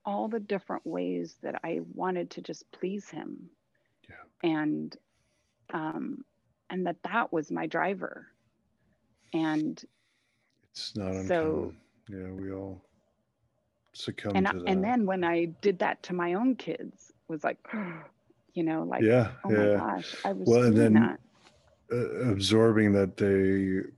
all 0.05 0.29
the 0.29 0.41
different 0.41 0.87
ways 0.87 1.37
that 1.43 1.61
I 1.65 1.81
wanted 1.95 2.33
to 2.33 2.43
just 2.43 2.71
please 2.73 3.09
him. 3.09 3.49
And 4.43 4.97
um, 5.73 6.25
and 6.71 6.87
that 6.87 6.97
that 7.05 7.33
was 7.33 7.51
my 7.51 7.67
driver. 7.67 8.27
And 9.33 9.83
it's 10.71 10.97
not 10.97 11.09
uncommon. 11.09 11.27
so 11.29 11.75
yeah, 12.09 12.31
we 12.31 12.53
all 12.53 12.81
succumb 13.93 14.33
and 14.35 14.47
to 14.47 14.59
that. 14.59 14.69
and 14.69 14.85
then 14.85 15.07
when 15.07 15.25
I 15.25 15.47
did 15.61 15.79
that 15.81 16.03
to 16.05 16.15
my 16.15 16.35
own 16.35 16.55
kids, 16.55 17.13
was 17.29 17.43
like, 17.45 17.59
you 18.55 18.63
know, 18.63 18.85
like, 18.85 19.03
yeah, 19.03 19.33
oh 19.45 19.51
yeah. 19.51 19.77
my 19.77 19.95
gosh, 19.97 20.17
I 20.25 20.33
was 20.33 20.49
well, 20.49 20.65
and 20.65 20.77
then 20.77 20.95
that. 20.95 21.21
Uh, 21.93 22.31
absorbing 22.31 22.93
that 22.93 23.17
they 23.17 23.89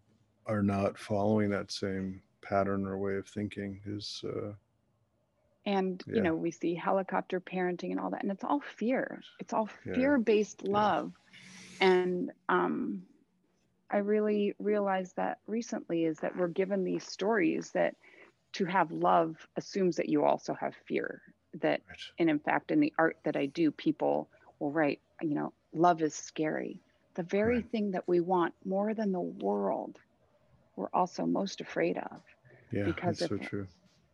are 0.46 0.62
not 0.62 0.98
following 0.98 1.48
that 1.50 1.72
same 1.72 2.20
pattern 2.42 2.86
or 2.86 2.98
way 2.98 3.16
of 3.16 3.26
thinking 3.26 3.80
is. 3.86 4.22
Uh, 4.24 4.52
and 5.68 6.02
yeah. 6.06 6.16
you 6.16 6.22
know, 6.22 6.34
we 6.34 6.50
see 6.50 6.74
helicopter 6.74 7.40
parenting 7.40 7.90
and 7.90 8.00
all 8.00 8.10
that, 8.10 8.22
and 8.22 8.32
it's 8.32 8.42
all 8.42 8.60
fear. 8.76 9.20
It's 9.38 9.52
all 9.52 9.68
fear-based 9.94 10.62
yeah. 10.64 10.72
love, 10.72 11.12
and 11.80 12.32
um, 12.48 13.02
I 13.90 13.98
really 13.98 14.54
realized 14.58 15.16
that 15.16 15.38
recently 15.46 16.04
is 16.04 16.18
that 16.20 16.34
we're 16.36 16.48
given 16.48 16.84
these 16.84 17.04
stories 17.04 17.70
that 17.72 17.94
to 18.54 18.64
have 18.64 18.90
love 18.90 19.36
assumes 19.56 19.96
that 19.96 20.08
you 20.08 20.24
also 20.24 20.54
have 20.54 20.74
fear. 20.86 21.20
That, 21.60 21.80
right. 21.88 21.98
and 22.18 22.30
in 22.30 22.38
fact, 22.38 22.70
in 22.70 22.80
the 22.80 22.92
art 22.98 23.18
that 23.24 23.36
I 23.36 23.46
do, 23.46 23.70
people 23.70 24.28
will 24.58 24.70
write, 24.70 25.00
you 25.20 25.34
know, 25.34 25.52
love 25.72 26.02
is 26.02 26.14
scary. 26.14 26.80
The 27.14 27.22
very 27.24 27.56
right. 27.56 27.70
thing 27.70 27.90
that 27.92 28.04
we 28.06 28.20
want 28.20 28.54
more 28.64 28.94
than 28.94 29.12
the 29.12 29.20
world, 29.20 29.98
we're 30.76 30.90
also 30.94 31.26
most 31.26 31.60
afraid 31.60 31.98
of. 31.98 32.20
Yeah, 32.70 32.84
because 32.84 33.18
that's 33.18 33.30
so 33.30 33.38
true. 33.38 33.66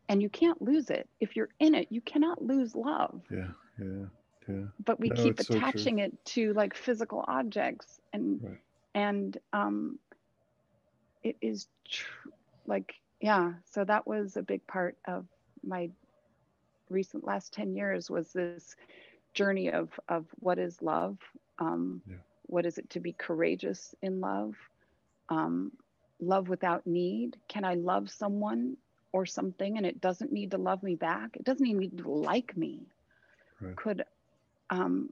And 0.09 0.22
you 0.22 0.28
can't 0.28 0.61
lose 0.61 0.90
it. 0.90 1.09
If 1.20 1.34
you're 1.34 1.48
in 1.61 1.74
it, 1.74 1.88
you 1.90 2.00
cannot 2.00 2.42
lose 2.42 2.74
love. 2.74 3.22
Yeah, 3.30 3.48
yeah, 3.80 4.05
yeah. 4.48 4.64
But 4.84 5.00
we 5.00 5.09
no, 5.09 5.22
keep 5.22 5.40
attaching 5.40 5.98
so 5.98 6.05
it 6.05 6.24
to 6.26 6.52
like 6.52 6.74
physical 6.74 7.24
objects 7.26 8.00
and 8.12 8.40
right 8.42 8.59
and 8.94 9.36
um, 9.52 9.98
it 11.22 11.36
is 11.40 11.66
tr- 11.88 12.28
like 12.66 12.94
yeah 13.20 13.52
so 13.70 13.84
that 13.84 14.07
was 14.07 14.36
a 14.36 14.42
big 14.42 14.66
part 14.66 14.96
of 15.07 15.26
my 15.66 15.90
recent 16.88 17.24
last 17.24 17.52
10 17.52 17.74
years 17.74 18.11
was 18.11 18.32
this 18.32 18.76
journey 19.32 19.70
of 19.70 19.88
of 20.09 20.26
what 20.38 20.59
is 20.59 20.80
love 20.80 21.18
um, 21.59 22.00
yeah. 22.09 22.16
what 22.46 22.66
is 22.66 22.78
it 22.78 22.88
to 22.90 23.00
be 23.00 23.12
courageous 23.12 23.94
in 24.02 24.20
love 24.20 24.55
um, 25.28 25.72
love 26.20 26.48
without 26.48 26.86
need 26.86 27.36
can 27.48 27.64
i 27.64 27.74
love 27.74 28.11
someone 28.11 28.76
or 29.14 29.26
something 29.26 29.78
and 29.78 29.86
it 29.86 30.02
doesn't 30.02 30.32
need 30.32 30.52
to 30.52 30.58
love 30.58 30.82
me 30.82 30.96
back 30.96 31.36
it 31.36 31.44
doesn't 31.44 31.66
even 31.68 31.80
need 31.80 31.98
to 31.98 32.10
like 32.10 32.56
me 32.56 32.88
right. 33.60 33.76
could 33.76 34.04
um, 34.70 35.10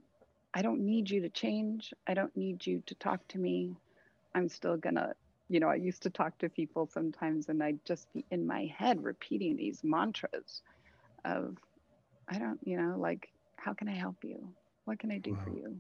I 0.55 0.62
don't 0.62 0.80
need 0.84 1.11
you 1.11 1.22
to 1.22 1.30
change. 1.30 1.94
I 2.07 2.14
don't 2.14 2.36
need 2.36 2.66
you 2.66 2.82
to 2.86 2.94
talk 2.96 3.26
to 3.30 3.38
me. 3.38 3.76
I'm 4.34 4.48
still 4.48 4.76
gonna, 4.76 5.14
you 5.48 5.61
know, 5.61 5.68
I 5.68 5.76
used 5.76 6.03
to 6.05 6.11
talk 6.11 6.38
to 6.38 6.48
people 6.50 6.86
sometimes 6.86 7.48
and 7.48 7.62
I'd 7.62 7.84
just 7.84 8.12
be 8.12 8.26
in 8.30 8.46
my 8.46 8.66
head 8.76 9.03
repeating 9.03 9.57
these 9.57 9.82
mantras 9.84 10.62
of, 11.24 11.57
I 12.28 12.38
don't, 12.38 12.61
you 12.64 12.76
know, 12.76 12.96
like, 12.98 13.28
how 13.57 13.74
can 13.74 13.88
I 13.88 13.94
help 13.94 14.24
you? 14.24 14.55
What 14.84 14.98
can 14.98 15.11
I 15.12 15.18
do 15.18 15.32
wow. 15.32 15.40
for 15.44 15.50
you? 15.50 15.76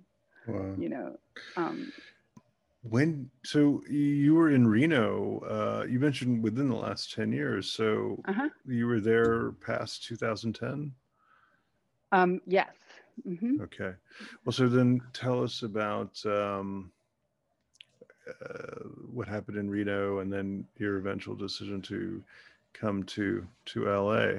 Wow. 0.46 0.74
You 0.78 0.88
know, 0.90 1.16
um, 1.56 1.92
when 2.82 3.30
so 3.44 3.82
you 3.88 4.34
were 4.34 4.50
in 4.50 4.66
Reno, 4.66 5.38
uh, 5.40 5.86
you 5.86 6.00
mentioned 6.00 6.42
within 6.42 6.68
the 6.68 6.76
last 6.76 7.12
10 7.14 7.32
years. 7.32 7.70
So 7.70 8.20
uh-huh. 8.26 8.48
you 8.66 8.86
were 8.86 9.00
there 9.00 9.52
past 9.52 10.04
2010? 10.04 10.92
Um, 12.10 12.40
yes. 12.46 12.74
Mm-hmm. 13.26 13.62
Okay. 13.62 13.92
Well, 14.44 14.52
so 14.52 14.68
then 14.68 15.00
tell 15.12 15.42
us 15.42 15.62
about 15.62 16.20
um, 16.26 16.90
uh, 18.28 18.88
what 19.12 19.28
happened 19.28 19.58
in 19.58 19.70
Reno 19.70 20.18
and 20.18 20.32
then 20.32 20.66
your 20.78 20.96
eventual 20.96 21.34
decision 21.34 21.82
to 21.82 22.22
come 22.72 23.04
to 23.04 23.46
to 23.66 23.84
LA. 23.84 24.38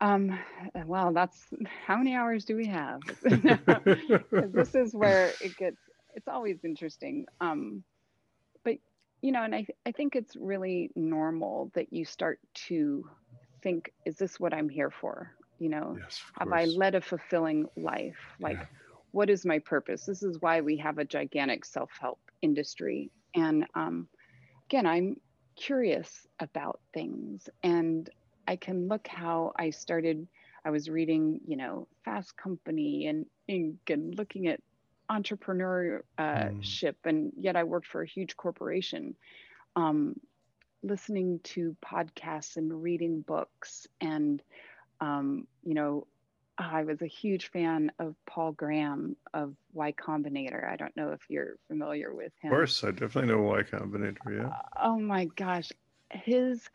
Um, 0.00 0.38
well, 0.86 1.12
that's 1.12 1.46
how 1.86 1.96
many 1.96 2.14
hours 2.14 2.44
do 2.44 2.56
we 2.56 2.66
have? 2.66 3.00
this 3.22 4.74
is 4.74 4.94
where 4.94 5.32
it 5.40 5.56
gets, 5.56 5.78
it's 6.14 6.28
always 6.28 6.64
interesting. 6.64 7.26
Um, 7.40 7.82
but, 8.64 8.76
you 9.20 9.32
know, 9.32 9.42
and 9.42 9.54
I, 9.54 9.66
I 9.86 9.92
think 9.92 10.16
it's 10.16 10.36
really 10.36 10.90
normal 10.94 11.70
that 11.74 11.92
you 11.92 12.04
start 12.04 12.40
to 12.68 13.08
think, 13.62 13.92
is 14.04 14.16
this 14.16 14.38
what 14.38 14.54
I'm 14.54 14.68
here 14.68 14.90
for? 14.90 15.34
you 15.58 15.68
know 15.68 15.96
yes, 16.00 16.20
have 16.38 16.52
i 16.52 16.64
led 16.64 16.94
a 16.94 17.00
fulfilling 17.00 17.66
life 17.76 18.18
like 18.40 18.58
yeah. 18.58 18.66
what 19.12 19.30
is 19.30 19.44
my 19.44 19.58
purpose 19.60 20.04
this 20.04 20.22
is 20.22 20.40
why 20.40 20.60
we 20.60 20.76
have 20.76 20.98
a 20.98 21.04
gigantic 21.04 21.64
self-help 21.64 22.18
industry 22.42 23.10
and 23.34 23.66
um, 23.74 24.08
again 24.68 24.86
i'm 24.86 25.16
curious 25.56 26.26
about 26.40 26.80
things 26.92 27.48
and 27.62 28.10
i 28.48 28.56
can 28.56 28.88
look 28.88 29.06
how 29.06 29.52
i 29.56 29.70
started 29.70 30.26
i 30.64 30.70
was 30.70 30.90
reading 30.90 31.40
you 31.46 31.56
know 31.56 31.86
fast 32.04 32.36
company 32.36 33.06
and 33.06 33.24
Inc. 33.48 33.76
and 33.88 34.16
looking 34.18 34.48
at 34.48 34.60
entrepreneurship 35.10 36.02
mm. 36.18 36.94
and 37.04 37.32
yet 37.38 37.56
i 37.56 37.64
worked 37.64 37.86
for 37.86 38.02
a 38.02 38.06
huge 38.06 38.36
corporation 38.36 39.14
um, 39.76 40.14
listening 40.82 41.40
to 41.42 41.76
podcasts 41.84 42.56
and 42.56 42.82
reading 42.82 43.22
books 43.22 43.86
and 44.00 44.42
um, 45.00 45.46
you 45.62 45.74
know, 45.74 46.06
I 46.56 46.84
was 46.84 47.02
a 47.02 47.06
huge 47.06 47.50
fan 47.50 47.90
of 47.98 48.14
Paul 48.26 48.52
Graham 48.52 49.16
of 49.32 49.54
Y 49.72 49.92
Combinator. 49.92 50.70
I 50.70 50.76
don't 50.76 50.96
know 50.96 51.10
if 51.10 51.20
you're 51.28 51.56
familiar 51.66 52.14
with 52.14 52.32
him. 52.40 52.52
Of 52.52 52.56
course, 52.56 52.84
I 52.84 52.92
definitely 52.92 53.32
know 53.34 53.42
Y 53.42 53.62
Combinator. 53.62 54.18
Yeah. 54.30 54.48
Uh, 54.48 54.88
oh 54.88 54.98
my 55.00 55.24
gosh, 55.36 55.72
his 56.10 56.68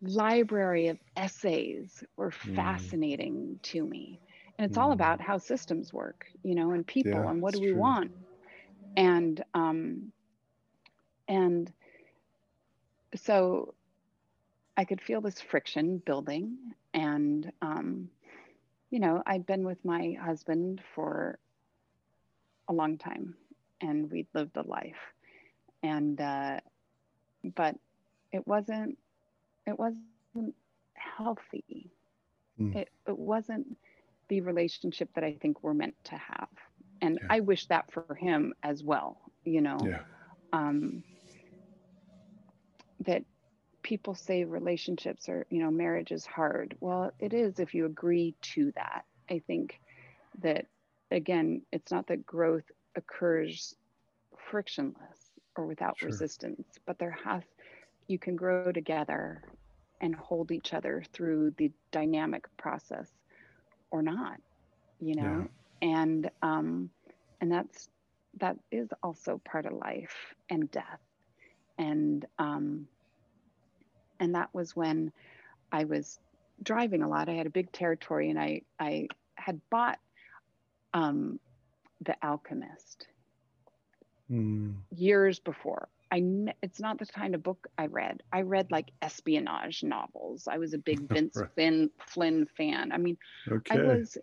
library 0.00 0.88
of 0.88 0.98
essays 1.16 2.04
were 2.16 2.30
mm. 2.30 2.54
fascinating 2.54 3.58
to 3.64 3.84
me, 3.84 4.20
and 4.58 4.68
it's 4.68 4.78
mm. 4.78 4.82
all 4.82 4.92
about 4.92 5.20
how 5.20 5.38
systems 5.38 5.92
work, 5.92 6.26
you 6.42 6.54
know, 6.54 6.70
and 6.72 6.86
people, 6.86 7.12
yeah, 7.12 7.30
and 7.30 7.42
what 7.42 7.54
do 7.54 7.60
we 7.60 7.68
true. 7.68 7.76
want, 7.76 8.12
and 8.96 9.42
um, 9.54 10.12
and 11.28 11.72
so 13.16 13.74
I 14.76 14.84
could 14.84 15.00
feel 15.00 15.20
this 15.20 15.40
friction 15.40 15.98
building, 16.04 16.56
and 16.92 17.50
um, 17.62 18.08
you 18.94 19.00
know 19.00 19.20
i'd 19.26 19.44
been 19.44 19.64
with 19.64 19.84
my 19.84 20.16
husband 20.22 20.80
for 20.94 21.36
a 22.68 22.72
long 22.72 22.96
time 22.96 23.34
and 23.80 24.08
we'd 24.08 24.28
lived 24.34 24.56
a 24.56 24.62
life 24.62 25.02
and 25.82 26.20
uh, 26.20 26.60
but 27.56 27.74
it 28.30 28.46
wasn't 28.46 28.96
it 29.66 29.76
wasn't 29.76 30.54
healthy 30.94 31.90
mm. 32.60 32.72
it, 32.76 32.88
it 33.08 33.18
wasn't 33.18 33.66
the 34.28 34.40
relationship 34.40 35.08
that 35.14 35.24
i 35.24 35.32
think 35.40 35.62
we're 35.62 35.74
meant 35.74 35.94
to 36.04 36.16
have 36.16 36.48
and 37.00 37.18
yeah. 37.20 37.26
i 37.30 37.40
wish 37.40 37.66
that 37.66 37.90
for 37.92 38.14
him 38.14 38.52
as 38.62 38.82
well 38.82 39.18
you 39.44 39.60
know 39.60 39.78
yeah. 39.84 40.00
um, 40.52 41.02
that 43.00 43.22
people 43.82 44.14
say 44.14 44.44
relationships 44.44 45.28
or 45.28 45.46
you 45.50 45.60
know 45.60 45.70
marriage 45.70 46.10
is 46.10 46.24
hard 46.24 46.76
well 46.80 47.12
it 47.20 47.34
is 47.34 47.58
if 47.58 47.74
you 47.74 47.84
agree 47.84 48.34
to 48.40 48.72
that 48.72 49.04
i 49.30 49.38
think 49.46 49.80
that 50.40 50.66
again 51.10 51.62
it's 51.70 51.92
not 51.92 52.06
that 52.06 52.24
growth 52.24 52.64
occurs 52.96 53.74
frictionless 54.50 55.30
or 55.56 55.66
without 55.66 55.98
sure. 55.98 56.08
resistance 56.08 56.66
but 56.86 56.98
there 56.98 57.16
has 57.24 57.42
you 58.08 58.18
can 58.18 58.36
grow 58.36 58.72
together 58.72 59.42
and 60.00 60.14
hold 60.14 60.50
each 60.50 60.74
other 60.74 61.02
through 61.12 61.52
the 61.56 61.70
dynamic 61.92 62.44
process 62.56 63.10
or 63.94 64.02
not 64.02 64.40
you 64.98 65.14
know 65.14 65.46
yeah. 65.80 65.88
and 65.88 66.30
um 66.42 66.90
and 67.40 67.50
that's 67.50 67.88
that 68.40 68.56
is 68.72 68.88
also 69.04 69.40
part 69.44 69.66
of 69.66 69.72
life 69.74 70.34
and 70.50 70.68
death 70.72 71.00
and 71.78 72.26
um 72.40 72.88
and 74.18 74.34
that 74.34 74.52
was 74.52 74.74
when 74.74 75.12
i 75.70 75.84
was 75.84 76.18
driving 76.64 77.02
a 77.02 77.08
lot 77.08 77.28
i 77.28 77.34
had 77.34 77.46
a 77.46 77.50
big 77.50 77.70
territory 77.70 78.30
and 78.30 78.38
i 78.40 78.60
i 78.80 79.06
had 79.36 79.60
bought 79.70 80.00
um 80.92 81.38
the 82.04 82.16
alchemist 82.24 83.06
mm. 84.28 84.74
years 84.90 85.38
before 85.38 85.88
I 86.10 86.22
it's 86.62 86.80
not 86.80 86.98
the 86.98 87.06
kind 87.06 87.34
of 87.34 87.42
book 87.42 87.66
I 87.78 87.86
read. 87.86 88.22
I 88.32 88.42
read 88.42 88.70
like 88.70 88.90
espionage 89.02 89.82
novels. 89.82 90.48
I 90.50 90.58
was 90.58 90.74
a 90.74 90.78
big 90.78 91.00
Vince 91.08 91.36
right. 91.36 91.50
Flynn, 91.54 91.90
Flynn 92.06 92.46
fan. 92.56 92.92
I 92.92 92.98
mean, 92.98 93.16
okay. 93.50 93.78
I 93.78 93.82
was 93.82 94.18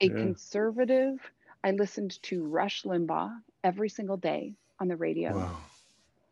a 0.00 0.06
yeah. 0.06 0.14
conservative. 0.14 1.18
I 1.64 1.70
listened 1.72 2.20
to 2.24 2.44
Rush 2.44 2.82
Limbaugh 2.82 3.32
every 3.64 3.88
single 3.88 4.16
day 4.16 4.54
on 4.80 4.88
the 4.88 4.96
radio. 4.96 5.36
Wow. 5.36 5.56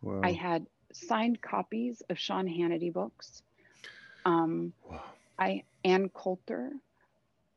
Wow. 0.03 0.21
I 0.25 0.33
had 0.33 0.67
signed 0.93 1.41
copies 1.41 2.03
of 2.11 2.19
Sean 2.19 2.47
Hannity 2.47 2.93
books. 2.93 3.43
Um, 4.25 4.73
wow. 4.89 5.03
I 5.39 5.65
Ann 5.85 6.11
Coulter, 6.11 6.73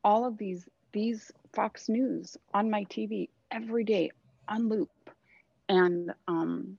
all 0.04 0.26
of 0.26 0.38
these 0.38 0.68
these 0.92 1.32
Fox 1.54 1.90
News 1.90 2.38
on 2.54 2.70
my 2.70 2.86
TV 2.86 3.30
every 3.52 3.84
day 3.84 4.12
on 4.48 4.70
loop, 4.70 4.90
and 5.68 6.14
um, 6.28 6.78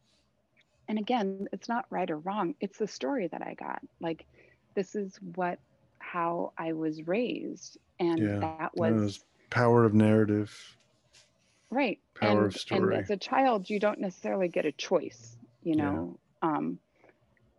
and 0.88 0.98
again, 0.98 1.48
it's 1.52 1.68
not 1.68 1.86
right 1.90 2.10
or 2.10 2.18
wrong. 2.18 2.54
It's 2.60 2.78
the 2.78 2.86
story 2.86 3.28
that 3.28 3.42
I 3.42 3.54
got. 3.54 3.80
Like, 4.00 4.26
this 4.74 4.94
is 4.94 5.18
what, 5.34 5.58
how 5.98 6.52
I 6.58 6.72
was 6.72 7.06
raised. 7.06 7.78
And 7.98 8.18
yeah, 8.18 8.38
that 8.40 8.76
was, 8.76 8.92
was 8.92 9.24
power 9.50 9.84
of 9.84 9.94
narrative. 9.94 10.76
Right. 11.70 11.98
Power 12.14 12.44
and, 12.44 12.54
of 12.54 12.60
story. 12.60 12.94
And 12.94 13.04
as 13.04 13.10
a 13.10 13.16
child, 13.16 13.70
you 13.70 13.80
don't 13.80 14.00
necessarily 14.00 14.48
get 14.48 14.66
a 14.66 14.72
choice, 14.72 15.36
you 15.62 15.76
know, 15.76 16.18
yeah. 16.42 16.50
um, 16.50 16.78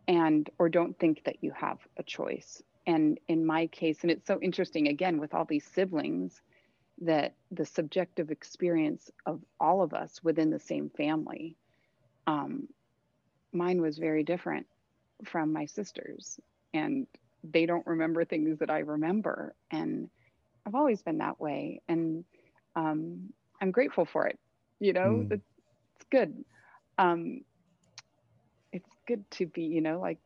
and, 0.06 0.48
or 0.58 0.68
don't 0.68 0.98
think 0.98 1.24
that 1.24 1.36
you 1.42 1.50
have 1.52 1.78
a 1.96 2.02
choice. 2.02 2.62
And 2.86 3.18
in 3.26 3.44
my 3.44 3.66
case, 3.66 3.98
and 4.02 4.10
it's 4.10 4.26
so 4.26 4.38
interesting 4.40 4.86
again 4.86 5.18
with 5.18 5.34
all 5.34 5.44
these 5.44 5.64
siblings, 5.64 6.40
that 7.02 7.34
the 7.50 7.66
subjective 7.66 8.30
experience 8.30 9.10
of 9.26 9.40
all 9.60 9.82
of 9.82 9.92
us 9.92 10.22
within 10.22 10.50
the 10.50 10.58
same 10.58 10.88
family 10.88 11.56
um, 12.26 12.68
mine 13.56 13.80
was 13.80 13.98
very 13.98 14.22
different 14.22 14.66
from 15.24 15.52
my 15.52 15.64
sisters 15.64 16.38
and 16.74 17.06
they 17.52 17.66
don't 17.66 17.86
remember 17.86 18.24
things 18.24 18.58
that 18.58 18.70
I 18.70 18.80
remember. 18.80 19.54
And 19.70 20.08
I've 20.66 20.74
always 20.74 21.02
been 21.02 21.18
that 21.18 21.40
way. 21.40 21.80
And 21.88 22.24
um, 22.74 23.32
I'm 23.60 23.70
grateful 23.70 24.04
for 24.04 24.26
it. 24.26 24.38
You 24.80 24.92
know, 24.92 25.26
mm. 25.26 25.32
it's 25.32 26.04
good. 26.10 26.44
Um, 26.98 27.42
it's 28.72 28.90
good 29.06 29.28
to 29.32 29.46
be, 29.46 29.62
you 29.62 29.80
know, 29.80 30.00
like 30.00 30.18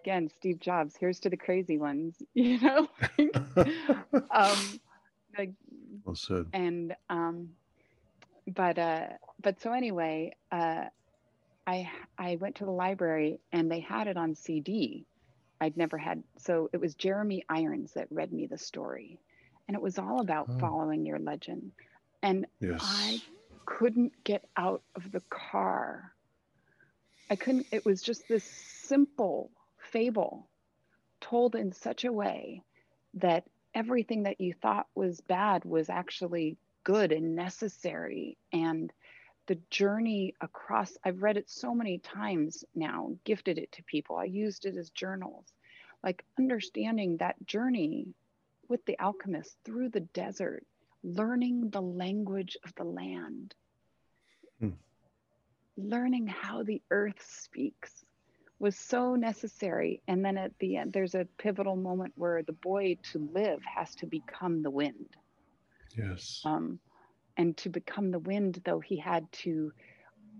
again, 0.00 0.28
Steve 0.28 0.60
Jobs, 0.60 0.96
here's 0.98 1.20
to 1.20 1.30
the 1.30 1.36
crazy 1.36 1.78
ones, 1.78 2.16
you 2.34 2.60
know? 2.60 2.88
um, 4.30 4.80
like, 5.38 5.50
well 6.04 6.14
said. 6.14 6.46
And, 6.52 6.94
um, 7.08 7.50
but, 8.46 8.78
uh, 8.78 9.06
but 9.40 9.60
so 9.60 9.72
anyway, 9.72 10.34
uh, 10.50 10.84
I 11.66 11.90
I 12.18 12.36
went 12.36 12.56
to 12.56 12.64
the 12.64 12.70
library 12.70 13.40
and 13.52 13.70
they 13.70 13.80
had 13.80 14.06
it 14.06 14.16
on 14.16 14.34
CD. 14.34 15.06
I'd 15.60 15.76
never 15.76 15.98
had 15.98 16.22
so 16.38 16.70
it 16.72 16.80
was 16.80 16.94
Jeremy 16.94 17.44
Irons 17.48 17.92
that 17.94 18.08
read 18.10 18.32
me 18.32 18.46
the 18.46 18.58
story. 18.58 19.20
And 19.68 19.76
it 19.76 19.82
was 19.82 19.98
all 19.98 20.20
about 20.20 20.48
oh. 20.50 20.58
following 20.58 21.06
your 21.06 21.18
legend. 21.18 21.72
And 22.22 22.46
yes. 22.60 22.80
I 22.82 23.22
couldn't 23.66 24.12
get 24.24 24.44
out 24.56 24.82
of 24.96 25.12
the 25.12 25.22
car. 25.30 26.12
I 27.28 27.36
couldn't 27.36 27.66
it 27.70 27.84
was 27.84 28.02
just 28.02 28.26
this 28.28 28.44
simple 28.44 29.50
fable 29.78 30.48
told 31.20 31.54
in 31.54 31.72
such 31.72 32.04
a 32.04 32.12
way 32.12 32.62
that 33.14 33.44
everything 33.74 34.24
that 34.24 34.40
you 34.40 34.52
thought 34.52 34.86
was 34.94 35.20
bad 35.20 35.64
was 35.64 35.88
actually 35.88 36.56
good 36.84 37.12
and 37.12 37.36
necessary 37.36 38.36
and 38.52 38.92
the 39.50 39.58
journey 39.68 40.32
across 40.40 40.96
i've 41.02 41.24
read 41.24 41.36
it 41.36 41.50
so 41.50 41.74
many 41.74 41.98
times 41.98 42.64
now 42.76 43.10
gifted 43.24 43.58
it 43.58 43.72
to 43.72 43.82
people. 43.82 44.14
I 44.14 44.26
used 44.26 44.64
it 44.64 44.76
as 44.76 44.90
journals. 44.90 45.52
Like 46.04 46.24
understanding 46.38 47.16
that 47.16 47.44
journey 47.46 48.14
with 48.68 48.84
the 48.86 48.96
alchemist 49.00 49.56
through 49.64 49.88
the 49.88 50.06
desert 50.14 50.64
learning 51.02 51.70
the 51.70 51.82
language 51.82 52.56
of 52.64 52.72
the 52.76 52.84
land. 52.84 53.56
Hmm. 54.60 54.78
learning 55.76 56.28
how 56.28 56.62
the 56.62 56.80
earth 56.92 57.20
speaks 57.28 58.04
was 58.60 58.76
so 58.76 59.16
necessary. 59.16 60.00
And 60.06 60.24
then 60.24 60.38
at 60.38 60.56
the 60.60 60.76
end 60.76 60.92
there's 60.92 61.16
a 61.16 61.26
pivotal 61.38 61.74
moment 61.74 62.12
where 62.14 62.44
the 62.44 62.52
boy 62.52 62.98
to 63.10 63.28
live 63.32 63.60
has 63.64 63.96
to 63.96 64.06
become 64.06 64.62
the 64.62 64.70
wind. 64.70 65.16
Yes. 65.98 66.40
Um, 66.44 66.78
and 67.40 67.56
to 67.56 67.70
become 67.70 68.10
the 68.10 68.18
wind, 68.18 68.60
though, 68.66 68.80
he 68.80 68.98
had 68.98 69.32
to 69.32 69.72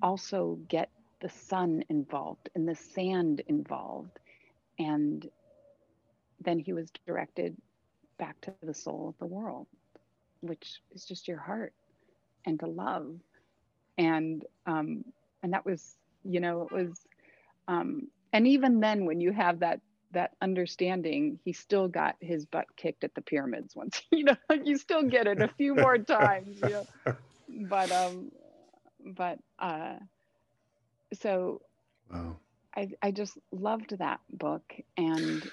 also 0.02 0.58
get 0.68 0.90
the 1.22 1.30
sun 1.30 1.82
involved 1.88 2.50
and 2.54 2.68
the 2.68 2.74
sand 2.74 3.40
involved. 3.48 4.18
And 4.78 5.26
then 6.44 6.58
he 6.58 6.74
was 6.74 6.90
directed 7.06 7.56
back 8.18 8.38
to 8.42 8.52
the 8.52 8.74
soul 8.74 9.08
of 9.08 9.18
the 9.18 9.26
world, 9.26 9.54
which 10.42 10.82
is 10.92 11.06
just 11.06 11.26
your 11.26 11.38
heart 11.38 11.72
and 12.44 12.60
to 12.60 12.66
love. 12.66 13.16
And 13.96 14.44
um, 14.66 15.04
and 15.42 15.54
that 15.54 15.64
was, 15.64 15.96
you 16.22 16.40
know, 16.40 16.62
it 16.62 16.72
was 16.72 17.06
um, 17.66 18.08
and 18.34 18.46
even 18.46 18.80
then 18.80 19.06
when 19.06 19.20
you 19.22 19.32
have 19.32 19.60
that 19.60 19.80
that 20.12 20.32
understanding, 20.42 21.38
he 21.44 21.52
still 21.52 21.88
got 21.88 22.16
his 22.20 22.46
butt 22.46 22.66
kicked 22.76 23.04
at 23.04 23.14
the 23.14 23.20
pyramids 23.22 23.74
once. 23.76 24.02
You 24.12 24.24
know, 24.24 24.36
like 24.48 24.66
you 24.66 24.76
still 24.76 25.02
get 25.02 25.26
it 25.26 25.40
a 25.40 25.48
few 25.48 25.74
more 25.74 25.98
times. 26.16 26.60
You 26.60 26.68
know? 26.70 26.86
But 27.48 27.90
um, 27.90 28.30
but 29.04 29.38
uh, 29.58 29.94
so 31.12 31.62
wow. 32.12 32.36
I 32.76 32.90
I 33.02 33.10
just 33.10 33.38
loved 33.52 33.98
that 33.98 34.20
book 34.32 34.74
and. 34.96 35.48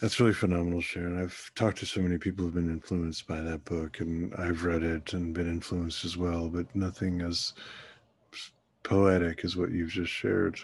That's 0.00 0.20
really 0.20 0.32
phenomenal, 0.32 0.80
Sharon. 0.80 1.20
I've 1.20 1.50
talked 1.56 1.78
to 1.78 1.86
so 1.86 2.00
many 2.00 2.18
people 2.18 2.44
who've 2.44 2.54
been 2.54 2.70
influenced 2.70 3.26
by 3.26 3.40
that 3.40 3.64
book, 3.64 3.98
and 3.98 4.32
I've 4.36 4.62
read 4.62 4.84
it 4.84 5.12
and 5.12 5.34
been 5.34 5.48
influenced 5.48 6.04
as 6.04 6.16
well. 6.16 6.48
But 6.48 6.72
nothing 6.76 7.20
as 7.20 7.54
poetic 8.84 9.44
as 9.44 9.56
what 9.56 9.72
you've 9.72 9.90
just 9.90 10.12
shared. 10.12 10.60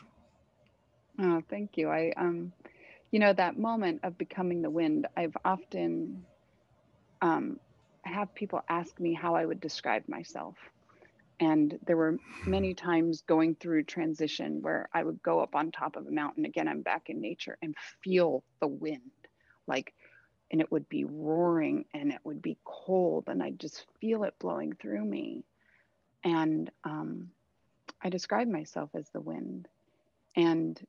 Oh, 1.20 1.42
thank 1.48 1.76
you. 1.76 1.90
I 1.90 2.12
um 2.16 2.52
you 3.14 3.20
know 3.20 3.32
that 3.32 3.56
moment 3.56 4.00
of 4.02 4.18
becoming 4.18 4.60
the 4.60 4.68
wind 4.68 5.06
i've 5.16 5.36
often 5.44 6.24
um, 7.22 7.60
have 8.02 8.34
people 8.34 8.60
ask 8.68 8.98
me 8.98 9.14
how 9.14 9.36
i 9.36 9.46
would 9.46 9.60
describe 9.60 10.02
myself. 10.08 10.56
And 11.38 11.78
there 11.86 11.96
were 11.96 12.18
many 12.44 12.74
times 12.74 13.22
going 13.22 13.54
through 13.54 13.84
transition 13.84 14.62
where 14.62 14.88
i 14.92 15.04
would 15.04 15.22
go 15.22 15.38
up 15.38 15.54
on 15.54 15.70
top 15.70 15.94
of 15.94 16.08
a 16.08 16.10
mountain. 16.10 16.44
Again 16.44 16.66
i'm 16.66 16.82
back 16.82 17.08
in 17.08 17.20
nature 17.20 17.56
and 17.62 17.76
feel 18.02 18.42
the 18.60 18.66
wind 18.66 19.12
like 19.68 19.94
and 20.50 20.60
it 20.60 20.72
would 20.72 20.88
be 20.88 21.04
roaring 21.04 21.84
and 21.94 22.10
it 22.12 22.20
would 22.24 22.42
be 22.42 22.58
cold 22.64 23.24
and 23.28 23.44
i'd 23.44 23.60
just 23.60 23.86
feel 24.00 24.24
it 24.24 24.34
blowing 24.40 24.72
through 24.72 25.04
me. 25.04 25.44
And 26.24 26.68
um, 26.82 27.28
i 28.02 28.08
describe 28.08 28.48
myself 28.48 28.90
as 28.96 29.08
the 29.10 29.20
wind. 29.20 29.68
And 30.34 30.84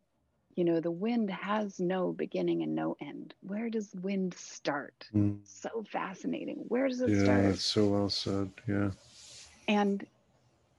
you 0.56 0.64
know 0.64 0.80
the 0.80 0.92
wind 0.92 1.30
has 1.30 1.80
no 1.80 2.12
beginning 2.14 2.64
and 2.64 2.74
no 2.74 2.96
end. 3.02 3.34
Where 3.42 3.70
does 3.70 3.94
wind 4.02 4.34
start? 4.34 5.08
Mm. 5.14 5.40
so 5.44 5.84
fascinating. 5.90 6.64
Where 6.68 6.88
does 6.88 7.02
it 7.02 7.10
yeah, 7.10 7.24
start? 7.24 7.44
that's 7.44 7.66
so 7.66 7.88
well 7.88 8.10
said. 8.10 8.52
Yeah. 8.68 8.92
And 9.68 10.06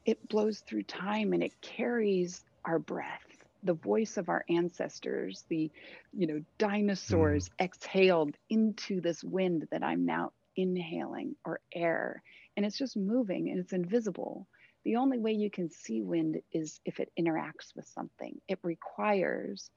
it 0.05 0.29
blows 0.29 0.61
through 0.61 0.85
time 0.85 1.33
and 1.33 1.43
it 1.43 1.61
carries 1.61 2.45
our 2.64 2.79
breath. 2.79 3.22
The 3.64 3.74
voice 3.74 4.16
of 4.16 4.29
our 4.29 4.45
ancestors 4.49 5.45
the 5.49 5.70
you 6.12 6.27
know 6.27 6.41
dinosaurs 6.59 7.49
mm. 7.49 7.64
exhaled 7.64 8.37
into 8.49 9.01
this 9.01 9.24
wind 9.24 9.66
that 9.70 9.83
i'm 9.83 10.07
now 10.07 10.33
inhaling 10.57 11.37
or 11.45 11.61
air. 11.74 12.22
And 12.57 12.64
it's 12.64 12.79
just 12.79 12.97
moving 12.97 13.51
and 13.51 13.59
it's 13.59 13.72
invisible 13.74 14.47
the 14.87 14.95
only 14.95 15.18
way 15.18 15.32
you 15.32 15.51
can 15.51 15.68
see 15.68 16.01
wind 16.01 16.41
is 16.53 16.78
if 16.84 17.01
it 17.01 17.11
interacts 17.18 17.74
with 17.74 17.89
something. 17.89 18.41
It 18.47 18.61
requires 18.62 19.68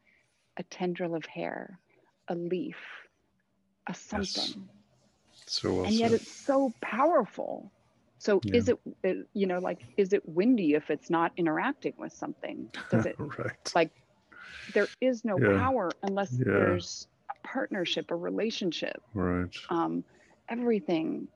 a 0.58 0.64
tendril 0.64 1.16
of 1.16 1.26
hair, 1.26 1.80
a 2.28 2.36
leaf, 2.36 2.78
a 3.88 3.94
something. 3.96 4.70
Yes. 5.34 5.44
So 5.48 5.74
well 5.74 5.86
and 5.86 5.96
yet 5.96 6.12
said. 6.12 6.22
it's 6.22 6.32
so 6.32 6.72
powerful. 6.80 7.72
So 8.20 8.40
yeah. 8.44 8.56
is 8.56 8.70
it, 8.70 8.80
you 9.34 9.48
know, 9.48 9.58
like, 9.58 9.80
is 9.98 10.14
it 10.14 10.30
windy 10.30 10.76
if 10.76 10.92
it's 10.92 11.10
not 11.10 11.32
interacting 11.38 11.96
with 11.98 12.14
something? 12.14 12.70
Does 12.92 13.08
it 13.08 13.16
right. 13.18 13.72
like, 13.74 13.90
there 14.76 14.90
is 15.02 15.26
no 15.26 15.40
yeah. 15.40 15.58
power 15.58 15.90
unless 16.04 16.34
yeah. 16.34 16.44
there's 16.46 17.08
a 17.32 17.48
partnership, 17.48 18.12
a 18.12 18.16
relationship. 18.16 19.02
Right. 19.16 19.50
Um, 19.72 20.04
everything, 20.50 21.30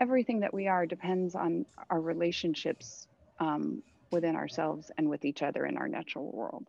everything 0.00 0.40
that 0.40 0.52
we 0.52 0.66
are 0.66 0.84
depends 0.84 1.36
on 1.36 1.64
our 1.90 2.00
relationships 2.00 3.06
um, 3.40 3.82
within 4.12 4.36
ourselves 4.36 4.90
and 4.96 5.08
with 5.08 5.24
each 5.24 5.42
other 5.42 5.66
in 5.66 5.76
our 5.76 5.88
natural 5.88 6.30
world. 6.32 6.66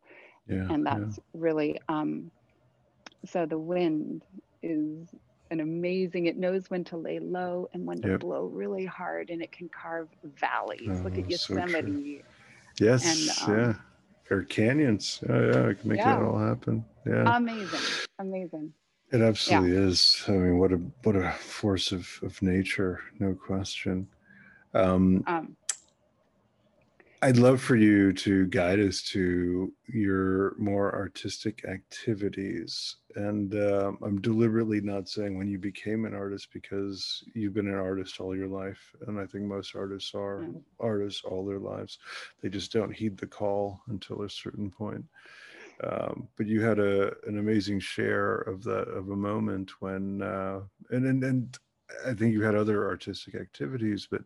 Yeah, 0.48 0.68
and 0.72 0.86
that's 0.86 1.18
yeah. 1.18 1.24
really 1.34 1.80
um, 1.88 2.32
so 3.26 3.46
the 3.46 3.58
wind 3.58 4.24
is 4.64 5.08
an 5.50 5.60
amazing 5.60 6.28
it 6.28 6.38
knows 6.38 6.70
when 6.70 6.84
to 6.86 6.98
lay 6.98 7.20
low 7.20 7.70
and 7.74 7.86
when 7.86 8.02
to 8.02 8.10
yep. 8.10 8.20
blow 8.22 8.46
really 8.46 8.86
hard 8.86 9.30
and 9.30 9.42
it 9.42 9.52
can 9.52 9.70
carve 9.70 10.08
valleys 10.40 10.90
oh, 10.90 11.04
look 11.04 11.18
at 11.18 11.30
yosemite 11.30 12.24
so 12.78 12.86
yes 12.86 13.48
and, 13.48 13.50
um, 13.50 13.60
yeah 13.60 13.74
or 14.36 14.44
canyons 14.44 15.20
yeah 15.28 15.40
yeah 15.40 15.68
it 15.68 15.80
can 15.80 15.90
make 15.90 15.98
yeah. 15.98 16.16
that 16.16 16.24
all 16.24 16.40
happen 16.40 16.86
yeah 17.06 17.36
amazing 17.36 17.80
amazing 18.20 18.74
it 19.12 19.22
absolutely 19.22 19.74
yeah. 19.74 19.80
is 19.80 20.24
i 20.28 20.32
mean 20.32 20.58
what 20.58 20.72
a 20.72 20.78
what 21.04 21.16
a 21.16 21.32
force 21.32 21.92
of 21.92 22.08
of 22.24 22.42
nature 22.42 23.02
no 23.20 23.34
question 23.34 24.08
um, 24.74 25.22
um 25.28 25.58
I'd 27.24 27.38
love 27.38 27.62
for 27.62 27.76
you 27.76 28.14
to 28.14 28.48
guide 28.48 28.80
us 28.80 29.04
to 29.10 29.72
your 29.88 30.56
more 30.58 30.96
artistic 30.96 31.64
activities. 31.66 32.96
And 33.16 33.54
uh, 33.54 33.92
I'm 34.02 34.20
deliberately 34.22 34.82
not 34.82 35.08
saying 35.08 35.38
when 35.38 35.48
you 35.48 35.60
became 35.60 36.06
an 36.06 36.16
artist 36.16 36.48
because 36.52 37.24
you've 37.36 37.54
been 37.54 37.68
an 37.68 37.76
artist 37.76 38.20
all 38.20 38.36
your 38.36 38.48
life. 38.48 38.96
And 39.06 39.20
I 39.20 39.28
think 39.28 39.44
most 39.44 39.76
artists 39.76 40.16
are 40.16 40.46
mm. 40.46 40.62
artists 40.80 41.22
all 41.24 41.46
their 41.46 41.60
lives. 41.60 42.00
They 42.42 42.50
just 42.50 42.72
don't 42.72 42.96
heed 42.96 43.18
the 43.18 43.28
call 43.28 43.82
until 43.90 44.24
a 44.24 44.30
certain 44.30 44.72
point. 44.72 45.06
Um, 45.84 46.28
but 46.38 46.48
you 46.48 46.62
had 46.62 46.80
a 46.80 47.12
an 47.28 47.40
amazing 47.40 47.80
share 47.80 48.36
of 48.36 48.64
that 48.64 48.88
of 48.88 49.10
a 49.10 49.16
moment 49.16 49.72
when 49.80 50.22
uh, 50.22 50.62
and 50.92 51.06
and 51.06 51.24
and 51.24 51.60
I 52.06 52.14
think 52.14 52.34
you 52.34 52.42
had 52.42 52.56
other 52.56 52.88
artistic 52.88 53.36
activities, 53.36 54.08
but 54.10 54.22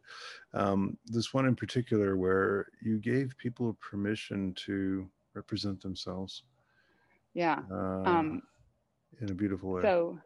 um, 0.53 0.97
this 1.05 1.33
one 1.33 1.45
in 1.45 1.55
particular 1.55 2.17
where 2.17 2.67
you 2.81 2.97
gave 2.97 3.35
people 3.37 3.77
permission 3.81 4.53
to 4.65 5.09
represent 5.33 5.81
themselves. 5.81 6.43
Yeah. 7.33 7.59
Uh, 7.71 8.03
um, 8.03 8.41
in 9.21 9.29
a 9.29 9.33
beautiful 9.33 9.71
way. 9.71 9.81
So 9.81 10.17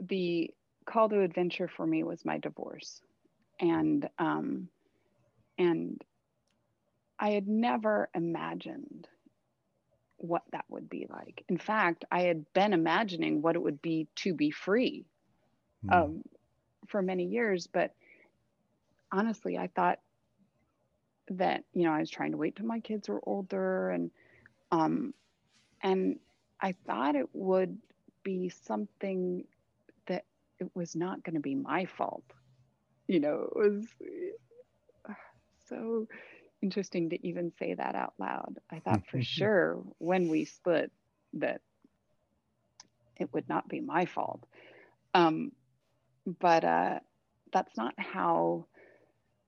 the 0.00 0.50
call 0.86 1.08
to 1.08 1.20
adventure 1.20 1.68
for 1.68 1.86
me 1.86 2.02
was 2.02 2.24
my 2.24 2.38
divorce. 2.38 3.00
And 3.60 4.08
um, 4.18 4.68
and 5.58 6.02
I 7.18 7.30
had 7.30 7.48
never 7.48 8.08
imagined 8.14 9.08
what 10.18 10.42
that 10.52 10.64
would 10.68 10.88
be 10.88 11.06
like. 11.10 11.44
In 11.48 11.58
fact, 11.58 12.04
I 12.10 12.22
had 12.22 12.44
been 12.52 12.72
imagining 12.72 13.42
what 13.42 13.56
it 13.56 13.62
would 13.62 13.82
be 13.82 14.08
to 14.16 14.34
be 14.34 14.50
free. 14.50 15.06
Mm. 15.84 15.92
Um, 15.92 16.22
for 16.88 17.02
many 17.02 17.24
years, 17.24 17.66
but 17.66 17.94
honestly, 19.12 19.56
I 19.56 19.68
thought 19.68 20.00
that, 21.30 21.64
you 21.72 21.84
know, 21.84 21.92
I 21.92 22.00
was 22.00 22.10
trying 22.10 22.32
to 22.32 22.38
wait 22.38 22.56
till 22.56 22.66
my 22.66 22.80
kids 22.80 23.08
were 23.08 23.20
older 23.24 23.90
and, 23.90 24.10
um, 24.70 25.14
and 25.82 26.18
I 26.60 26.74
thought 26.86 27.14
it 27.14 27.28
would 27.32 27.78
be 28.22 28.48
something 28.48 29.44
that 30.06 30.24
it 30.58 30.70
was 30.74 30.96
not 30.96 31.22
going 31.22 31.34
to 31.34 31.40
be 31.40 31.54
my 31.54 31.84
fault. 31.84 32.24
You 33.06 33.20
know, 33.20 33.48
it 33.54 33.56
was 33.56 33.86
so 35.68 36.06
interesting 36.60 37.10
to 37.10 37.26
even 37.26 37.52
say 37.58 37.74
that 37.74 37.94
out 37.94 38.14
loud. 38.18 38.58
I 38.70 38.80
thought 38.80 39.06
for 39.06 39.22
sure 39.22 39.82
when 39.98 40.28
we 40.28 40.44
split 40.44 40.90
that 41.34 41.60
it 43.16 43.32
would 43.32 43.48
not 43.48 43.68
be 43.68 43.80
my 43.80 44.06
fault. 44.06 44.44
Um, 45.14 45.52
but 46.40 46.64
uh, 46.64 47.00
that's 47.52 47.76
not 47.76 47.94
how 47.98 48.66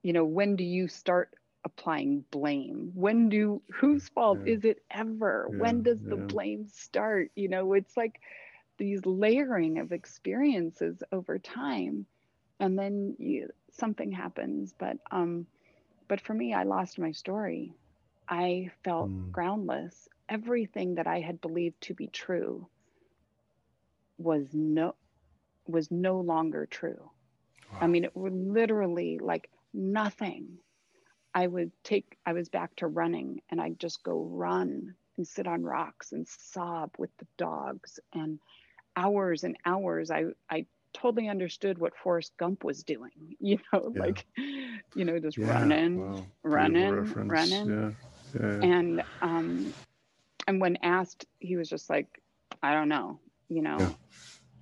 you 0.03 0.13
know 0.13 0.25
when 0.25 0.57
do 0.57 0.65
you 0.65 0.89
start 0.89 1.31
applying 1.65 2.25
blame? 2.31 2.93
When 2.95 3.29
do 3.29 3.63
whose 3.73 4.09
fault 4.09 4.39
yeah. 4.45 4.55
is 4.55 4.65
it 4.65 4.83
ever? 4.91 5.49
Yeah, 5.51 5.59
when 5.59 5.83
does 5.83 6.01
the 6.03 6.17
blame 6.17 6.67
start? 6.69 7.31
You 7.35 7.49
know 7.49 7.73
it's 7.75 7.97
like 7.97 8.21
these 8.79 9.05
layering 9.05 9.79
of 9.79 9.93
experiences 9.93 11.03
over 11.13 11.39
time 11.39 12.07
and 12.61 12.79
then 12.79 13.15
you, 13.19 13.51
something 13.73 14.11
happens. 14.11 14.75
But 14.79 14.99
um 15.11 15.47
but 16.09 16.21
for 16.21 16.35
me 16.35 16.55
i 16.55 16.63
lost 16.63 16.99
my 16.99 17.13
story. 17.13 17.75
I 18.29 18.71
felt 18.85 19.11
mm. 19.11 19.33
groundless. 19.33 20.09
Everything 20.29 20.95
that 20.95 21.07
i 21.07 21.21
had 21.21 21.41
believed 21.41 21.81
to 21.83 21.95
be 21.95 22.07
true 22.07 22.67
was 24.19 24.47
no 24.53 24.95
was 25.67 25.91
no 25.91 26.21
longer 26.21 26.67
true. 26.67 27.11
Wow. 27.73 27.79
I 27.83 27.87
mean, 27.87 28.05
it 28.05 28.17
were 28.17 28.31
literally 28.31 29.19
like 29.19 29.51
nothing. 29.73 30.59
I 31.35 31.47
would 31.47 31.71
take, 31.85 32.17
I 32.27 32.33
was 32.33 32.49
back 32.49 32.75
to 32.77 32.89
running 32.89 33.41
and 33.51 33.61
I'd 33.61 33.79
just 33.79 34.03
go 34.03 34.25
run 34.25 34.95
and 35.17 35.27
sit 35.27 35.47
on 35.47 35.63
rocks 35.63 36.13
and 36.13 36.27
sob 36.27 36.95
with 36.99 37.11
the 37.19 37.27
dogs 37.37 38.01
and 38.13 38.41
hours 38.97 39.45
and 39.45 39.57
hours. 39.65 40.11
I, 40.11 40.27
I 40.51 40.67
totally 40.93 41.29
understood 41.29 41.79
what 41.79 41.97
Forrest 41.97 42.33
Gump 42.37 42.65
was 42.65 42.83
doing, 42.83 43.37
you 43.41 43.59
know, 43.73 43.93
yeah. 43.95 44.03
like, 44.03 44.27
you 44.95 45.05
know, 45.05 45.19
just 45.21 45.39
yeah. 45.39 45.53
running, 45.53 46.13
wow. 46.13 46.27
running, 46.43 47.13
running. 47.15 47.97
Yeah. 48.35 48.47
And, 48.47 49.03
um, 49.23 49.73
and 50.49 50.61
when 50.61 50.79
asked, 50.83 51.27
he 51.39 51.57
was 51.57 51.69
just 51.69 51.89
like, 51.89 52.21
I 52.63 52.73
don't 52.75 52.89
know, 52.89 53.21
you 53.49 53.63
know, 53.63 53.95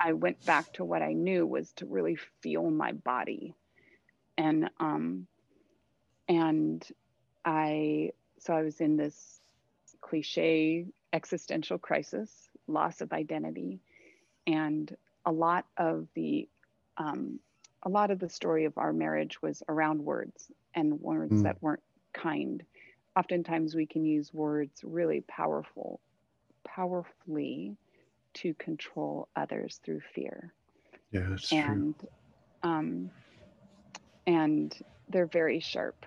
I 0.00 0.12
went 0.12 0.44
back 0.44 0.72
to 0.74 0.84
what 0.84 1.02
I 1.02 1.12
knew 1.12 1.46
was 1.46 1.72
to 1.74 1.86
really 1.86 2.16
feel 2.40 2.70
my 2.70 2.92
body. 2.92 3.54
And 4.36 4.70
um 4.78 5.26
and 6.28 6.86
I 7.44 8.12
so 8.38 8.54
I 8.54 8.62
was 8.62 8.80
in 8.80 8.96
this 8.96 9.40
cliche 10.00 10.86
existential 11.12 11.78
crisis, 11.78 12.48
loss 12.66 13.00
of 13.00 13.12
identity, 13.12 13.80
and 14.46 14.96
a 15.24 15.32
lot 15.32 15.66
of 15.76 16.06
the 16.14 16.48
um, 16.96 17.38
a 17.82 17.88
lot 17.88 18.10
of 18.10 18.18
the 18.18 18.28
story 18.28 18.64
of 18.64 18.76
our 18.76 18.92
marriage 18.92 19.40
was 19.40 19.62
around 19.68 20.04
words 20.04 20.50
and 20.74 21.00
words 21.00 21.32
mm. 21.32 21.42
that 21.44 21.62
weren't 21.62 21.82
kind. 22.12 22.64
Oftentimes 23.16 23.74
we 23.74 23.86
can 23.86 24.04
use 24.04 24.34
words 24.34 24.80
really 24.82 25.20
powerful, 25.28 26.00
powerfully 26.64 27.76
to 28.42 28.54
control 28.54 29.28
others 29.36 29.80
through 29.84 30.00
fear. 30.14 30.52
Yeah, 31.10 31.26
that's 31.28 31.52
and, 31.52 31.94
true. 31.98 32.08
Um, 32.62 33.10
and 34.26 34.76
they're 35.08 35.26
very 35.26 35.60
sharp. 35.60 36.04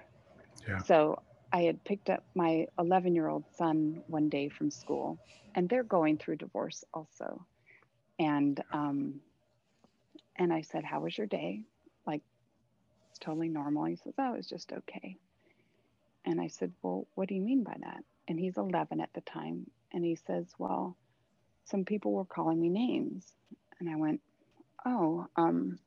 Yeah. 0.67 0.77
So 0.79 1.21
I 1.51 1.63
had 1.63 1.83
picked 1.83 2.09
up 2.09 2.23
my 2.35 2.67
11 2.79 3.15
year 3.15 3.27
old 3.27 3.45
son 3.55 4.03
one 4.07 4.29
day 4.29 4.49
from 4.49 4.71
school, 4.71 5.19
and 5.55 5.67
they're 5.67 5.83
going 5.83 6.17
through 6.17 6.37
divorce 6.37 6.83
also. 6.93 7.45
And 8.19 8.61
um, 8.71 9.21
and 10.37 10.53
I 10.53 10.61
said, 10.61 10.83
"How 10.83 11.01
was 11.01 11.17
your 11.17 11.27
day?" 11.27 11.63
Like, 12.05 12.21
it's 13.09 13.19
totally 13.19 13.49
normal. 13.49 13.85
He 13.85 13.95
says, 13.95 14.13
"Oh, 14.17 14.33
it 14.33 14.37
was 14.37 14.47
just 14.47 14.71
okay." 14.71 15.17
And 16.25 16.39
I 16.39 16.47
said, 16.47 16.71
"Well, 16.83 17.07
what 17.15 17.27
do 17.27 17.35
you 17.35 17.41
mean 17.41 17.63
by 17.63 17.75
that?" 17.81 18.03
And 18.27 18.39
he's 18.39 18.57
11 18.57 19.01
at 19.01 19.09
the 19.13 19.21
time, 19.21 19.69
and 19.91 20.05
he 20.05 20.15
says, 20.15 20.47
"Well, 20.57 20.95
some 21.65 21.85
people 21.85 22.11
were 22.11 22.25
calling 22.25 22.59
me 22.59 22.69
names. 22.69 23.31
And 23.79 23.89
I 23.89 23.95
went, 23.95 24.21
oh, 24.85 25.27
um, 25.35 25.79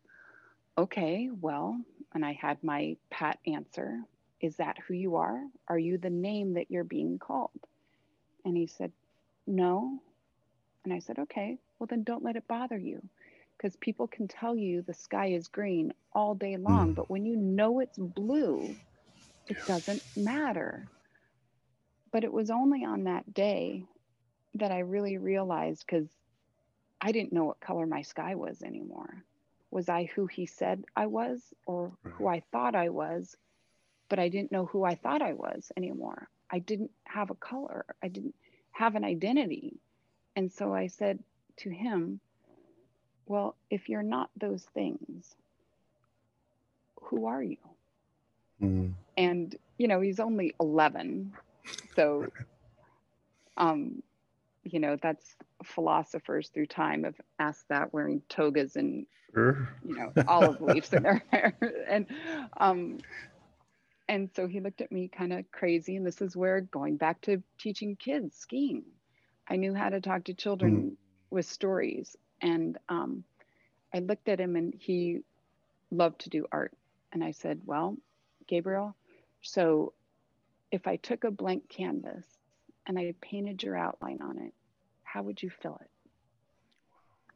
okay, 0.76 1.30
well, 1.40 1.78
and 2.14 2.24
I 2.24 2.32
had 2.32 2.62
my 2.62 2.96
pat 3.10 3.38
answer. 3.46 4.00
Is 4.40 4.56
that 4.56 4.78
who 4.86 4.94
you 4.94 5.16
are? 5.16 5.40
Are 5.68 5.78
you 5.78 5.98
the 5.98 6.10
name 6.10 6.54
that 6.54 6.70
you're 6.70 6.84
being 6.84 7.18
called? 7.18 7.50
And 8.44 8.56
he 8.56 8.66
said, 8.66 8.92
no. 9.46 9.98
And 10.84 10.92
I 10.92 10.98
said, 10.98 11.18
okay, 11.18 11.58
well, 11.78 11.86
then 11.86 12.02
don't 12.02 12.24
let 12.24 12.36
it 12.36 12.46
bother 12.46 12.78
you 12.78 13.02
because 13.56 13.76
people 13.76 14.06
can 14.06 14.28
tell 14.28 14.56
you 14.56 14.82
the 14.82 14.94
sky 14.94 15.28
is 15.28 15.48
green 15.48 15.92
all 16.12 16.34
day 16.34 16.56
long, 16.56 16.90
mm. 16.90 16.94
but 16.94 17.08
when 17.08 17.24
you 17.24 17.36
know 17.36 17.80
it's 17.80 17.98
blue, 17.98 18.74
it 19.48 19.56
doesn't 19.66 20.02
matter. 20.16 20.86
But 22.12 22.24
it 22.24 22.32
was 22.32 22.50
only 22.50 22.84
on 22.84 23.04
that 23.04 23.32
day 23.32 23.84
that 24.54 24.70
I 24.70 24.80
really 24.80 25.18
realized 25.18 25.84
because 25.86 26.08
I 27.00 27.12
didn't 27.12 27.32
know 27.32 27.44
what 27.44 27.60
color 27.60 27.86
my 27.86 28.02
sky 28.02 28.34
was 28.34 28.62
anymore. 28.62 29.24
Was 29.70 29.88
I 29.88 30.04
who 30.14 30.26
he 30.26 30.46
said 30.46 30.84
I 30.96 31.06
was 31.06 31.42
or 31.66 31.92
who 32.02 32.28
I 32.28 32.40
thought 32.52 32.74
I 32.74 32.90
was? 32.90 33.36
But 34.08 34.18
I 34.18 34.28
didn't 34.28 34.52
know 34.52 34.66
who 34.66 34.84
I 34.84 34.94
thought 34.94 35.22
I 35.22 35.32
was 35.32 35.72
anymore. 35.76 36.28
I 36.50 36.60
didn't 36.60 36.92
have 37.04 37.30
a 37.30 37.34
color, 37.34 37.84
I 38.02 38.08
didn't 38.08 38.34
have 38.72 38.94
an 38.94 39.04
identity. 39.04 39.74
And 40.36 40.52
so 40.52 40.72
I 40.72 40.86
said 40.86 41.18
to 41.58 41.70
him, 41.70 42.20
Well, 43.26 43.56
if 43.70 43.88
you're 43.88 44.02
not 44.02 44.30
those 44.36 44.62
things, 44.74 45.34
who 47.02 47.26
are 47.26 47.42
you? 47.42 47.56
Mm. 48.62 48.94
And, 49.16 49.56
you 49.78 49.88
know, 49.88 50.00
he's 50.00 50.20
only 50.20 50.54
11. 50.60 51.32
So, 51.94 52.26
um, 53.56 54.02
you 54.64 54.80
know, 54.80 54.96
that's 55.00 55.36
philosophers 55.62 56.48
through 56.48 56.66
time 56.66 57.04
have 57.04 57.20
asked 57.38 57.68
that 57.68 57.92
wearing 57.92 58.22
togas 58.28 58.76
and 58.76 59.06
sure. 59.32 59.68
you 59.86 59.96
know 59.96 60.12
olive 60.26 60.60
leaves 60.60 60.92
in 60.92 61.02
their 61.02 61.22
hair, 61.30 61.56
and 61.88 62.06
um, 62.56 62.98
and 64.08 64.30
so 64.34 64.46
he 64.46 64.60
looked 64.60 64.80
at 64.80 64.92
me 64.92 65.08
kind 65.08 65.32
of 65.32 65.50
crazy. 65.50 65.96
And 65.96 66.06
this 66.06 66.20
is 66.20 66.36
where 66.36 66.60
going 66.60 66.96
back 66.96 67.20
to 67.22 67.42
teaching 67.58 67.96
kids 67.96 68.36
skiing, 68.36 68.84
I 69.48 69.56
knew 69.56 69.74
how 69.74 69.90
to 69.90 70.00
talk 70.00 70.24
to 70.24 70.34
children 70.34 70.92
mm. 70.92 70.96
with 71.30 71.46
stories, 71.46 72.16
and 72.40 72.78
um, 72.88 73.24
I 73.92 74.00
looked 74.00 74.28
at 74.28 74.40
him 74.40 74.56
and 74.56 74.74
he 74.78 75.20
loved 75.90 76.22
to 76.22 76.30
do 76.30 76.46
art, 76.50 76.72
and 77.12 77.22
I 77.22 77.32
said, 77.32 77.60
well, 77.64 77.96
Gabriel, 78.46 78.96
so 79.42 79.92
if 80.72 80.86
I 80.86 80.96
took 80.96 81.24
a 81.24 81.30
blank 81.30 81.68
canvas 81.68 82.26
and 82.86 82.98
I 82.98 83.14
painted 83.20 83.62
your 83.62 83.76
outline 83.76 84.20
on 84.22 84.38
it, 84.38 84.52
how 85.04 85.22
would 85.22 85.42
you 85.42 85.50
fill 85.50 85.78
it? 85.80 85.90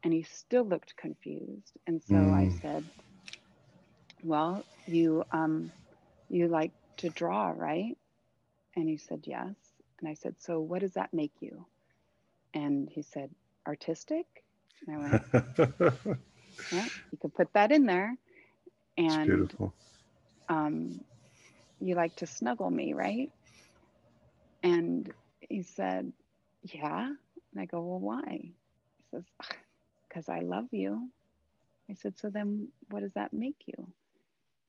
And 0.02 0.12
he 0.12 0.22
still 0.22 0.64
looked 0.64 0.96
confused. 0.96 1.72
And 1.86 2.02
so 2.02 2.14
mm. 2.14 2.34
I 2.34 2.48
said, 2.48 2.84
Well, 4.22 4.64
you 4.86 5.24
um 5.32 5.72
you 6.28 6.48
like 6.48 6.72
to 6.98 7.10
draw, 7.10 7.52
right? 7.56 7.96
And 8.76 8.88
he 8.88 8.96
said, 8.98 9.22
Yes. 9.24 9.54
And 10.00 10.08
I 10.08 10.14
said, 10.14 10.36
So 10.40 10.60
what 10.60 10.80
does 10.80 10.94
that 10.94 11.12
make 11.12 11.32
you? 11.40 11.66
And 12.54 12.88
he 12.90 13.02
said, 13.02 13.30
Artistic? 13.66 14.26
And 14.86 14.96
I 14.96 14.98
went, 14.98 15.22
Yeah, 16.70 16.88
you 17.10 17.18
could 17.20 17.34
put 17.34 17.52
that 17.54 17.72
in 17.72 17.86
there. 17.86 18.14
And 18.96 19.08
That's 19.08 19.26
beautiful. 19.26 19.74
Um, 20.48 21.00
you 21.80 21.94
like 21.94 22.16
to 22.16 22.26
snuggle 22.26 22.70
me, 22.70 22.92
right? 22.94 23.30
And 24.62 25.12
he 25.48 25.62
said, 25.62 26.12
Yeah. 26.62 27.06
And 27.06 27.60
I 27.60 27.66
go, 27.66 27.80
Well, 27.80 28.00
why? 28.00 28.22
He 28.30 29.04
says, 29.10 29.24
Because 30.08 30.28
I 30.28 30.40
love 30.40 30.66
you. 30.72 31.08
I 31.90 31.94
said, 31.94 32.18
So 32.18 32.30
then 32.30 32.68
what 32.90 33.00
does 33.00 33.14
that 33.14 33.32
make 33.32 33.62
you? 33.66 33.74
And 33.78 33.86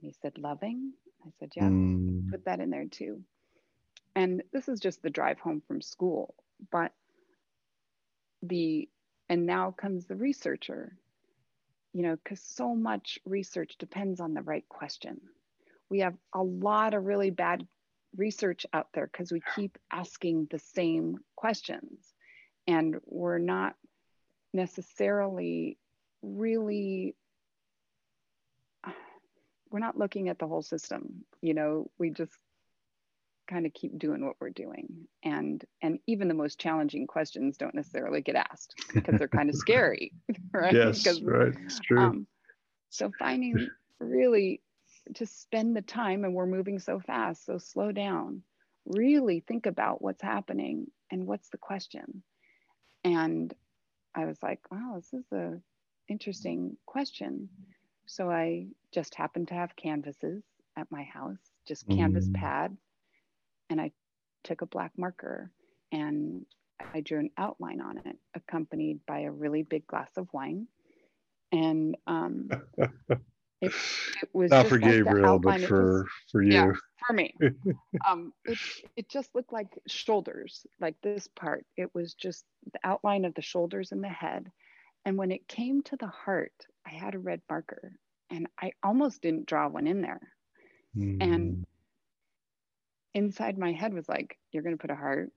he 0.01 0.15
said, 0.21 0.37
Loving. 0.37 0.93
I 1.25 1.29
said, 1.39 1.51
Yeah, 1.55 1.69
mm. 1.69 2.29
put 2.31 2.45
that 2.45 2.59
in 2.59 2.69
there 2.69 2.85
too. 2.85 3.21
And 4.15 4.43
this 4.51 4.67
is 4.67 4.79
just 4.79 5.01
the 5.01 5.09
drive 5.09 5.39
home 5.39 5.61
from 5.67 5.81
school. 5.81 6.35
But 6.71 6.91
the, 8.41 8.89
and 9.29 9.45
now 9.45 9.71
comes 9.71 10.05
the 10.05 10.15
researcher, 10.15 10.97
you 11.93 12.03
know, 12.03 12.15
because 12.15 12.41
so 12.41 12.75
much 12.75 13.19
research 13.25 13.75
depends 13.77 14.19
on 14.19 14.33
the 14.33 14.41
right 14.41 14.67
question. 14.69 15.21
We 15.89 15.99
have 15.99 16.15
a 16.33 16.41
lot 16.41 16.93
of 16.93 17.05
really 17.05 17.31
bad 17.31 17.65
research 18.15 18.65
out 18.73 18.87
there 18.93 19.07
because 19.11 19.31
we 19.31 19.41
keep 19.55 19.77
asking 19.91 20.47
the 20.51 20.59
same 20.59 21.17
questions. 21.35 22.13
And 22.67 22.97
we're 23.05 23.39
not 23.39 23.75
necessarily 24.53 25.77
really 26.21 27.15
we're 29.71 29.79
not 29.79 29.97
looking 29.97 30.29
at 30.29 30.39
the 30.39 30.47
whole 30.47 30.63
system 30.63 31.23
you 31.41 31.53
know? 31.53 31.89
We 31.97 32.09
just 32.09 32.33
kind 33.49 33.65
of 33.65 33.73
keep 33.73 33.97
doing 33.97 34.23
what 34.23 34.35
we're 34.39 34.51
doing. 34.51 35.07
And 35.23 35.63
and 35.81 35.99
even 36.07 36.27
the 36.27 36.33
most 36.33 36.59
challenging 36.59 37.07
questions 37.07 37.57
don't 37.57 37.75
necessarily 37.75 38.21
get 38.21 38.35
asked 38.35 38.75
because 38.93 39.17
they're 39.17 39.27
kind 39.27 39.49
of 39.49 39.55
scary 39.65 40.13
right? 40.53 40.73
Yes 40.73 41.21
right 41.21 41.53
it's 41.65 41.79
true. 41.79 41.99
um, 41.99 42.27
so 42.89 43.11
finding 43.17 43.69
really 43.99 44.61
to 45.15 45.25
spend 45.25 45.75
the 45.75 45.81
time 45.81 46.23
and 46.23 46.33
we're 46.33 46.45
moving 46.45 46.79
so 46.79 46.99
fast 46.99 47.45
so 47.45 47.57
slow 47.57 47.91
down. 47.91 48.43
Really 48.85 49.41
think 49.41 49.65
about 49.65 50.01
what's 50.01 50.21
happening 50.21 50.87
and 51.11 51.27
what's 51.27 51.49
the 51.49 51.57
question. 51.57 52.23
And 53.03 53.53
i 54.15 54.25
was 54.25 54.41
like 54.41 54.59
wow 54.71 54.95
this 54.95 55.13
is 55.13 55.31
a 55.31 55.59
interesting 56.07 56.77
question. 56.85 57.49
So 58.07 58.29
i 58.29 58.67
just 58.93 59.15
happened 59.15 59.49
to 59.49 59.53
have 59.53 59.75
canvases 59.75 60.43
at 60.77 60.91
my 60.91 61.03
house 61.03 61.39
just 61.67 61.87
canvas 61.87 62.27
mm. 62.27 62.35
pad 62.35 62.75
and 63.69 63.79
i 63.81 63.91
took 64.43 64.61
a 64.61 64.65
black 64.65 64.91
marker 64.97 65.51
and 65.91 66.45
i 66.93 67.01
drew 67.01 67.19
an 67.19 67.29
outline 67.37 67.81
on 67.81 67.97
it 67.97 68.17
accompanied 68.35 68.99
by 69.05 69.21
a 69.21 69.31
really 69.31 69.63
big 69.63 69.85
glass 69.87 70.11
of 70.17 70.27
wine. 70.33 70.67
And 71.51 71.97
um, 72.07 72.49
it, 73.61 73.73
it 74.21 74.29
was 74.33 74.51
not 74.51 74.67
for 74.67 74.77
Gabriel, 74.77 75.37
but 75.39 75.61
for 75.61 76.07
for 76.31 76.41
you. 76.41 76.53
Yeah, 76.53 76.71
for 77.05 77.13
me. 77.13 77.35
um, 78.07 78.33
it 78.45 78.57
it 78.95 79.09
just 79.09 79.35
looked 79.35 79.51
like 79.51 79.67
shoulders, 79.87 80.65
like 80.79 80.95
this 81.01 81.27
part. 81.27 81.65
It 81.75 81.93
was 81.93 82.13
just 82.13 82.45
the 82.71 82.79
outline 82.83 83.25
of 83.25 83.33
the 83.33 83.41
shoulders 83.41 83.91
and 83.91 84.03
the 84.03 84.09
head. 84.09 84.49
And 85.05 85.17
when 85.17 85.31
it 85.31 85.47
came 85.47 85.81
to 85.83 85.95
the 85.97 86.07
heart, 86.07 86.53
I 86.85 86.91
had 86.91 87.15
a 87.15 87.19
red 87.19 87.41
marker, 87.49 87.93
and 88.29 88.47
I 88.61 88.71
almost 88.83 89.21
didn't 89.21 89.47
draw 89.47 89.67
one 89.67 89.87
in 89.87 90.01
there. 90.01 90.21
Mm. 90.95 91.17
And 91.21 91.53
hmm. 91.53 91.63
inside 93.13 93.57
my 93.57 93.73
head 93.73 93.93
was 93.93 94.07
like, 94.07 94.37
"You're 94.51 94.63
going 94.63 94.77
to 94.77 94.81
put 94.81 94.91
a 94.91 94.95
heart," 94.95 95.31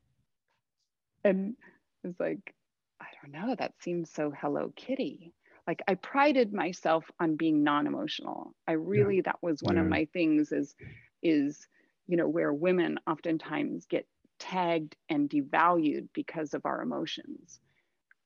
and 1.24 1.56
it 2.04 2.06
was 2.06 2.20
like, 2.20 2.54
"I 3.00 3.06
don't 3.20 3.32
know. 3.32 3.56
That 3.56 3.74
seems 3.80 4.10
so 4.12 4.30
Hello 4.30 4.72
Kitty." 4.76 5.34
Like 5.66 5.82
I 5.86 5.94
prided 5.94 6.52
myself 6.52 7.04
on 7.20 7.36
being 7.36 7.62
non-emotional. 7.62 8.54
I 8.66 8.72
really 8.72 9.16
yeah. 9.16 9.22
that 9.26 9.42
was 9.42 9.62
one 9.62 9.76
yeah. 9.76 9.82
of 9.82 9.88
my 9.88 10.06
things 10.12 10.52
is 10.52 10.74
is 11.22 11.66
you 12.06 12.16
know 12.16 12.28
where 12.28 12.52
women 12.52 12.98
oftentimes 13.06 13.86
get 13.86 14.06
tagged 14.38 14.96
and 15.08 15.30
devalued 15.30 16.08
because 16.14 16.54
of 16.54 16.66
our 16.66 16.82
emotions. 16.82 17.60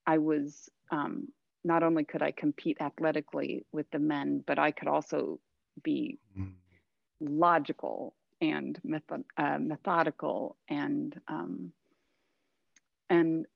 I 0.06 0.18
was 0.18 0.70
um, 0.90 1.28
not 1.64 1.82
only 1.82 2.04
could 2.04 2.22
I 2.22 2.30
compete 2.30 2.78
athletically 2.80 3.66
with 3.72 3.90
the 3.90 3.98
men, 3.98 4.42
but 4.46 4.58
I 4.58 4.70
could 4.70 4.88
also 4.88 5.40
be 5.82 6.18
mm. 6.38 6.52
logical 7.20 8.14
and 8.40 8.78
method, 8.84 9.24
uh, 9.36 9.58
methodical 9.58 10.56
and 10.68 11.18
um, 11.28 11.72
and 13.10 13.46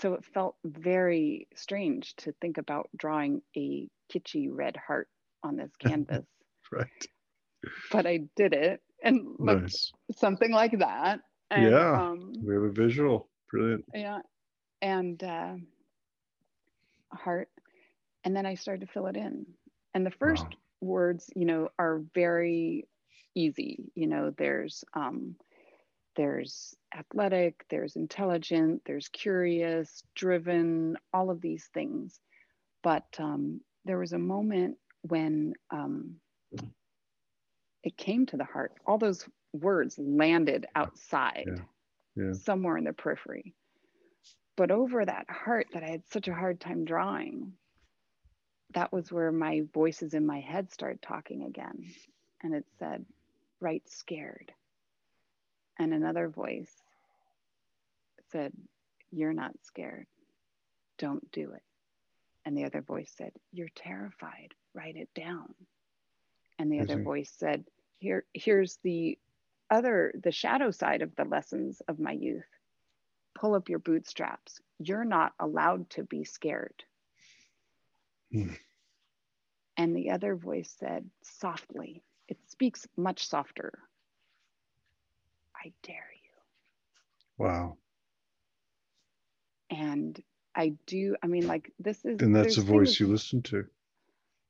so 0.00 0.14
it 0.14 0.24
felt 0.24 0.56
very 0.64 1.48
strange 1.54 2.14
to 2.16 2.32
think 2.40 2.58
about 2.58 2.88
drawing 2.96 3.42
a 3.56 3.88
kitschy 4.12 4.48
red 4.50 4.76
heart 4.76 5.08
on 5.42 5.56
this 5.56 5.70
canvas. 5.78 6.24
right. 6.72 7.06
But 7.90 8.06
I 8.06 8.20
did 8.36 8.52
it 8.52 8.82
and 9.02 9.26
looked 9.38 9.62
nice. 9.62 9.92
something 10.16 10.50
like 10.50 10.78
that. 10.78 11.20
And, 11.50 11.70
yeah. 11.70 12.08
Um, 12.08 12.32
we 12.42 12.54
have 12.54 12.62
a 12.62 12.70
visual. 12.70 13.28
Brilliant. 13.50 13.84
Yeah. 13.94 14.20
And 14.82 15.22
uh, 15.22 15.54
heart. 17.12 17.48
And 18.24 18.34
then 18.34 18.46
I 18.46 18.54
started 18.54 18.86
to 18.86 18.92
fill 18.92 19.06
it 19.06 19.16
in. 19.16 19.46
And 19.94 20.04
the 20.04 20.10
first 20.10 20.44
wow. 20.44 20.58
words, 20.80 21.30
you 21.34 21.44
know, 21.44 21.68
are 21.78 22.02
very 22.14 22.86
easy. 23.34 23.92
You 23.94 24.08
know, 24.08 24.34
there's 24.36 24.84
um, 24.94 25.36
there's 26.16 26.74
athletic, 26.96 27.64
there's 27.70 27.96
intelligent, 27.96 28.82
there's 28.86 29.08
curious, 29.08 30.02
driven, 30.14 30.96
all 31.12 31.30
of 31.30 31.40
these 31.40 31.68
things. 31.74 32.20
But 32.82 33.06
um, 33.18 33.60
there 33.84 33.98
was 33.98 34.12
a 34.12 34.18
moment 34.18 34.76
when 35.02 35.54
um, 35.70 36.16
it 37.82 37.96
came 37.96 38.26
to 38.26 38.36
the 38.36 38.44
heart. 38.44 38.72
All 38.86 38.98
those 38.98 39.26
words 39.52 39.98
landed 39.98 40.66
outside, 40.74 41.44
yeah. 41.46 42.24
Yeah. 42.24 42.32
somewhere 42.32 42.76
in 42.76 42.84
the 42.84 42.92
periphery. 42.92 43.54
But 44.56 44.70
over 44.70 45.04
that 45.04 45.28
heart 45.28 45.66
that 45.72 45.82
I 45.82 45.90
had 45.90 46.02
such 46.10 46.28
a 46.28 46.34
hard 46.34 46.60
time 46.60 46.84
drawing, 46.84 47.52
that 48.74 48.92
was 48.92 49.10
where 49.10 49.32
my 49.32 49.62
voices 49.72 50.14
in 50.14 50.26
my 50.26 50.40
head 50.40 50.72
started 50.72 51.02
talking 51.02 51.44
again. 51.44 51.92
And 52.42 52.54
it 52.54 52.64
said, 52.78 53.04
right 53.60 53.82
scared 53.88 54.52
and 55.78 55.92
another 55.92 56.28
voice 56.28 56.72
said, 58.30 58.52
You're 59.10 59.32
not 59.32 59.52
scared. 59.62 60.06
Don't 60.98 61.30
do 61.32 61.52
it. 61.52 61.62
And 62.44 62.56
the 62.56 62.64
other 62.64 62.82
voice 62.82 63.12
said, 63.16 63.32
You're 63.52 63.68
terrified. 63.74 64.54
Write 64.74 64.96
it 64.96 65.08
down. 65.14 65.54
And 66.58 66.70
the 66.70 66.80
other 66.80 67.02
voice 67.02 67.32
said, 67.36 67.64
Here, 67.98 68.24
here's 68.32 68.78
the 68.82 69.18
other, 69.70 70.12
the 70.22 70.32
shadow 70.32 70.70
side 70.70 71.02
of 71.02 71.14
the 71.16 71.24
lessons 71.24 71.82
of 71.88 71.98
my 71.98 72.12
youth. 72.12 72.44
Pull 73.34 73.54
up 73.54 73.68
your 73.68 73.80
bootstraps. 73.80 74.60
You're 74.78 75.04
not 75.04 75.32
allowed 75.40 75.90
to 75.90 76.04
be 76.04 76.24
scared. 76.24 76.84
Hmm. 78.30 78.50
And 79.76 79.96
the 79.96 80.10
other 80.10 80.36
voice 80.36 80.72
said, 80.78 81.10
softly, 81.22 82.04
it 82.28 82.38
speaks 82.48 82.86
much 82.96 83.26
softer 83.26 83.80
I 85.64 85.72
dare 85.82 86.10
you. 86.22 87.44
Wow. 87.44 87.76
And 89.70 90.20
I 90.54 90.74
do, 90.86 91.16
I 91.22 91.26
mean, 91.26 91.46
like, 91.46 91.72
this 91.78 92.04
is. 92.04 92.20
And 92.20 92.34
that's 92.34 92.56
the 92.56 92.62
voice 92.62 93.00
you 93.00 93.08
listened 93.08 93.46
to. 93.46 93.64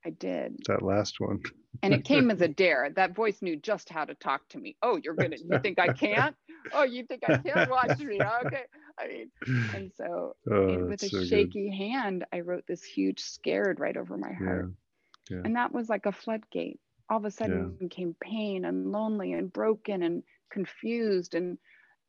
I 0.05 0.11
did. 0.11 0.59
That 0.67 0.83
last 0.83 1.19
one. 1.19 1.41
and 1.83 1.95
it 1.95 2.05
came 2.05 2.31
as 2.31 2.41
a 2.43 2.49
dare. 2.63 2.91
That 2.95 3.15
voice 3.15 3.41
knew 3.41 3.57
just 3.57 3.89
how 3.89 4.05
to 4.05 4.15
talk 4.15 4.47
to 4.51 4.59
me. 4.59 4.77
Oh, 4.83 4.99
you're 5.03 5.15
gonna 5.15 5.37
you 5.37 5.59
think 5.61 5.79
I 5.79 5.93
can't? 5.95 6.37
Oh, 6.73 6.83
you 6.83 7.05
think 7.05 7.23
I 7.29 7.39
can't 7.39 7.71
watch 7.71 7.99
me? 7.99 8.21
Okay. 8.21 8.65
I 8.99 9.09
mean, 9.09 9.31
and 9.75 9.91
so 9.97 10.37
oh, 10.51 10.69
and 10.69 10.89
with 10.89 11.03
a 11.03 11.09
so 11.09 11.25
shaky 11.25 11.71
good. 11.71 11.77
hand, 11.77 12.25
I 12.33 12.41
wrote 12.41 12.65
this 12.69 12.85
huge 12.85 13.21
scared 13.21 13.81
right 13.81 13.97
over 13.97 14.17
my 14.17 14.33
heart. 14.33 14.71
Yeah. 15.31 15.37
Yeah. 15.37 15.43
And 15.45 15.57
that 15.57 15.73
was 15.73 15.89
like 15.89 16.07
a 16.07 16.13
floodgate. 16.13 16.81
All 17.09 17.19
of 17.19 17.25
a 17.25 17.31
sudden 17.31 17.77
yeah. 17.81 17.89
came 17.89 18.15
pain 18.21 18.65
and 18.65 18.93
lonely 18.93 19.33
and 19.33 19.53
broken 19.53 20.03
and 20.03 20.23
confused. 20.51 21.35
And 21.35 21.59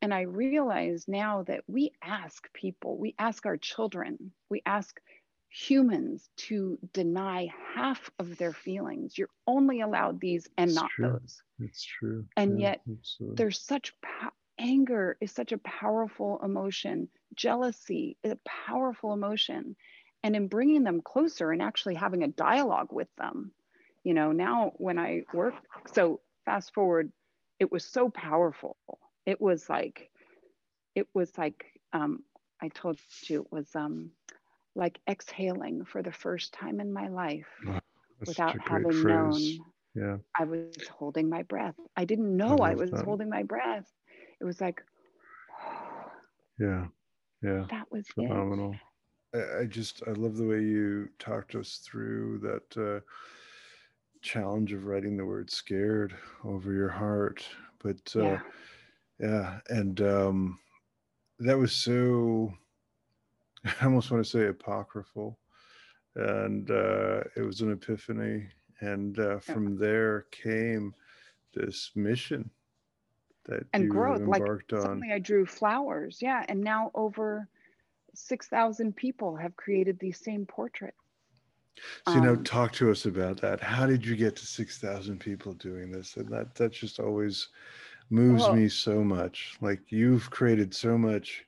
and 0.02 0.12
I 0.14 0.22
realize 0.22 0.98
now 0.98 1.34
that 1.34 1.54
we 1.58 1.82
ask 1.92 2.42
people, 2.46 2.90
we 2.90 3.08
ask 3.18 3.44
our 3.46 3.56
children, 3.56 4.32
we 4.48 4.62
ask 4.64 5.00
humans 5.48 6.28
to 6.36 6.78
deny 6.92 7.48
half 7.74 8.10
of 8.18 8.36
their 8.36 8.52
feelings. 8.52 9.16
You're 9.18 9.30
only 9.46 9.80
allowed 9.80 10.20
these 10.20 10.48
and 10.58 10.70
it's 10.70 10.74
not 10.74 10.90
true. 10.90 11.18
those. 11.20 11.42
It's 11.58 11.82
true. 11.84 12.26
And 12.36 12.58
yeah, 12.58 12.58
yet 12.58 12.80
there's 13.36 13.60
such 13.60 13.92
po- 14.00 14.30
anger 14.58 15.16
is 15.20 15.32
such 15.32 15.52
a 15.52 15.58
powerful 15.58 16.40
emotion. 16.42 17.08
Jealousy 17.34 18.16
is 18.22 18.32
a 18.32 18.40
powerful 18.44 19.12
emotion. 19.12 19.76
And 20.22 20.36
in 20.36 20.48
bringing 20.48 20.84
them 20.84 21.02
closer 21.02 21.52
and 21.52 21.62
actually 21.62 21.94
having 21.94 22.22
a 22.22 22.28
dialogue 22.28 22.92
with 22.92 23.08
them, 23.16 23.52
you 24.04 24.14
know, 24.14 24.32
now 24.32 24.72
when 24.76 24.98
I 24.98 25.24
work, 25.32 25.54
so 25.92 26.20
fast 26.44 26.72
forward, 26.74 27.12
it 27.58 27.70
was 27.70 27.84
so 27.84 28.08
powerful. 28.10 28.76
It 29.24 29.40
was 29.40 29.68
like, 29.68 30.10
it 30.94 31.06
was 31.14 31.36
like, 31.36 31.64
um, 31.92 32.22
I 32.62 32.68
told 32.68 32.98
you 33.24 33.42
it 33.42 33.52
was 33.52 33.74
um, 33.74 34.10
like 34.74 35.00
exhaling 35.08 35.84
for 35.84 36.02
the 36.02 36.12
first 36.12 36.52
time 36.52 36.80
in 36.80 36.92
my 36.92 37.08
life 37.08 37.48
oh, 37.68 37.78
without 38.26 38.56
having 38.60 38.92
phrase. 38.92 39.04
known 39.04 39.58
yeah. 39.96 40.18
I 40.38 40.44
was 40.44 40.76
holding 40.90 41.28
my 41.30 41.42
breath. 41.42 41.74
I 41.96 42.04
didn't 42.04 42.36
know 42.36 42.58
I, 42.58 42.72
I 42.72 42.74
was 42.74 42.90
that. 42.90 43.04
holding 43.04 43.30
my 43.30 43.42
breath. 43.42 43.90
It 44.40 44.44
was 44.44 44.60
like, 44.60 44.82
yeah, 46.60 46.86
yeah, 47.42 47.64
that 47.70 47.90
was 47.90 48.06
phenomenal. 48.08 48.76
I, 49.34 49.60
I, 49.60 49.64
just 49.64 50.02
I 50.06 50.10
love 50.10 50.36
the 50.36 50.46
way 50.46 50.60
you 50.60 51.08
talked 51.18 51.54
us 51.54 51.80
through 51.82 52.38
that 52.40 52.76
uh, 52.76 53.00
challenge 54.26 54.72
of 54.72 54.84
writing 54.84 55.16
the 55.16 55.24
word 55.24 55.50
"scared" 55.50 56.14
over 56.44 56.72
your 56.72 56.88
heart. 56.88 57.46
But 57.82 58.12
uh, 58.14 58.22
yeah. 58.22 58.40
yeah, 59.18 59.58
and 59.68 60.00
um, 60.00 60.58
that 61.38 61.58
was 61.58 61.72
so 61.72 62.52
I 63.80 63.84
almost 63.84 64.10
want 64.10 64.24
to 64.24 64.30
say 64.30 64.46
apocryphal. 64.46 65.38
And 66.14 66.70
uh, 66.70 67.20
it 67.36 67.42
was 67.42 67.60
an 67.60 67.72
epiphany. 67.72 68.48
And 68.80 69.18
uh, 69.18 69.38
from 69.38 69.76
there 69.76 70.26
came 70.30 70.94
this 71.54 71.90
mission 71.94 72.50
that 73.46 73.64
and 73.72 73.84
you 73.84 73.88
growth. 73.90 74.20
embarked 74.20 74.72
like 74.72 74.80
on. 74.80 74.86
Suddenly 74.86 75.12
I 75.12 75.18
drew 75.18 75.46
flowers. 75.46 76.18
Yeah. 76.20 76.44
And 76.48 76.60
now 76.60 76.90
over 76.94 77.48
6,000 78.14 78.96
people 78.96 79.36
have 79.36 79.56
created 79.56 79.98
these 79.98 80.18
same 80.18 80.46
portraits. 80.46 80.96
So, 82.06 82.14
you 82.14 82.20
know, 82.20 82.32
um, 82.32 82.44
talk 82.44 82.72
to 82.72 82.90
us 82.90 83.04
about 83.06 83.40
that. 83.40 83.60
How 83.60 83.86
did 83.86 84.04
you 84.04 84.16
get 84.16 84.36
to 84.36 84.46
6,000 84.46 85.18
people 85.18 85.54
doing 85.54 85.90
this? 85.90 86.16
And 86.16 86.28
that, 86.28 86.54
that 86.54 86.72
just 86.72 86.98
always 86.98 87.48
moves 88.10 88.42
well, 88.42 88.54
me 88.54 88.68
so 88.68 89.02
much. 89.04 89.56
Like 89.60 89.80
you've 89.90 90.30
created 90.30 90.74
so 90.74 90.96
much 90.96 91.44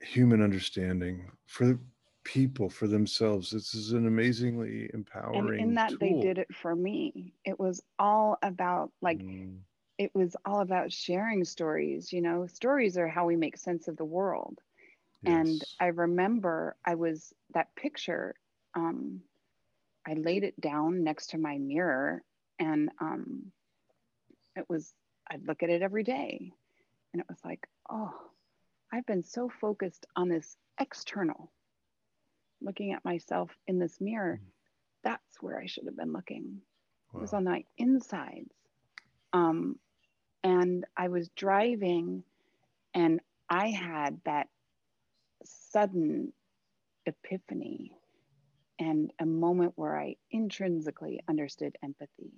human 0.00 0.42
understanding 0.42 1.30
for 1.46 1.78
people 2.24 2.68
for 2.68 2.86
themselves 2.86 3.50
this 3.50 3.74
is 3.74 3.92
an 3.92 4.06
amazingly 4.06 4.90
empowering 4.92 5.60
and 5.60 5.70
in 5.70 5.74
that 5.74 5.90
tool. 5.90 5.98
they 6.00 6.20
did 6.20 6.38
it 6.38 6.54
for 6.54 6.76
me 6.76 7.32
it 7.44 7.58
was 7.58 7.82
all 7.98 8.36
about 8.42 8.92
like 9.00 9.18
mm. 9.18 9.56
it 9.96 10.10
was 10.14 10.36
all 10.44 10.60
about 10.60 10.92
sharing 10.92 11.44
stories 11.44 12.12
you 12.12 12.20
know 12.20 12.46
stories 12.46 12.98
are 12.98 13.08
how 13.08 13.24
we 13.24 13.36
make 13.36 13.56
sense 13.56 13.88
of 13.88 13.96
the 13.96 14.04
world 14.04 14.58
yes. 15.22 15.34
and 15.34 15.64
i 15.80 15.86
remember 15.86 16.76
i 16.84 16.94
was 16.94 17.32
that 17.54 17.74
picture 17.74 18.34
um 18.74 19.20
i 20.06 20.14
laid 20.14 20.44
it 20.44 20.60
down 20.60 21.02
next 21.02 21.30
to 21.30 21.38
my 21.38 21.58
mirror 21.58 22.22
and 22.58 22.90
um 23.00 23.52
it 24.56 24.64
was 24.68 24.92
i'd 25.30 25.46
look 25.46 25.62
at 25.62 25.70
it 25.70 25.82
every 25.82 26.04
day 26.04 26.52
and 27.12 27.20
it 27.20 27.26
was 27.28 27.38
like 27.44 27.66
oh 27.90 28.14
I've 28.92 29.06
been 29.06 29.22
so 29.22 29.48
focused 29.48 30.06
on 30.16 30.28
this 30.28 30.56
external, 30.80 31.50
looking 32.60 32.92
at 32.92 33.04
myself 33.04 33.50
in 33.66 33.78
this 33.78 34.00
mirror. 34.00 34.40
Mm. 34.42 34.46
That's 35.04 35.40
where 35.40 35.60
I 35.60 35.66
should 35.66 35.86
have 35.86 35.96
been 35.96 36.12
looking. 36.12 36.60
Wow. 37.12 37.18
It 37.18 37.22
was 37.22 37.32
on 37.32 37.44
my 37.44 37.64
insides. 37.78 38.52
Um, 39.32 39.78
and 40.42 40.84
I 40.96 41.08
was 41.08 41.28
driving 41.36 42.24
and 42.94 43.20
I 43.48 43.68
had 43.68 44.20
that 44.24 44.48
sudden 45.44 46.32
epiphany 47.06 47.92
and 48.80 49.12
a 49.20 49.26
moment 49.26 49.74
where 49.76 49.96
I 49.96 50.16
intrinsically 50.32 51.20
understood 51.28 51.76
empathy. 51.84 52.32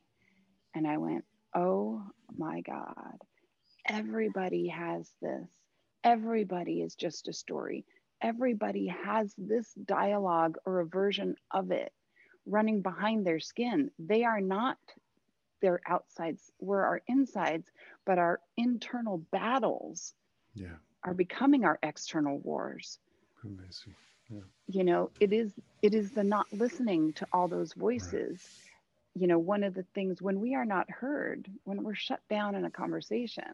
And 0.75 0.87
I 0.87 0.99
went, 0.99 1.25
oh 1.55 2.03
my 2.37 2.61
God, 2.61 3.17
everybody 3.89 4.69
has 4.69 5.11
this 5.23 5.49
everybody 6.05 6.81
is 6.81 6.95
just 6.95 7.29
a 7.29 7.33
story. 7.33 7.85
Everybody 8.21 8.87
has 9.05 9.35
this 9.37 9.73
dialogue 9.85 10.57
or 10.65 10.81
a 10.81 10.87
version 10.87 11.37
of 11.51 11.71
it 11.71 11.93
running 12.47 12.83
behind 12.83 13.27
their 13.27 13.41
skin. 13.41 13.91
They 13.99 14.25
are 14.25 14.41
not 14.41 14.79
their 15.61 15.81
outsides, 15.87 16.51
we're 16.59 16.83
our 16.83 17.03
insides, 17.07 17.71
but 18.05 18.19
our 18.19 18.41
internal 18.57 19.19
battles 19.31 20.13
yeah. 20.55 20.75
are 21.05 21.15
becoming 21.15 21.65
our 21.65 21.79
external 21.85 22.39
wars. 22.39 22.99
Amazing. 23.45 23.95
Yeah. 24.33 24.41
You 24.69 24.85
know, 24.85 25.11
it 25.21 25.33
is 25.33 25.53
it 25.83 25.95
is 25.95 26.11
the 26.13 26.25
not 26.25 26.47
listening 26.53 27.13
to 27.15 27.27
all 27.33 27.49
those 27.49 27.73
voices. 27.73 28.41
Right. 28.43 29.21
You 29.21 29.27
know, 29.27 29.39
one 29.39 29.63
of 29.63 29.75
the 29.75 29.85
things 29.95 30.23
when 30.23 30.41
we 30.41 30.55
are 30.55 30.65
not 30.65 30.91
heard, 30.91 31.49
when 31.65 31.83
we're 31.83 31.95
shut 31.95 32.21
down 32.31 32.55
in 32.55 32.65
a 32.65 32.71
conversation, 32.71 33.45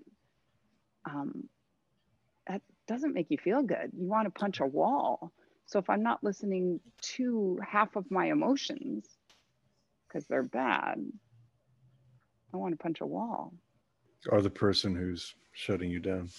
um, 1.05 1.49
that 2.47 2.63
doesn't 2.87 3.15
make 3.15 3.31
you 3.31 3.39
feel 3.39 3.63
good. 3.63 3.91
You 3.93 4.07
want 4.07 4.33
to 4.33 4.39
punch 4.39 4.61
a 4.61 4.67
wall. 4.67 5.33
So 5.67 5.79
if 5.79 5.91
I'm 5.91 6.03
not 6.03 6.23
listening 6.25 6.81
to 7.15 7.59
half 7.67 7.97
of 7.97 8.11
my 8.11 8.27
emotions 8.27 9.07
because 10.07 10.27
they're 10.27 10.43
bad, 10.43 11.05
I 12.55 12.57
want 12.57 12.73
to 12.73 12.83
punch 12.83 13.01
a 13.01 13.07
wall. 13.07 13.53
Or 14.31 14.41
the 14.41 14.51
person 14.51 14.95
who's 14.95 15.35
shutting 15.53 15.91
you 15.91 16.01
down. 16.01 16.31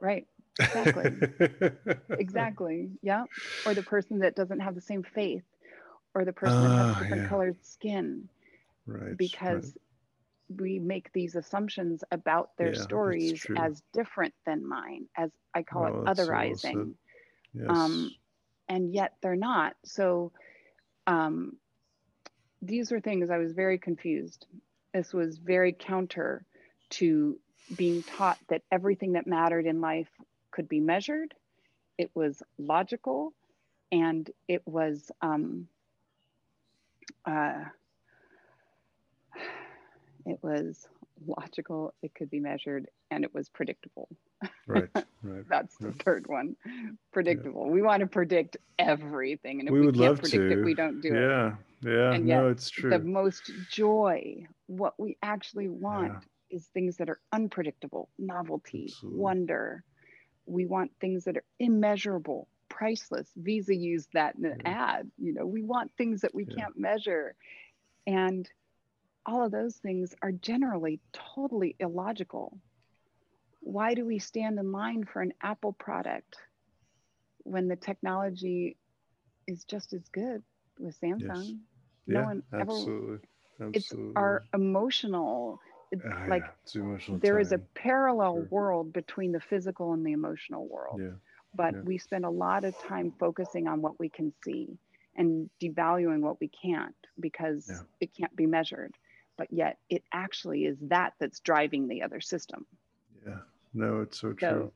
Right. 0.00 0.26
Exactly. 0.60 1.88
exactly. 2.18 2.90
Yeah. 3.02 3.24
Or 3.66 3.74
the 3.74 3.82
person 3.82 4.20
that 4.20 4.36
doesn't 4.36 4.60
have 4.60 4.74
the 4.74 4.80
same 4.80 5.02
faith 5.02 5.44
or 6.14 6.24
the 6.24 6.32
person 6.32 6.62
that 6.62 6.70
has 6.70 6.96
ah, 6.96 7.00
different 7.00 7.22
yeah. 7.22 7.28
colored 7.28 7.64
skin. 7.64 8.28
Right. 8.86 9.16
Because 9.16 9.64
right 9.64 9.82
we 10.58 10.78
make 10.78 11.12
these 11.12 11.36
assumptions 11.36 12.02
about 12.10 12.50
their 12.56 12.74
yeah, 12.74 12.80
stories 12.80 13.46
as 13.56 13.82
different 13.92 14.34
than 14.44 14.66
mine, 14.66 15.06
as 15.16 15.30
I 15.54 15.62
call 15.62 15.84
oh, 15.84 15.86
it 15.86 16.04
otherizing. 16.06 16.72
So 16.72 16.94
yes. 17.54 17.66
um, 17.68 18.10
and 18.68 18.92
yet 18.92 19.14
they're 19.22 19.36
not. 19.36 19.74
So 19.84 20.32
um, 21.06 21.56
these 22.62 22.90
were 22.90 23.00
things 23.00 23.30
I 23.30 23.38
was 23.38 23.52
very 23.52 23.78
confused. 23.78 24.46
This 24.92 25.12
was 25.12 25.38
very 25.38 25.72
counter 25.72 26.44
to 26.90 27.38
being 27.76 28.02
taught 28.02 28.38
that 28.48 28.62
everything 28.72 29.12
that 29.12 29.26
mattered 29.26 29.66
in 29.66 29.80
life 29.80 30.08
could 30.60 30.68
be 30.68 30.80
measured, 30.80 31.32
it 31.96 32.10
was 32.14 32.42
logical, 32.58 33.32
and 33.90 34.30
it 34.46 34.60
was. 34.66 35.10
Um, 35.22 35.68
uh, 37.24 37.64
it 40.26 40.38
was 40.42 40.86
logical, 41.26 41.94
it 42.02 42.14
could 42.14 42.28
be 42.28 42.40
measured, 42.40 42.88
and 43.10 43.24
it 43.24 43.34
was 43.34 43.48
predictable. 43.48 44.06
Right, 44.66 44.88
right. 45.22 45.48
That's 45.48 45.76
right. 45.80 45.96
the 45.96 46.04
third 46.04 46.26
one. 46.26 46.56
Predictable. 47.10 47.64
Yeah. 47.64 47.72
We 47.72 47.80
want 47.80 48.00
to 48.00 48.06
predict 48.06 48.58
everything. 48.78 49.60
And 49.60 49.68
if 49.68 49.72
we, 49.72 49.80
we 49.80 49.86
would 49.86 49.94
can't 49.94 50.08
love 50.08 50.20
predict 50.20 50.50
to. 50.50 50.60
it, 50.60 50.64
we 50.64 50.74
don't 50.74 51.00
do 51.00 51.08
yeah. 51.08 51.14
it. 51.14 51.20
Yeah. 51.20 51.90
Yeah. 51.92 52.12
And 52.12 52.26
no, 52.26 52.48
it's 52.48 52.68
true. 52.68 52.90
The 52.90 52.98
most 52.98 53.50
joy, 53.70 54.46
what 54.66 54.92
we 54.98 55.16
actually 55.22 55.68
want 55.68 56.12
yeah. 56.50 56.56
is 56.56 56.66
things 56.66 56.98
that 56.98 57.08
are 57.08 57.20
unpredictable, 57.32 58.10
novelty, 58.18 58.88
Absolutely. 58.90 59.18
wonder. 59.18 59.84
We 60.46 60.66
want 60.66 60.92
things 61.00 61.24
that 61.24 61.36
are 61.36 61.44
immeasurable, 61.58 62.48
priceless. 62.68 63.28
Visa 63.36 63.74
used 63.74 64.08
that 64.14 64.36
in 64.36 64.44
an 64.44 64.62
yeah. 64.64 64.96
ad. 64.98 65.10
You 65.18 65.34
know, 65.34 65.46
we 65.46 65.62
want 65.62 65.92
things 65.96 66.22
that 66.22 66.34
we 66.34 66.44
can't 66.44 66.78
measure. 66.78 67.34
And 68.06 68.48
all 69.26 69.44
of 69.44 69.52
those 69.52 69.76
things 69.76 70.14
are 70.22 70.32
generally 70.32 71.00
totally 71.12 71.76
illogical. 71.78 72.58
Why 73.60 73.94
do 73.94 74.06
we 74.06 74.18
stand 74.18 74.58
in 74.58 74.72
line 74.72 75.04
for 75.04 75.20
an 75.20 75.32
Apple 75.42 75.72
product 75.74 76.36
when 77.42 77.68
the 77.68 77.76
technology 77.76 78.76
is 79.46 79.64
just 79.64 79.92
as 79.92 80.08
good 80.08 80.42
with 80.78 80.98
Samsung? 81.00 81.44
Yes. 81.44 81.52
No 82.06 82.20
yeah, 82.20 82.26
one 82.26 82.42
ever. 82.52 82.62
Absolutely. 82.62 83.18
It's 83.74 83.92
our 84.16 84.44
emotional 84.54 85.60
oh, 85.94 86.28
like 86.28 86.44
yeah. 86.74 86.96
there 87.22 87.34
time. 87.34 87.40
is 87.40 87.52
a 87.52 87.58
parallel 87.58 88.36
sure. 88.36 88.48
world 88.50 88.92
between 88.92 89.32
the 89.32 89.40
physical 89.40 89.92
and 89.92 90.04
the 90.04 90.12
emotional 90.12 90.68
world. 90.68 91.00
Yeah. 91.00 91.10
But 91.54 91.74
yeah. 91.74 91.80
we 91.84 91.98
spend 91.98 92.24
a 92.24 92.30
lot 92.30 92.64
of 92.64 92.78
time 92.78 93.12
focusing 93.18 93.66
on 93.66 93.82
what 93.82 93.98
we 93.98 94.08
can 94.08 94.32
see 94.44 94.78
and 95.16 95.50
devaluing 95.60 96.20
what 96.20 96.40
we 96.40 96.48
can't 96.48 96.94
because 97.18 97.70
it 98.00 98.10
can't 98.16 98.34
be 98.36 98.46
measured. 98.46 98.94
But 99.36 99.48
yet 99.50 99.78
it 99.88 100.04
actually 100.12 100.64
is 100.64 100.76
that 100.82 101.14
that's 101.18 101.40
driving 101.40 101.88
the 101.88 102.02
other 102.02 102.20
system. 102.20 102.66
Yeah. 103.26 103.38
No, 103.74 104.00
it's 104.02 104.20
so 104.20 104.32
true. 104.32 104.48
So, 104.48 104.72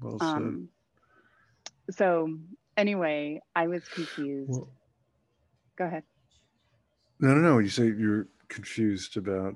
well 0.00 0.18
said. 0.18 0.26
Um, 0.26 0.68
so 1.90 2.36
anyway, 2.76 3.40
I 3.54 3.68
was 3.68 3.86
confused. 3.88 4.50
Well, 4.50 4.68
Go 5.78 5.84
ahead. 5.84 6.02
No, 7.20 7.34
no, 7.34 7.40
no. 7.40 7.58
You 7.58 7.68
say 7.68 7.84
you're 7.86 8.26
confused 8.48 9.16
about. 9.16 9.54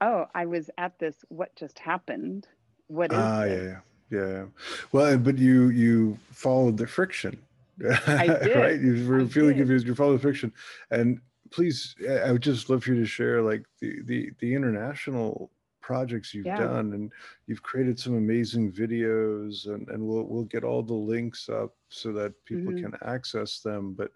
Oh, 0.00 0.26
I 0.34 0.46
was 0.46 0.70
at 0.78 0.98
this. 0.98 1.16
What 1.28 1.54
just 1.56 1.78
happened? 1.78 2.46
What 2.86 3.12
is? 3.12 3.18
Ah, 3.18 3.44
yeah, 3.44 3.76
yeah, 4.10 4.26
yeah. 4.26 4.44
Well, 4.92 5.18
but 5.18 5.38
you 5.38 5.68
you 5.68 6.18
followed 6.30 6.76
the 6.76 6.86
friction. 6.86 7.38
I 8.06 8.26
did. 8.42 8.56
right? 8.56 8.80
You 8.80 9.06
were 9.08 9.22
I 9.22 9.26
feeling 9.26 9.56
did. 9.56 9.58
confused. 9.58 9.86
You 9.86 9.94
followed 9.94 10.14
the 10.14 10.22
friction, 10.22 10.52
and 10.90 11.20
please, 11.50 11.94
I 12.24 12.32
would 12.32 12.42
just 12.42 12.70
love 12.70 12.84
for 12.84 12.94
you 12.94 13.00
to 13.00 13.06
share 13.06 13.42
like 13.42 13.64
the 13.80 14.02
the 14.04 14.30
the 14.40 14.54
international 14.54 15.50
projects 15.90 16.32
you've 16.32 16.46
yeah. 16.46 16.56
done 16.56 16.92
and 16.92 17.10
you've 17.48 17.64
created 17.64 17.98
some 17.98 18.16
amazing 18.16 18.70
videos 18.70 19.66
and, 19.66 19.88
and 19.88 20.00
we'll, 20.00 20.22
we'll 20.22 20.44
get 20.44 20.62
all 20.62 20.84
the 20.84 20.94
links 20.94 21.48
up 21.48 21.74
so 21.88 22.12
that 22.12 22.32
people 22.44 22.72
mm-hmm. 22.72 22.92
can 22.92 22.98
access 23.04 23.58
them 23.58 23.92
but 23.98 24.12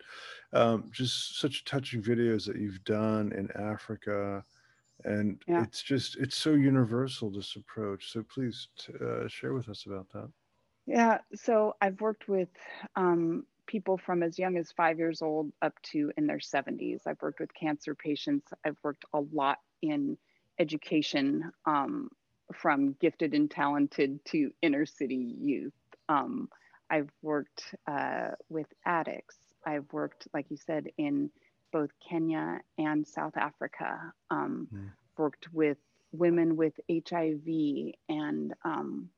um, 0.53 0.89
just 0.93 1.41
such 1.41 1.65
touching 1.65 2.01
videos 2.01 2.47
that 2.47 2.59
you've 2.59 2.85
done 2.85 3.33
in 3.33 3.51
africa 3.61 4.45
and 5.05 5.43
yeah. 5.47 5.63
it's 5.63 5.83
just 5.83 6.17
it's 6.17 6.37
so 6.37 6.53
universal 6.53 7.31
this 7.31 7.57
approach 7.57 8.11
so 8.13 8.23
please 8.23 8.69
t- 8.79 8.93
uh, 9.05 9.29
share 9.29 9.53
with 9.55 9.69
us 9.69 9.85
about 9.87 10.07
that 10.13 10.29
yeah 10.87 11.19
so 11.35 11.75
i've 11.81 12.01
worked 12.01 12.29
with 12.29 12.49
um, 12.97 13.45
people 13.67 13.97
from 13.99 14.23
as 14.23 14.39
young 14.39 14.57
as 14.57 14.73
five 14.73 14.99
years 14.99 15.23
old 15.23 15.51
up 15.63 15.75
to 15.83 16.13
in 16.17 16.27
their 16.27 16.39
70s 16.39 17.01
i've 17.07 17.21
worked 17.23 17.41
with 17.41 17.53
cancer 17.55 17.95
patients 17.95 18.53
i've 18.65 18.77
worked 18.83 19.05
a 19.15 19.21
lot 19.33 19.59
in 19.83 20.17
education 20.59 21.51
um, 21.67 22.09
from 22.53 22.95
gifted 23.01 23.35
and 23.35 23.51
talented 23.51 24.25
to 24.27 24.51
inner 24.63 24.87
city 24.87 25.37
youth. 25.41 25.73
Um, 26.09 26.49
I've 26.91 27.11
worked 27.23 27.75
uh, 27.87 28.31
with 28.49 28.67
addicts. 28.85 29.37
I've 29.67 29.91
worked, 29.93 30.29
like 30.35 30.47
you 30.51 30.57
said, 30.57 30.89
in 30.99 31.31
both 31.75 31.91
Kenya 32.09 32.61
and 32.79 33.05
South 33.05 33.37
Africa. 33.37 34.13
Um, 34.31 34.69
mm. 34.73 34.91
Worked 35.19 35.53
with 35.53 35.79
women 36.13 36.57
with 36.57 36.75
HIV, 36.89 37.95
and 38.09 38.55
um, 38.65 39.09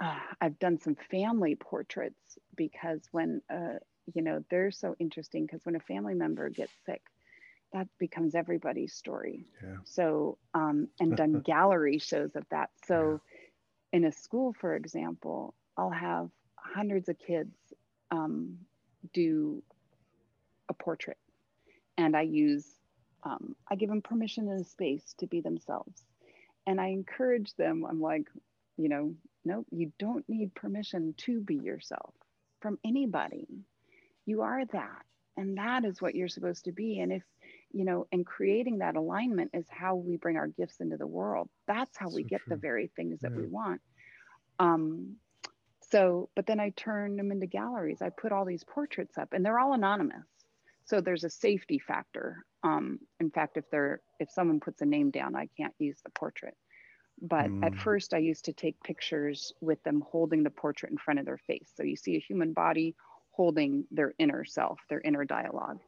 uh, 0.00 0.18
I've 0.40 0.58
done 0.58 0.80
some 0.80 0.96
family 1.10 1.54
portraits 1.54 2.38
because 2.56 3.00
when 3.12 3.40
uh, 3.48 3.78
you 4.12 4.22
know 4.22 4.44
they're 4.50 4.72
so 4.72 4.96
interesting 4.98 5.46
because 5.46 5.64
when 5.64 5.76
a 5.76 5.80
family 5.80 6.14
member 6.14 6.48
gets 6.50 6.72
sick, 6.84 7.02
that 7.72 7.86
becomes 8.00 8.34
everybody's 8.34 8.92
story. 8.92 9.46
Yeah. 9.62 9.76
So, 9.84 10.38
um, 10.54 10.88
and 10.98 11.16
done 11.16 11.40
gallery 11.44 11.98
shows 11.98 12.34
of 12.34 12.44
that. 12.50 12.70
So, 12.86 13.20
yeah. 13.92 13.98
in 13.98 14.04
a 14.04 14.12
school, 14.12 14.54
for 14.60 14.74
example, 14.74 15.54
I'll 15.76 15.90
have 15.90 16.30
hundreds 16.56 17.08
of 17.08 17.16
kids 17.18 17.54
um, 18.10 18.58
do 19.12 19.62
portrait, 20.80 21.18
and 21.96 22.16
I 22.16 22.22
use, 22.22 22.66
um, 23.22 23.54
I 23.70 23.76
give 23.76 23.88
them 23.88 24.02
permission 24.02 24.48
and 24.48 24.60
a 24.60 24.64
space 24.64 25.14
to 25.18 25.26
be 25.26 25.40
themselves, 25.40 26.02
and 26.66 26.80
I 26.80 26.88
encourage 26.88 27.54
them. 27.56 27.84
I'm 27.88 28.00
like, 28.00 28.26
you 28.76 28.88
know, 28.88 29.14
no, 29.44 29.64
you 29.70 29.92
don't 29.98 30.28
need 30.28 30.54
permission 30.54 31.14
to 31.18 31.40
be 31.40 31.56
yourself 31.56 32.14
from 32.60 32.78
anybody. 32.84 33.46
You 34.26 34.42
are 34.42 34.64
that, 34.64 35.02
and 35.36 35.58
that 35.58 35.84
is 35.84 36.02
what 36.02 36.14
you're 36.14 36.28
supposed 36.28 36.64
to 36.64 36.72
be. 36.72 37.00
And 37.00 37.12
if 37.12 37.22
you 37.72 37.84
know, 37.84 38.06
and 38.10 38.26
creating 38.26 38.78
that 38.78 38.96
alignment 38.96 39.50
is 39.54 39.66
how 39.68 39.94
we 39.94 40.16
bring 40.16 40.36
our 40.36 40.48
gifts 40.48 40.80
into 40.80 40.96
the 40.96 41.06
world. 41.06 41.48
That's 41.66 41.96
how 41.96 42.08
we 42.10 42.24
get 42.24 42.40
true. 42.42 42.56
the 42.56 42.60
very 42.60 42.90
things 42.96 43.20
that 43.20 43.30
yeah. 43.32 43.38
we 43.38 43.46
want. 43.46 43.80
Um, 44.58 45.16
so, 45.90 46.28
but 46.34 46.46
then 46.46 46.60
I 46.60 46.70
turn 46.70 47.16
them 47.16 47.32
into 47.32 47.46
galleries. 47.46 48.02
I 48.02 48.10
put 48.10 48.32
all 48.32 48.44
these 48.44 48.64
portraits 48.64 49.18
up, 49.18 49.32
and 49.32 49.44
they're 49.44 49.58
all 49.58 49.72
anonymous. 49.72 50.26
So 50.84 51.00
there's 51.00 51.24
a 51.24 51.30
safety 51.30 51.78
factor. 51.78 52.44
Um, 52.62 52.98
in 53.20 53.30
fact, 53.30 53.56
if 53.56 53.64
they're 53.70 54.00
if 54.18 54.30
someone 54.30 54.60
puts 54.60 54.82
a 54.82 54.86
name 54.86 55.10
down, 55.10 55.34
I 55.34 55.48
can't 55.56 55.74
use 55.78 56.00
the 56.04 56.10
portrait. 56.10 56.56
But 57.22 57.46
mm. 57.46 57.64
at 57.64 57.74
first, 57.76 58.14
I 58.14 58.18
used 58.18 58.46
to 58.46 58.52
take 58.52 58.82
pictures 58.82 59.52
with 59.60 59.82
them 59.82 60.02
holding 60.10 60.42
the 60.42 60.50
portrait 60.50 60.90
in 60.90 60.98
front 60.98 61.20
of 61.20 61.26
their 61.26 61.40
face. 61.46 61.70
So 61.74 61.82
you 61.82 61.96
see 61.96 62.16
a 62.16 62.20
human 62.20 62.52
body 62.52 62.94
holding 63.32 63.84
their 63.90 64.14
inner 64.18 64.44
self, 64.44 64.80
their 64.88 65.00
inner 65.00 65.24
dialogue 65.24 65.80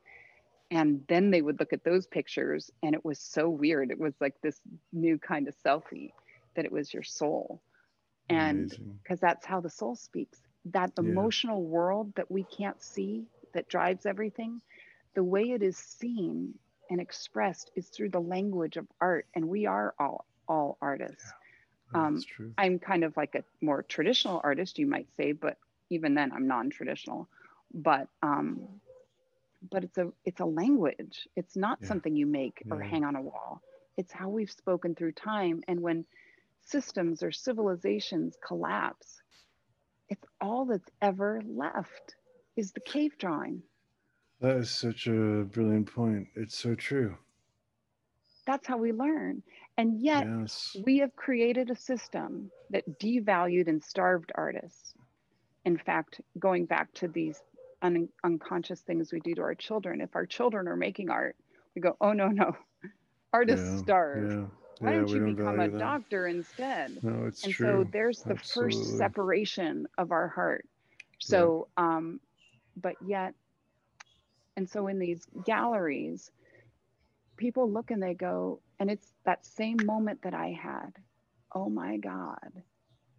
and 0.73 1.02
then 1.06 1.31
they 1.31 1.43
would 1.43 1.60
look 1.60 1.74
at 1.74 1.85
those 1.85 2.06
pictures 2.06 2.70
and 2.82 2.94
it 2.94 3.05
was 3.05 3.19
so 3.20 3.48
weird 3.48 3.90
it 3.90 3.98
was 3.98 4.14
like 4.20 4.35
this 4.43 4.60
new 4.93 5.19
kind 5.19 5.47
of 5.47 5.55
selfie 5.64 6.12
that 6.56 6.64
it 6.64 6.73
was 6.73 6.93
your 6.93 7.02
soul 7.02 7.60
and 8.31 8.74
because 9.02 9.20
that's 9.20 9.44
how 9.44 9.60
the 9.60 9.69
soul 9.69 9.94
speaks 9.94 10.40
that 10.64 10.90
yeah. 10.97 11.05
emotional 11.05 11.62
world 11.62 12.12
that 12.16 12.31
we 12.31 12.44
can't 12.44 12.82
see 12.82 13.27
that 13.52 13.69
drives 13.69 14.06
everything 14.06 14.60
the 15.14 15.24
way 15.24 15.43
it 15.43 15.62
is 15.62 15.76
seen 15.76 16.55
and 16.90 17.01
expressed 17.01 17.70
is 17.74 17.89
through 17.89 18.10
the 18.10 18.20
language 18.20 18.76
of 18.76 18.86
art 19.01 19.26
and 19.34 19.48
we 19.48 19.66
are 19.66 19.94
all 19.98 20.26
all 20.48 20.76
artists 20.80 21.32
yeah. 21.94 22.06
um, 22.06 22.22
i'm 22.59 22.78
kind 22.78 23.05
of 23.05 23.16
like 23.16 23.34
a 23.34 23.44
more 23.64 23.82
traditional 23.82 24.40
artist 24.44 24.78
you 24.78 24.86
might 24.86 25.09
say 25.16 25.32
but 25.32 25.56
even 25.90 26.14
then 26.14 26.32
i'm 26.32 26.47
non-traditional 26.47 27.28
but 27.74 28.09
um, 28.22 28.68
but 29.70 29.84
it's 29.84 29.98
a 29.98 30.10
it's 30.24 30.40
a 30.40 30.44
language 30.44 31.28
it's 31.36 31.56
not 31.56 31.78
yeah. 31.80 31.89
something 31.89 32.16
you 32.16 32.26
make 32.26 32.62
yeah. 32.66 32.74
or 32.74 32.80
hang 32.80 33.05
on 33.05 33.16
a 33.16 33.22
wall 33.22 33.60
it's 33.97 34.12
how 34.12 34.28
we've 34.28 34.51
spoken 34.51 34.94
through 34.94 35.12
time 35.12 35.62
and 35.68 35.80
when 35.80 36.05
systems 36.64 37.22
or 37.22 37.32
civilizations 37.32 38.36
collapse 38.47 39.20
it's 40.09 40.26
all 40.40 40.66
that's 40.66 40.90
ever 41.01 41.40
left 41.47 42.16
is 42.56 42.72
the 42.72 42.80
cave 42.80 43.16
drawing 43.18 43.62
that 44.43 44.56
is 44.56 44.70
such 44.70 45.06
a 45.06 45.44
brilliant 45.44 45.93
point 45.93 46.27
it's 46.36 46.59
so 46.59 46.74
true 46.74 47.16
that's 48.47 48.66
how 48.66 48.77
we 48.77 48.93
learn 48.93 49.43
and 49.78 50.01
yet 50.01 50.27
yes. 50.27 50.77
we 50.85 50.98
have 50.98 51.14
created 51.16 51.70
a 51.70 51.77
system 51.77 52.51
that 52.70 52.98
devalued 52.98 53.69
and 53.69 53.82
starved 53.82 54.32
artists 54.35 54.94
in 55.64 55.78
fact 55.78 56.20
going 56.39 56.66
back 56.66 56.93
to 56.93 57.09
these 57.09 57.40
un- 57.82 58.09
unconscious 58.24 58.81
things 58.81 59.12
we 59.12 59.20
do 59.20 59.35
to 59.35 59.43
our 59.43 59.55
children. 59.55 60.01
If 60.01 60.14
our 60.16 60.27
children 60.27 60.69
are 60.69 60.77
making 60.77 61.10
art, 61.10 61.36
we 61.74 61.82
go, 61.82 61.97
oh 62.01 62.12
no, 62.12 62.28
no, 62.28 62.56
artists 63.32 63.69
yeah, 63.70 63.78
starve. 63.78 64.31
Yeah. 64.31 64.47
Why 64.78 64.93
don't 64.93 65.09
you 65.09 65.20
don't 65.20 65.35
become 65.36 65.60
a 65.60 65.69
that. 65.69 65.78
doctor 65.78 66.27
instead? 66.27 66.98
No, 67.05 67.27
it's 67.27 67.44
and 67.44 67.52
true. 67.52 67.85
so 67.85 67.90
there's 67.93 68.23
the 68.23 68.32
Absolutely. 68.32 68.77
first 68.78 68.98
separation 68.98 69.86
of 69.97 70.10
our 70.10 70.27
heart. 70.27 70.66
So, 71.20 71.69
yeah. 71.78 71.85
um, 71.85 72.20
but 72.77 72.97
yet, 73.06 73.35
and 74.57 74.69
so 74.69 74.87
in 74.89 74.99
these 74.99 75.27
galleries, 75.45 76.31
people 77.37 77.70
look 77.70 77.91
and 77.91 78.03
they 78.03 78.15
go, 78.15 78.61
and 78.79 78.91
it's 78.91 79.12
that 79.24 79.45
same 79.45 79.79
moment 79.85 80.23
that 80.23 80.35
I 80.35 80.51
had. 80.61 80.93
Oh 81.55 81.69
my 81.69 81.97
God, 81.97 82.53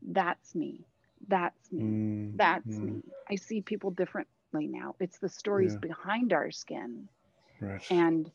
that's 0.01 0.55
me. 0.55 0.85
That's 1.27 1.71
me. 1.71 1.83
Mm, 1.83 2.37
that's 2.37 2.75
mm. 2.75 2.83
me. 2.83 3.01
I 3.29 3.35
see 3.35 3.61
people 3.61 3.91
differently 3.91 4.67
now. 4.67 4.95
It's 4.99 5.19
the 5.19 5.29
stories 5.29 5.73
yeah. 5.73 5.79
behind 5.79 6.33
our 6.33 6.51
skin. 6.51 7.07
Right. 7.61 7.81
And 7.89 8.29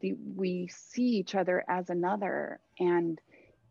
the, 0.00 0.14
we 0.36 0.68
see 0.68 1.02
each 1.02 1.34
other 1.34 1.64
as 1.68 1.90
another. 1.90 2.60
And 2.78 3.20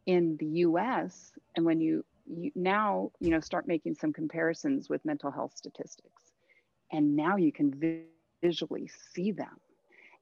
in 0.05 0.37
the 0.37 0.47
US, 0.65 1.31
and 1.55 1.65
when 1.65 1.79
you, 1.79 2.03
you 2.25 2.51
now, 2.55 3.11
you 3.19 3.29
know, 3.29 3.39
start 3.39 3.67
making 3.67 3.95
some 3.95 4.13
comparisons 4.13 4.89
with 4.89 5.03
mental 5.05 5.31
health 5.31 5.53
statistics, 5.55 6.33
and 6.91 7.15
now 7.15 7.37
you 7.37 7.51
can 7.51 7.71
visually 8.41 8.89
see 9.13 9.31
them. 9.31 9.59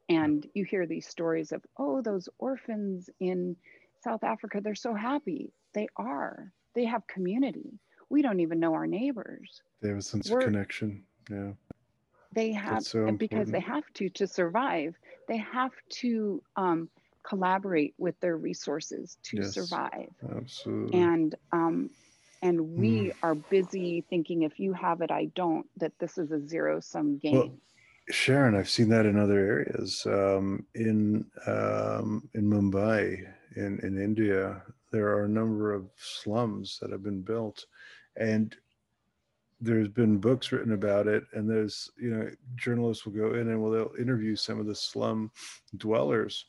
And 0.08 0.48
you 0.54 0.66
hear 0.66 0.86
these 0.86 1.08
stories 1.08 1.52
of, 1.52 1.64
oh, 1.78 2.02
those 2.02 2.30
orphans 2.40 3.10
in 3.20 3.56
South 4.04 4.24
Africa, 4.24 4.60
they're 4.62 4.76
so 4.76 4.94
happy. 4.94 5.52
They 5.74 5.88
are. 5.96 6.52
They 6.74 6.86
have 6.86 7.06
community. 7.08 7.80
We 8.10 8.22
don't 8.24 8.40
even 8.40 8.60
know 8.60 8.74
our 8.74 8.88
neighbors. 8.88 9.62
They 9.82 9.90
have 9.90 10.00
a 10.00 10.02
sense 10.02 10.30
We're, 10.30 10.40
of 10.40 10.46
connection 10.46 11.04
yeah 11.30 11.52
they 12.34 12.52
have 12.52 12.84
so 12.84 13.12
because 13.12 13.50
they 13.50 13.60
have 13.60 13.84
to 13.94 14.10
to 14.10 14.28
survive 14.28 14.96
they 15.28 15.38
have 15.38 15.72
to 15.90 16.42
um, 16.56 16.90
collaborate 17.24 17.94
with 17.98 18.20
their 18.20 18.38
resources 18.38 19.18
to 19.24 19.38
yes, 19.38 19.54
survive 19.54 20.10
absolutely 20.36 21.00
and 21.00 21.36
um, 21.52 21.90
and 22.42 22.76
we 22.76 23.08
mm. 23.08 23.14
are 23.24 23.36
busy 23.36 24.04
thinking 24.10 24.44
if 24.44 24.60
you 24.60 24.74
have 24.74 25.02
it 25.02 25.12
i 25.12 25.26
don't 25.36 25.66
that 25.78 25.92
this 26.00 26.18
is 26.18 26.32
a 26.32 26.40
zero 26.48 26.80
sum 26.80 27.18
game 27.18 27.34
well, 27.34 27.52
Sharon, 28.12 28.56
I've 28.56 28.70
seen 28.70 28.90
that 28.90 29.06
in 29.06 29.20
other 29.20 29.38
areas. 29.38 30.06
Um, 30.08 30.66
in 30.74 31.26
um, 31.46 32.28
in 32.34 32.50
Mumbai, 32.50 33.32
in 33.56 33.80
in 33.84 34.02
India, 34.02 34.64
there 34.92 35.08
are 35.10 35.26
a 35.26 35.30
number 35.30 35.74
of 35.74 35.90
slums 35.96 36.80
that 36.82 36.92
have 36.92 37.04
been 37.04 37.22
built, 37.22 37.66
and 38.16 38.56
there's 39.62 39.90
been 39.90 40.18
books 40.18 40.52
written 40.52 40.74
about 40.74 41.06
it. 41.08 41.24
And 41.34 41.48
there's 41.48 41.92
you 42.02 42.10
know 42.10 42.30
journalists 42.56 43.06
will 43.06 43.14
go 43.14 43.36
in 43.36 43.50
and 43.50 43.62
will 43.62 43.72
they'll 43.72 43.92
interview 44.00 44.36
some 44.36 44.60
of 44.60 44.66
the 44.66 44.76
slum 44.76 45.32
dwellers. 45.78 46.46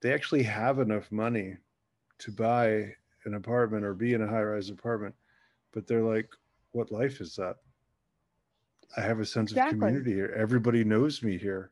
They 0.00 0.12
actually 0.12 0.42
have 0.44 0.78
enough 0.78 1.12
money 1.12 1.56
to 2.18 2.32
buy 2.32 2.94
an 3.26 3.34
apartment 3.34 3.84
or 3.84 3.94
be 3.94 4.14
in 4.14 4.22
a 4.22 4.28
high-rise 4.28 4.70
apartment, 4.70 5.14
but 5.72 5.86
they're 5.86 6.02
like, 6.02 6.28
"What 6.72 6.92
life 6.92 7.20
is 7.20 7.36
that?" 7.36 7.56
I 8.96 9.00
have 9.00 9.20
a 9.20 9.26
sense 9.26 9.50
exactly. 9.50 9.76
of 9.76 9.80
community 9.80 10.12
here. 10.12 10.34
Everybody 10.36 10.84
knows 10.84 11.22
me 11.22 11.38
here. 11.38 11.70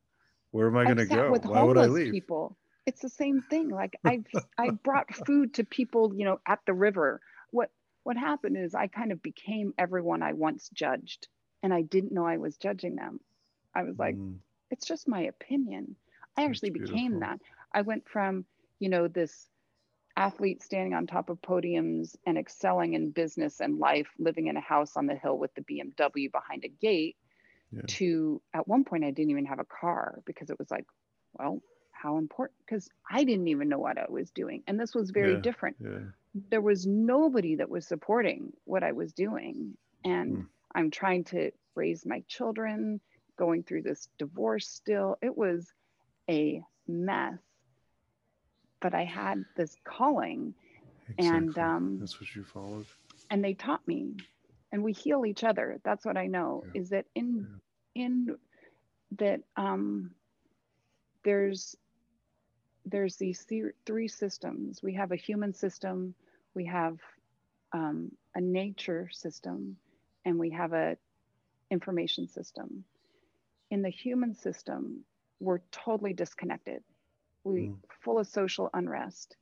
Where 0.50 0.68
am 0.68 0.76
I 0.76 0.84
going 0.84 0.96
to 0.98 1.06
go? 1.06 1.30
With 1.30 1.44
Why 1.44 1.62
would 1.62 1.78
I 1.78 1.86
leave? 1.86 2.12
People. 2.12 2.56
It's 2.84 3.00
the 3.00 3.08
same 3.08 3.42
thing. 3.42 3.68
Like 3.68 3.98
I've 4.04 4.26
I 4.58 4.70
brought 4.70 5.14
food 5.26 5.54
to 5.54 5.64
people, 5.64 6.14
you 6.14 6.24
know, 6.24 6.40
at 6.46 6.60
the 6.66 6.74
river. 6.74 7.20
What 7.50 7.70
what 8.04 8.16
happened 8.16 8.56
is 8.56 8.74
I 8.74 8.88
kind 8.88 9.12
of 9.12 9.22
became 9.22 9.74
everyone 9.78 10.22
I 10.22 10.32
once 10.32 10.68
judged, 10.72 11.28
and 11.62 11.72
I 11.72 11.82
didn't 11.82 12.12
know 12.12 12.26
I 12.26 12.36
was 12.36 12.56
judging 12.56 12.96
them. 12.96 13.20
I 13.74 13.84
was 13.84 13.98
like, 13.98 14.16
mm. 14.16 14.36
it's 14.70 14.86
just 14.86 15.08
my 15.08 15.22
opinion. 15.22 15.96
I 16.36 16.44
actually 16.44 16.70
became 16.70 17.20
that. 17.20 17.40
I 17.72 17.82
went 17.82 18.08
from, 18.08 18.44
you 18.78 18.88
know, 18.88 19.08
this 19.08 19.48
athlete 20.16 20.62
standing 20.62 20.94
on 20.94 21.06
top 21.06 21.30
of 21.30 21.40
podiums 21.40 22.16
and 22.26 22.36
excelling 22.38 22.94
in 22.94 23.10
business 23.10 23.60
and 23.60 23.78
life, 23.78 24.08
living 24.18 24.46
in 24.46 24.56
a 24.56 24.60
house 24.60 24.96
on 24.96 25.06
the 25.06 25.14
hill 25.14 25.38
with 25.38 25.54
the 25.54 25.62
BMW 25.62 26.30
behind 26.30 26.64
a 26.64 26.68
gate, 26.68 27.16
yeah. 27.70 27.82
to 27.86 28.42
at 28.54 28.68
one 28.68 28.84
point 28.84 29.04
I 29.04 29.10
didn't 29.10 29.30
even 29.30 29.46
have 29.46 29.58
a 29.58 29.64
car 29.64 30.20
because 30.24 30.50
it 30.50 30.58
was 30.58 30.70
like, 30.70 30.86
well, 31.34 31.62
how 31.92 32.18
important? 32.18 32.58
Because 32.66 32.88
I 33.10 33.24
didn't 33.24 33.48
even 33.48 33.68
know 33.68 33.78
what 33.78 33.98
I 33.98 34.06
was 34.08 34.30
doing. 34.30 34.62
And 34.66 34.78
this 34.78 34.94
was 34.94 35.10
very 35.10 35.34
yeah. 35.34 35.40
different. 35.40 35.76
Yeah. 35.80 35.98
There 36.50 36.60
was 36.60 36.86
nobody 36.86 37.56
that 37.56 37.68
was 37.68 37.86
supporting 37.86 38.52
what 38.64 38.82
I 38.82 38.92
was 38.92 39.12
doing. 39.12 39.76
And 40.04 40.36
mm. 40.36 40.46
I'm 40.74 40.90
trying 40.90 41.24
to 41.24 41.52
raise 41.74 42.04
my 42.04 42.22
children, 42.28 43.00
going 43.38 43.62
through 43.62 43.82
this 43.82 44.08
divorce 44.18 44.68
still. 44.68 45.16
It 45.22 45.36
was 45.36 45.72
a 46.28 46.62
mess 46.86 47.38
but 48.82 48.92
I 48.94 49.04
had 49.04 49.44
this 49.56 49.76
calling 49.84 50.54
exactly. 51.08 51.36
and 51.36 51.58
um, 51.58 51.96
that's 52.00 52.20
what 52.20 52.34
you 52.34 52.44
followed. 52.44 52.86
And 53.30 53.42
they 53.42 53.54
taught 53.54 53.86
me 53.86 54.16
and 54.72 54.82
we 54.82 54.92
heal 54.92 55.24
each 55.24 55.44
other. 55.44 55.80
That's 55.84 56.04
what 56.04 56.18
I 56.18 56.26
know 56.26 56.64
yeah. 56.74 56.80
is 56.80 56.90
that 56.90 57.06
in, 57.14 57.46
yeah. 57.94 58.04
in 58.04 58.36
that 59.18 59.40
um, 59.56 60.10
there's, 61.24 61.76
there's 62.84 63.16
these 63.16 63.46
three 63.86 64.08
systems. 64.08 64.82
We 64.82 64.94
have 64.94 65.12
a 65.12 65.16
human 65.16 65.54
system, 65.54 66.14
we 66.54 66.66
have 66.66 66.98
um, 67.72 68.10
a 68.34 68.40
nature 68.40 69.08
system, 69.12 69.76
and 70.24 70.38
we 70.38 70.50
have 70.50 70.72
a 70.72 70.96
information 71.70 72.28
system. 72.28 72.84
In 73.70 73.80
the 73.80 73.90
human 73.90 74.34
system, 74.34 75.04
we're 75.40 75.60
totally 75.70 76.12
disconnected 76.12 76.82
we 77.44 77.68
mm. 77.68 77.76
full 78.02 78.18
of 78.18 78.26
social 78.26 78.70
unrest. 78.72 79.36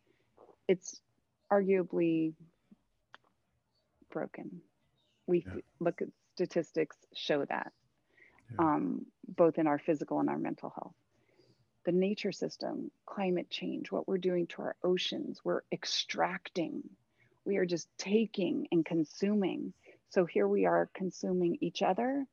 It's 0.69 1.01
arguably 1.53 2.35
broken. 4.11 4.61
We 5.27 5.45
yeah. 5.47 5.61
look 5.79 6.03
at 6.03 6.09
statistics 6.35 6.97
show 7.15 7.45
that, 7.45 7.73
yeah. 8.51 8.59
um, 8.59 9.07
both 9.29 9.59
in 9.59 9.67
our 9.67 9.79
physical 9.79 10.21
and 10.21 10.29
our 10.29 10.39
mental 10.39 10.71
health. 10.71 10.95
The 11.85 11.93
nature 11.93 12.33
system, 12.33 12.91
climate 13.07 13.49
change, 13.51 13.91
what 13.91 14.07
we're 14.07 14.19
doing 14.19 14.47
to 14.49 14.63
our 14.63 14.77
oceans, 14.85 15.41
we're 15.45 15.63
extracting. 15.73 16.83
We 17.45 17.57
are 17.57 17.67
just 17.67 17.89
taking 17.99 18.69
and 18.71 18.85
consuming. 18.85 19.73
So 20.11 20.27
here 20.27 20.47
we 20.47 20.67
are 20.67 20.91
consuming 20.95 21.59
each 21.61 21.83
other 21.83 22.27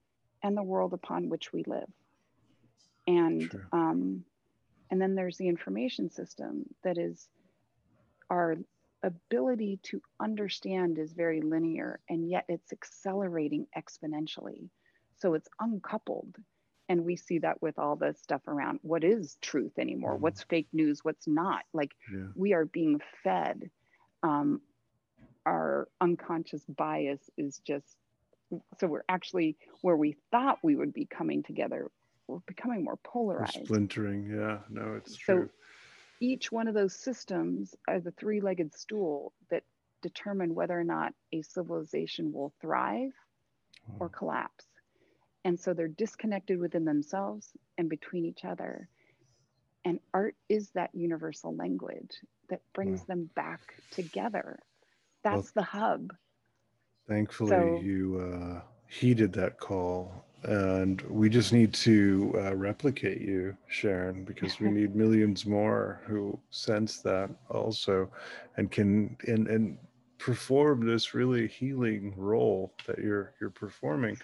and 0.44 0.56
the 0.56 0.64
world 0.64 0.94
upon 0.94 1.30
which 1.30 1.54
we 1.54 1.64
live. 1.66 1.90
And 3.08 3.50
um, 3.72 4.26
and 4.90 5.02
then 5.02 5.16
there's 5.16 5.38
the 5.38 5.48
information 5.48 6.10
system 6.10 6.66
that 6.84 6.98
is 6.98 7.28
our 8.30 8.56
ability 9.04 9.80
to 9.84 10.02
understand 10.20 10.98
is 10.98 11.14
very 11.14 11.42
linear 11.42 12.00
and 12.10 12.30
yet 12.30 12.46
it's 12.48 12.72
accelerating 12.72 13.68
exponentially. 13.78 14.70
So 15.18 15.34
it's 15.34 15.50
uncoupled. 15.60 16.36
And 16.90 17.04
we 17.04 17.18
see 17.18 17.40
that 17.40 17.62
with 17.62 17.78
all 17.78 17.98
the 17.98 18.14
stuff 18.14 18.48
around 18.48 18.80
what 18.82 19.04
is 19.04 19.38
truth 19.42 19.78
anymore, 19.78 20.14
mm-hmm. 20.14 20.24
what's 20.24 20.44
fake 20.44 20.70
news, 20.72 21.04
what's 21.04 21.28
not. 21.28 21.64
Like 21.74 21.92
yeah. 22.12 22.28
we 22.34 22.54
are 22.54 22.66
being 22.66 23.02
fed. 23.24 23.70
Um, 24.24 24.62
our 25.46 25.90
unconscious 26.00 26.64
bias 26.68 27.20
is 27.38 27.60
just 27.66 27.98
so 28.80 28.88
we're 28.88 29.04
actually 29.10 29.58
where 29.82 29.98
we 29.98 30.16
thought 30.32 30.60
we 30.64 30.76
would 30.78 30.94
be 30.94 31.06
coming 31.06 31.44
together 31.44 31.92
we're 32.28 32.40
becoming 32.46 32.84
more 32.84 32.98
polarized. 32.98 33.58
We're 33.58 33.66
splintering, 33.66 34.30
yeah. 34.30 34.60
No, 34.70 34.96
it's 34.96 35.14
so 35.14 35.34
true. 35.34 35.50
Each 36.20 36.52
one 36.52 36.68
of 36.68 36.74
those 36.74 36.96
systems 36.96 37.76
are 37.88 38.00
the 38.00 38.12
three-legged 38.12 38.74
stool 38.74 39.34
that 39.50 39.64
determine 40.02 40.56
whether 40.56 40.80
or 40.80 40.84
not 40.84 41.14
a 41.32 41.42
civilization 41.42 42.34
will 42.34 42.54
thrive 42.60 43.12
oh. 43.90 43.96
or 44.00 44.10
collapse. 44.10 44.66
And 45.46 45.60
so 45.60 45.74
they're 45.74 45.88
disconnected 45.88 46.60
within 46.60 46.86
themselves 46.86 47.48
and 47.78 47.90
between 47.90 48.26
each 48.26 48.44
other. 48.44 48.90
And 49.86 50.00
art 50.14 50.36
is 50.50 50.70
that 50.72 50.90
universal 50.94 51.56
language 51.56 52.18
that 52.50 52.62
brings 52.74 53.02
wow. 53.02 53.06
them 53.08 53.30
back 53.36 53.62
together. 53.92 54.60
That's 55.24 55.36
well, 55.36 55.52
the 55.56 55.64
hub. 55.64 56.14
Thankfully, 57.08 57.50
so, 57.52 57.80
you 57.82 58.20
uh, 58.20 58.62
heeded 58.88 59.34
that 59.34 59.60
call 59.60 60.26
and 60.48 61.02
we 61.04 61.30
just 61.30 61.52
need 61.52 61.74
to 61.74 62.34
uh, 62.38 62.56
replicate 62.56 63.22
you 63.22 63.56
sharon 63.68 64.24
because 64.24 64.60
we 64.60 64.70
need 64.72 64.96
millions 64.96 65.46
more 65.46 66.02
who 66.08 66.40
sense 66.50 67.00
that 67.02 67.30
also 67.50 68.10
and 68.56 68.72
can 68.72 69.16
and 69.28 69.48
and 69.48 69.78
perform 70.18 70.86
this 70.86 71.14
really 71.14 71.48
healing 71.48 72.14
role 72.18 72.74
that 72.88 72.98
you're 72.98 73.34
you're 73.40 73.50
performing. 73.50 74.18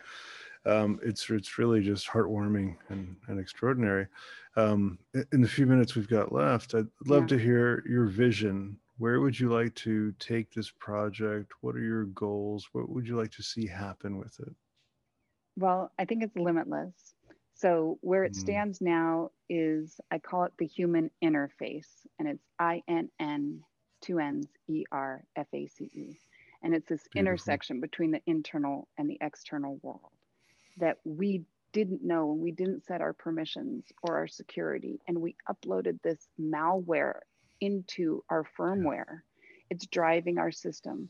Um, 0.66 1.00
it's 1.04 1.30
it's 1.30 1.58
really 1.58 1.82
just 1.82 2.08
heartwarming 2.08 2.78
and, 2.90 3.16
and 3.28 3.40
extraordinary. 3.40 4.08
Um, 4.56 5.00
in 5.34 5.42
the 5.42 5.48
few 5.48 5.66
minutes 5.66 5.96
we've 5.96 6.08
got 6.08 6.32
left 6.32 6.76
i'd 6.76 6.86
love 7.08 7.24
yeah. 7.24 7.38
to 7.38 7.38
hear 7.38 7.84
your 7.88 8.06
vision. 8.06 8.78
Where 9.00 9.20
would 9.20 9.38
you 9.38 9.52
like 9.52 9.74
to 9.76 10.14
take 10.20 10.54
this 10.54 10.70
project? 10.70 11.52
What 11.62 11.76
are 11.76 11.82
your 11.82 12.06
goals? 12.06 12.70
What 12.72 12.90
would 12.90 13.08
you 13.08 13.18
like 13.18 13.32
to 13.32 13.44
see 13.44 13.66
happen 13.66 14.18
with 14.18 14.40
it 14.40 14.56
well, 15.56 15.92
I 15.98 16.06
think 16.06 16.24
it's 16.24 16.36
limitless. 16.36 16.94
So 17.56 17.98
where 18.02 18.24
it 18.24 18.34
mm. 18.34 18.38
stands 18.38 18.82
now 18.82 19.32
is 19.50 20.00
I 20.12 20.20
call 20.20 20.46
it 20.46 20.54
the 20.58 20.66
human 20.66 21.12
innerface, 21.24 21.88
and 22.20 22.28
it's 22.28 22.44
I 22.60 22.84
N 22.88 23.10
N 23.20 23.62
two 24.02 24.20
N's 24.20 24.48
E 24.68 24.84
R 24.92 25.24
F 25.36 25.48
A 25.54 25.68
C 25.68 25.86
E, 25.94 26.20
and 26.64 26.74
it's 26.74 26.90
this 26.90 27.04
Beautiful. 27.04 27.20
intersection 27.20 27.80
between 27.80 28.12
the 28.12 28.22
internal 28.26 28.88
and 28.98 29.10
the 29.10 29.18
external 29.22 29.80
world 29.84 30.12
that 30.78 30.98
we 31.04 31.44
didn't 31.72 32.04
know 32.04 32.32
and 32.32 32.40
we 32.40 32.52
didn't 32.52 32.86
set 32.86 33.02
our 33.02 33.14
permissions 33.14 33.86
or 34.04 34.16
our 34.16 34.28
security 34.28 35.00
and 35.08 35.20
we 35.20 35.36
uploaded 35.50 36.02
this 36.02 36.28
malware 36.40 37.20
into 37.62 38.24
our 38.30 38.46
firmware 38.58 39.22
it's 39.70 39.86
driving 39.88 40.38
our 40.38 40.52
system 40.52 41.10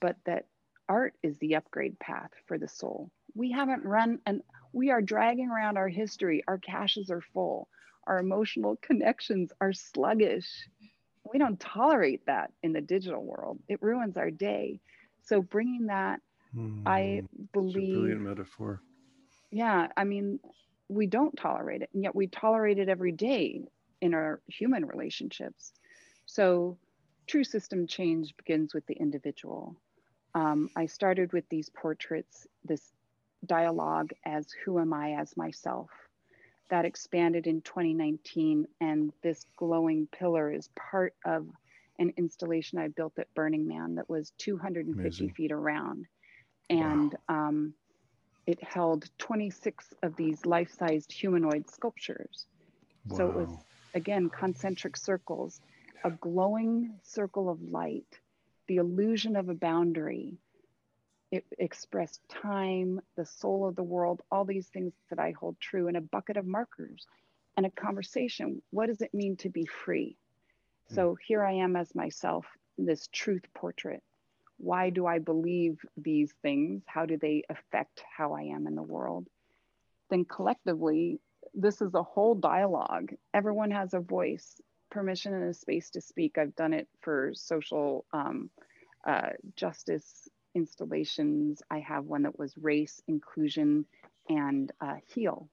but 0.00 0.16
that 0.26 0.46
art 0.88 1.14
is 1.22 1.38
the 1.38 1.54
upgrade 1.54 1.98
path 2.00 2.30
for 2.46 2.58
the 2.58 2.68
soul 2.68 3.10
we 3.34 3.50
haven't 3.52 3.84
run 3.84 4.18
and 4.26 4.42
we 4.72 4.90
are 4.90 5.02
dragging 5.02 5.48
around 5.50 5.76
our 5.76 5.88
history. 5.88 6.42
Our 6.46 6.58
caches 6.58 7.10
are 7.10 7.20
full. 7.32 7.68
Our 8.06 8.18
emotional 8.18 8.76
connections 8.82 9.52
are 9.60 9.72
sluggish. 9.72 10.68
We 11.32 11.38
don't 11.38 11.60
tolerate 11.60 12.26
that 12.26 12.52
in 12.62 12.72
the 12.72 12.80
digital 12.80 13.22
world. 13.22 13.58
It 13.68 13.82
ruins 13.82 14.16
our 14.16 14.30
day. 14.30 14.80
So 15.22 15.42
bringing 15.42 15.86
that, 15.86 16.20
mm, 16.54 16.86
I 16.86 17.22
believe. 17.52 17.92
brilliant 17.94 18.22
metaphor. 18.22 18.80
Yeah, 19.50 19.88
I 19.96 20.04
mean, 20.04 20.40
we 20.88 21.06
don't 21.06 21.36
tolerate 21.36 21.82
it, 21.82 21.90
and 21.94 22.02
yet 22.02 22.14
we 22.14 22.26
tolerate 22.26 22.78
it 22.78 22.88
every 22.88 23.12
day 23.12 23.62
in 24.00 24.14
our 24.14 24.40
human 24.46 24.84
relationships. 24.84 25.72
So, 26.26 26.78
true 27.26 27.44
system 27.44 27.86
change 27.86 28.34
begins 28.36 28.74
with 28.74 28.86
the 28.86 28.94
individual. 28.94 29.76
Um, 30.34 30.70
I 30.76 30.86
started 30.86 31.32
with 31.32 31.48
these 31.50 31.70
portraits, 31.70 32.46
this 32.64 32.92
dialogue 33.46 34.12
as 34.24 34.46
Who 34.64 34.78
Am 34.78 34.92
I 34.92 35.12
as 35.12 35.36
Myself. 35.36 35.90
That 36.70 36.84
expanded 36.84 37.46
in 37.46 37.60
2019, 37.62 38.66
and 38.80 39.12
this 39.22 39.44
glowing 39.56 40.08
pillar 40.10 40.50
is 40.52 40.70
part 40.74 41.14
of 41.24 41.46
an 41.98 42.12
installation 42.16 42.78
I 42.78 42.88
built 42.88 43.18
at 43.18 43.32
Burning 43.34 43.68
Man 43.68 43.96
that 43.96 44.08
was 44.08 44.32
250 44.38 45.00
Amazing. 45.00 45.34
feet 45.34 45.52
around. 45.52 46.06
And 46.70 47.14
wow. 47.28 47.48
um, 47.48 47.74
it 48.46 48.62
held 48.62 49.04
26 49.18 49.92
of 50.02 50.16
these 50.16 50.44
life-sized 50.46 51.12
humanoid 51.12 51.70
sculptures. 51.70 52.46
Wow. 53.06 53.16
So 53.18 53.28
it 53.28 53.34
was 53.34 53.58
again 53.94 54.30
concentric 54.30 54.96
circles, 54.96 55.60
a 56.04 56.10
glowing 56.10 56.94
circle 57.02 57.48
of 57.48 57.60
light, 57.62 58.06
the 58.68 58.76
illusion 58.76 59.36
of 59.36 59.48
a 59.48 59.54
boundary. 59.54 60.38
It 61.32 61.46
expressed 61.58 62.20
time, 62.28 63.00
the 63.16 63.26
soul 63.26 63.66
of 63.66 63.74
the 63.74 63.82
world, 63.82 64.20
all 64.30 64.44
these 64.44 64.68
things 64.68 64.92
that 65.10 65.18
I 65.18 65.32
hold 65.32 65.58
true, 65.58 65.88
in 65.88 65.96
a 65.96 66.00
bucket 66.00 66.36
of 66.36 66.46
markers 66.46 67.06
and 67.56 67.66
a 67.66 67.70
conversation. 67.70 68.62
What 68.70 68.86
does 68.86 69.00
it 69.00 69.14
mean 69.14 69.36
to 69.38 69.48
be 69.48 69.66
free? 69.66 70.16
So 70.88 71.16
here 71.26 71.42
I 71.42 71.52
am 71.52 71.74
as 71.74 71.94
myself, 71.94 72.44
this 72.76 73.08
truth 73.12 73.44
portrait. 73.54 74.02
Why 74.58 74.90
do 74.90 75.06
I 75.06 75.20
believe 75.20 75.78
these 75.96 76.34
things? 76.42 76.82
How 76.86 77.06
do 77.06 77.16
they 77.16 77.44
affect 77.48 78.04
how 78.14 78.34
I 78.34 78.42
am 78.42 78.66
in 78.66 78.74
the 78.74 78.82
world? 78.82 79.26
Then 80.10 80.26
collectively, 80.26 81.18
this 81.54 81.80
is 81.80 81.94
a 81.94 82.02
whole 82.02 82.34
dialogue. 82.34 83.14
Everyone 83.32 83.70
has 83.70 83.94
a 83.94 84.00
voice, 84.00 84.60
permission, 84.90 85.32
and 85.32 85.48
a 85.48 85.54
space 85.54 85.88
to 85.90 86.02
speak. 86.02 86.36
I've 86.36 86.54
done 86.56 86.74
it 86.74 86.88
for 87.00 87.32
social 87.34 88.04
um, 88.12 88.50
uh, 89.06 89.30
justice 89.56 90.28
installations. 90.54 91.62
I 91.70 91.80
have 91.80 92.04
one 92.04 92.22
that 92.22 92.38
was 92.38 92.54
race, 92.56 93.02
inclusion, 93.08 93.86
and 94.28 94.70
uh, 94.80 94.96
heal. 95.06 95.48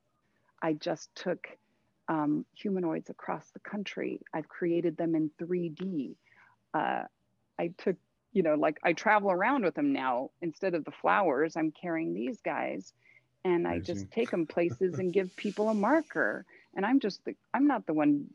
I 0.61 0.73
just 0.73 1.13
took 1.15 1.47
um, 2.07 2.45
humanoids 2.55 3.09
across 3.09 3.49
the 3.51 3.59
country. 3.59 4.21
I've 4.34 4.49
created 4.49 4.97
them 4.97 5.15
in 5.15 5.31
3D. 5.41 6.15
Uh, 6.73 7.03
I 7.57 7.73
took, 7.77 7.95
you 8.34 8.43
know, 8.43 8.55
like 8.55 8.80
I 8.84 8.93
travel 8.93 9.31
around 9.31 9.63
with 9.63 9.76
them 9.76 9.93
now. 9.93 10.31
Instead 10.41 10.76
of 10.76 10.85
the 10.85 10.91
flowers, 10.91 11.55
I'm 11.55 11.71
carrying 11.71 12.13
these 12.13 12.41
guys 12.41 12.93
and 13.45 13.65
Amazing. 13.65 13.81
I 13.81 13.85
just 13.85 14.11
take 14.11 14.31
them 14.31 14.47
places 14.47 14.99
and 14.99 15.13
give 15.13 15.35
people 15.35 15.69
a 15.69 15.73
marker. 15.73 16.45
And 16.76 16.85
I'm 16.85 16.99
just, 16.99 17.23
the, 17.26 17.35
I'm 17.53 17.67
not 17.67 17.85
the 17.85 17.93
one 17.93 18.27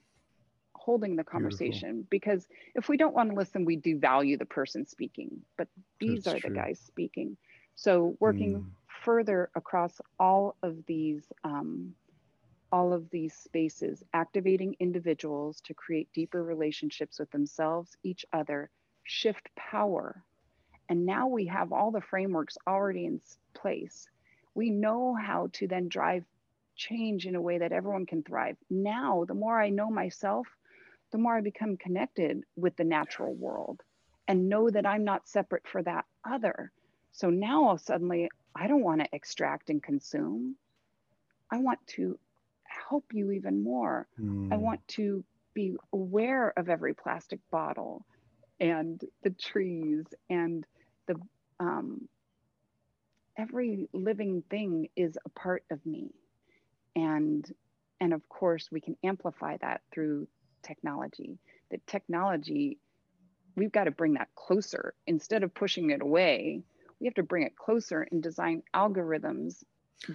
holding 0.85 1.17
the 1.17 1.25
conversation 1.25 2.05
Beautiful. 2.05 2.07
because 2.11 2.49
if 2.75 2.89
we 2.89 2.97
don't 2.99 3.15
want 3.15 3.31
to 3.31 3.37
listen, 3.37 3.65
we 3.65 3.77
do 3.77 3.99
value 3.99 4.37
the 4.37 4.45
person 4.45 4.87
speaking, 4.87 5.41
but 5.57 5.69
these 5.99 6.25
That's 6.25 6.37
are 6.37 6.41
true. 6.41 6.51
the 6.51 6.57
guys 6.57 6.81
speaking. 6.87 7.37
So 7.75 8.17
working 8.21 8.61
mm. 8.61 8.67
further 9.03 9.51
across 9.55 10.01
all 10.21 10.57
of 10.63 10.85
these 10.87 11.25
um, 11.43 11.95
all 12.71 12.93
of 12.93 13.09
these 13.11 13.33
spaces, 13.35 14.03
activating 14.15 14.75
individuals 14.81 15.61
to 15.61 15.73
create 15.75 16.09
deeper 16.13 16.43
relationships 16.43 17.21
with 17.21 17.31
themselves, 17.31 17.97
each 18.03 18.27
other, 18.33 18.69
shift 19.05 19.49
power. 19.55 20.25
And 20.89 21.07
now 21.07 21.29
we 21.29 21.47
have 21.47 21.73
all 21.73 21.93
the 21.93 22.01
frameworks 22.01 22.59
already 22.67 23.07
in 23.07 23.21
place. 23.55 24.09
We 24.57 24.71
know 24.71 25.15
how 25.15 25.51
to 25.53 25.69
then 25.69 25.89
drive 25.89 26.25
change 26.75 27.27
in 27.27 27.37
a 27.37 27.41
way 27.41 27.59
that 27.59 27.71
everyone 27.71 28.07
can 28.07 28.25
thrive. 28.25 28.57
Now, 28.69 29.25
the 29.25 29.35
more 29.35 29.61
I 29.61 29.71
know 29.71 29.89
myself, 29.89 30.49
the 31.15 31.19
more 31.19 31.37
I 31.37 31.43
become 31.43 31.77
connected 31.77 32.43
with 32.57 32.75
the 32.75 32.83
natural 32.83 33.35
world 33.35 33.81
and 34.27 34.49
know 34.49 34.69
that 34.69 34.85
I'm 34.85 35.05
not 35.05 35.29
separate 35.29 35.63
for 35.65 35.81
that 35.85 36.07
other. 36.29 36.73
So 37.13 37.31
now 37.31 37.77
suddenly 37.77 38.29
I 38.53 38.67
don't 38.67 38.83
want 38.83 39.01
to 39.01 39.07
extract 39.13 39.71
and 39.71 39.81
consume. 39.81 40.57
I 41.53 41.59
want 41.59 41.79
to 41.95 42.19
help 42.65 43.05
you 43.13 43.31
even 43.31 43.63
more. 43.63 44.09
Mm. 44.21 44.53
I 44.53 44.57
hmm. 44.57 44.63
want 44.63 44.89
to 44.89 45.25
be 45.55 45.77
aware 45.93 46.53
of 46.57 46.69
every 46.69 46.95
plastic 46.95 47.39
bottle 47.49 48.05
and 48.59 49.01
the 49.23 49.31
trees 49.31 50.07
and 50.29 50.67
the 51.07 51.15
um, 51.61 52.09
every 53.39 53.89
living 53.93 54.43
thing 54.51 54.89
is 54.97 55.17
a 55.25 55.29
part 55.29 55.63
of 55.71 55.79
me 55.87 56.11
and 56.97 57.55
and 58.01 58.13
of 58.13 58.29
course 58.29 58.69
we 58.73 58.81
can 58.81 58.97
amplify 59.05 59.57
that 59.59 59.81
through 59.93 60.27
technology. 60.65 61.39
The 61.71 61.79
technology 61.87 62.79
we've 63.57 63.73
got 63.73 63.85
to 63.85 63.93
bring 63.93 64.15
that 64.15 64.35
closer. 64.35 64.95
Instead 65.07 65.45
of 65.45 65.55
pushing 65.55 65.91
it 65.91 66.03
away 66.03 66.65
we 67.05 67.07
have 67.07 67.15
to 67.15 67.23
bring 67.23 67.43
it 67.45 67.57
closer 67.57 68.07
and 68.11 68.23
design 68.23 68.63
algorithms 68.75 69.63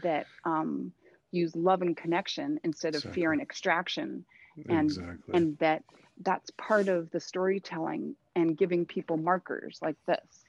that 0.01 0.25
um, 0.43 0.91
use 1.31 1.55
love 1.55 1.83
and 1.83 1.95
connection 1.95 2.59
instead 2.63 2.95
of 2.95 3.01
exactly. 3.01 3.21
fear 3.21 3.31
and 3.31 3.41
extraction. 3.41 4.25
And 4.67 4.89
exactly. 4.89 5.35
and 5.35 5.57
that 5.59 5.83
that's 6.21 6.49
part 6.57 6.89
of 6.89 7.11
the 7.11 7.19
storytelling 7.19 8.15
and 8.35 8.57
giving 8.57 8.85
people 8.85 9.15
markers 9.17 9.79
like 9.81 9.95
this 10.05 10.45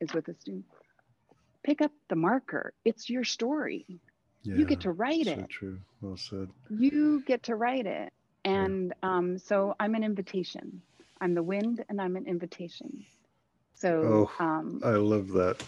is 0.00 0.14
what 0.14 0.24
this 0.24 0.36
do. 0.44 0.62
Pick 1.62 1.82
up 1.82 1.90
the 2.08 2.16
marker. 2.16 2.72
It's 2.84 3.10
your 3.10 3.24
story. 3.24 3.84
Yeah, 4.44 4.56
you 4.56 4.66
get 4.66 4.82
to 4.82 4.92
write 4.92 5.26
so 5.26 5.32
it. 5.32 5.48
true. 5.50 5.80
Well 6.00 6.16
said. 6.16 6.48
You 6.70 7.22
get 7.26 7.42
to 7.44 7.56
write 7.56 7.86
it 7.86 8.12
and 8.44 8.92
um, 9.02 9.38
so 9.38 9.74
i'm 9.80 9.94
an 9.94 10.04
invitation. 10.04 10.80
I'm 11.20 11.34
the 11.34 11.42
wind 11.42 11.84
and 11.88 12.00
i'm 12.00 12.16
an 12.16 12.26
invitation. 12.26 13.04
So 13.74 14.28
oh, 14.40 14.44
um, 14.44 14.80
i 14.84 14.90
love 14.90 15.28
that. 15.28 15.62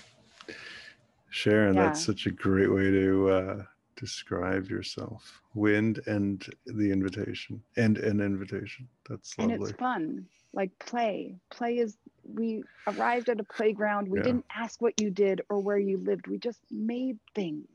Sharon 1.31 1.75
yeah. 1.75 1.87
that's 1.87 2.05
such 2.05 2.27
a 2.27 2.31
great 2.31 2.73
way 2.73 2.91
to 2.91 3.31
uh, 3.31 3.63
describe 3.97 4.69
yourself. 4.69 5.43
Wind 5.55 6.01
and 6.07 6.45
the 6.67 6.91
invitation 6.91 7.63
and 7.77 7.99
an 7.99 8.21
invitation. 8.21 8.89
That's 9.09 9.37
lovely 9.39 9.55
and 9.55 9.63
it's 9.63 9.73
fun. 9.73 10.27
Like 10.53 10.71
play. 10.79 11.37
Play 11.51 11.79
is 11.79 11.97
we 12.25 12.63
arrived 12.87 13.29
at 13.29 13.41
a 13.41 13.45
playground. 13.45 14.09
We 14.09 14.19
yeah. 14.19 14.25
didn't 14.25 14.47
ask 14.55 14.81
what 14.81 15.01
you 15.01 15.11
did 15.11 15.43
or 15.49 15.61
where 15.61 15.79
you 15.79 15.99
lived. 15.99 16.27
We 16.27 16.39
just 16.39 16.61
made 16.71 17.19
things. 17.35 17.67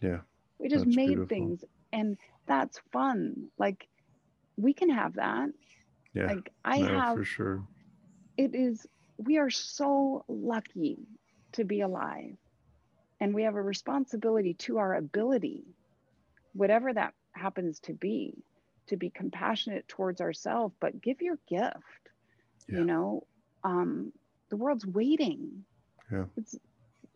Yeah. 0.00 0.18
We 0.58 0.68
just 0.68 0.86
made 0.86 1.08
beautiful. 1.08 1.26
things. 1.26 1.64
And 1.92 2.16
that's 2.46 2.80
fun. 2.92 3.48
Like 3.58 3.88
we 4.56 4.72
can 4.72 4.90
have 4.90 5.14
that 5.14 5.48
yeah 6.14 6.26
like 6.26 6.52
i 6.64 6.78
no, 6.78 6.88
have 6.88 7.16
for 7.16 7.24
sure 7.24 7.62
it 8.36 8.54
is 8.54 8.86
we 9.18 9.38
are 9.38 9.50
so 9.50 10.24
lucky 10.28 10.98
to 11.52 11.64
be 11.64 11.80
alive 11.80 12.36
and 13.20 13.34
we 13.34 13.44
have 13.44 13.54
a 13.54 13.62
responsibility 13.62 14.54
to 14.54 14.78
our 14.78 14.94
ability, 14.94 15.64
whatever 16.52 16.92
that 16.92 17.14
happens 17.32 17.80
to 17.80 17.92
be, 17.92 18.34
to 18.88 18.96
be 18.96 19.10
compassionate 19.10 19.88
towards 19.88 20.20
ourselves, 20.20 20.74
but 20.80 21.00
give 21.00 21.22
your 21.22 21.38
gift. 21.48 21.76
Yeah. 22.68 22.78
You 22.78 22.84
know, 22.84 23.26
um, 23.64 24.12
the 24.50 24.56
world's 24.56 24.86
waiting. 24.86 25.64
Yeah. 26.10 26.24
It's 26.36 26.56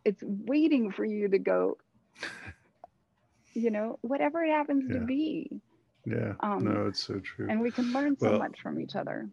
it's 0.03 0.23
waiting 0.23 0.91
for 0.91 1.05
you 1.05 1.27
to 1.29 1.37
go, 1.37 1.77
you 3.53 3.69
know, 3.69 3.99
whatever 4.01 4.43
it 4.43 4.49
happens 4.49 4.85
yeah. 4.87 4.99
to 4.99 5.05
be. 5.05 5.61
Yeah. 6.05 6.33
Um, 6.39 6.63
no, 6.63 6.87
it's 6.87 7.03
so 7.03 7.19
true. 7.19 7.47
And 7.49 7.61
we 7.61 7.71
can 7.71 7.91
learn 7.93 8.17
so 8.17 8.31
well, 8.31 8.39
much 8.39 8.59
from 8.61 8.79
each 8.79 8.95
other. 8.95 9.29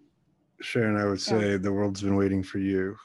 Sharon, 0.61 0.97
I 0.97 1.07
would 1.07 1.20
say 1.20 1.53
yeah. 1.53 1.57
the 1.57 1.73
world's 1.73 2.03
been 2.03 2.16
waiting 2.16 2.43
for 2.43 2.59
you 2.59 2.97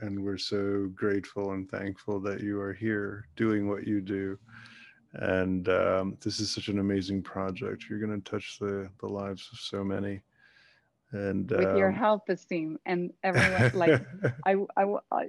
and 0.00 0.22
we're 0.22 0.38
so 0.38 0.90
grateful 0.94 1.52
and 1.52 1.70
thankful 1.70 2.20
that 2.20 2.40
you 2.40 2.60
are 2.60 2.72
here 2.72 3.26
doing 3.36 3.68
what 3.68 3.86
you 3.86 4.00
do 4.00 4.38
and 5.14 5.68
um, 5.68 6.16
this 6.20 6.40
is 6.40 6.50
such 6.50 6.68
an 6.68 6.78
amazing 6.78 7.22
project 7.22 7.84
you're 7.88 7.98
going 8.00 8.20
to 8.20 8.30
touch 8.30 8.58
the, 8.60 8.88
the 9.00 9.06
lives 9.06 9.48
of 9.52 9.58
so 9.58 9.84
many 9.84 10.20
and 11.12 11.50
with 11.50 11.66
um, 11.66 11.76
your 11.76 11.90
help 11.90 12.28
esteem 12.28 12.78
and 12.86 13.12
everyone 13.22 13.70
like 13.74 14.00
I, 14.46 14.54
I 14.76 14.84
i 15.10 15.28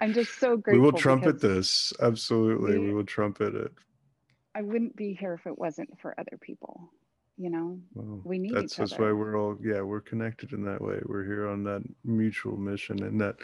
i'm 0.00 0.12
just 0.12 0.38
so 0.38 0.56
grateful 0.56 0.80
we 0.80 0.84
will 0.84 0.98
trumpet 0.98 1.40
this 1.40 1.92
absolutely 2.02 2.78
we, 2.78 2.88
we 2.88 2.94
will 2.94 3.06
trumpet 3.06 3.54
it 3.54 3.72
i 4.54 4.62
wouldn't 4.62 4.94
be 4.96 5.14
here 5.14 5.34
if 5.34 5.46
it 5.46 5.58
wasn't 5.58 5.98
for 6.00 6.14
other 6.18 6.38
people 6.40 6.92
you 7.38 7.50
know 7.50 7.78
well, 7.94 8.20
we 8.24 8.38
need 8.38 8.54
that's 8.54 8.74
that's 8.74 8.98
why 8.98 9.12
we're 9.12 9.38
all 9.38 9.56
yeah 9.62 9.80
we're 9.80 10.00
connected 10.00 10.52
in 10.52 10.64
that 10.64 10.80
way. 10.80 10.98
We're 11.04 11.24
here 11.24 11.48
on 11.48 11.62
that 11.64 11.82
mutual 12.04 12.56
mission 12.56 13.02
and 13.04 13.20
that 13.20 13.36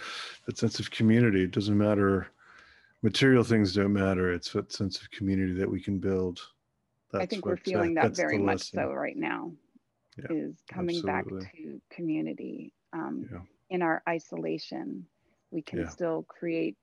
that 0.47 0.59
sense 0.59 0.81
of 0.81 0.91
community. 0.91 1.45
It 1.45 1.53
doesn't 1.53 1.79
matter. 1.79 2.27
Material 3.03 3.45
things 3.45 3.75
don't 3.75 3.93
matter. 3.93 4.33
It's 4.33 4.53
that 4.53 4.73
sense 4.73 5.01
of 5.01 5.11
community 5.11 5.53
that 5.55 5.71
we 5.71 5.81
can 5.81 5.99
build. 5.99 6.41
That's 7.13 7.23
i 7.23 7.27
think 7.27 7.47
we're 7.47 7.57
feeling 7.57 7.95
that 7.95 8.17
very 8.17 8.39
much 8.39 8.73
so 8.73 8.91
right 8.91 9.17
now 9.17 9.53
yeah, 10.19 10.37
is 10.37 10.57
coming 10.69 10.97
absolutely. 10.97 11.41
back 11.41 11.55
to 11.55 11.81
community 11.91 12.73
um, 12.93 13.29
yeah. 13.31 13.39
in 13.71 13.83
our 13.83 14.03
isolation 14.09 15.07
we 15.53 15.63
can 15.63 15.81
yeah. 15.81 15.89
still 15.89 16.25
create 16.25 16.77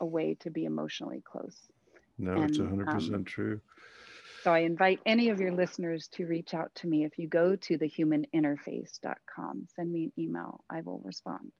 a 0.00 0.06
way 0.06 0.36
to 0.40 0.50
be 0.50 0.64
emotionally 0.64 1.22
close. 1.24 1.56
No 2.18 2.32
and, 2.32 2.50
it's 2.50 2.58
100% 2.58 3.14
um, 3.14 3.24
true 3.24 3.60
so 4.44 4.52
I 4.52 4.58
invite 4.58 5.00
any 5.06 5.30
of 5.30 5.40
your 5.40 5.52
listeners 5.52 6.06
to 6.08 6.26
reach 6.26 6.52
out 6.52 6.70
to 6.74 6.86
me. 6.86 7.04
If 7.04 7.18
you 7.18 7.26
go 7.26 7.56
to 7.56 7.78
thehumaninnerface.com, 7.78 9.68
send 9.74 9.90
me 9.90 10.04
an 10.04 10.12
email. 10.18 10.62
I 10.68 10.82
will 10.82 11.00
respond. 11.02 11.50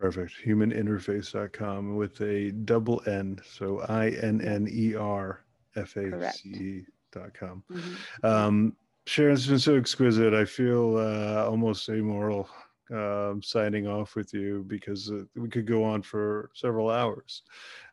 Perfect. 0.00 0.32
Humaninnerface.com 0.44 1.94
with 1.94 2.20
a 2.20 2.50
double 2.50 3.02
N. 3.06 3.38
So 3.48 3.82
I 3.82 4.10
N 4.10 4.40
N 4.40 4.68
E 4.68 4.96
R 4.96 5.44
F 5.76 5.96
A 5.96 6.32
C 6.32 6.48
E.com. 6.48 7.62
Mm-hmm. 7.70 8.26
Um, 8.26 8.76
Sharon's 9.06 9.46
been 9.46 9.60
so 9.60 9.76
exquisite. 9.76 10.34
I 10.34 10.44
feel 10.44 10.96
uh, 10.96 11.46
almost 11.48 11.88
amoral 11.88 12.48
um, 12.90 13.40
signing 13.42 13.86
off 13.86 14.16
with 14.16 14.34
you 14.34 14.64
because 14.66 15.10
uh, 15.10 15.22
we 15.36 15.48
could 15.48 15.66
go 15.66 15.84
on 15.84 16.02
for 16.02 16.50
several 16.54 16.90
hours. 16.90 17.42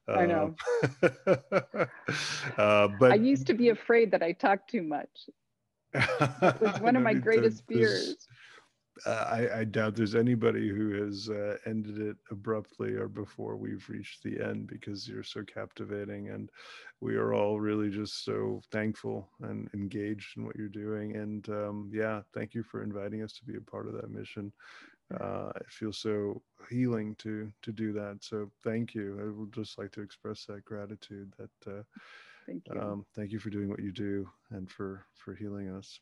I 0.07 0.25
know. 0.25 0.55
uh, 2.57 2.87
but 2.99 3.11
I 3.11 3.15
used 3.15 3.47
to 3.47 3.53
be 3.53 3.69
afraid 3.69 4.11
that 4.11 4.21
I 4.21 4.33
talked 4.33 4.69
too 4.69 4.83
much. 4.83 5.29
It 5.93 6.61
was 6.61 6.79
one 6.79 6.95
of 6.97 7.03
my 7.03 7.13
greatest 7.13 7.63
fears. 7.67 8.27
Uh, 9.05 9.09
I, 9.09 9.59
I, 9.59 9.63
doubt 9.65 9.95
there's 9.95 10.15
anybody 10.15 10.69
who 10.69 11.03
has 11.03 11.29
uh, 11.29 11.57
ended 11.65 11.99
it 11.99 12.15
abruptly 12.31 12.93
or 12.93 13.09
before 13.09 13.57
we've 13.57 13.85
reached 13.89 14.23
the 14.23 14.41
end 14.41 14.67
because 14.67 15.05
you're 15.05 15.21
so 15.21 15.43
captivating 15.43 16.29
and 16.29 16.49
we 17.01 17.15
are 17.15 17.33
all 17.33 17.59
really 17.59 17.89
just 17.89 18.23
so 18.23 18.61
thankful 18.71 19.27
and 19.41 19.69
engaged 19.73 20.37
in 20.37 20.45
what 20.45 20.55
you're 20.55 20.69
doing 20.69 21.17
and 21.17 21.49
um, 21.49 21.91
yeah 21.93 22.21
thank 22.33 22.53
you 22.53 22.63
for 22.63 22.83
inviting 22.83 23.21
us 23.21 23.33
to 23.33 23.43
be 23.43 23.57
a 23.57 23.61
part 23.61 23.87
of 23.87 23.93
that 23.95 24.09
mission 24.09 24.49
uh, 25.19 25.49
it 25.55 25.69
feels 25.69 25.97
so 25.97 26.41
healing 26.69 27.15
to 27.15 27.51
to 27.61 27.71
do 27.71 27.93
that 27.93 28.17
so 28.21 28.49
thank 28.63 28.93
you 28.95 29.19
i 29.21 29.39
would 29.39 29.53
just 29.53 29.77
like 29.77 29.91
to 29.91 30.01
express 30.01 30.45
that 30.45 30.65
gratitude 30.65 31.31
that 31.37 31.71
uh, 31.71 31.83
thank 32.47 32.63
you 32.71 32.79
um, 32.79 33.05
thank 33.15 33.31
you 33.31 33.39
for 33.39 33.49
doing 33.49 33.69
what 33.69 33.81
you 33.81 33.91
do 33.91 34.27
and 34.51 34.69
for 34.69 35.05
for 35.15 35.35
healing 35.35 35.69
us 35.69 35.99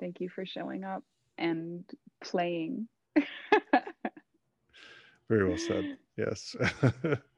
thank 0.00 0.20
you 0.20 0.28
for 0.28 0.44
showing 0.44 0.84
up 0.84 1.02
and 1.38 1.84
playing. 2.22 2.88
Very 5.28 5.46
well 5.46 5.58
said. 5.58 5.96
Yes. 6.16 6.56